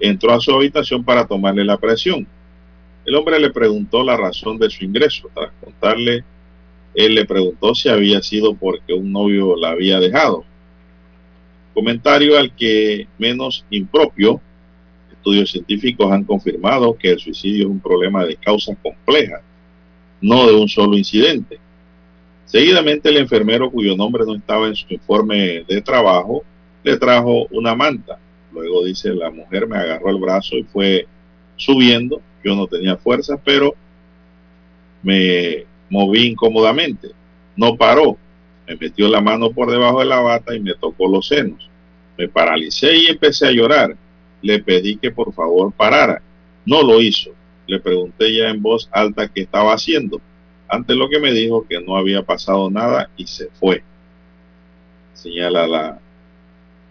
entró 0.00 0.34
a 0.34 0.40
su 0.40 0.54
habitación 0.54 1.02
para 1.02 1.26
tomarle 1.26 1.64
la 1.64 1.78
presión. 1.78 2.26
El 3.06 3.14
hombre 3.14 3.40
le 3.40 3.48
preguntó 3.48 4.04
la 4.04 4.18
razón 4.18 4.58
de 4.58 4.68
su 4.68 4.84
ingreso. 4.84 5.30
Tras 5.34 5.52
contarle, 5.64 6.24
él 6.94 7.14
le 7.14 7.24
preguntó 7.24 7.74
si 7.74 7.88
había 7.88 8.20
sido 8.20 8.54
porque 8.54 8.92
un 8.92 9.10
novio 9.10 9.56
la 9.56 9.70
había 9.70 9.98
dejado. 9.98 10.44
Comentario 11.72 12.36
al 12.36 12.54
que 12.54 13.08
menos 13.16 13.64
impropio, 13.70 14.42
estudios 15.20 15.50
científicos 15.50 16.10
han 16.10 16.24
confirmado 16.24 16.96
que 16.96 17.10
el 17.10 17.20
suicidio 17.20 17.64
es 17.64 17.70
un 17.70 17.80
problema 17.80 18.24
de 18.24 18.36
causas 18.36 18.76
complejas, 18.82 19.42
no 20.20 20.46
de 20.46 20.54
un 20.54 20.68
solo 20.68 20.96
incidente. 20.96 21.58
Seguidamente 22.46 23.10
el 23.10 23.18
enfermero 23.18 23.70
cuyo 23.70 23.96
nombre 23.96 24.24
no 24.24 24.34
estaba 24.34 24.66
en 24.66 24.74
su 24.74 24.86
informe 24.92 25.64
de 25.68 25.82
trabajo 25.82 26.42
le 26.82 26.96
trajo 26.96 27.46
una 27.50 27.74
manta. 27.74 28.18
Luego 28.52 28.84
dice 28.84 29.14
la 29.14 29.30
mujer 29.30 29.68
me 29.68 29.76
agarró 29.76 30.10
el 30.10 30.18
brazo 30.18 30.56
y 30.56 30.64
fue 30.64 31.06
subiendo. 31.56 32.20
Yo 32.42 32.56
no 32.56 32.66
tenía 32.66 32.96
fuerza, 32.96 33.38
pero 33.44 33.74
me 35.02 35.66
moví 35.90 36.26
incómodamente. 36.28 37.10
No 37.54 37.76
paró. 37.76 38.16
Me 38.66 38.76
metió 38.76 39.08
la 39.08 39.20
mano 39.20 39.50
por 39.50 39.70
debajo 39.70 40.00
de 40.00 40.06
la 40.06 40.20
bata 40.20 40.54
y 40.54 40.60
me 40.60 40.74
tocó 40.74 41.06
los 41.06 41.28
senos. 41.28 41.68
Me 42.16 42.26
paralicé 42.26 42.96
y 42.96 43.06
empecé 43.08 43.46
a 43.46 43.52
llorar. 43.52 43.96
Le 44.42 44.62
pedí 44.62 44.96
que 44.96 45.10
por 45.10 45.32
favor 45.32 45.72
parara. 45.72 46.22
No 46.64 46.82
lo 46.82 47.00
hizo. 47.00 47.30
Le 47.66 47.80
pregunté 47.80 48.34
ya 48.34 48.48
en 48.48 48.62
voz 48.62 48.88
alta 48.92 49.28
qué 49.28 49.42
estaba 49.42 49.72
haciendo. 49.72 50.20
Ante 50.68 50.94
lo 50.94 51.08
que 51.08 51.18
me 51.18 51.32
dijo 51.32 51.66
que 51.68 51.80
no 51.80 51.96
había 51.96 52.22
pasado 52.22 52.70
nada 52.70 53.10
y 53.16 53.26
se 53.26 53.48
fue. 53.58 53.82
Señala 55.14 55.66
la 55.66 55.98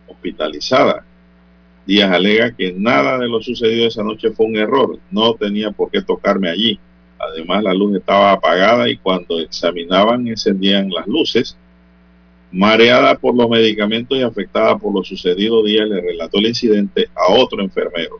hospitalizada. 0.07 1.05
Díaz 1.85 2.11
alega 2.11 2.55
que 2.55 2.71
nada 2.73 3.17
de 3.17 3.27
lo 3.27 3.41
sucedido 3.41 3.87
esa 3.87 4.03
noche 4.03 4.31
fue 4.31 4.45
un 4.45 4.57
error. 4.57 4.99
No 5.09 5.33
tenía 5.33 5.71
por 5.71 5.89
qué 5.89 6.01
tocarme 6.01 6.49
allí. 6.49 6.79
Además, 7.17 7.63
la 7.63 7.73
luz 7.73 7.97
estaba 7.97 8.31
apagada 8.31 8.89
y 8.89 8.97
cuando 8.97 9.39
examinaban 9.39 10.27
encendían 10.27 10.89
las 10.89 11.07
luces. 11.07 11.57
Mareada 12.51 13.15
por 13.15 13.35
los 13.35 13.47
medicamentos 13.47 14.17
y 14.17 14.23
afectada 14.23 14.77
por 14.77 14.93
lo 14.93 15.03
sucedido, 15.03 15.63
Díaz 15.63 15.87
le 15.87 16.01
relató 16.01 16.39
el 16.39 16.47
incidente 16.47 17.09
a 17.15 17.31
otro 17.31 17.61
enfermero. 17.61 18.19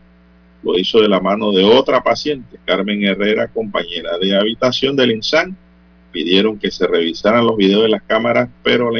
Lo 0.61 0.77
hizo 0.77 1.01
de 1.01 1.07
la 1.07 1.19
mano 1.19 1.51
de 1.51 1.63
otra 1.63 2.03
paciente, 2.03 2.59
Carmen 2.65 3.03
Herrera, 3.03 3.47
compañera 3.47 4.17
de 4.19 4.37
habitación 4.37 4.95
del 4.95 5.11
INSAN. 5.11 5.57
Pidieron 6.11 6.59
que 6.59 6.69
se 6.69 6.85
revisaran 6.85 7.45
los 7.45 7.57
videos 7.57 7.83
de 7.83 7.89
las 7.89 8.03
cámaras, 8.03 8.49
pero 8.63 8.91
la 8.91 8.99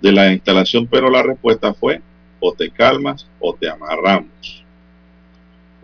de 0.00 0.12
la 0.12 0.32
instalación, 0.32 0.86
pero 0.86 1.10
la 1.10 1.22
respuesta 1.22 1.74
fue 1.74 2.00
o 2.38 2.52
te 2.52 2.70
calmas 2.70 3.26
o 3.38 3.54
te 3.54 3.68
amarramos. 3.68 4.64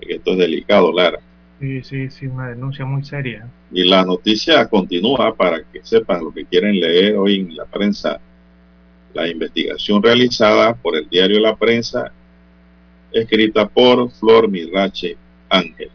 Esto 0.01 0.33
es 0.33 0.39
delicado, 0.39 0.93
Lara. 0.93 1.21
Sí, 1.59 1.83
sí, 1.83 2.11
sí, 2.11 2.27
una 2.27 2.49
denuncia 2.49 2.85
muy 2.85 3.03
seria. 3.05 3.49
Y 3.73 3.85
la 3.85 4.05
noticia 4.05 4.69
continúa 4.69 5.35
para 5.35 5.63
que 5.65 5.81
sepan 5.83 6.23
lo 6.25 6.33
que 6.33 6.45
quieren 6.45 6.79
leer 6.79 7.17
hoy 7.17 7.37
en 7.37 7.57
la 7.57 7.65
prensa. 7.65 8.21
La 9.15 9.27
investigación 9.27 10.03
realizada 10.03 10.75
por 10.75 10.97
el 10.97 11.09
diario 11.09 11.41
La 11.41 11.57
Prensa, 11.57 12.13
escrita 13.11 13.67
por 13.67 14.11
Flor 14.11 14.49
Mirache 14.49 15.17
Ángel. 15.49 15.91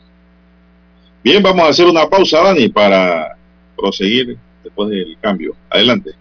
Bien, 1.24 1.44
vamos 1.44 1.66
a 1.66 1.70
hacer 1.70 1.86
una 1.86 2.10
pausa, 2.10 2.42
Dani, 2.42 2.70
para 2.70 3.38
proseguir 3.78 4.38
después 4.64 4.90
del 4.90 5.16
cambio. 5.22 5.56
Adelante. 5.70 6.21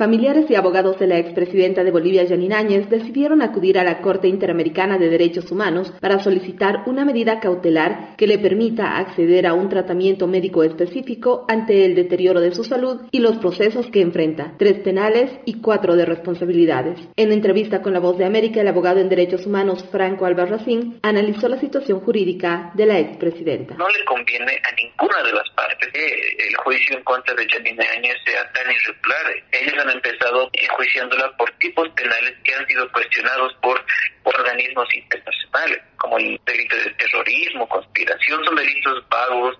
Familiares 0.00 0.46
y 0.48 0.54
abogados 0.54 0.98
de 0.98 1.06
la 1.06 1.18
expresidenta 1.18 1.84
de 1.84 1.90
Bolivia, 1.90 2.26
Janine 2.26 2.54
Áñez, 2.54 2.88
decidieron 2.88 3.42
acudir 3.42 3.78
a 3.78 3.84
la 3.84 4.00
Corte 4.00 4.28
Interamericana 4.28 4.96
de 4.96 5.10
Derechos 5.10 5.52
Humanos 5.52 5.92
para 6.00 6.20
solicitar 6.20 6.84
una 6.86 7.04
medida 7.04 7.38
cautelar 7.38 8.16
que 8.16 8.26
le 8.26 8.38
permita 8.38 8.96
acceder 8.96 9.46
a 9.46 9.52
un 9.52 9.68
tratamiento 9.68 10.26
médico 10.26 10.62
específico 10.62 11.44
ante 11.48 11.84
el 11.84 11.94
deterioro 11.94 12.40
de 12.40 12.54
su 12.54 12.64
salud 12.64 13.02
y 13.10 13.18
los 13.18 13.36
procesos 13.36 13.90
que 13.90 14.00
enfrenta, 14.00 14.54
tres 14.58 14.78
penales 14.78 15.32
y 15.44 15.60
cuatro 15.60 15.94
de 15.96 16.06
responsabilidades. 16.06 16.98
En 17.16 17.30
entrevista 17.30 17.82
con 17.82 17.92
La 17.92 18.00
Voz 18.00 18.16
de 18.16 18.24
América, 18.24 18.62
el 18.62 18.68
abogado 18.68 19.00
en 19.00 19.10
Derechos 19.10 19.44
Humanos, 19.44 19.84
Franco 19.92 20.24
Albarracín, 20.24 20.98
analizó 21.02 21.46
la 21.46 21.60
situación 21.60 22.00
jurídica 22.00 22.70
de 22.72 22.86
la 22.86 22.98
expresidenta. 22.98 23.74
No 23.74 23.86
le 23.90 24.02
conviene 24.06 24.62
a 24.64 24.74
ninguna 24.76 25.22
de 25.24 25.32
las 25.34 25.50
partes 25.50 25.92
que 25.92 26.48
el 26.48 26.56
juicio 26.56 26.96
en 26.96 27.04
contra 27.04 27.34
de 27.34 27.46
Janine 27.46 27.84
sea 28.24 28.50
tan 28.54 28.64
irregular. 28.64 29.10
Han 29.90 29.96
empezado 29.96 30.48
enjuiciándola 30.52 31.36
por 31.36 31.50
tipos 31.58 31.88
penales 31.90 32.34
que 32.44 32.54
han 32.54 32.66
sido 32.66 32.90
cuestionados 32.92 33.54
por 33.62 33.84
organismos 34.24 34.88
internacionales, 34.94 35.80
como 35.96 36.18
el 36.18 36.40
delito 36.46 36.76
de 36.76 36.90
terrorismo, 36.92 37.68
conspiración, 37.68 38.44
son 38.44 38.56
delitos 38.56 39.08
vagos, 39.08 39.58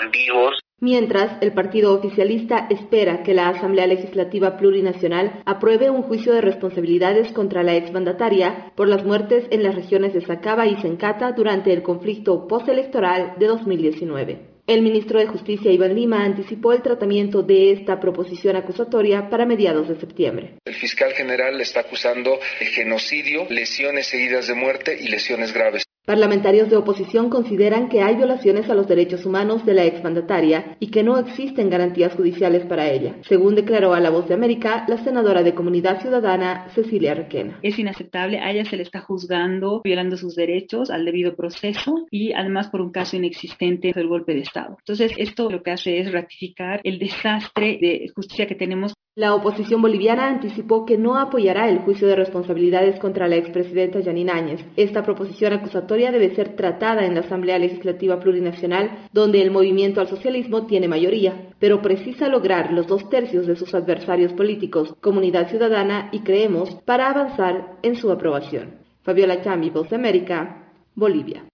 ambiguos, 0.00 0.60
Mientras, 0.78 1.38
el 1.40 1.54
partido 1.54 1.94
oficialista 1.94 2.66
espera 2.68 3.22
que 3.22 3.32
la 3.32 3.48
Asamblea 3.48 3.86
Legislativa 3.86 4.58
Plurinacional 4.58 5.42
apruebe 5.46 5.88
un 5.88 6.02
juicio 6.02 6.34
de 6.34 6.42
responsabilidades 6.42 7.32
contra 7.32 7.62
la 7.62 7.76
exmandataria 7.76 8.72
por 8.76 8.86
las 8.86 9.02
muertes 9.02 9.46
en 9.50 9.62
las 9.62 9.74
regiones 9.74 10.12
de 10.12 10.20
Sacaba 10.20 10.66
y 10.66 10.76
Sencata 10.82 11.32
durante 11.32 11.72
el 11.72 11.82
conflicto 11.82 12.46
postelectoral 12.46 13.36
de 13.38 13.46
2019. 13.46 14.55
El 14.66 14.82
ministro 14.82 15.20
de 15.20 15.28
Justicia 15.28 15.70
Iván 15.70 15.94
Lima 15.94 16.24
anticipó 16.24 16.72
el 16.72 16.82
tratamiento 16.82 17.42
de 17.42 17.70
esta 17.70 18.00
proposición 18.00 18.56
acusatoria 18.56 19.30
para 19.30 19.46
mediados 19.46 19.88
de 19.88 19.94
septiembre. 19.94 20.54
El 20.64 20.74
fiscal 20.74 21.12
general 21.12 21.60
está 21.60 21.80
acusando 21.80 22.40
de 22.58 22.66
genocidio, 22.66 23.46
lesiones 23.48 24.08
seguidas 24.08 24.48
de 24.48 24.54
muerte 24.54 24.98
y 25.00 25.06
lesiones 25.06 25.52
graves. 25.52 25.84
Parlamentarios 26.06 26.70
de 26.70 26.76
oposición 26.76 27.30
consideran 27.30 27.88
que 27.88 28.00
hay 28.00 28.14
violaciones 28.14 28.70
a 28.70 28.76
los 28.76 28.86
derechos 28.86 29.26
humanos 29.26 29.66
de 29.66 29.74
la 29.74 29.86
exmandataria 29.86 30.76
y 30.78 30.92
que 30.92 31.02
no 31.02 31.18
existen 31.18 31.68
garantías 31.68 32.14
judiciales 32.14 32.64
para 32.64 32.88
ella, 32.88 33.16
según 33.22 33.56
declaró 33.56 33.92
a 33.92 33.98
La 33.98 34.10
Voz 34.10 34.28
de 34.28 34.34
América 34.34 34.84
la 34.86 34.98
senadora 34.98 35.42
de 35.42 35.56
Comunidad 35.56 36.00
Ciudadana 36.00 36.68
Cecilia 36.76 37.14
Requena. 37.14 37.58
Es 37.60 37.76
inaceptable, 37.80 38.38
a 38.38 38.52
ella 38.52 38.64
se 38.64 38.76
le 38.76 38.84
está 38.84 39.00
juzgando, 39.00 39.80
violando 39.82 40.16
sus 40.16 40.36
derechos 40.36 40.90
al 40.90 41.04
debido 41.04 41.34
proceso 41.34 42.06
y 42.08 42.32
además 42.34 42.68
por 42.68 42.82
un 42.82 42.92
caso 42.92 43.16
inexistente 43.16 43.92
del 43.92 44.06
golpe 44.06 44.32
de 44.32 44.42
Estado. 44.42 44.76
Entonces, 44.78 45.10
esto 45.16 45.50
lo 45.50 45.64
que 45.64 45.72
hace 45.72 45.98
es 45.98 46.12
ratificar 46.12 46.82
el 46.84 47.00
desastre 47.00 47.78
de 47.80 48.12
justicia 48.14 48.46
que 48.46 48.54
tenemos 48.54 48.94
la 49.16 49.34
oposición 49.34 49.80
boliviana 49.80 50.28
anticipó 50.28 50.84
que 50.84 50.98
no 50.98 51.18
apoyará 51.18 51.70
el 51.70 51.78
juicio 51.78 52.06
de 52.06 52.16
responsabilidades 52.16 53.00
contra 53.00 53.28
la 53.28 53.36
expresidenta 53.36 54.02
Janine 54.04 54.30
Áñez. 54.30 54.60
Esta 54.76 55.02
proposición 55.04 55.54
acusatoria 55.54 56.12
debe 56.12 56.34
ser 56.34 56.54
tratada 56.54 57.06
en 57.06 57.14
la 57.14 57.20
Asamblea 57.20 57.58
Legislativa 57.58 58.20
Plurinacional, 58.20 59.08
donde 59.14 59.40
el 59.40 59.50
movimiento 59.50 60.02
al 60.02 60.08
socialismo 60.08 60.66
tiene 60.66 60.86
mayoría, 60.86 61.48
pero 61.58 61.80
precisa 61.80 62.28
lograr 62.28 62.74
los 62.74 62.88
dos 62.88 63.08
tercios 63.08 63.46
de 63.46 63.56
sus 63.56 63.74
adversarios 63.74 64.34
políticos, 64.34 64.94
Comunidad 65.00 65.48
Ciudadana 65.48 66.10
y 66.12 66.20
Creemos, 66.20 66.74
para 66.84 67.08
avanzar 67.08 67.78
en 67.82 67.96
su 67.96 68.12
aprobación. 68.12 68.82
Fabiola 69.02 69.40
Chambi, 69.40 69.70
Voz 69.70 69.90
América, 69.94 70.74
Bolivia. 70.94 71.46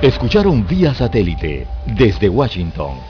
Escucharon 0.00 0.64
vía 0.64 0.94
satélite 0.94 1.66
desde 1.98 2.28
Washington 2.28 3.09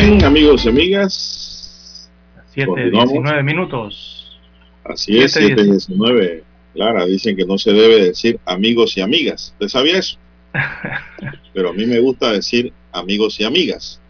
Bien, 0.00 0.24
amigos 0.24 0.64
y 0.64 0.68
amigas. 0.68 2.08
7, 2.54 2.90
19 2.90 3.42
minutos. 3.42 4.38
Así 4.84 5.18
es, 5.18 5.32
7, 5.32 5.64
19. 5.64 6.44
Clara, 6.72 7.04
dicen 7.04 7.36
que 7.36 7.44
no 7.44 7.58
se 7.58 7.72
debe 7.72 8.04
decir 8.04 8.38
amigos 8.44 8.96
y 8.96 9.00
amigas. 9.00 9.52
¿Usted 9.54 9.66
sabía 9.66 9.98
eso? 9.98 10.16
Pero 11.52 11.70
a 11.70 11.72
mí 11.72 11.84
me 11.84 11.98
gusta 11.98 12.30
decir 12.30 12.72
amigos 12.92 13.40
y 13.40 13.44
amigas. 13.44 14.00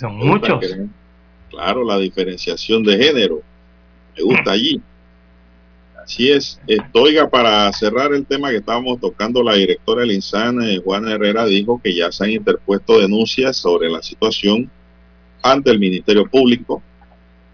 Son 0.00 0.16
muchos. 0.16 0.64
claro, 1.50 1.84
la 1.84 1.98
diferenciación 1.98 2.82
de 2.82 2.96
género. 2.96 3.42
Me 4.16 4.22
gusta 4.22 4.52
allí. 4.52 4.80
Así 6.02 6.30
es. 6.30 6.58
Esto, 6.66 7.02
oiga, 7.02 7.28
para 7.28 7.70
cerrar 7.74 8.14
el 8.14 8.24
tema 8.24 8.48
que 8.48 8.56
estábamos 8.56 8.98
tocando, 9.00 9.42
la 9.42 9.52
directora 9.52 10.00
del 10.00 10.12
INSAN, 10.12 10.60
Juana 10.82 11.12
Herrera, 11.12 11.44
dijo 11.44 11.78
que 11.84 11.94
ya 11.94 12.10
se 12.10 12.24
han 12.24 12.30
interpuesto 12.30 12.98
denuncias 13.00 13.58
sobre 13.58 13.90
la 13.90 14.02
situación 14.02 14.70
ante 15.50 15.70
el 15.70 15.78
Ministerio 15.78 16.28
Público 16.28 16.82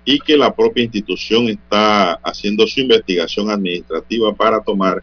y 0.04 0.18
que 0.18 0.36
la 0.36 0.54
propia 0.54 0.82
institución 0.82 1.48
está 1.48 2.14
haciendo 2.14 2.66
su 2.66 2.80
investigación 2.80 3.50
administrativa 3.50 4.34
para 4.34 4.60
tomar 4.60 5.02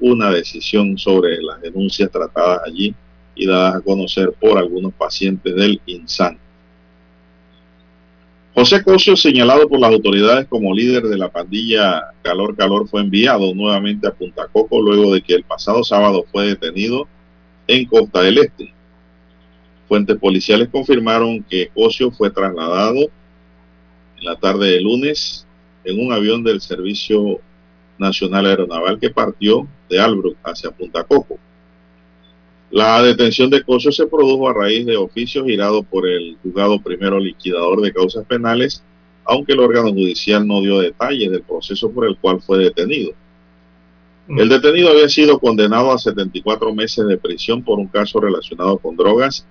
una 0.00 0.30
decisión 0.30 0.96
sobre 0.96 1.42
las 1.42 1.60
denuncias 1.60 2.10
tratadas 2.10 2.60
allí 2.66 2.94
y 3.34 3.46
dadas 3.46 3.76
a 3.76 3.80
conocer 3.80 4.32
por 4.40 4.58
algunos 4.58 4.92
pacientes 4.94 5.54
del 5.54 5.80
INSAN. 5.86 6.38
José 8.54 8.82
Cosio, 8.82 9.14
señalado 9.14 9.68
por 9.68 9.78
las 9.78 9.92
autoridades 9.92 10.48
como 10.48 10.74
líder 10.74 11.04
de 11.04 11.16
la 11.16 11.28
pandilla 11.28 12.12
Calor 12.22 12.56
Calor, 12.56 12.88
fue 12.88 13.02
enviado 13.02 13.54
nuevamente 13.54 14.08
a 14.08 14.12
Punta 14.12 14.48
Coco 14.50 14.82
luego 14.82 15.14
de 15.14 15.22
que 15.22 15.34
el 15.34 15.44
pasado 15.44 15.84
sábado 15.84 16.24
fue 16.32 16.48
detenido 16.48 17.06
en 17.68 17.84
Costa 17.84 18.22
del 18.22 18.38
Este. 18.38 18.74
Fuentes 19.88 20.18
policiales 20.18 20.68
confirmaron 20.68 21.42
que 21.42 21.70
Cosio 21.74 22.10
fue 22.10 22.30
trasladado 22.30 23.00
en 23.00 24.24
la 24.24 24.36
tarde 24.36 24.72
de 24.72 24.80
lunes 24.82 25.46
en 25.82 26.04
un 26.04 26.12
avión 26.12 26.44
del 26.44 26.60
Servicio 26.60 27.40
Nacional 27.96 28.44
Aeronaval 28.44 29.00
que 29.00 29.08
partió 29.08 29.66
de 29.88 29.98
Albrook 29.98 30.36
hacia 30.44 30.70
Punta 30.70 31.04
Coco. 31.04 31.38
La 32.70 33.02
detención 33.02 33.48
de 33.48 33.62
Cosio 33.62 33.90
se 33.90 34.06
produjo 34.06 34.50
a 34.50 34.52
raíz 34.52 34.84
de 34.84 34.98
oficios 34.98 35.46
girados 35.46 35.86
por 35.86 36.06
el 36.06 36.36
juzgado 36.42 36.82
primero 36.82 37.18
liquidador 37.18 37.80
de 37.80 37.94
causas 37.94 38.26
penales, 38.26 38.84
aunque 39.24 39.54
el 39.54 39.60
órgano 39.60 39.88
judicial 39.88 40.46
no 40.46 40.60
dio 40.60 40.80
detalles 40.80 41.30
del 41.30 41.42
proceso 41.42 41.90
por 41.90 42.06
el 42.06 42.18
cual 42.18 42.42
fue 42.42 42.58
detenido. 42.58 43.12
El 44.28 44.50
detenido 44.50 44.90
había 44.90 45.08
sido 45.08 45.38
condenado 45.38 45.90
a 45.90 45.98
74 45.98 46.74
meses 46.74 47.06
de 47.06 47.16
prisión 47.16 47.62
por 47.62 47.78
un 47.78 47.86
caso 47.86 48.20
relacionado 48.20 48.76
con 48.76 48.94
drogas 48.94 49.46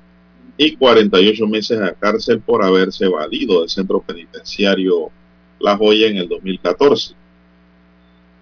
y 0.57 0.75
48 0.75 1.47
meses 1.47 1.79
a 1.79 1.93
cárcel 1.93 2.39
por 2.39 2.63
haberse 2.63 3.05
evadido 3.05 3.61
del 3.61 3.69
centro 3.69 4.01
penitenciario 4.01 5.11
La 5.59 5.77
Joya 5.77 6.07
en 6.07 6.17
el 6.17 6.27
2014. 6.27 7.15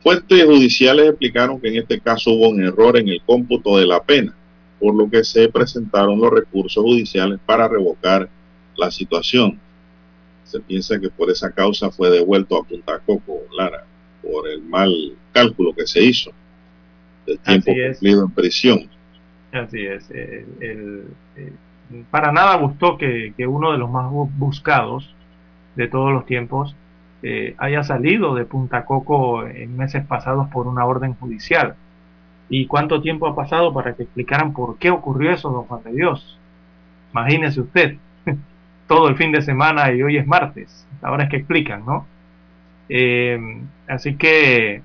Fuentes 0.01 0.45
judiciales 0.45 1.09
explicaron 1.09 1.59
que 1.59 1.67
en 1.67 1.77
este 1.77 1.99
caso 1.99 2.31
hubo 2.31 2.49
un 2.49 2.63
error 2.63 2.97
en 2.97 3.09
el 3.09 3.21
cómputo 3.23 3.77
de 3.77 3.85
la 3.85 4.01
pena, 4.01 4.35
por 4.79 4.95
lo 4.95 5.09
que 5.09 5.23
se 5.23 5.49
presentaron 5.49 6.19
los 6.19 6.31
recursos 6.31 6.83
judiciales 6.83 7.39
para 7.45 7.67
revocar 7.67 8.29
la 8.77 8.91
situación. 8.91 9.59
Se 10.43 10.59
piensa 10.59 10.99
que 10.99 11.09
por 11.09 11.29
esa 11.31 11.51
causa 11.51 11.89
fue 11.89 12.11
devuelto 12.11 12.55
a 12.55 12.63
Punta 12.63 12.99
Coco, 12.99 13.41
Lara, 13.57 13.85
por 14.21 14.47
el 14.47 14.61
mal 14.61 14.93
cálculo 15.33 15.73
que 15.73 15.87
se 15.87 16.03
hizo 16.03 16.31
del 17.25 17.39
tiempo 17.39 17.71
cumplido 17.73 18.25
en 18.25 18.31
prisión. 18.31 18.89
Así 19.51 19.85
es. 19.85 20.09
el, 20.11 21.05
para 22.11 22.31
nada 22.31 22.55
gustó 22.57 22.97
que, 22.97 23.33
uno 23.47 23.71
de 23.71 23.77
los 23.77 23.89
más 23.89 24.09
buscados 24.11 25.13
de 25.75 25.87
todos 25.87 26.11
los 26.11 26.25
tiempos 26.25 26.75
eh, 27.21 27.55
haya 27.57 27.83
salido 27.83 28.35
de 28.35 28.45
Punta 28.45 28.85
Coco 28.85 29.45
en 29.45 29.75
meses 29.77 30.05
pasados 30.05 30.47
por 30.49 30.67
una 30.67 30.85
orden 30.85 31.15
judicial. 31.15 31.75
¿Y 32.49 32.67
cuánto 32.67 33.01
tiempo 33.01 33.27
ha 33.27 33.35
pasado 33.35 33.73
para 33.73 33.95
que 33.95 34.03
explicaran 34.03 34.53
por 34.53 34.77
qué 34.77 34.91
ocurrió 34.91 35.31
eso, 35.31 35.49
don 35.49 35.63
Juan 35.63 35.83
de 35.83 35.93
Dios? 35.93 36.39
Imagínese 37.11 37.61
usted, 37.61 37.97
todo 38.87 39.07
el 39.07 39.15
fin 39.15 39.31
de 39.31 39.41
semana 39.41 39.91
y 39.91 40.03
hoy 40.03 40.17
es 40.17 40.27
martes, 40.27 40.87
ahora 41.01 41.23
es 41.23 41.29
que 41.29 41.37
explican, 41.37 41.85
¿no? 41.85 42.05
Eh, 42.87 43.63
así 43.87 44.15
que 44.15 44.83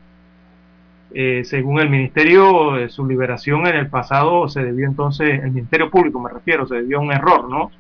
Eh, 1.12 1.43
según 1.45 1.81
el 1.81 1.91
ministerio, 1.91 2.78
eh, 2.78 2.89
su 2.89 3.05
liberación 3.05 3.66
en 3.66 3.74
el 3.74 3.89
pasado 3.89 4.49
se 4.49 4.62
debió 4.62 4.87
entonces, 4.87 5.43
el 5.43 5.51
Ministerio 5.51 5.91
Público 5.91 6.20
me 6.20 6.31
refiero, 6.31 6.66
se 6.69 6.77
debió 6.77 6.99
a 6.99 7.01
un 7.01 7.12
error, 7.12 7.49
¿no? 7.51 7.70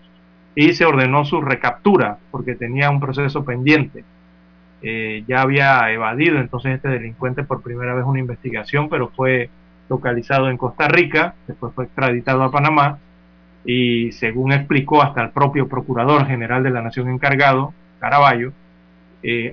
Y 0.54 0.72
se 0.72 0.84
ordenó 0.84 1.24
su 1.24 1.40
recaptura 1.40 2.18
porque 2.32 2.56
tenía 2.56 2.90
un 2.90 2.98
proceso 2.98 3.44
pendiente. 3.44 4.04
Eh, 4.82 5.24
ya 5.28 5.42
había 5.42 5.92
evadido 5.92 6.38
entonces 6.38 6.74
este 6.74 6.88
delincuente 6.88 7.44
por 7.44 7.62
primera 7.62 7.94
vez 7.94 8.04
una 8.04 8.18
investigación, 8.18 8.88
pero 8.88 9.08
fue 9.08 9.48
localizado 9.88 10.50
en 10.50 10.56
Costa 10.56 10.88
Rica, 10.88 11.34
después 11.46 11.72
fue 11.74 11.84
extraditado 11.84 12.42
a 12.42 12.50
Panamá 12.50 12.98
y 13.64 14.10
según 14.12 14.52
explicó 14.52 15.02
hasta 15.02 15.22
el 15.22 15.30
propio 15.30 15.68
Procurador 15.68 16.26
General 16.26 16.62
de 16.62 16.70
la 16.70 16.82
Nación 16.82 17.10
encargado, 17.10 17.74
Caraballo, 18.00 18.52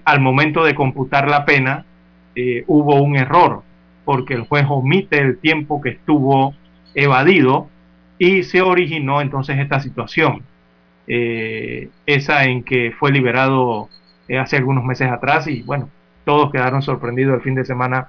al 0.06 0.22
momento 0.22 0.64
de 0.64 0.76
computar 0.76 1.30
la 1.30 1.44
pena 1.44 1.84
hubo 2.68 3.02
un 3.02 3.18
error 3.18 3.64
porque 4.08 4.36
el 4.36 4.44
juez 4.44 4.66
omite 4.70 5.20
el 5.20 5.38
tiempo 5.38 5.82
que 5.82 5.90
estuvo 5.90 6.56
evadido 6.96 7.68
y 8.18 8.44
se 8.44 8.62
originó 8.62 9.20
entonces 9.20 9.60
esta 9.60 9.82
situación, 9.82 10.44
eh, 11.08 11.90
esa 12.06 12.46
en 12.46 12.64
que 12.64 12.94
fue 12.98 13.12
liberado 13.12 13.90
eh, 14.30 14.38
hace 14.38 14.56
algunos 14.56 14.86
meses 14.86 15.12
atrás 15.12 15.48
y 15.48 15.62
bueno, 15.64 15.90
todos 16.24 16.54
quedaron 16.54 16.82
sorprendidos 16.82 17.36
el 17.36 17.42
fin 17.42 17.56
de 17.56 17.66
semana 17.66 18.08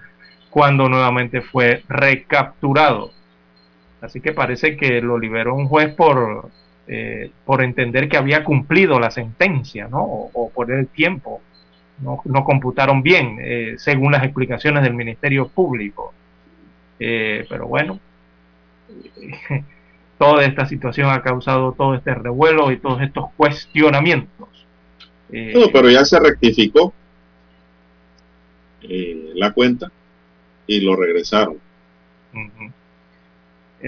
cuando 0.50 0.88
nuevamente 0.88 1.40
fue 1.40 1.82
recapturado. 1.88 3.10
Así 4.00 4.20
que 4.20 4.32
parece 4.32 4.76
que 4.76 5.02
lo 5.02 5.18
liberó 5.18 5.56
un 5.56 5.66
juez 5.66 5.92
por, 5.96 6.48
eh, 6.86 7.32
por 7.44 7.60
entender 7.60 8.08
que 8.08 8.18
había 8.18 8.44
cumplido 8.44 9.00
la 9.00 9.10
sentencia, 9.10 9.88
¿no? 9.88 9.98
O, 10.04 10.48
por 10.54 10.70
el 10.70 10.86
tiempo 10.86 11.40
no, 12.00 12.22
no 12.24 12.44
computaron 12.44 13.02
bien, 13.02 13.38
eh, 13.40 13.74
según 13.78 14.12
las 14.12 14.22
explicaciones 14.24 14.82
del 14.82 14.94
Ministerio 14.94 15.48
Público. 15.48 16.12
Eh, 17.00 17.44
pero 17.48 17.66
bueno, 17.66 17.98
toda 20.18 20.44
esta 20.44 20.66
situación 20.66 21.10
ha 21.10 21.22
causado 21.22 21.72
todo 21.72 21.94
este 21.94 22.14
revuelo 22.14 22.70
y 22.70 22.78
todos 22.78 23.02
estos 23.02 23.30
cuestionamientos. 23.36 24.48
Eh, 25.30 25.70
pero 25.72 25.90
ya 25.90 26.04
se 26.04 26.18
rectificó 26.18 26.92
la 29.34 29.52
cuenta 29.52 29.90
y 30.66 30.80
lo 30.80 30.96
regresaron. 30.96 31.58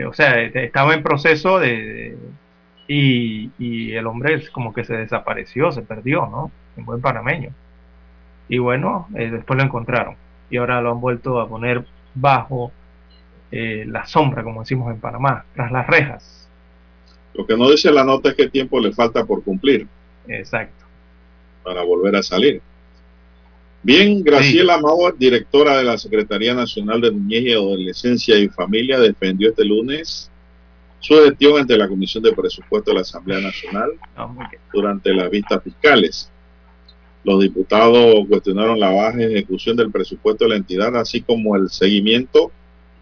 o 0.07 0.13
sea, 0.13 0.41
estaba 0.43 0.95
en 0.95 1.03
proceso 1.03 1.59
de, 1.59 2.17
y, 2.87 3.51
y, 3.59 3.93
el 3.93 4.07
hombre 4.07 4.43
como 4.51 4.75
que 4.75 4.85
se 4.85 4.97
desapareció, 4.97 5.73
se 5.73 5.83
perdió, 5.83 6.27
¿no? 6.27 6.51
En 6.77 6.85
buen 6.85 7.01
panameño. 7.01 7.55
Y 8.51 8.59
bueno, 8.59 9.07
eh, 9.15 9.31
después 9.31 9.57
lo 9.57 9.65
encontraron. 9.65 10.17
Y 10.51 10.57
ahora 10.57 10.83
lo 10.83 10.91
han 10.91 11.01
vuelto 11.01 11.41
a 11.41 11.49
poner 11.49 11.85
bajo 12.15 12.73
eh, 13.53 13.85
la 13.87 14.05
sombra, 14.07 14.43
como 14.43 14.61
decimos 14.61 14.93
en 14.93 15.01
Panamá, 15.01 15.45
tras 15.55 15.71
las 15.71 15.87
rejas. 15.87 16.49
Lo 17.33 17.47
que 17.47 17.57
no 17.57 17.71
dice 17.71 17.93
la 17.93 18.03
nota 18.03 18.31
es 18.31 18.35
qué 18.35 18.49
tiempo 18.49 18.81
le 18.81 18.93
falta 18.93 19.25
por 19.25 19.45
cumplir. 19.45 19.87
Exacto. 20.27 20.85
Para 21.63 21.85
volver 21.85 22.17
a 22.17 22.23
salir. 22.25 22.61
Bien, 23.85 24.23
Graciela 24.25 24.79
sí. 24.79 25.17
directora 25.17 25.79
de 25.79 25.85
la 25.85 25.97
Secretaría 25.97 26.53
Nacional 26.53 27.01
de 27.01 27.13
Niñez 27.13 27.43
y 27.45 27.53
Adolescencia 27.53 28.37
y 28.37 28.49
Familia, 28.49 28.99
defendió 28.99 29.51
este 29.51 29.65
lunes 29.65 30.29
su 30.99 31.15
gestión 31.15 31.59
ante 31.59 31.79
la 31.79 31.89
Comisión 31.89 32.23
de 32.23 32.33
Presupuesto 32.33 32.91
de 32.91 32.97
la 32.97 33.01
Asamblea 33.03 33.41
Nacional 33.41 33.93
ah, 34.17 34.29
durante 34.73 35.15
las 35.15 35.31
vistas 35.31 35.63
fiscales. 35.63 36.31
Los 37.23 37.41
diputados 37.41 38.27
cuestionaron 38.29 38.81
la 38.81 38.91
baja 38.91 39.23
ejecución 39.23 39.77
del 39.77 39.91
presupuesto 39.91 40.45
de 40.45 40.51
la 40.51 40.57
entidad, 40.57 40.97
así 40.97 41.21
como 41.21 41.55
el 41.57 41.69
seguimiento 41.69 42.51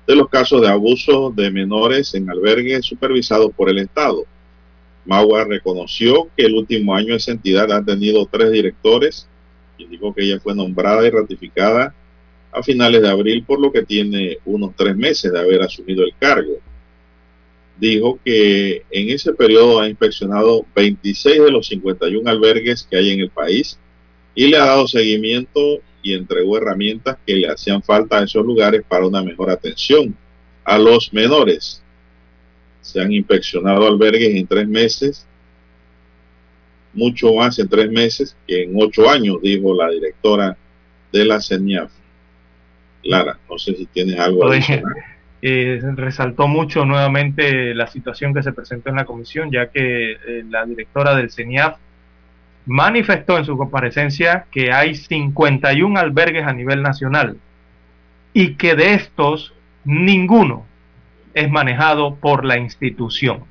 de 0.06 0.16
los 0.16 0.28
casos 0.28 0.60
de 0.62 0.68
abuso 0.68 1.32
de 1.34 1.50
menores 1.50 2.14
en 2.14 2.28
albergues 2.28 2.84
supervisados 2.84 3.52
por 3.56 3.68
el 3.68 3.78
Estado. 3.78 4.24
Magua 5.04 5.44
reconoció 5.44 6.28
que 6.36 6.46
el 6.46 6.54
último 6.54 6.94
año 6.94 7.14
esa 7.14 7.30
entidad 7.30 7.70
ha 7.70 7.84
tenido 7.84 8.26
tres 8.26 8.50
directores. 8.50 9.28
Indicó 9.78 10.12
que 10.12 10.24
ella 10.24 10.40
fue 10.40 10.54
nombrada 10.54 11.06
y 11.06 11.10
ratificada 11.10 11.94
a 12.50 12.62
finales 12.62 13.02
de 13.02 13.08
abril, 13.08 13.44
por 13.44 13.60
lo 13.60 13.70
que 13.70 13.82
tiene 13.82 14.38
unos 14.44 14.74
tres 14.74 14.96
meses 14.96 15.32
de 15.32 15.38
haber 15.38 15.62
asumido 15.62 16.02
el 16.02 16.12
cargo. 16.18 16.54
Dijo 17.78 18.18
que 18.24 18.82
en 18.90 19.10
ese 19.10 19.32
periodo 19.32 19.80
ha 19.80 19.88
inspeccionado 19.88 20.66
26 20.74 21.44
de 21.44 21.50
los 21.52 21.68
51 21.68 22.28
albergues 22.28 22.86
que 22.90 22.96
hay 22.96 23.10
en 23.10 23.20
el 23.20 23.30
país 23.30 23.78
y 24.38 24.46
le 24.46 24.56
ha 24.56 24.66
dado 24.66 24.86
seguimiento 24.86 25.80
y 26.00 26.14
entregó 26.14 26.58
herramientas 26.58 27.18
que 27.26 27.34
le 27.34 27.48
hacían 27.48 27.82
falta 27.82 28.18
a 28.18 28.22
esos 28.22 28.46
lugares 28.46 28.84
para 28.86 29.04
una 29.04 29.20
mejor 29.20 29.50
atención 29.50 30.14
a 30.62 30.78
los 30.78 31.12
menores. 31.12 31.82
Se 32.80 33.00
han 33.00 33.10
inspeccionado 33.10 33.84
albergues 33.84 34.36
en 34.36 34.46
tres 34.46 34.68
meses, 34.68 35.26
mucho 36.92 37.34
más 37.34 37.58
en 37.58 37.68
tres 37.68 37.90
meses 37.90 38.36
que 38.46 38.62
en 38.62 38.74
ocho 38.76 39.10
años, 39.10 39.38
dijo 39.42 39.74
la 39.74 39.90
directora 39.90 40.56
de 41.12 41.24
la 41.24 41.40
CENIAF. 41.40 41.90
Lara, 43.02 43.40
no 43.50 43.58
sé 43.58 43.74
si 43.74 43.86
tienes 43.86 44.20
algo 44.20 44.46
adicional. 44.46 44.94
Eh, 45.40 45.80
resaltó 45.94 46.48
mucho 46.48 46.84
nuevamente 46.84 47.72
la 47.72 47.86
situación 47.86 48.34
que 48.34 48.42
se 48.42 48.52
presentó 48.52 48.90
en 48.90 48.96
la 48.96 49.04
comisión, 49.04 49.52
ya 49.52 49.70
que 49.70 50.10
eh, 50.10 50.44
la 50.50 50.66
directora 50.66 51.14
del 51.14 51.30
CENIAF 51.30 51.76
manifestó 52.68 53.38
en 53.38 53.46
su 53.46 53.56
comparecencia 53.56 54.44
que 54.52 54.72
hay 54.72 54.94
51 54.94 55.98
albergues 55.98 56.46
a 56.46 56.52
nivel 56.52 56.82
nacional 56.82 57.38
y 58.34 58.56
que 58.56 58.74
de 58.74 58.92
estos 58.92 59.54
ninguno 59.86 60.66
es 61.32 61.50
manejado 61.50 62.16
por 62.16 62.44
la 62.44 62.58
institución. 62.58 63.44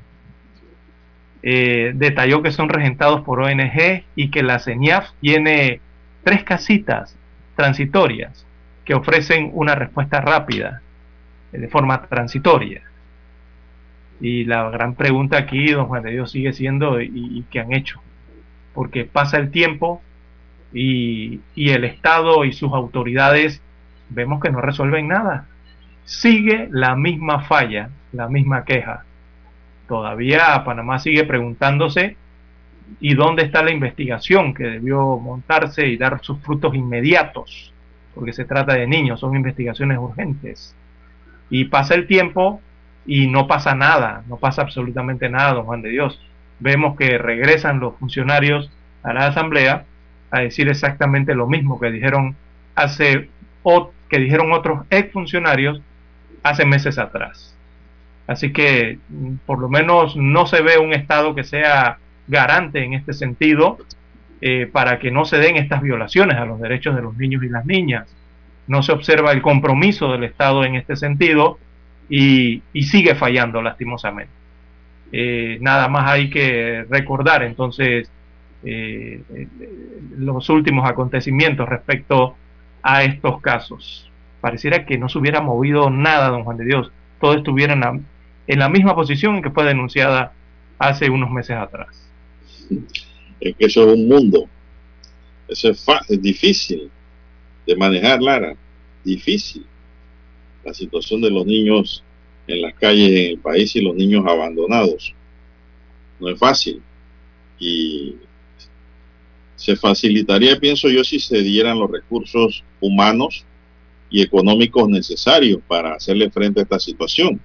Eh, 1.41 1.93
detalló 1.95 2.43
que 2.43 2.51
son 2.51 2.69
regentados 2.69 3.21
por 3.21 3.41
ONG 3.41 4.03
y 4.15 4.29
que 4.29 4.43
la 4.43 4.59
CENIAF 4.59 5.09
tiene 5.19 5.81
tres 6.23 6.43
casitas 6.43 7.17
transitorias 7.55 8.45
que 8.85 8.93
ofrecen 8.93 9.49
una 9.53 9.73
respuesta 9.73 10.21
rápida 10.21 10.83
eh, 11.51 11.57
de 11.57 11.67
forma 11.69 12.03
transitoria. 12.03 12.83
Y 14.21 14.43
la 14.43 14.69
gran 14.69 14.93
pregunta 14.93 15.37
aquí, 15.37 15.71
don 15.71 15.87
Juan 15.87 16.03
de 16.03 16.11
Dios, 16.11 16.29
sigue 16.29 16.53
siendo, 16.53 17.01
¿y, 17.01 17.09
y 17.13 17.45
qué 17.49 17.61
han 17.61 17.73
hecho? 17.73 17.99
Porque 18.77 19.05
pasa 19.05 19.37
el 19.37 19.49
tiempo 19.49 20.03
y, 20.71 21.41
el 21.55 21.83
Estado 21.83 22.45
y 22.45 22.53
sus 22.53 22.71
autoridades 22.73 23.59
vemos 24.09 24.39
que 24.39 24.51
no 24.51 24.61
resuelven 24.61 25.07
nada. 25.07 25.47
Sigue 26.05 26.69
la 26.69 26.95
misma 26.95 27.39
falla, 27.39 27.89
la 28.11 28.29
misma 28.29 28.65
queja. 28.65 29.03
Todavía 29.87 30.63
Panamá 30.63 30.99
sigue 30.99 31.23
preguntándose 31.23 32.17
¿y 32.99 33.15
dónde 33.15 33.45
está 33.45 33.63
la 33.63 33.71
investigación 33.71 34.53
que 34.53 34.65
debió 34.65 35.17
montarse 35.17 35.87
y 35.87 35.97
dar 35.97 36.19
sus 36.21 36.39
frutos 36.41 36.75
inmediatos? 36.75 37.73
Porque 38.13 38.31
se 38.31 38.45
trata 38.45 38.75
de 38.75 38.85
niños, 38.85 39.21
son 39.21 39.35
investigaciones 39.35 39.97
urgentes. 39.97 40.75
Y 41.49 41.65
pasa 41.65 41.95
el 41.95 42.05
tiempo 42.05 42.61
y 43.07 43.25
no 43.25 43.47
pasa 43.47 43.73
nada, 43.73 44.23
no 44.27 44.37
pasa 44.37 44.61
absolutamente 44.61 45.29
nada, 45.29 45.53
don 45.53 45.65
Juan 45.65 45.81
de 45.81 45.89
Dios 45.89 46.26
vemos 46.59 46.97
que 46.97 47.17
regresan 47.17 47.79
los 47.79 47.95
funcionarios 47.97 48.71
a 49.03 49.13
la 49.13 49.27
asamblea 49.27 49.85
a 50.31 50.41
decir 50.41 50.67
exactamente 50.67 51.35
lo 51.35 51.47
mismo 51.47 51.79
que 51.79 51.91
dijeron 51.91 52.35
hace 52.75 53.29
o 53.63 53.91
que 54.09 54.19
dijeron 54.19 54.51
otros 54.51 54.85
exfuncionarios 54.89 55.81
hace 56.43 56.65
meses 56.65 56.97
atrás. 56.97 57.55
Así 58.27 58.51
que 58.51 58.99
mm, 59.09 59.35
por 59.45 59.59
lo 59.59 59.69
menos 59.69 60.15
no 60.15 60.45
se 60.45 60.61
ve 60.61 60.77
un 60.77 60.93
Estado 60.93 61.33
que 61.35 61.43
sea 61.43 61.97
garante 62.27 62.83
en 62.83 62.93
este 62.93 63.13
sentido 63.13 63.77
eh, 64.41 64.69
para 64.71 64.99
que 64.99 65.11
no 65.11 65.25
se 65.25 65.37
den 65.37 65.55
estas 65.55 65.81
violaciones 65.81 66.37
a 66.37 66.45
los 66.45 66.59
derechos 66.59 66.95
de 66.95 67.01
los 67.01 67.15
niños 67.17 67.43
y 67.43 67.49
las 67.49 67.65
niñas. 67.65 68.13
No 68.67 68.83
se 68.83 68.91
observa 68.91 69.31
el 69.31 69.41
compromiso 69.41 70.11
del 70.11 70.25
Estado 70.25 70.65
en 70.65 70.75
este 70.75 70.95
sentido 70.95 71.57
y, 72.09 72.61
y 72.73 72.83
sigue 72.83 73.15
fallando 73.15 73.61
lastimosamente. 73.61 74.36
Eh, 75.11 75.57
nada 75.61 75.87
más 75.87 76.09
hay 76.09 76.29
que 76.29 76.85
recordar 76.89 77.43
entonces 77.43 78.11
eh, 78.63 79.21
los 80.17 80.49
últimos 80.49 80.89
acontecimientos 80.89 81.67
respecto 81.67 82.35
a 82.81 83.03
estos 83.03 83.41
casos. 83.41 84.11
Pareciera 84.41 84.85
que 84.85 84.97
no 84.97 85.09
se 85.09 85.17
hubiera 85.17 85.41
movido 85.41 85.89
nada, 85.89 86.29
don 86.29 86.43
Juan 86.43 86.57
de 86.57 86.65
Dios. 86.65 86.91
Todo 87.19 87.35
estuviera 87.35 87.73
en 87.73 87.79
la, 87.79 87.99
en 88.47 88.59
la 88.59 88.69
misma 88.69 88.95
posición 88.95 89.41
que 89.41 89.49
fue 89.49 89.65
denunciada 89.65 90.33
hace 90.77 91.09
unos 91.09 91.31
meses 91.31 91.57
atrás. 91.57 92.09
Es 93.39 93.55
que 93.55 93.65
eso 93.65 93.87
es 93.87 93.97
un 93.97 94.07
mundo. 94.07 94.47
Eso 95.47 95.69
es, 95.69 95.85
es 96.09 96.21
difícil 96.21 96.89
de 97.65 97.75
manejar, 97.75 98.21
Lara. 98.21 98.55
Difícil. 99.03 99.65
La 100.63 100.73
situación 100.73 101.21
de 101.21 101.31
los 101.31 101.45
niños 101.45 102.03
en 102.47 102.61
las 102.61 102.73
calles 102.75 103.09
en 103.09 103.31
el 103.31 103.37
país 103.39 103.75
y 103.75 103.81
los 103.81 103.95
niños 103.95 104.25
abandonados. 104.25 105.13
No 106.19 106.29
es 106.29 106.39
fácil. 106.39 106.81
Y 107.59 108.15
se 109.55 109.75
facilitaría, 109.75 110.59
pienso 110.59 110.89
yo, 110.89 111.03
si 111.03 111.19
se 111.19 111.41
dieran 111.41 111.79
los 111.79 111.91
recursos 111.91 112.63
humanos 112.79 113.45
y 114.09 114.21
económicos 114.21 114.87
necesarios 114.87 115.59
para 115.67 115.93
hacerle 115.93 116.29
frente 116.29 116.59
a 116.59 116.63
esta 116.63 116.79
situación. 116.79 117.39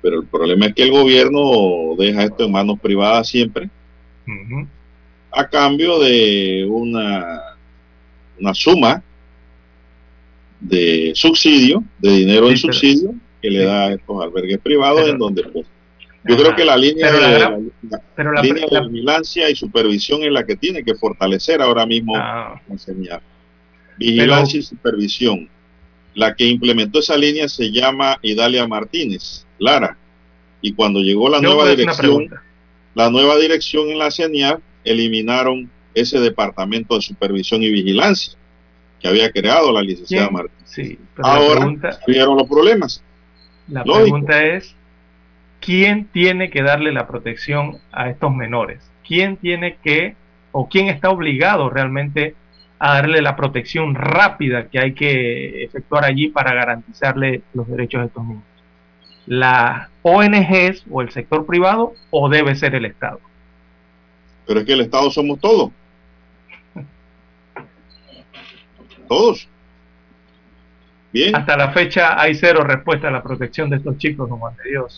Pero 0.00 0.20
el 0.20 0.26
problema 0.26 0.66
es 0.66 0.74
que 0.74 0.84
el 0.84 0.92
gobierno 0.92 1.94
deja 1.98 2.24
esto 2.24 2.44
en 2.44 2.52
manos 2.52 2.78
privadas 2.80 3.28
siempre, 3.28 3.68
a 5.32 5.48
cambio 5.48 5.98
de 5.98 6.66
una, 6.68 7.40
una 8.38 8.54
suma 8.54 9.02
de 10.60 11.12
subsidio, 11.14 11.84
de 11.98 12.10
dinero 12.10 12.48
en 12.48 12.56
subsidio, 12.56 13.14
que 13.46 13.50
le 13.58 13.64
da 13.64 13.84
a 13.86 13.92
estos 13.92 14.20
albergues 14.22 14.58
privados 14.58 15.08
en 15.08 15.18
donde 15.18 15.44
pues, 15.44 15.66
yo 16.24 16.36
creo 16.36 16.56
que 16.56 16.64
la 16.64 16.76
línea, 16.76 17.12
de, 17.12 17.20
la, 17.20 18.42
línea 18.42 18.66
de 18.68 18.88
vigilancia 18.88 19.48
y 19.48 19.54
supervisión 19.54 20.24
es 20.24 20.32
la 20.32 20.44
que 20.44 20.56
tiene 20.56 20.82
que 20.82 20.96
fortalecer 20.96 21.62
ahora 21.62 21.86
mismo 21.86 22.14
Ah. 22.16 22.60
enseñar. 22.68 23.22
Vigilancia 23.96 24.58
y 24.58 24.62
supervisión. 24.62 25.48
La 26.14 26.34
que 26.34 26.44
implementó 26.46 26.98
esa 26.98 27.16
línea 27.16 27.48
se 27.48 27.70
llama 27.70 28.18
Idalia 28.22 28.66
Martínez, 28.66 29.46
Lara. 29.58 29.96
Y 30.60 30.72
cuando 30.72 30.98
llegó 31.00 31.28
la 31.28 31.40
nueva 31.40 31.68
dirección, 31.70 32.28
la 32.94 33.08
nueva 33.10 33.36
dirección 33.36 33.90
en 33.90 33.98
la 33.98 34.10
CENIAF 34.10 34.58
eliminaron 34.82 35.70
ese 35.94 36.18
departamento 36.18 36.96
de 36.96 37.02
supervisión 37.02 37.62
y 37.62 37.70
vigilancia 37.70 38.32
que 39.00 39.06
había 39.08 39.30
creado 39.30 39.70
la 39.72 39.82
licenciada. 39.82 40.28
Martínez. 40.30 40.56
Sí, 40.64 40.98
pero 41.14 41.28
la 41.28 41.34
Ahora 41.34 41.60
pregunta- 41.60 42.00
vieron 42.08 42.36
los 42.36 42.48
problemas. 42.48 43.02
La 43.68 43.80
Lógico. 43.84 44.02
pregunta 44.02 44.44
es, 44.44 44.74
¿quién 45.60 46.06
tiene 46.06 46.50
que 46.50 46.62
darle 46.62 46.92
la 46.92 47.06
protección 47.06 47.78
a 47.92 48.08
estos 48.10 48.34
menores? 48.34 48.88
¿Quién 49.06 49.36
tiene 49.36 49.76
que, 49.82 50.14
o 50.52 50.68
quién 50.68 50.88
está 50.88 51.10
obligado 51.10 51.70
realmente 51.70 52.34
a 52.78 52.94
darle 52.94 53.22
la 53.22 53.36
protección 53.36 53.94
rápida 53.94 54.68
que 54.68 54.78
hay 54.78 54.92
que 54.92 55.64
efectuar 55.64 56.04
allí 56.04 56.28
para 56.28 56.54
garantizarle 56.54 57.42
los 57.54 57.66
derechos 57.68 58.02
de 58.02 58.06
estos 58.06 58.24
niños? 58.24 58.44
¿Las 59.26 59.88
ONGs 60.02 60.84
o 60.90 61.02
el 61.02 61.10
sector 61.10 61.46
privado 61.46 61.94
o 62.10 62.28
debe 62.28 62.54
ser 62.54 62.76
el 62.76 62.84
Estado? 62.84 63.20
Pero 64.46 64.60
es 64.60 64.66
que 64.66 64.72
el 64.74 64.82
Estado 64.82 65.10
somos 65.10 65.40
todos. 65.40 65.72
Todos. 69.08 69.48
Hasta 71.32 71.56
la 71.56 71.72
fecha 71.72 72.20
hay 72.20 72.34
cero 72.34 72.62
respuesta 72.62 73.08
a 73.08 73.10
la 73.10 73.22
protección 73.22 73.70
de 73.70 73.76
estos 73.76 73.96
chicos, 73.98 74.28
Juan 74.28 74.54
de 74.56 74.70
Dios. 74.70 74.94